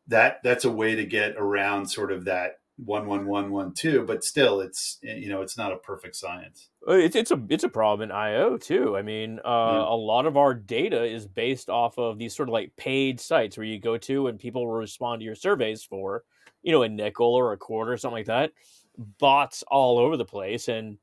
That 0.06 0.40
that's 0.42 0.64
a 0.64 0.70
way 0.72 0.94
to 0.94 1.04
get 1.04 1.36
around 1.36 1.86
sort 1.90 2.10
of 2.10 2.24
that 2.24 2.59
one 2.84 3.06
one 3.06 3.26
one 3.26 3.50
one 3.50 3.72
two, 3.74 4.04
but 4.04 4.24
still 4.24 4.60
it's 4.60 4.98
you 5.02 5.28
know 5.28 5.42
it's 5.42 5.56
not 5.56 5.72
a 5.72 5.78
perfect 5.78 6.16
science. 6.16 6.70
Uh, 6.88 6.92
It's 6.92 7.14
it's 7.14 7.30
a 7.30 7.42
it's 7.50 7.64
a 7.64 7.68
problem 7.68 8.08
in 8.08 8.14
IO 8.16 8.56
too. 8.56 8.96
I 8.96 9.02
mean, 9.02 9.38
uh, 9.44 9.48
Yeah. 9.64 9.84
a 9.86 9.96
lot 9.96 10.24
of 10.26 10.36
our 10.36 10.54
data 10.54 11.04
is 11.04 11.26
based 11.26 11.68
off 11.68 11.98
of 11.98 12.18
these 12.18 12.34
sort 12.34 12.48
of 12.48 12.54
like 12.54 12.74
paid 12.76 13.20
sites 13.20 13.56
where 13.58 13.66
you 13.66 13.78
go 13.78 13.98
to 13.98 14.28
and 14.28 14.38
people 14.38 14.64
will 14.66 14.72
respond 14.72 15.20
to 15.20 15.24
your 15.24 15.34
surveys 15.34 15.84
for, 15.84 16.24
you 16.62 16.72
know, 16.72 16.82
a 16.82 16.88
nickel 16.88 17.34
or 17.34 17.52
a 17.52 17.58
quarter 17.58 17.92
or 17.92 17.96
something 17.98 18.16
like 18.16 18.26
that. 18.26 18.52
Bots 18.96 19.62
all 19.68 19.98
over 19.98 20.16
the 20.16 20.24
place, 20.24 20.68
and 20.68 20.98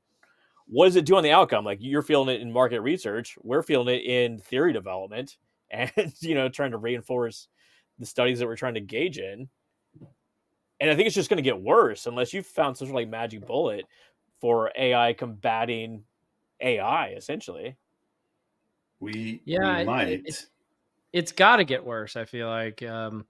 what 0.67 0.85
does 0.87 0.95
it 0.97 1.05
do 1.05 1.15
on 1.17 1.23
the 1.23 1.31
outcome? 1.31 1.65
Like 1.65 1.79
you're 1.81 2.01
feeling 2.01 2.35
it 2.35 2.41
in 2.41 2.51
market 2.51 2.81
research, 2.81 3.37
we're 3.43 3.63
feeling 3.63 3.93
it 3.95 4.03
in 4.03 4.39
theory 4.39 4.73
development, 4.73 5.37
and 5.71 6.13
you 6.21 6.35
know, 6.35 6.49
trying 6.49 6.71
to 6.71 6.77
reinforce 6.77 7.47
the 7.99 8.05
studies 8.05 8.39
that 8.39 8.47
we're 8.47 8.55
trying 8.57 8.75
to 8.75 8.81
gauge 8.81 9.17
in. 9.19 9.49
And 10.79 10.89
I 10.91 10.95
think 10.95 11.07
it's 11.07 11.15
just 11.15 11.29
going 11.29 11.37
to 11.37 11.43
get 11.43 11.59
worse 11.59 12.05
unless 12.05 12.33
you 12.33 12.43
found 12.43 12.77
some 12.77 12.87
sort 12.87 12.89
of 12.91 12.95
like 12.95 13.09
magic 13.09 13.45
bullet 13.47 13.85
for 14.39 14.71
AI 14.77 15.13
combating 15.13 16.03
AI, 16.61 17.09
essentially. 17.09 17.75
We 18.99 19.41
Yeah, 19.45 19.75
we 19.77 19.81
it- 19.81 19.85
might. 19.85 20.07
it- 20.09 20.45
it's 21.13 21.31
got 21.31 21.55
to 21.57 21.63
get 21.63 21.83
worse. 21.83 22.15
I 22.15 22.25
feel 22.25 22.47
like 22.49 22.83
um, 22.83 23.25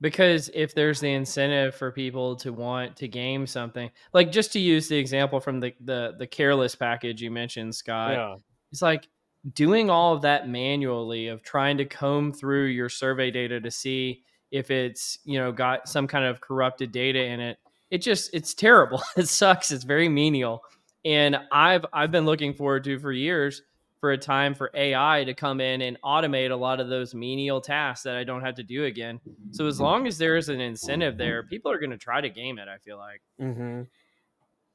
because 0.00 0.50
if 0.54 0.74
there's 0.74 1.00
the 1.00 1.12
incentive 1.12 1.74
for 1.74 1.90
people 1.90 2.36
to 2.36 2.52
want 2.52 2.96
to 2.96 3.08
game 3.08 3.46
something, 3.46 3.90
like 4.12 4.30
just 4.30 4.52
to 4.52 4.60
use 4.60 4.88
the 4.88 4.96
example 4.96 5.40
from 5.40 5.58
the 5.58 5.72
the 5.80 6.14
the 6.18 6.26
careless 6.26 6.74
package 6.74 7.20
you 7.22 7.30
mentioned, 7.30 7.74
Scott, 7.74 8.12
yeah. 8.12 8.36
it's 8.70 8.82
like 8.82 9.08
doing 9.54 9.88
all 9.90 10.14
of 10.14 10.22
that 10.22 10.48
manually 10.48 11.28
of 11.28 11.42
trying 11.42 11.78
to 11.78 11.84
comb 11.86 12.32
through 12.32 12.66
your 12.66 12.88
survey 12.90 13.30
data 13.30 13.58
to 13.60 13.70
see 13.70 14.22
if 14.50 14.70
it's 14.70 15.18
you 15.24 15.38
know 15.38 15.52
got 15.52 15.88
some 15.88 16.06
kind 16.06 16.24
of 16.24 16.40
corrupted 16.40 16.92
data 16.92 17.22
in 17.24 17.40
it 17.40 17.58
it 17.90 17.98
just 17.98 18.30
it's 18.34 18.54
terrible. 18.54 19.02
It 19.16 19.28
sucks. 19.28 19.72
It's 19.72 19.84
very 19.84 20.08
menial. 20.08 20.62
And 21.04 21.38
i've 21.52 21.86
i've 21.92 22.10
been 22.10 22.26
looking 22.26 22.52
forward 22.52 22.84
to 22.84 22.98
for 22.98 23.12
years 23.12 23.62
for 24.00 24.12
a 24.12 24.18
time 24.18 24.54
for 24.54 24.70
ai 24.74 25.24
to 25.24 25.34
come 25.34 25.60
in 25.60 25.82
and 25.82 25.96
automate 26.02 26.50
a 26.50 26.56
lot 26.56 26.80
of 26.80 26.88
those 26.88 27.14
menial 27.14 27.60
tasks 27.60 28.02
that 28.04 28.16
i 28.16 28.24
don't 28.24 28.42
have 28.42 28.56
to 28.56 28.62
do 28.62 28.84
again. 28.84 29.20
So 29.52 29.66
as 29.66 29.80
long 29.80 30.06
as 30.06 30.18
there 30.18 30.36
is 30.36 30.48
an 30.48 30.60
incentive 30.60 31.16
there 31.16 31.44
people 31.44 31.70
are 31.70 31.78
going 31.78 31.90
to 31.90 31.98
try 31.98 32.20
to 32.20 32.28
game 32.28 32.58
it 32.58 32.68
i 32.68 32.78
feel 32.78 32.98
like. 32.98 33.22
Mm-hmm. 33.40 33.82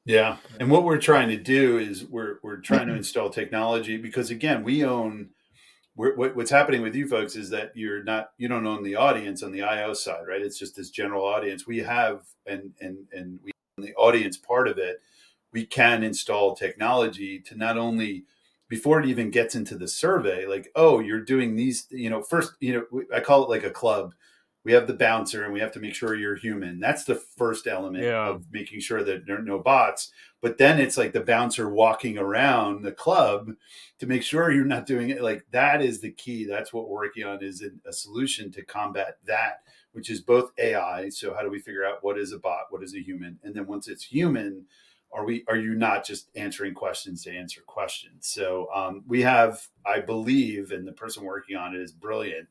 Yeah, 0.06 0.36
and 0.60 0.70
what 0.70 0.84
we're 0.84 0.98
trying 0.98 1.30
to 1.30 1.36
do 1.36 1.78
is 1.78 2.04
we're 2.04 2.36
we're 2.42 2.58
trying 2.58 2.88
to 2.88 2.94
install 2.94 3.30
technology 3.30 3.96
because 3.96 4.30
again, 4.30 4.62
we 4.62 4.84
own. 4.84 5.30
What, 5.96 6.34
what's 6.34 6.50
happening 6.50 6.82
with 6.82 6.96
you 6.96 7.06
folks 7.06 7.36
is 7.36 7.50
that 7.50 7.70
you're 7.76 8.02
not 8.02 8.30
you 8.36 8.48
don't 8.48 8.66
own 8.66 8.82
the 8.82 8.96
audience 8.96 9.42
on 9.42 9.52
the 9.52 9.62
IO 9.62 9.94
side, 9.94 10.26
right? 10.26 10.42
It's 10.42 10.58
just 10.58 10.74
this 10.74 10.90
general 10.90 11.24
audience. 11.24 11.66
We 11.66 11.78
have 11.78 12.22
and 12.46 12.72
and 12.80 13.06
and 13.12 13.38
we 13.44 13.52
the 13.78 13.94
audience 13.94 14.36
part 14.36 14.68
of 14.68 14.78
it, 14.78 15.00
we 15.52 15.66
can 15.66 16.02
install 16.02 16.54
technology 16.54 17.40
to 17.40 17.56
not 17.56 17.76
only 17.76 18.24
before 18.68 19.00
it 19.00 19.06
even 19.06 19.30
gets 19.30 19.54
into 19.54 19.76
the 19.76 19.88
survey, 19.88 20.46
like 20.46 20.68
oh, 20.74 20.98
you're 21.00 21.20
doing 21.20 21.54
these, 21.54 21.86
you 21.90 22.10
know, 22.10 22.22
first, 22.22 22.54
you 22.60 22.72
know, 22.90 23.02
I 23.14 23.20
call 23.20 23.44
it 23.44 23.50
like 23.50 23.64
a 23.64 23.70
club 23.70 24.14
we 24.64 24.72
have 24.72 24.86
the 24.86 24.94
bouncer 24.94 25.44
and 25.44 25.52
we 25.52 25.60
have 25.60 25.72
to 25.72 25.80
make 25.80 25.94
sure 25.94 26.14
you're 26.14 26.36
human. 26.36 26.80
That's 26.80 27.04
the 27.04 27.14
first 27.14 27.66
element 27.66 28.04
Yeah. 28.04 28.28
of 28.28 28.50
making 28.50 28.80
sure 28.80 29.04
that 29.04 29.26
there 29.26 29.38
are 29.38 29.42
no 29.42 29.58
bots. 29.58 30.10
But 30.40 30.58
then 30.58 30.80
it's 30.80 30.96
like 30.96 31.12
the 31.12 31.20
bouncer 31.20 31.68
walking 31.68 32.16
around 32.18 32.82
the 32.82 32.92
club 32.92 33.50
to 33.98 34.06
make 34.06 34.22
sure 34.22 34.50
you're 34.50 34.64
not 34.64 34.86
doing 34.86 35.10
it. 35.10 35.22
Like 35.22 35.44
that 35.50 35.82
is 35.82 36.00
the 36.00 36.12
key. 36.12 36.44
That's 36.46 36.72
what 36.72 36.88
we're 36.88 36.96
working 37.04 37.24
on 37.24 37.42
is 37.42 37.62
a, 37.86 37.92
solution 37.92 38.50
to 38.52 38.64
combat 38.64 39.18
that, 39.26 39.60
which 39.92 40.10
is 40.10 40.22
both 40.22 40.52
AI. 40.58 41.10
So 41.10 41.34
how 41.34 41.42
do 41.42 41.50
we 41.50 41.58
figure 41.58 41.84
out 41.84 42.02
what 42.02 42.18
is 42.18 42.32
a 42.32 42.38
bot, 42.38 42.66
what 42.70 42.82
is 42.82 42.94
a 42.94 43.02
human, 43.02 43.38
and 43.42 43.54
then 43.54 43.66
once 43.66 43.86
it's 43.88 44.04
human, 44.04 44.64
are 45.12 45.24
we 45.24 45.44
are 45.46 45.56
you 45.56 45.74
not 45.74 46.04
just 46.04 46.28
answering 46.34 46.74
questions 46.74 47.22
to 47.22 47.30
answer 47.30 47.60
questions? 47.66 48.28
So 48.28 48.68
um, 48.74 49.04
we 49.06 49.22
have, 49.22 49.68
I 49.86 50.00
believe, 50.00 50.72
and 50.72 50.86
the 50.86 50.92
person 50.92 51.22
working 51.22 51.56
on 51.56 51.74
it 51.74 51.80
is 51.80 51.92
brilliant. 51.92 52.48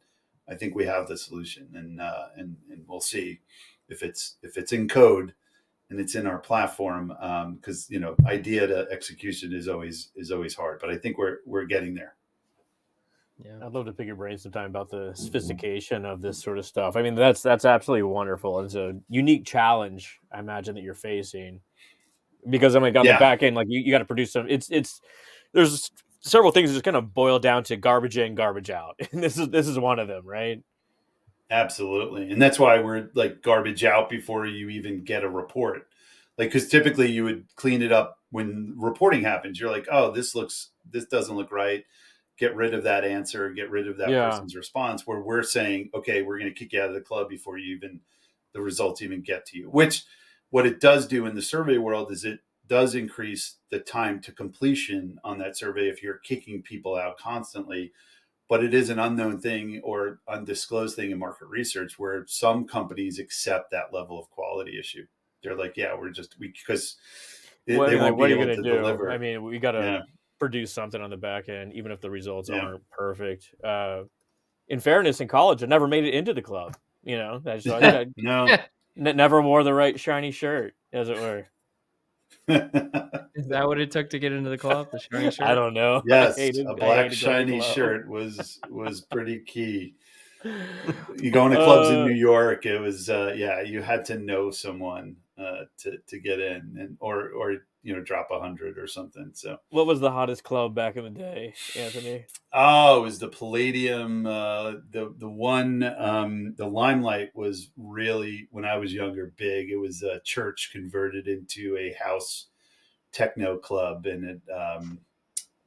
I 0.50 0.56
think 0.56 0.76
we 0.76 0.86
have 0.86 1.08
the 1.08 1.18
solution, 1.18 1.70
and 1.74 2.02
uh, 2.02 2.28
and 2.36 2.56
and 2.70 2.84
we'll 2.88 3.00
see 3.02 3.40
if 3.90 4.04
it's 4.04 4.38
if 4.44 4.58
it's 4.58 4.74
in 4.74 4.88
code 4.88 5.34
and 5.90 6.00
it's 6.00 6.16
in 6.16 6.26
our 6.28 6.40
platform 6.40 7.08
because 7.56 7.88
you 7.90 8.00
know 8.00 8.16
idea 8.26 8.66
to 8.68 8.88
execution 8.92 9.54
is 9.54 9.68
always 9.68 10.12
is 10.16 10.32
always 10.32 10.56
hard, 10.56 10.80
but 10.80 10.90
I 10.90 10.98
think 10.98 11.18
we're 11.18 11.38
we're 11.46 11.66
getting 11.66 11.94
there. 11.94 12.16
yeah 13.44 13.58
I'd 13.66 13.74
love 13.74 13.86
to 13.86 13.94
pick 13.94 14.08
your 14.08 14.16
brain 14.16 14.38
sometime 14.38 14.70
about 14.70 14.90
the 14.90 15.12
sophistication 15.16 16.06
of 16.06 16.22
this 16.22 16.42
sort 16.42 16.58
of 16.58 16.66
stuff. 16.66 16.96
I 16.96 17.02
mean, 17.02 17.16
that's 17.16 17.42
that's 17.42 17.66
absolutely 17.66 18.04
wonderful. 18.04 18.60
It's 18.62 18.76
a 18.76 18.96
unique 19.10 19.46
challenge, 19.46 20.20
I 20.32 20.40
imagine, 20.40 20.76
that 20.76 20.84
you're 20.84 20.94
facing. 20.94 21.62
Because 22.50 22.76
I'm 22.76 22.84
like 22.84 22.96
on 22.98 23.06
Yeah. 23.06 23.14
the 23.14 23.20
back 23.20 23.42
end, 23.42 23.56
like 23.56 23.68
you, 23.70 23.80
you 23.80 23.92
got 23.92 24.00
to 24.00 24.06
produce 24.06 24.34
some. 24.34 24.48
It's 24.50 24.70
it's 24.70 25.00
there's 25.54 25.90
several 26.24 26.52
things 26.52 26.72
just 26.72 26.84
kind 26.84 26.98
of 26.98 27.14
boil 27.14 27.40
down 27.40 27.64
to 27.66 27.76
garbage 27.78 28.18
in, 28.18 28.36
garbage 28.36 28.70
out, 28.70 29.00
and 29.12 29.24
this 29.24 29.38
is 29.38 29.50
this 29.50 29.68
is 29.68 29.78
one 29.78 30.00
of 30.00 30.08
them, 30.08 30.26
right? 30.26 30.62
Absolutely. 31.52 32.32
And 32.32 32.42
that's 32.42 32.58
why 32.58 32.80
we're 32.80 33.10
like 33.14 33.42
garbage 33.44 33.84
out 33.84 34.10
before 34.10 34.46
you 34.46 34.70
even 34.70 35.04
get 35.04 35.24
a 35.24 35.30
report. 35.30 35.88
Like, 36.38 36.50
because 36.50 36.68
typically 36.68 37.12
you 37.12 37.24
would 37.26 37.46
clean 37.56 37.84
it 37.84 37.92
up 37.92 38.18
when 38.32 38.74
reporting 38.76 39.22
happens. 39.22 39.60
You're 39.60 39.70
like, 39.70 39.88
oh, 39.92 40.10
this 40.10 40.34
looks, 40.34 40.72
this 40.90 41.06
doesn't 41.06 41.36
look 41.36 41.52
right. 41.52 41.84
Get 42.40 42.56
rid 42.56 42.74
of 42.74 42.84
that 42.86 43.04
answer, 43.04 43.52
get 43.52 43.70
rid 43.70 43.88
of 43.88 43.98
that 43.98 44.10
Yeah. 44.10 44.30
person's 44.32 44.56
response. 44.56 45.06
Where 45.06 45.20
we're 45.22 45.44
saying, 45.44 45.92
okay, 45.94 46.24
we're 46.24 46.40
going 46.40 46.52
to 46.52 46.58
kick 46.58 46.74
you 46.74 46.82
out 46.82 46.88
of 46.90 46.96
the 46.96 47.02
club 47.02 47.30
before 47.30 47.60
you 47.60 47.76
even, 47.76 48.00
the 48.54 48.62
results 48.62 49.04
even 49.04 49.22
get 49.22 49.46
to 49.48 49.58
you. 49.60 49.70
Which, 49.70 50.06
what 50.50 50.66
it 50.66 50.80
does 50.80 51.06
do 51.06 51.28
in 51.28 51.36
the 51.36 51.42
survey 51.44 51.78
world 51.78 52.12
is 52.12 52.26
it 52.26 52.40
does 52.68 52.96
increase 52.96 53.58
the 53.70 53.80
time 53.80 54.22
to 54.22 54.32
completion 54.32 55.20
on 55.24 55.38
that 55.40 55.58
survey 55.58 55.90
if 55.90 56.02
you're 56.02 56.20
kicking 56.20 56.62
people 56.62 56.96
out 56.96 57.18
constantly 57.18 57.92
but 58.50 58.64
it 58.64 58.74
is 58.74 58.90
an 58.90 59.00
unknown 59.00 59.40
thing 59.40 59.82
or 59.84 60.20
undisclosed 60.28 60.96
thing 60.96 61.12
in 61.12 61.18
market 61.18 61.48
research 61.48 61.98
where 61.98 62.24
some 62.28 62.68
companies 62.68 63.20
accept 63.20 63.72
that 63.72 63.94
level 63.94 64.20
of 64.20 64.30
quality 64.30 64.78
issue. 64.80 65.06
They're 65.42 65.56
like, 65.56 65.76
yeah, 65.76 65.96
we're 65.98 66.10
just 66.12 66.38
we 66.40 66.50
because 66.50 66.98
they, 67.66 67.78
What, 67.78 67.90
they 67.90 67.96
won't 67.96 68.18
what 68.18 68.28
be 68.28 68.34
able 68.34 68.46
to 68.46 68.56
do? 68.58 68.64
deliver. 68.64 69.12
I 69.12 69.18
mean, 69.18 69.44
we 69.44 69.60
got 69.60 69.72
to 69.72 69.80
yeah, 69.80 70.02
produce 70.40 70.72
something 70.72 71.02
on 71.02 71.10
the 71.10 71.18
back 71.18 71.50
end, 71.50 71.74
even 71.74 71.92
if 71.92 72.00
the 72.02 72.10
results 72.12 72.50
Yeah. 72.50 72.60
aren't 72.60 72.90
perfect. 72.92 73.50
Uh, 73.64 74.04
in 74.68 74.80
fairness, 74.80 75.20
in 75.20 75.28
college, 75.28 75.64
I 75.64 75.66
never 75.66 75.88
made 75.88 76.06
it 76.06 76.14
into 76.14 76.34
the 76.34 76.42
club. 76.42 76.78
You 77.04 77.18
know, 77.18 77.42
I, 77.46 77.58
just, 77.58 77.68
I 77.68 78.06
no. 78.18 78.56
never 78.96 79.42
wore 79.42 79.64
the 79.64 79.74
right 79.74 80.00
shiny 80.00 80.32
shirt, 80.32 80.76
as 80.94 81.10
it 81.10 81.18
were. 81.20 81.48
Is 82.48 83.48
that 83.48 83.68
what 83.68 83.80
it 83.80 83.92
took 83.92 84.10
to 84.12 84.20
get 84.20 84.32
into 84.32 84.50
the 84.50 84.58
club 84.58 84.90
the 84.92 85.00
shiny 85.00 85.32
shirt 85.32 85.48
I 85.48 85.56
don't 85.56 85.74
know. 85.74 85.98
I 86.00 86.02
yes, 86.06 86.38
hated- 86.38 86.66
a 86.68 86.72
I 86.72 86.74
black 86.74 87.12
hated 87.12 87.22
going 87.26 87.48
to 87.48 87.60
shiny 87.60 87.74
shirt 87.74 88.08
was 88.08 88.60
was 88.70 89.02
pretty 89.12 89.40
key. 89.40 89.96
You 91.22 91.32
go 91.32 91.46
into 91.46 91.58
clubs 91.58 91.90
in 91.90 91.96
Uh, 92.02 92.06
New 92.08 92.14
York, 92.14 92.66
it 92.66 92.80
was 92.80 93.10
uh, 93.10 93.34
yeah, 93.36 93.62
you 93.62 93.82
had 93.82 94.04
to 94.06 94.18
know 94.18 94.52
someone 94.52 95.16
uh, 95.38 95.64
to 95.80 95.98
to 96.08 96.20
get 96.20 96.40
in, 96.40 96.76
and 96.80 96.98
or 97.00 97.30
or 97.30 97.66
you 97.84 97.94
know 97.94 98.02
drop 98.02 98.30
a 98.32 98.40
hundred 98.40 98.78
or 98.78 98.88
something. 98.88 99.32
So 99.34 99.58
What 99.70 99.86
was 99.86 100.00
the 100.00 100.12
hottest 100.12 100.44
club 100.44 100.74
back 100.74 100.96
in 100.96 101.04
the 101.04 101.10
day, 101.10 101.54
Anthony? 101.76 102.26
Oh, 102.54 103.00
it 103.00 103.04
was 103.04 103.20
the 103.20 103.28
Palladium. 103.28 104.26
Uh, 104.26 104.72
the 104.92 105.14
the 105.18 105.30
one 105.30 105.84
um, 105.98 106.56
the 106.58 106.68
Limelight 106.68 107.36
was 107.36 107.70
really 107.78 108.48
when 108.52 108.66
I 108.66 108.78
was 108.78 108.94
younger 108.94 109.34
big. 109.38 109.70
It 109.70 109.78
was 109.78 110.02
a 110.04 110.20
church 110.24 110.70
converted 110.72 111.28
into 111.28 111.78
a 111.78 111.94
house 112.04 112.48
techno 113.12 113.58
club, 113.58 114.06
and 114.06 114.24
it 114.24 114.42
um, 114.52 115.00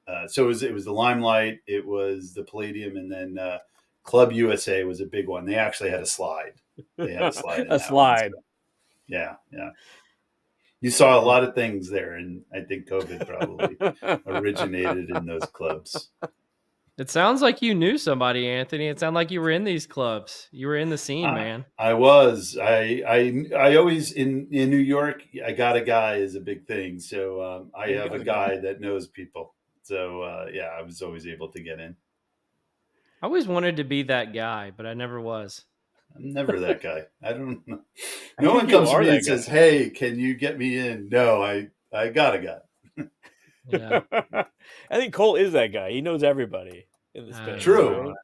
uh, 0.09 0.27
so 0.29 0.45
it 0.45 0.47
was 0.49 0.62
it 0.62 0.73
was 0.73 0.85
the 0.85 0.93
Limelight. 0.93 1.59
It 1.67 1.87
was 1.87 2.33
the 2.35 2.45
Palladium, 2.45 2.97
and 2.97 3.11
then 3.12 3.39
uh, 3.39 3.59
Club 4.05 4.33
USA 4.33 4.85
was 4.85 5.01
a 5.01 5.07
big 5.07 5.29
one. 5.29 5.45
They 5.45 5.57
actually 5.57 5.91
had 5.91 6.01
a 6.01 6.07
slide. 6.07 6.55
They 6.97 7.12
had 7.12 7.25
a 7.25 7.33
slide. 7.43 7.61
a 7.61 7.64
that 7.64 7.71
one, 7.71 7.81
slide. 7.81 8.31
so- 8.35 8.43
yeah, 9.09 9.35
yeah. 9.53 9.71
You 10.81 10.91
saw 10.91 11.18
a 11.18 11.24
lot 11.24 11.43
of 11.43 11.55
things 11.55 11.89
there, 11.91 12.14
and 12.14 12.43
I 12.55 12.61
think 12.61 12.89
COVID 12.89 13.27
probably 13.27 13.77
originated 14.27 15.11
in 15.11 15.27
those 15.27 15.45
clubs. 15.47 16.11
it 16.99 17.11
sounds 17.11 17.43
like 17.43 17.61
you 17.62 17.74
knew 17.74 17.99
somebody 17.99 18.49
anthony 18.49 18.87
it 18.89 18.99
sounded 18.99 19.18
like 19.18 19.31
you 19.31 19.39
were 19.41 19.51
in 19.51 19.64
these 19.64 19.87
clubs 19.87 20.49
you 20.51 20.66
were 20.66 20.79
in 20.79 20.89
the 20.89 20.97
scene 20.97 21.27
Ah. 21.27 21.35
man 21.35 21.64
I 21.79 21.93
was. 21.93 22.57
I 22.61 23.03
I 23.07 23.45
I 23.55 23.77
always 23.77 24.12
in 24.12 24.49
in 24.51 24.70
New 24.70 24.79
York. 24.97 25.22
I 25.45 25.53
got 25.53 25.77
a 25.77 25.83
guy 25.83 26.16
is 26.16 26.35
a 26.37 26.41
big 26.41 26.66
thing. 26.66 26.99
So 27.01 27.43
um, 27.43 27.70
I 27.77 27.87
You 27.89 27.99
have 27.99 28.12
a 28.12 28.16
a 28.16 28.24
guy 28.24 28.57
that 28.59 28.81
knows 28.81 29.09
people. 29.09 29.55
So 29.83 30.22
uh, 30.22 30.47
yeah, 30.53 30.70
I 30.79 30.83
was 30.83 31.03
always 31.03 31.27
able 31.27 31.49
to 31.53 31.61
get 31.62 31.81
in. 31.81 31.97
i 33.22 33.27
always 33.27 33.47
wanted 33.49 33.77
to 33.77 33.85
be 33.85 34.03
that 34.05 34.33
guy 34.33 34.70
but 34.77 34.85
i 34.87 34.95
never 34.95 35.20
was 35.20 35.64
I'm 36.17 36.33
never 36.33 36.59
that 36.61 36.83
guy. 36.83 37.05
I 37.23 37.33
don't 37.33 37.62
know. 37.69 37.81
No 38.41 38.55
one 38.55 38.69
comes 38.69 38.91
to 38.91 38.99
me 39.01 39.07
that 39.07 39.14
and 39.17 39.25
says, 39.25 39.47
"Hey, 39.47 39.91
can 39.91 40.19
you 40.19 40.35
get 40.35 40.59
me 40.59 40.77
in?" 40.79 41.09
No, 41.11 41.43
I 41.43 41.69
I 41.93 42.09
got 42.09 42.35
a 42.35 42.39
guy. 42.39 43.05
yeah 43.69 44.01
I 44.91 44.97
think 44.99 45.12
Cole 45.14 45.37
is 45.37 45.53
that 45.53 45.69
guy. 45.69 45.91
He 45.91 46.01
knows 46.01 46.23
everybody 46.23 46.87
in 47.14 47.27
the 47.29 47.35
Uh, 47.35 47.43
space. 47.43 47.62
True. 47.62 48.01
right? 48.09 48.14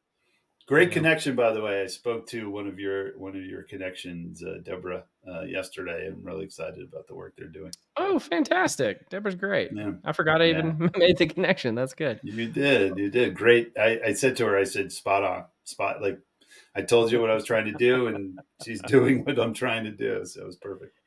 Great 0.65 0.87
Yeah. 0.89 0.93
connection, 0.93 1.35
by 1.35 1.51
the 1.51 1.61
way. 1.61 1.81
I 1.81 1.87
spoke 1.87 2.25
to 2.29 2.49
one 2.49 2.67
of 2.67 2.79
your 2.79 3.17
one 3.19 3.35
of 3.35 3.43
your 3.43 3.63
connections, 3.63 4.41
uh, 4.41 4.59
Deborah, 4.63 5.03
uh, 5.27 5.41
yesterday. 5.41 6.07
I'm 6.07 6.23
really 6.23 6.45
excited 6.45 6.79
about 6.87 7.07
the 7.07 7.15
work 7.15 7.33
they're 7.37 7.47
doing. 7.47 7.71
oh 7.97 8.17
fantastic 8.17 9.09
deborah's 9.09 9.35
great 9.35 9.69
Yeah. 9.73 9.91
i 10.03 10.11
forgot 10.13 10.41
i 10.41 10.45
even 10.49 10.89
made 10.97 11.17
the 11.17 11.27
connection 11.27 11.75
that's 11.75 11.93
good 11.93 12.19
You 12.23 12.47
did. 12.47 12.97
You 12.97 13.09
did. 13.11 13.35
Great. 13.35 13.73
I, 13.77 13.99
I 14.07 14.13
said 14.13 14.37
to 14.37 14.45
her, 14.45 14.57
I 14.57 14.63
said, 14.63 14.91
spot 14.91 15.23
on. 15.23 15.43
Spot 15.65 16.01
like 16.01 16.19
I 16.75 16.81
told 16.81 17.11
you 17.11 17.21
what 17.21 17.29
I 17.29 17.35
was 17.35 17.45
trying 17.45 17.65
to 17.65 17.71
do, 17.73 18.07
and 18.07 18.39
she's 18.63 18.81
doing 18.87 19.23
what 19.23 19.39
I'm 19.39 19.53
trying 19.53 19.83
to 19.85 19.91
do. 19.91 20.25
So 20.25 20.41
it 20.41 20.45
was 20.45 20.57
perfect. 20.57 20.99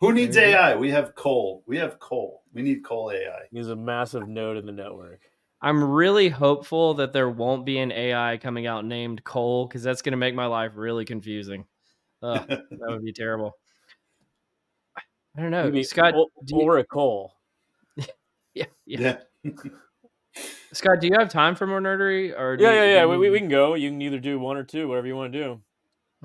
Who 0.00 0.12
needs 0.12 0.36
AI? 0.36 0.76
We 0.76 0.90
have 0.90 1.14
Cole. 1.16 1.64
We 1.66 1.76
have 1.78 1.98
Cole. 1.98 2.42
We 2.52 2.62
need 2.62 2.84
Cole 2.84 3.10
AI. 3.10 3.46
He's 3.50 3.68
a 3.68 3.76
massive 3.76 4.28
node 4.28 4.56
in 4.56 4.64
the 4.66 4.72
network. 4.72 5.20
I'm 5.60 5.82
really 5.82 6.28
hopeful 6.28 6.94
that 6.94 7.12
there 7.12 7.28
won't 7.28 7.66
be 7.66 7.78
an 7.78 7.90
AI 7.90 8.36
coming 8.36 8.68
out 8.68 8.84
named 8.84 9.24
Cole 9.24 9.66
because 9.66 9.82
that's 9.82 10.02
going 10.02 10.12
to 10.12 10.16
make 10.16 10.36
my 10.36 10.46
life 10.46 10.72
really 10.76 11.04
confusing. 11.04 11.66
Ugh, 12.22 12.46
that 12.48 12.62
would 12.86 13.04
be 13.04 13.12
terrible. 13.12 13.56
I 15.36 15.42
don't 15.42 15.50
know, 15.50 15.64
Maybe 15.64 15.82
Scott. 15.82 16.14
or, 16.14 16.28
you- 16.46 16.60
or 16.60 16.78
a 16.78 16.84
Cole. 16.84 17.32
yeah, 18.54 18.66
yeah. 18.86 19.16
Yeah. 19.42 19.50
Scott, 20.72 21.00
do 21.00 21.06
you 21.06 21.14
have 21.18 21.28
time 21.30 21.54
for 21.54 21.66
more 21.66 21.80
nerdery? 21.80 22.38
Or 22.38 22.56
do 22.56 22.64
Yeah, 22.64 22.70
you- 22.70 22.76
yeah, 22.76 22.84
do 22.84 22.90
yeah. 23.10 23.16
We, 23.16 23.30
we, 23.30 23.38
can 23.38 23.48
go. 23.48 23.74
You 23.74 23.90
can 23.90 24.00
either 24.02 24.18
do 24.18 24.38
one 24.38 24.56
or 24.56 24.64
two, 24.64 24.88
whatever 24.88 25.06
you 25.06 25.16
want 25.16 25.32
to 25.32 25.38
do. 25.42 25.60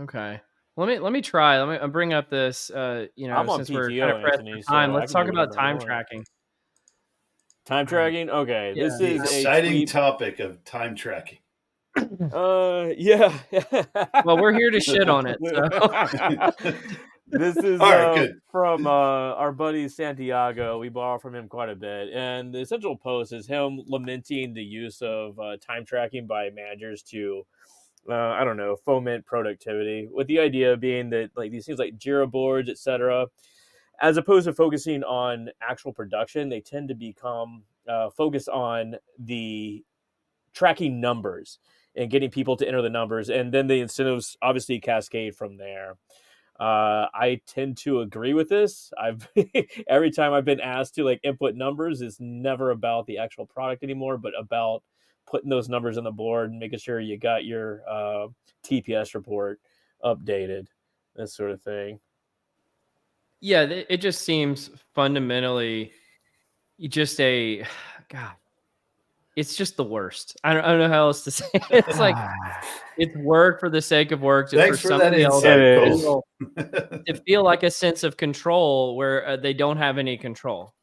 Okay. 0.01 0.41
Let 0.75 0.87
me 0.87 0.97
let 0.99 1.13
me 1.13 1.21
try. 1.21 1.59
Let 1.61 1.69
me 1.71 1.77
I'll 1.77 1.87
bring 1.87 2.13
up 2.13 2.29
this. 2.31 2.71
Uh, 2.71 3.05
you 3.15 3.27
know, 3.27 3.35
I'm 3.35 3.47
on 3.49 3.59
since 3.59 3.69
we're 3.69 3.89
kind 3.89 4.01
of 4.11 4.21
pressed 4.21 4.39
Anthony, 4.39 4.61
so 4.63 4.71
time, 4.73 4.91
I 4.91 4.95
let's 4.95 5.11
talk 5.11 5.27
about 5.27 5.53
time 5.53 5.75
want. 5.75 5.85
tracking. 5.85 6.25
Time 7.65 7.85
tracking. 7.85 8.29
Okay, 8.31 8.73
this 8.75 8.93
is 8.99 9.21
a 9.21 9.37
Exciting 9.37 9.71
tweet- 9.71 9.89
topic 9.89 10.39
of 10.39 10.63
time 10.65 10.95
tracking. 10.95 11.37
Uh, 12.33 12.87
yeah. 12.97 13.37
Well, 14.25 14.37
we're 14.39 14.51
here 14.53 14.71
to 14.71 14.79
shit 14.79 15.07
on 15.09 15.27
it. 15.27 15.37
So. 16.63 16.73
this 17.33 17.57
is 17.57 17.79
right, 17.79 18.17
uh, 18.19 18.27
from 18.51 18.87
uh, 18.87 18.89
our 18.89 19.51
buddy 19.51 19.89
Santiago. 19.89 20.77
We 20.79 20.89
borrow 20.89 21.19
from 21.19 21.35
him 21.35 21.47
quite 21.47 21.69
a 21.69 21.75
bit, 21.75 22.09
and 22.13 22.53
the 22.53 22.65
central 22.65 22.95
post 22.95 23.33
is 23.33 23.47
him 23.47 23.81
lamenting 23.87 24.53
the 24.53 24.63
use 24.63 25.01
of 25.01 25.39
uh, 25.39 25.57
time 25.57 25.85
tracking 25.85 26.27
by 26.27 26.49
managers 26.51 27.01
to, 27.03 27.45
uh, 28.09 28.13
I 28.13 28.43
don't 28.43 28.57
know, 28.57 28.75
foment 28.75 29.25
productivity. 29.25 30.07
With 30.11 30.27
the 30.27 30.39
idea 30.39 30.77
being 30.77 31.09
that 31.09 31.31
like 31.35 31.51
these 31.51 31.65
things 31.65 31.79
like 31.79 31.97
Jira 31.97 32.29
boards, 32.29 32.69
etc., 32.69 33.27
as 34.01 34.17
opposed 34.17 34.45
to 34.45 34.53
focusing 34.53 35.03
on 35.03 35.49
actual 35.61 35.93
production, 35.93 36.49
they 36.49 36.61
tend 36.61 36.89
to 36.89 36.95
become 36.95 37.63
uh, 37.87 38.09
focused 38.09 38.49
on 38.49 38.95
the 39.17 39.83
tracking 40.53 41.01
numbers 41.01 41.59
and 41.95 42.09
getting 42.09 42.29
people 42.29 42.57
to 42.57 42.67
enter 42.67 42.81
the 42.81 42.89
numbers, 42.89 43.29
and 43.29 43.53
then 43.53 43.67
the 43.67 43.79
incentives 43.79 44.37
obviously 44.41 44.79
cascade 44.79 45.35
from 45.35 45.57
there. 45.57 45.95
Uh, 46.59 47.07
I 47.13 47.41
tend 47.47 47.77
to 47.77 48.01
agree 48.01 48.33
with 48.33 48.47
this. 48.47 48.93
I've 49.01 49.27
every 49.87 50.11
time 50.11 50.33
I've 50.33 50.45
been 50.45 50.59
asked 50.59 50.95
to 50.95 51.03
like 51.03 51.19
input 51.23 51.55
numbers, 51.55 52.01
it's 52.01 52.19
never 52.19 52.71
about 52.71 53.07
the 53.07 53.17
actual 53.17 53.45
product 53.45 53.83
anymore, 53.83 54.17
but 54.17 54.33
about 54.37 54.83
putting 55.25 55.49
those 55.49 55.69
numbers 55.69 55.97
on 55.97 56.03
the 56.03 56.11
board 56.11 56.51
and 56.51 56.59
making 56.59 56.79
sure 56.79 56.99
you 56.99 57.17
got 57.17 57.45
your 57.45 57.81
uh, 57.89 58.27
TPS 58.63 59.15
report 59.15 59.59
updated, 60.03 60.67
this 61.15 61.33
sort 61.35 61.51
of 61.51 61.61
thing. 61.61 61.99
yeah, 63.41 63.63
it 63.63 63.97
just 63.97 64.21
seems 64.21 64.69
fundamentally 64.93 65.91
just 66.79 67.19
a 67.19 67.65
God. 68.09 68.33
It's 69.35 69.55
just 69.55 69.77
the 69.77 69.83
worst. 69.83 70.37
I 70.43 70.53
don't, 70.53 70.63
I 70.63 70.67
don't 70.69 70.79
know 70.79 70.89
how 70.89 71.07
else 71.07 71.23
to 71.23 71.31
say. 71.39 71.45
It. 71.53 71.63
It's 71.87 71.99
like 71.99 72.15
it's 72.97 73.15
work 73.17 73.59
for 73.59 73.69
the 73.69 73.81
sake 73.81 74.11
of 74.11 74.21
work. 74.21 74.51
Just 74.51 74.61
Thanks 74.61 74.79
for 74.79 74.89
for 74.89 74.97
that 74.97 75.13
somebody 75.13 75.23
else 75.23 75.43
It 75.43 75.79
to 75.79 75.97
feel- 75.97 77.03
to 77.07 77.21
feel 77.25 77.43
like 77.43 77.63
a 77.63 77.71
sense 77.71 78.03
of 78.03 78.17
control 78.17 78.95
where 78.95 79.25
uh, 79.27 79.37
they 79.37 79.53
don't 79.53 79.77
have 79.77 79.97
any 79.97 80.17
control, 80.17 80.73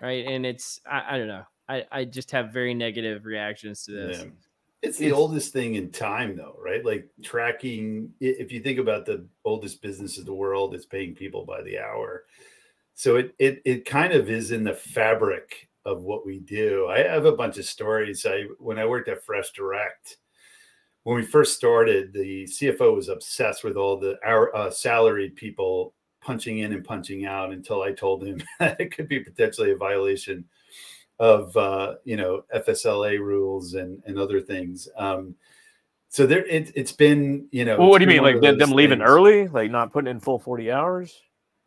right? 0.00 0.26
And 0.26 0.46
it's 0.46 0.80
I, 0.90 1.14
I 1.14 1.18
don't 1.18 1.28
know. 1.28 1.44
I, 1.68 1.84
I 1.92 2.04
just 2.06 2.30
have 2.30 2.50
very 2.52 2.72
negative 2.72 3.26
reactions 3.26 3.84
to 3.84 3.92
this. 3.92 4.20
Yeah. 4.20 4.30
It's 4.80 4.96
the 4.96 5.12
oldest 5.12 5.52
thing 5.52 5.74
in 5.74 5.90
time, 5.90 6.36
though, 6.36 6.56
right? 6.62 6.84
Like 6.84 7.08
tracking. 7.22 8.12
If 8.20 8.52
you 8.52 8.60
think 8.60 8.78
about 8.78 9.04
the 9.06 9.26
oldest 9.44 9.82
business 9.82 10.18
in 10.18 10.24
the 10.24 10.32
world, 10.32 10.72
it's 10.72 10.86
paying 10.86 11.14
people 11.14 11.44
by 11.44 11.62
the 11.62 11.78
hour. 11.80 12.24
So 12.94 13.16
it 13.16 13.34
it 13.38 13.60
it 13.64 13.84
kind 13.84 14.12
of 14.12 14.30
is 14.30 14.50
in 14.52 14.64
the 14.64 14.72
fabric 14.74 15.67
of 15.84 16.02
what 16.02 16.26
we 16.26 16.40
do. 16.40 16.88
I 16.88 16.98
have 16.98 17.24
a 17.24 17.32
bunch 17.32 17.58
of 17.58 17.64
stories. 17.64 18.26
I 18.26 18.44
when 18.58 18.78
I 18.78 18.86
worked 18.86 19.08
at 19.08 19.24
Fresh 19.24 19.52
Direct, 19.52 20.18
when 21.04 21.16
we 21.16 21.22
first 21.24 21.56
started, 21.56 22.12
the 22.12 22.44
CFO 22.44 22.94
was 22.94 23.08
obsessed 23.08 23.64
with 23.64 23.76
all 23.76 23.98
the 23.98 24.18
our 24.24 24.54
uh, 24.54 24.70
salaried 24.70 25.36
people 25.36 25.94
punching 26.20 26.58
in 26.58 26.72
and 26.72 26.84
punching 26.84 27.24
out 27.24 27.52
until 27.52 27.82
I 27.82 27.92
told 27.92 28.24
him 28.24 28.42
that 28.60 28.80
it 28.80 28.94
could 28.94 29.08
be 29.08 29.20
potentially 29.20 29.70
a 29.72 29.76
violation 29.76 30.44
of 31.18 31.56
uh, 31.56 31.94
you 32.04 32.16
know 32.16 32.42
FSLA 32.54 33.18
rules 33.18 33.74
and 33.74 34.02
and 34.06 34.18
other 34.18 34.40
things. 34.40 34.88
Um, 34.96 35.34
so 36.10 36.26
there, 36.26 36.44
it, 36.46 36.72
it's 36.74 36.92
been 36.92 37.48
you 37.50 37.64
know. 37.64 37.78
Well, 37.78 37.88
what 37.88 37.98
do 37.98 38.04
you 38.04 38.10
mean, 38.10 38.22
like 38.22 38.40
them 38.40 38.72
leaving 38.72 38.98
things. 38.98 39.10
early, 39.10 39.48
like 39.48 39.70
not 39.70 39.92
putting 39.92 40.10
in 40.10 40.20
full 40.20 40.38
forty 40.38 40.70
hours? 40.70 41.20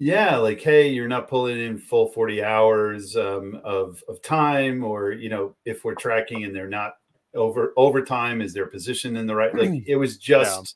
Yeah, 0.04 0.38
like 0.38 0.60
hey, 0.60 0.88
you're 0.88 1.08
not 1.08 1.28
pulling 1.28 1.60
in 1.60 1.78
full 1.78 2.08
forty 2.08 2.44
hours 2.44 3.16
um, 3.16 3.62
of 3.64 4.04
of 4.08 4.20
time, 4.24 4.84
or 4.84 5.12
you 5.12 5.30
know, 5.30 5.54
if 5.64 5.86
we're 5.86 5.94
tracking 5.94 6.44
and 6.44 6.56
they're 6.56 6.68
not 6.68 6.94
over 7.36 7.72
overtime, 7.78 8.42
is 8.42 8.52
their 8.52 8.66
position 8.66 9.16
in 9.16 9.28
the 9.28 9.36
right? 9.36 9.54
Like 9.54 9.84
it 9.86 9.98
was 9.98 10.18
just. 10.18 10.76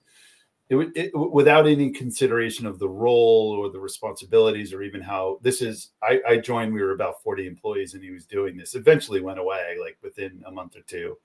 It, 0.70 0.76
wa- 0.76 0.92
it 0.96 1.12
without 1.16 1.68
any 1.68 1.90
consideration 1.92 2.68
of 2.68 2.78
the 2.78 2.90
role 2.90 3.56
or 3.60 3.72
the 3.72 3.80
responsibilities 3.80 4.74
or 4.74 4.84
even 4.84 5.02
how 5.02 5.40
this 5.42 5.62
is 5.62 5.92
I, 6.02 6.22
I 6.28 6.38
joined 6.38 6.74
we 6.74 6.82
were 6.82 6.94
about 6.94 7.22
40 7.22 7.46
employees 7.46 7.94
and 7.94 8.04
he 8.04 8.10
was 8.10 8.26
doing 8.26 8.58
this 8.58 8.74
eventually 8.74 9.22
went 9.22 9.38
away 9.38 9.76
like 9.80 9.96
within 10.02 10.44
a 10.48 10.52
month 10.52 10.76
or 10.76 10.82
two 10.82 11.20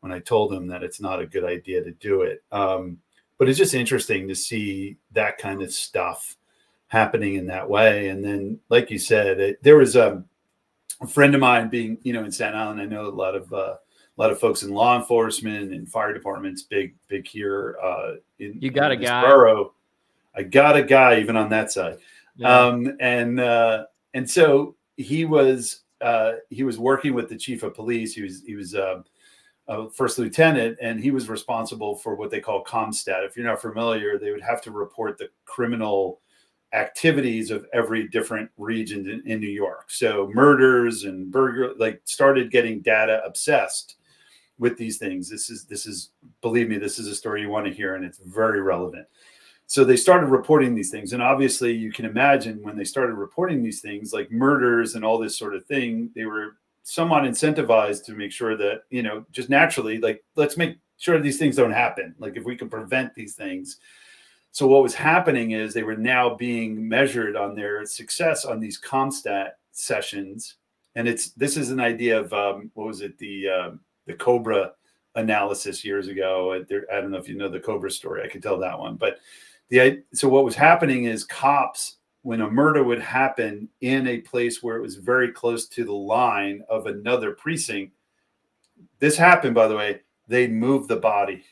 when 0.00 0.12
i 0.12 0.18
told 0.18 0.52
him 0.52 0.66
that 0.66 0.82
it's 0.82 1.00
not 1.00 1.22
a 1.22 1.26
good 1.26 1.42
idea 1.42 1.82
to 1.82 1.92
do 1.92 2.20
it 2.20 2.44
um, 2.52 2.98
but 3.38 3.48
it's 3.48 3.56
just 3.56 3.72
interesting 3.72 4.28
to 4.28 4.34
see 4.34 4.98
that 5.12 5.38
kind 5.38 5.62
of 5.62 5.72
stuff 5.72 6.36
happening 6.92 7.36
in 7.36 7.46
that 7.46 7.66
way 7.66 8.08
and 8.08 8.22
then 8.22 8.60
like 8.68 8.90
you 8.90 8.98
said 8.98 9.40
it, 9.40 9.62
there 9.62 9.78
was 9.78 9.96
um, 9.96 10.26
a 11.00 11.06
friend 11.06 11.34
of 11.34 11.40
mine 11.40 11.68
being 11.68 11.98
you 12.02 12.12
know 12.12 12.24
in 12.24 12.30
Staten 12.30 12.58
Island. 12.58 12.80
I 12.80 12.84
know 12.84 13.06
a 13.06 13.08
lot 13.08 13.34
of 13.34 13.52
uh, 13.52 13.76
a 13.76 14.16
lot 14.16 14.30
of 14.30 14.38
folks 14.38 14.62
in 14.62 14.70
law 14.70 14.96
enforcement 14.96 15.72
and 15.72 15.88
fire 15.88 16.12
departments. 16.12 16.62
Big 16.62 16.94
big 17.08 17.26
here. 17.26 17.76
Uh, 17.82 18.12
in 18.38 18.58
You 18.60 18.70
got 18.70 18.92
in 18.92 19.00
a 19.00 19.04
guy. 19.04 19.22
borough. 19.22 19.72
I 20.34 20.42
got 20.42 20.76
a 20.76 20.82
guy 20.82 21.20
even 21.20 21.36
on 21.36 21.50
that 21.50 21.72
side. 21.72 21.98
Yeah. 22.36 22.66
Um, 22.66 22.96
and 23.00 23.40
uh, 23.40 23.86
and 24.14 24.30
so 24.30 24.76
he 24.96 25.24
was 25.24 25.80
uh, 26.00 26.34
he 26.50 26.62
was 26.62 26.78
working 26.78 27.14
with 27.14 27.28
the 27.28 27.36
chief 27.36 27.62
of 27.62 27.74
police. 27.74 28.14
He 28.14 28.22
was 28.22 28.42
he 28.46 28.54
was 28.54 28.74
uh, 28.74 29.02
a 29.68 29.90
first 29.90 30.18
lieutenant, 30.18 30.78
and 30.80 31.00
he 31.00 31.10
was 31.10 31.28
responsible 31.28 31.96
for 31.96 32.14
what 32.14 32.30
they 32.30 32.40
call 32.40 32.64
CompStat. 32.64 33.26
If 33.26 33.36
you're 33.36 33.46
not 33.46 33.60
familiar, 33.60 34.18
they 34.18 34.30
would 34.30 34.42
have 34.42 34.62
to 34.62 34.70
report 34.70 35.18
the 35.18 35.28
criminal 35.44 36.20
activities 36.72 37.50
of 37.50 37.66
every 37.72 38.08
different 38.08 38.50
region 38.56 39.08
in, 39.08 39.30
in 39.30 39.40
New 39.40 39.50
York. 39.50 39.90
So 39.90 40.30
murders 40.32 41.04
and 41.04 41.30
burger 41.30 41.74
like 41.78 42.00
started 42.04 42.50
getting 42.50 42.80
data 42.80 43.22
obsessed 43.24 43.96
with 44.58 44.78
these 44.78 44.98
things. 44.98 45.28
This 45.28 45.50
is 45.50 45.64
this 45.64 45.86
is 45.86 46.10
believe 46.40 46.68
me, 46.68 46.78
this 46.78 46.98
is 46.98 47.08
a 47.08 47.14
story 47.14 47.42
you 47.42 47.50
want 47.50 47.66
to 47.66 47.72
hear, 47.72 47.96
and 47.96 48.04
it's 48.04 48.18
very 48.18 48.62
relevant. 48.62 49.06
So 49.66 49.84
they 49.84 49.96
started 49.96 50.26
reporting 50.26 50.74
these 50.74 50.90
things, 50.90 51.12
and 51.12 51.22
obviously 51.22 51.72
you 51.72 51.92
can 51.92 52.04
imagine 52.04 52.62
when 52.62 52.76
they 52.76 52.84
started 52.84 53.14
reporting 53.14 53.62
these 53.62 53.80
things, 53.80 54.12
like 54.12 54.30
murders 54.30 54.94
and 54.94 55.04
all 55.04 55.18
this 55.18 55.36
sort 55.36 55.54
of 55.54 55.64
thing, 55.66 56.10
they 56.14 56.26
were 56.26 56.56
somewhat 56.84 57.22
incentivized 57.24 58.04
to 58.04 58.12
make 58.12 58.32
sure 58.32 58.56
that 58.56 58.82
you 58.90 59.02
know 59.02 59.26
just 59.30 59.50
naturally, 59.50 59.98
like 59.98 60.24
let's 60.36 60.56
make 60.56 60.78
sure 60.96 61.18
these 61.18 61.38
things 61.38 61.56
don't 61.56 61.72
happen. 61.72 62.14
Like 62.18 62.36
if 62.36 62.44
we 62.44 62.56
can 62.56 62.70
prevent 62.70 63.14
these 63.14 63.34
things. 63.34 63.78
So 64.52 64.66
what 64.66 64.82
was 64.82 64.94
happening 64.94 65.52
is 65.52 65.72
they 65.72 65.82
were 65.82 65.96
now 65.96 66.34
being 66.34 66.86
measured 66.86 67.36
on 67.36 67.54
their 67.54 67.86
success 67.86 68.44
on 68.44 68.60
these 68.60 68.78
CompStat 68.80 69.52
sessions, 69.72 70.56
and 70.94 71.08
it's 71.08 71.30
this 71.30 71.56
is 71.56 71.70
an 71.70 71.80
idea 71.80 72.20
of 72.20 72.32
um, 72.34 72.70
what 72.74 72.86
was 72.86 73.00
it 73.00 73.16
the 73.18 73.48
um 73.48 73.80
the 74.06 74.14
Cobra 74.14 74.72
analysis 75.14 75.84
years 75.84 76.08
ago. 76.08 76.52
Uh, 76.52 76.94
I 76.94 77.00
don't 77.00 77.10
know 77.10 77.18
if 77.18 77.28
you 77.28 77.34
know 77.36 77.48
the 77.48 77.60
Cobra 77.60 77.90
story. 77.90 78.22
I 78.22 78.28
could 78.28 78.42
tell 78.42 78.58
that 78.58 78.78
one, 78.78 78.96
but 78.96 79.18
the 79.70 80.02
so 80.12 80.28
what 80.28 80.44
was 80.44 80.54
happening 80.54 81.04
is 81.04 81.24
cops 81.24 81.96
when 82.20 82.42
a 82.42 82.50
murder 82.50 82.84
would 82.84 83.00
happen 83.00 83.68
in 83.80 84.06
a 84.06 84.20
place 84.20 84.62
where 84.62 84.76
it 84.76 84.82
was 84.82 84.96
very 84.96 85.32
close 85.32 85.66
to 85.68 85.84
the 85.84 85.92
line 85.92 86.62
of 86.68 86.86
another 86.86 87.32
precinct. 87.32 87.94
This 88.98 89.16
happened, 89.16 89.54
by 89.54 89.66
the 89.66 89.76
way. 89.76 90.00
They'd 90.28 90.52
move 90.52 90.88
the 90.88 90.96
body. 90.96 91.42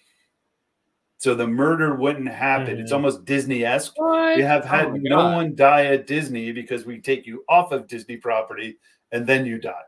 So 1.21 1.35
the 1.35 1.47
murder 1.47 1.95
wouldn't 1.95 2.29
happen. 2.31 2.79
It's 2.81 2.93
Mhm. 2.93 2.97
almost 2.97 3.27
Disney 3.27 3.63
esque. 3.63 3.93
What? 3.99 4.37
We 4.39 4.43
have 4.43 4.65
Oh 4.65 4.69
had 4.69 4.91
my 4.93 4.99
no 5.03 5.17
God. 5.17 5.35
one 5.35 5.55
die 5.55 5.85
at 5.85 6.07
Disney 6.07 6.51
because 6.51 6.87
we 6.87 6.99
take 6.99 7.27
you 7.27 7.45
off 7.47 7.73
of 7.73 7.87
Disney 7.87 8.17
property 8.17 8.79
and 9.13 9.27
then 9.27 9.45
you 9.45 9.59
die. 9.59 9.83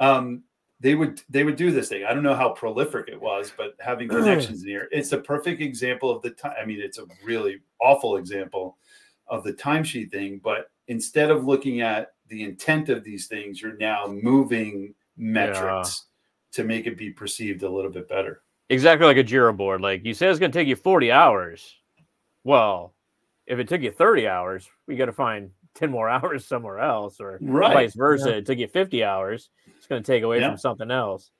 Um, 0.00 0.42
they 0.80 0.96
would 0.96 1.22
they 1.30 1.44
would 1.44 1.54
do 1.54 1.70
this 1.70 1.88
thing. 1.88 2.04
I 2.04 2.12
don't 2.12 2.24
know 2.24 2.34
how 2.34 2.48
prolific 2.48 3.06
it 3.06 3.20
was, 3.20 3.52
but 3.56 3.76
having 3.78 4.08
connections 4.08 4.64
near 4.64 4.88
it's 4.90 5.12
a 5.12 5.18
perfect 5.18 5.60
example 5.62 6.10
of 6.10 6.20
the 6.22 6.30
time. 6.30 6.56
I 6.60 6.64
mean, 6.64 6.80
it's 6.80 6.98
a 6.98 7.06
really 7.24 7.60
awful 7.80 8.16
example 8.16 8.76
of 9.28 9.44
the 9.44 9.52
timesheet 9.52 10.10
thing. 10.10 10.40
But 10.42 10.68
instead 10.88 11.30
of 11.30 11.44
looking 11.44 11.80
at 11.80 12.14
the 12.26 12.42
intent 12.42 12.88
of 12.88 13.04
these 13.04 13.28
things, 13.28 13.62
you're 13.62 13.76
now 13.76 14.08
moving 14.08 14.96
metrics 15.16 16.06
to 16.50 16.64
make 16.64 16.88
it 16.88 16.98
be 16.98 17.10
perceived 17.10 17.62
a 17.62 17.70
little 17.70 17.90
bit 17.92 18.08
better. 18.08 18.41
Exactly 18.72 19.06
like 19.06 19.18
a 19.18 19.24
Jira 19.24 19.56
board. 19.56 19.80
Like 19.80 20.04
you 20.04 20.14
said, 20.14 20.30
it's 20.30 20.38
going 20.38 20.50
to 20.50 20.58
take 20.58 20.68
you 20.68 20.76
40 20.76 21.12
hours. 21.12 21.76
Well, 22.44 22.94
if 23.46 23.58
it 23.58 23.68
took 23.68 23.82
you 23.82 23.90
30 23.92 24.26
hours, 24.28 24.68
we 24.86 24.96
got 24.96 25.06
to 25.06 25.12
find 25.12 25.50
10 25.74 25.90
more 25.90 26.08
hours 26.08 26.44
somewhere 26.46 26.78
else, 26.78 27.20
or 27.20 27.38
Right. 27.40 27.74
vice 27.74 27.94
versa. 27.94 28.36
It 28.36 28.46
took 28.46 28.58
you 28.58 28.68
50 28.68 29.04
hours. 29.04 29.50
It's 29.76 29.86
going 29.86 30.02
to 30.02 30.06
take 30.06 30.22
away 30.22 30.40
Yeah. 30.40 30.48
from 30.48 30.58
something 30.58 30.90
else. 30.90 31.30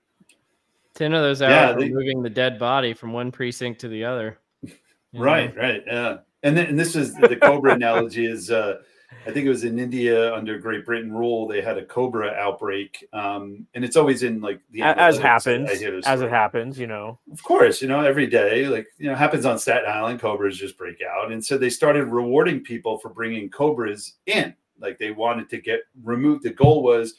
Ten 0.95 1.15
of 1.15 1.23
those 1.23 1.41
hours 1.41 1.51
Yeah, 1.53 1.73
they- 1.73 1.89
moving 1.89 2.23
the 2.23 2.29
dead 2.31 2.59
body 2.59 2.93
from 2.93 3.13
one 3.15 3.33
precinct 3.33 3.81
to 3.81 3.89
the 3.89 4.05
other. 4.05 4.39
You 4.63 4.71
know? 5.15 5.21
Right, 5.25 5.57
right. 5.57 5.83
Yeah. 5.87 6.19
And 6.43 6.57
then 6.57 6.67
and 6.67 6.79
this 6.79 6.97
is 6.97 7.15
the 7.15 7.37
Cobra 7.37 7.73
analogy 7.75 8.27
is 8.27 8.51
uh 8.51 8.83
I 9.27 9.31
think 9.31 9.47
it 9.47 9.51
was 9.51 9.65
in 9.65 9.79
India 9.79 10.35
under 10.35 10.59
Great 10.59 10.85
Britain 10.85 11.13
rule. 11.13 11.47
They 11.47 11.63
had 11.63 11.79
a 11.79 11.85
cobra 11.85 12.31
outbreak, 12.33 13.07
um, 13.13 13.67
and 13.75 13.85
it's 13.85 13.97
always 13.97 14.23
in 14.25 14.41
like 14.41 14.61
the 14.71 14.83
as 14.83 15.19
happens, 15.19 15.71
I 15.71 15.77
hear 15.77 16.01
as 16.05 16.21
it 16.21 16.31
happens, 16.31 16.79
you 16.79 16.89
know. 16.89 17.21
Of 17.31 17.43
course, 17.43 17.81
you 17.81 17.89
know, 17.89 18.01
every 18.01 18.27
day, 18.27 18.67
like, 18.67 18.89
you 18.99 19.09
know, 19.09 19.15
happens 19.15 19.47
on 19.47 19.59
Staten 19.59 19.89
Island, 19.89 20.21
cobras 20.21 20.59
just 20.59 20.77
break 20.77 20.99
out. 21.03 21.31
And 21.31 21.45
so 21.45 21.57
they 21.57 21.71
started 21.71 22.07
rewarding 22.07 22.61
people 22.61 22.99
for 22.99 23.11
bringing 23.11 23.49
cobras 23.49 24.15
in. 24.27 24.55
Like 24.81 24.99
they 24.99 25.13
wanted 25.13 25.49
to 25.51 25.61
get 25.61 25.81
removed. 26.03 26.43
The 26.43 26.51
goal 26.51 26.83
was 26.83 27.15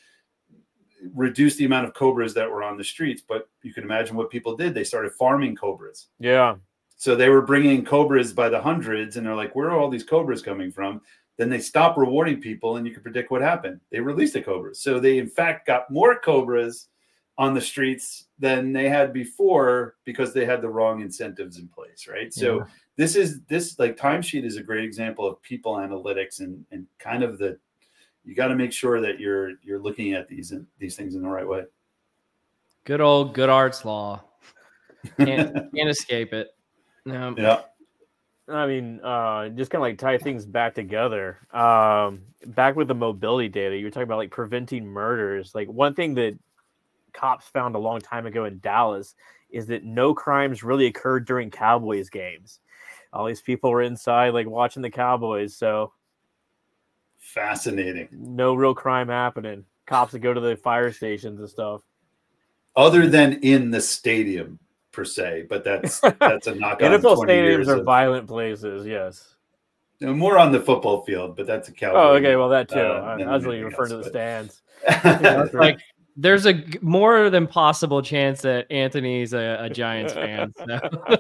reduce 1.14 1.56
the 1.56 1.66
amount 1.66 1.88
of 1.88 1.94
cobras 1.94 2.34
that 2.34 2.50
were 2.50 2.64
on 2.64 2.78
the 2.78 2.84
streets. 2.84 3.22
But 3.26 3.50
you 3.62 3.74
can 3.74 3.84
imagine 3.84 4.16
what 4.16 4.30
people 4.30 4.56
did. 4.56 4.74
They 4.74 4.84
started 4.84 5.14
farming 5.14 5.56
cobras. 5.56 6.08
Yeah, 6.20 6.56
So 6.96 7.16
they 7.16 7.30
were 7.30 7.42
bringing 7.42 7.84
cobras 7.84 8.34
by 8.34 8.50
the 8.50 8.62
hundreds. 8.62 9.18
And 9.18 9.26
they're 9.26 9.36
like, 9.36 9.56
where 9.56 9.70
are 9.70 9.80
all 9.80 9.90
these 9.90 10.04
cobras 10.04 10.42
coming 10.42 10.72
from? 10.72 11.02
Then 11.38 11.50
they 11.50 11.60
stop 11.60 11.98
rewarding 11.98 12.40
people. 12.40 12.78
And 12.78 12.86
you 12.86 12.94
can 12.94 13.04
predict 13.04 13.32
what 13.32 13.42
happened. 13.42 13.80
They 13.92 14.00
released 14.00 14.34
the 14.34 14.42
cobras. 14.42 14.80
So 14.80 15.00
they, 15.00 15.18
in 15.18 15.28
fact, 15.28 15.68
got 15.68 15.90
more 15.90 16.20
cobras 16.20 16.88
on 17.38 17.54
the 17.56 17.62
streets 17.62 18.26
than 18.38 18.72
they 18.74 18.88
had 18.88 19.12
before 19.12 19.96
because 20.06 20.34
they 20.34 20.46
had 20.46 20.62
the 20.62 20.70
wrong 20.70 21.02
incentives 21.02 21.58
in 21.58 21.68
place, 21.68 22.08
right? 22.08 22.32
So 22.32 22.60
Yeah. 22.60 22.66
this 22.96 23.16
is 23.16 23.42
this 23.46 23.80
like 23.80 23.98
timesheet 23.98 24.44
is 24.46 24.58
a 24.58 24.64
great 24.64 24.84
example 24.84 25.28
of 25.28 25.42
people 25.42 25.74
analytics 25.76 26.42
and 26.42 26.64
and 26.70 26.86
kind 27.00 27.24
of 27.24 27.40
the 27.40 27.58
you 28.24 28.36
got 28.36 28.50
to 28.50 28.56
make 28.56 28.72
sure 28.72 29.02
that 29.02 29.20
you're 29.20 29.54
you're 29.64 29.80
looking 29.80 30.14
at 30.14 30.28
these 30.28 30.54
these 30.78 30.96
things 30.96 31.16
in 31.16 31.24
the 31.24 31.28
right 31.28 31.48
way. 31.48 31.64
Good 32.86 33.02
old 33.02 33.36
Goodhart's 33.36 33.84
law. 33.84 34.24
Can't 35.18 35.54
can't 35.76 35.90
escape 35.90 36.34
it. 36.34 36.50
No. 37.06 37.34
Yeah. 37.36 37.62
I 38.48 38.68
mean, 38.68 39.00
uh, 39.02 39.50
just 39.50 39.72
kind 39.72 39.80
of 39.80 39.84
like 39.88 39.98
tie 39.98 40.18
things 40.18 40.46
back 40.46 40.76
together. 40.76 41.38
Um, 41.54 42.24
back 42.46 42.76
with 42.76 42.90
the 42.90 42.96
mobility 42.96 43.48
data, 43.48 43.78
you 43.78 43.86
were 43.86 43.90
talking 43.90 44.04
about 44.04 44.18
like 44.18 44.32
preventing 44.32 44.86
murders. 44.86 45.56
Like 45.56 45.70
one 45.70 45.94
thing 45.94 46.14
that 46.16 46.38
cops 47.14 47.48
found 47.48 47.76
a 47.76 47.80
long 47.80 48.02
time 48.02 48.26
ago 48.26 48.46
in 48.46 48.60
Dallas 48.60 49.16
is 49.50 49.68
that 49.68 49.86
no 49.86 50.14
crimes 50.14 50.64
really 50.64 50.88
occurred 50.88 51.26
during 51.26 51.52
Cowboys 51.52 52.10
games. 52.10 52.60
All 53.14 53.26
these 53.26 53.42
people 53.42 53.70
were 53.70 53.84
inside, 53.84 54.34
like 54.34 54.48
watching 54.48 54.82
the 54.82 54.90
Cowboys, 54.90 55.56
so 55.56 55.94
Fascinating. 57.18 58.10
no 58.12 58.54
real 58.56 58.74
crime 58.74 59.08
happening. 59.08 59.64
Cops 59.86 60.14
would 60.14 60.22
go 60.22 60.34
to 60.34 60.42
the 60.42 60.58
fire 60.58 60.92
stations 60.92 61.40
and 61.40 61.50
stuff. 61.50 61.82
Other 62.76 63.08
than 63.08 63.34
in 63.42 63.70
the 63.72 63.80
stadium 63.80 64.60
per 64.94 65.04
se, 65.04 65.48
but 65.50 65.66
that's 65.66 66.00
that's 66.20 66.48
a 66.48 66.56
knock 66.56 66.82
on 66.82 66.92
NFL 66.92 67.16
20 67.16 67.34
stadiums 67.34 67.68
are 67.68 67.80
of- 67.80 67.86
violent 67.86 68.28
places. 68.28 68.88
Yes. 68.88 69.36
more 70.00 70.38
on 70.38 70.54
the 70.54 70.60
football 70.62 71.04
field, 71.04 71.36
but 71.36 71.46
that's 71.46 71.68
a 71.68 71.74
cowboy. 71.74 72.00
Oh, 72.00 72.14
okay. 72.16 72.38
Well, 72.38 72.50
that 72.50 72.70
too. 72.70 72.80
uh, 72.80 73.18
I, 73.20 73.36
was 73.36 73.44
really 73.44 73.64
referring 73.64 73.90
to 73.90 73.98
the 73.98 74.04
but- 74.04 74.12
stands. 74.12 74.62
It's 74.86 75.54
like 75.54 75.80
there's 76.16 76.46
a 76.46 76.64
more 76.82 77.30
than 77.30 77.48
possible 77.48 78.02
chance 78.02 78.42
that 78.44 78.72
Anthony's 78.72 79.34
a, 79.34 79.58
a 79.62 79.70
Giants 79.70 80.14
fan. 80.14 80.54
So. 80.58 80.80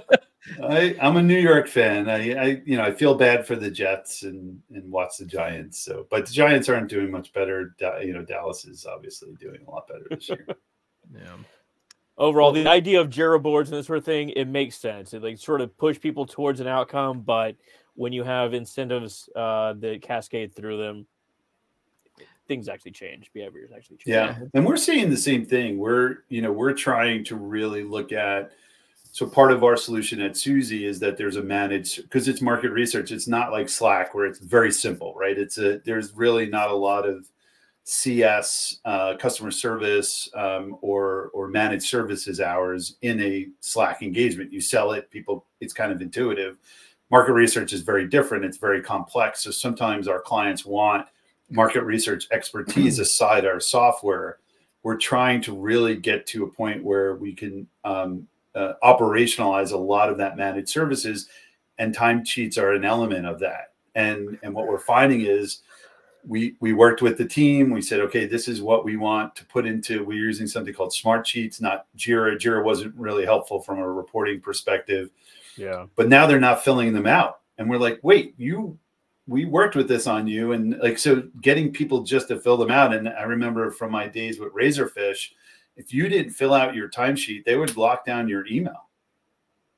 I, 0.61 0.95
I'm 1.01 1.15
a 1.15 1.23
New 1.23 1.39
York 1.39 1.69
fan. 1.69 2.09
I, 2.09 2.33
I, 2.33 2.61
you 2.65 2.75
know, 2.75 2.83
I 2.83 2.91
feel 2.91 3.15
bad 3.15 3.47
for 3.47 3.55
the 3.55 3.71
Jets 3.71 4.23
and 4.23 4.61
and 4.73 4.91
watch 4.91 5.17
the 5.17 5.25
Giants. 5.25 5.79
So, 5.79 6.05
but 6.11 6.25
the 6.25 6.33
Giants 6.33 6.67
aren't 6.67 6.89
doing 6.89 7.09
much 7.09 7.31
better. 7.31 7.73
You 8.01 8.13
know, 8.13 8.23
Dallas 8.23 8.65
is 8.65 8.85
obviously 8.85 9.33
doing 9.39 9.61
a 9.65 9.71
lot 9.71 9.87
better 9.87 10.05
this 10.09 10.27
year. 10.29 10.45
yeah. 11.15 11.37
Overall 12.17 12.51
the 12.51 12.67
idea 12.67 12.99
of 13.01 13.09
Jira 13.09 13.41
boards 13.41 13.69
and 13.69 13.79
this 13.79 13.87
sort 13.87 13.99
of 13.99 14.05
thing 14.05 14.29
it 14.29 14.45
makes 14.45 14.77
sense 14.77 15.13
it 15.13 15.23
like 15.23 15.37
sort 15.37 15.61
of 15.61 15.75
push 15.77 15.99
people 15.99 16.25
towards 16.25 16.59
an 16.59 16.67
outcome 16.67 17.21
but 17.21 17.55
when 17.95 18.13
you 18.13 18.23
have 18.23 18.53
incentives 18.53 19.29
uh, 19.35 19.73
that 19.73 20.01
cascade 20.01 20.55
through 20.55 20.77
them 20.77 21.05
things 22.47 22.67
actually 22.67 22.91
change 22.91 23.31
behaviors 23.33 23.71
actually 23.75 23.97
change 23.97 24.13
Yeah. 24.13 24.37
And 24.53 24.65
we're 24.65 24.77
seeing 24.77 25.09
the 25.09 25.17
same 25.17 25.45
thing. 25.45 25.77
We're, 25.77 26.19
you 26.29 26.41
know, 26.41 26.51
we're 26.51 26.73
trying 26.73 27.23
to 27.25 27.35
really 27.35 27.83
look 27.83 28.11
at 28.11 28.51
so 29.11 29.27
part 29.27 29.51
of 29.51 29.63
our 29.63 29.77
solution 29.77 30.19
at 30.21 30.35
Suzy 30.35 30.85
is 30.87 30.99
that 30.99 31.17
there's 31.17 31.35
a 31.35 31.43
managed 31.43 32.01
because 32.01 32.27
it's 32.27 32.41
market 32.41 32.71
research. 32.71 33.11
It's 33.11 33.27
not 33.27 33.51
like 33.51 33.69
Slack 33.69 34.15
where 34.15 34.25
it's 34.25 34.39
very 34.39 34.71
simple, 34.71 35.13
right? 35.13 35.37
It's 35.37 35.59
a 35.59 35.79
there's 35.85 36.13
really 36.13 36.47
not 36.47 36.71
a 36.71 36.75
lot 36.75 37.07
of 37.07 37.29
CS 37.85 38.79
uh, 38.85 39.15
customer 39.17 39.51
service 39.51 40.29
um, 40.35 40.77
or 40.81 41.29
or 41.33 41.47
managed 41.47 41.83
services 41.83 42.39
hours 42.39 42.95
in 43.01 43.21
a 43.21 43.47
Slack 43.59 44.01
engagement. 44.01 44.53
You 44.53 44.61
sell 44.61 44.93
it, 44.93 45.09
people. 45.11 45.45
It's 45.59 45.73
kind 45.73 45.91
of 45.91 46.01
intuitive. 46.01 46.57
Market 47.11 47.33
research 47.33 47.73
is 47.73 47.81
very 47.81 48.07
different. 48.07 48.45
It's 48.45 48.57
very 48.57 48.81
complex. 48.81 49.43
So 49.43 49.51
sometimes 49.51 50.07
our 50.07 50.21
clients 50.21 50.65
want 50.65 51.07
market 51.49 51.83
research 51.83 52.27
expertise 52.31 52.99
aside 52.99 53.45
our 53.45 53.59
software, 53.59 54.39
we're 54.83 54.97
trying 54.97 55.41
to 55.41 55.55
really 55.55 55.95
get 55.95 56.25
to 56.27 56.45
a 56.45 56.49
point 56.49 56.83
where 56.83 57.15
we 57.15 57.33
can 57.33 57.67
um, 57.83 58.27
uh, 58.55 58.73
operationalize 58.83 59.71
a 59.71 59.77
lot 59.77 60.09
of 60.09 60.17
that 60.17 60.37
managed 60.37 60.69
services, 60.69 61.27
and 61.79 61.95
timesheets 61.95 62.57
are 62.57 62.73
an 62.73 62.85
element 62.85 63.25
of 63.25 63.39
that. 63.39 63.73
And 63.95 64.39
and 64.41 64.53
what 64.53 64.67
we're 64.67 64.79
finding 64.79 65.21
is 65.21 65.59
we 66.25 66.55
we 66.59 66.73
worked 66.73 67.01
with 67.01 67.17
the 67.17 67.25
team. 67.25 67.69
We 67.69 67.81
said, 67.81 67.99
okay, 68.01 68.25
this 68.25 68.47
is 68.47 68.61
what 68.61 68.85
we 68.85 68.97
want 68.97 69.35
to 69.35 69.45
put 69.45 69.65
into. 69.65 70.03
We're 70.03 70.17
using 70.17 70.47
something 70.47 70.73
called 70.73 70.93
Smart 70.93 71.27
Sheets, 71.27 71.59
not 71.61 71.85
Jira. 71.97 72.37
Jira 72.37 72.63
wasn't 72.63 72.95
really 72.95 73.25
helpful 73.25 73.59
from 73.59 73.79
a 73.79 73.87
reporting 73.89 74.39
perspective 74.39 75.09
yeah 75.57 75.85
but 75.95 76.09
now 76.09 76.25
they're 76.25 76.39
not 76.39 76.63
filling 76.63 76.93
them 76.93 77.07
out 77.07 77.39
and 77.57 77.69
we're 77.69 77.77
like 77.77 77.99
wait 78.03 78.33
you 78.37 78.77
we 79.27 79.45
worked 79.45 79.75
with 79.75 79.87
this 79.87 80.07
on 80.07 80.27
you 80.27 80.51
and 80.51 80.77
like 80.79 80.97
so 80.97 81.23
getting 81.41 81.71
people 81.71 82.03
just 82.03 82.27
to 82.27 82.39
fill 82.39 82.57
them 82.57 82.71
out 82.71 82.93
and 82.93 83.07
i 83.09 83.23
remember 83.23 83.69
from 83.71 83.91
my 83.91 84.07
days 84.07 84.39
with 84.39 84.53
razorfish 84.53 85.29
if 85.75 85.93
you 85.93 86.09
didn't 86.09 86.31
fill 86.31 86.53
out 86.53 86.75
your 86.75 86.89
timesheet 86.89 87.43
they 87.45 87.55
would 87.55 87.75
lock 87.77 88.05
down 88.05 88.27
your 88.27 88.45
email 88.47 88.89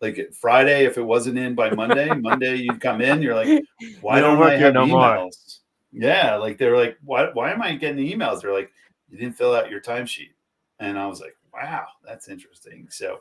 like 0.01 0.31
friday 0.33 0.85
if 0.85 0.97
it 0.97 1.03
wasn't 1.03 1.37
in 1.37 1.55
by 1.55 1.69
monday 1.71 2.09
monday 2.13 2.55
you'd 2.55 2.81
come 2.81 3.01
in 3.01 3.21
you're 3.21 3.35
like 3.35 3.63
why 4.01 4.19
don't 4.19 4.31
don't, 4.31 4.39
work 4.39 4.53
i 4.53 4.57
here 4.57 4.65
have 4.65 4.73
no 4.73 4.85
more. 4.85 5.01
emails 5.01 5.59
yeah 5.97 6.35
like 6.35 6.57
they're 6.57 6.75
like 6.77 6.97
why, 7.03 7.29
why 7.33 7.51
am 7.51 7.61
i 7.61 7.73
getting 7.75 7.97
the 7.97 8.13
emails 8.13 8.41
they're 8.41 8.53
like 8.53 8.71
you 9.09 9.17
didn't 9.17 9.35
fill 9.37 9.55
out 9.55 9.69
your 9.69 9.81
timesheet 9.81 10.31
and 10.79 10.97
i 10.99 11.07
was 11.07 11.19
like 11.21 11.35
wow 11.53 11.85
that's 12.05 12.27
interesting 12.27 12.87
so 12.89 13.19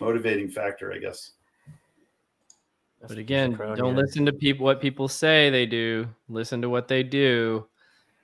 motivating 0.00 0.48
factor 0.48 0.92
i 0.92 0.98
guess 0.98 1.32
That's 3.00 3.12
But 3.12 3.18
again, 3.18 3.54
Crown 3.56 3.76
don't 3.76 3.94
here. 3.94 4.04
listen 4.04 4.26
to 4.26 4.32
people 4.32 4.64
what 4.64 4.80
people 4.80 5.06
say 5.08 5.50
they 5.50 5.66
do. 5.66 6.08
Listen 6.28 6.60
to 6.62 6.68
what 6.68 6.88
they 6.88 7.02
do. 7.04 7.66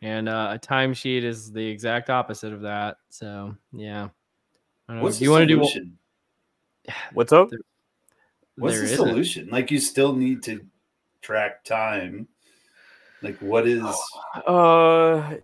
And 0.03 0.29
uh, 0.29 0.51
a 0.55 0.59
timesheet 0.59 1.23
is 1.23 1.53
the 1.53 1.65
exact 1.65 2.11
opposite 2.11 2.53
of 2.53 2.61
that. 2.63 2.97
So 3.09 3.55
yeah. 3.73 4.09
I 4.89 4.95
don't 4.95 5.03
what's 5.03 5.19
Do 5.19 5.25
you 5.25 5.31
the 5.31 5.33
want 5.33 5.49
to 5.49 5.55
do 5.55 5.65
solution? 5.65 5.99
what's 7.15 7.33
up 7.33 7.51
What's 8.57 8.75
There 8.75 8.87
the 8.87 8.93
isn't. 8.93 8.97
solution? 9.09 9.49
Like 9.51 9.71
you 9.71 9.79
still 9.81 10.13
need 10.15 10.43
to 10.45 10.65
track 11.23 11.65
time. 11.65 12.27
Like 13.25 13.39
what 13.41 13.67
is 13.67 13.83
uh 14.47 15.35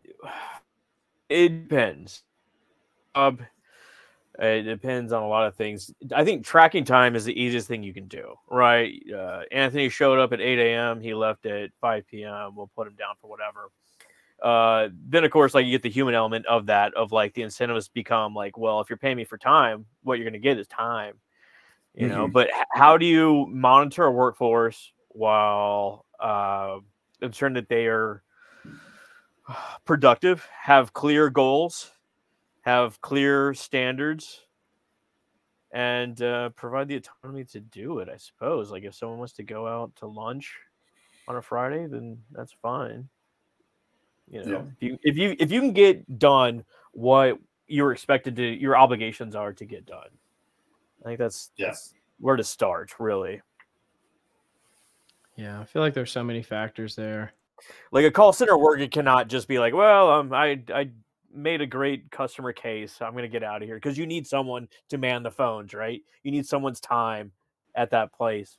it 1.28 1.48
depends. 1.68 2.22
Uh, 3.14 3.32
it 4.38 4.62
depends 4.62 5.12
on 5.12 5.22
a 5.22 5.28
lot 5.28 5.46
of 5.46 5.54
things. 5.54 5.92
I 6.14 6.24
think 6.24 6.44
tracking 6.44 6.84
time 6.84 7.14
is 7.16 7.24
the 7.24 7.38
easiest 7.40 7.68
thing 7.68 7.82
you 7.82 7.92
can 7.94 8.06
do 8.08 8.34
right? 8.48 8.94
Uh, 9.12 9.42
anthony 9.50 9.88
showed 9.88 10.18
up 10.18 10.32
at 10.32 10.40
8 10.40 10.58
a.m 10.58 11.00
he 11.00 11.14
left 11.14 11.46
at 11.46 11.70
5 11.80 12.06
p.m 12.06 12.54
we'll 12.54 12.70
put 12.74 12.86
him 12.86 12.94
down 12.94 13.14
for 13.20 13.28
whatever. 13.28 13.70
Uh, 14.42 14.88
then 15.08 15.24
of 15.24 15.30
course 15.30 15.54
like 15.54 15.66
you 15.66 15.72
get 15.72 15.82
the 15.82 15.90
human 15.90 16.14
element 16.14 16.46
of 16.46 16.66
that 16.66 16.94
of 16.94 17.12
like 17.12 17.34
the 17.34 17.42
incentives 17.42 17.88
become 17.88 18.34
like 18.34 18.56
well 18.56 18.80
if 18.80 18.88
you're 18.88 18.96
paying 18.96 19.16
me 19.16 19.24
for 19.24 19.36
time 19.38 19.84
what 20.02 20.18
you're 20.18 20.24
going 20.24 20.32
to 20.32 20.38
get 20.38 20.58
is 20.58 20.66
time 20.66 21.14
you 21.94 22.08
know? 22.08 22.28
Mhm. 22.28 22.32
but 22.32 22.46
h- 22.48 22.64
how 22.72 22.96
do 22.96 23.04
you 23.04 23.46
monitor 23.50 24.04
a 24.04 24.10
workforce 24.12 24.92
while 25.08 26.06
uh, 26.20 26.78
ensuring 27.22 27.54
that 27.54 27.68
they 27.68 27.86
are 27.86 28.22
productive 29.84 30.46
have 30.58 30.92
clear 30.92 31.28
goals 31.30 31.90
have 32.62 33.00
clear 33.00 33.52
standards 33.54 34.42
and 35.72 36.20
uh, 36.22 36.50
provide 36.50 36.88
the 36.88 36.96
autonomy 36.96 37.44
to 37.44 37.60
do 37.60 37.98
it 38.00 38.08
i 38.08 38.16
suppose. 38.16 38.70
Like 38.70 38.84
if 38.84 38.94
someone 38.94 39.18
wants 39.18 39.32
to 39.34 39.42
go 39.42 39.66
out 39.66 39.94
to 39.96 40.06
lunch 40.06 40.54
on 41.28 41.36
a 41.36 41.42
friday 41.42 41.86
then 41.86 42.18
that's 42.32 42.52
fine. 42.52 43.08
You 44.28 44.44
know 44.44 44.68
if 44.78 44.82
you 44.82 44.98
if 45.02 45.16
you 45.16 45.36
if 45.40 45.50
you 45.50 45.60
can 45.60 45.72
get 45.72 46.18
done 46.18 46.64
what 46.92 47.38
you're 47.66 47.92
expected 47.92 48.36
to 48.36 48.42
your 48.44 48.76
obligations 48.76 49.34
are 49.34 49.52
to 49.52 49.64
get 49.64 49.86
done. 49.86 50.08
I 51.02 51.08
think 51.08 51.18
that's, 51.18 51.50
Yeah. 51.56 51.68
that's 51.68 51.94
where 52.18 52.36
to 52.36 52.44
start 52.44 52.98
really 52.98 53.40
Yeah, 55.40 55.60
I 55.60 55.64
feel 55.64 55.80
like 55.80 55.94
there's 55.94 56.12
so 56.12 56.22
many 56.22 56.42
factors 56.42 56.94
there. 56.94 57.32
like 57.92 58.04
a 58.04 58.10
call 58.10 58.32
center 58.32 58.58
worker 58.58 58.86
cannot 58.88 59.28
just 59.28 59.46
be 59.48 59.58
like 59.58 59.74
well 59.74 60.10
um 60.10 60.32
i 60.32 60.58
i 60.74 60.88
made 61.32 61.60
a 61.60 61.66
great 61.66 62.10
customer 62.10 62.52
case 62.54 63.00
i'm 63.02 63.12
going 63.12 63.22
to 63.22 63.28
get 63.28 63.42
out 63.44 63.60
of 63.62 63.68
here 63.68 63.76
because 63.76 63.98
you 63.98 64.06
need 64.06 64.26
someone 64.26 64.66
to 64.88 64.96
man 64.98 65.22
the 65.22 65.30
phones 65.30 65.74
right 65.74 66.02
you 66.22 66.30
need 66.32 66.46
someone's 66.46 66.80
time 66.80 67.30
at 67.74 67.90
that 67.90 68.12
place 68.14 68.56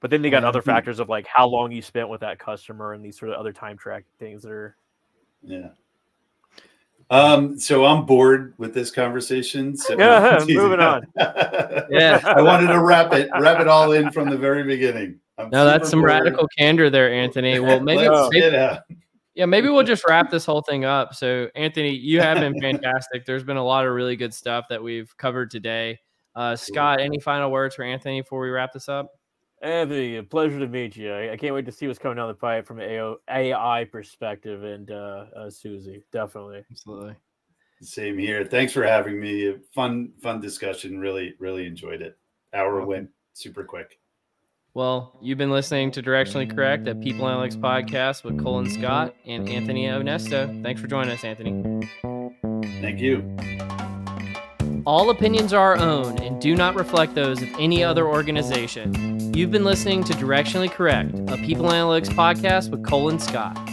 But 0.00 0.10
then 0.10 0.20
they 0.22 0.30
got 0.30 0.42
Yeah. 0.42 0.48
other 0.50 0.62
factors 0.62 0.98
of 1.00 1.08
like 1.08 1.26
how 1.26 1.46
long 1.48 1.72
you 1.72 1.80
spent 1.82 2.08
with 2.10 2.20
that 2.20 2.38
customer 2.38 2.92
and 2.92 3.02
these 3.04 3.18
sort 3.18 3.30
of 3.32 3.38
other 3.38 3.52
time 3.52 3.76
track 3.78 4.04
things 4.18 4.42
that 4.42 4.52
are 4.52 4.76
Yeah. 5.42 5.70
Um, 7.10 7.58
so 7.58 7.86
I'm 7.86 8.04
bored 8.04 8.54
with 8.58 8.74
this 8.74 8.90
conversation. 8.90 9.76
So 9.76 9.98
Yeah, 9.98 10.44
moving 10.48 10.80
on. 10.80 11.06
Yeah. 11.90 12.20
I 12.24 12.42
wanted 12.42 12.66
to 12.68 12.82
wrap 12.82 13.12
it, 13.14 13.30
wrap 13.40 13.60
it 13.60 13.68
all 13.68 13.92
in 13.92 14.10
from 14.12 14.28
the 14.28 14.36
very 14.36 14.62
beginning. 14.64 15.18
I'm 15.38 15.48
No, 15.50 15.64
that's 15.64 15.88
some 15.88 16.00
bored. 16.00 16.10
radical 16.10 16.46
candor 16.58 16.90
there, 16.90 17.12
Anthony. 17.12 17.60
Well, 17.60 17.80
maybe, 17.80 18.08
Let's 18.08 18.28
maybe 18.32 18.56
out. 18.56 18.82
yeah, 19.34 19.46
maybe 19.46 19.68
we'll 19.68 19.84
just 19.84 20.04
wrap 20.06 20.30
this 20.30 20.44
whole 20.44 20.60
thing 20.62 20.84
up. 20.84 21.14
So, 21.14 21.48
Anthony, 21.54 21.94
you 21.94 22.20
have 22.20 22.38
been 22.40 22.60
fantastic. 22.60 23.24
There's 23.24 23.44
been 23.44 23.56
a 23.56 23.64
lot 23.64 23.86
of 23.86 23.92
really 23.94 24.16
good 24.16 24.34
stuff 24.34 24.66
that 24.68 24.82
we've 24.82 25.16
covered 25.16 25.50
today. 25.50 25.98
Uh, 26.34 26.56
Scott, 26.56 27.00
any 27.00 27.18
final 27.20 27.50
words 27.50 27.74
for 27.74 27.84
Anthony 27.84 28.20
before 28.20 28.40
we 28.40 28.50
wrap 28.50 28.72
this 28.72 28.88
up? 28.88 29.10
Anthony, 29.62 30.16
a 30.16 30.22
pleasure 30.22 30.58
to 30.58 30.68
meet 30.68 30.96
you. 30.96 31.12
I, 31.12 31.32
I 31.32 31.36
can't 31.36 31.54
wait 31.54 31.66
to 31.66 31.72
see 31.72 31.86
what's 31.86 31.98
coming 31.98 32.16
down 32.16 32.28
the 32.28 32.34
pipe 32.34 32.66
from 32.66 32.80
an 32.80 32.90
AO, 32.90 33.16
AI 33.28 33.84
perspective 33.84 34.62
and 34.62 34.90
uh, 34.90 35.24
uh, 35.36 35.50
Suzy. 35.50 36.04
Definitely. 36.12 36.64
Absolutely. 36.70 37.16
Same 37.80 38.18
here. 38.18 38.44
Thanks 38.44 38.72
for 38.72 38.84
having 38.84 39.20
me. 39.20 39.56
Fun, 39.74 40.12
fun 40.22 40.40
discussion. 40.40 40.98
Really, 40.98 41.34
really 41.38 41.66
enjoyed 41.66 42.02
it. 42.02 42.16
Hour 42.52 42.74
Welcome. 42.74 42.88
went 42.88 43.10
super 43.34 43.64
quick. 43.64 43.98
Well, 44.74 45.18
you've 45.20 45.38
been 45.38 45.50
listening 45.50 45.90
to 45.92 46.02
Directionally 46.02 46.54
Correct, 46.54 46.86
a 46.86 46.94
People 46.94 47.26
Analytics 47.26 47.56
podcast 47.56 48.22
with 48.22 48.42
Cole 48.42 48.60
and 48.60 48.70
Scott 48.70 49.14
and 49.26 49.48
Anthony 49.48 49.86
Onesto. 49.86 50.62
Thanks 50.62 50.80
for 50.80 50.86
joining 50.86 51.10
us, 51.10 51.24
Anthony. 51.24 51.88
Thank 52.80 53.00
you. 53.00 53.36
All 54.88 55.10
opinions 55.10 55.52
are 55.52 55.76
our 55.76 55.76
own 55.76 56.16
and 56.22 56.40
do 56.40 56.56
not 56.56 56.74
reflect 56.74 57.14
those 57.14 57.42
of 57.42 57.50
any 57.58 57.84
other 57.84 58.06
organization. 58.06 59.34
You've 59.34 59.50
been 59.50 59.62
listening 59.62 60.02
to 60.04 60.14
Directionally 60.14 60.70
Correct, 60.70 61.14
a 61.28 61.36
People 61.36 61.66
Analytics 61.66 62.08
podcast 62.08 62.70
with 62.70 62.82
Cole 62.86 63.10
and 63.10 63.20
Scott. 63.20 63.67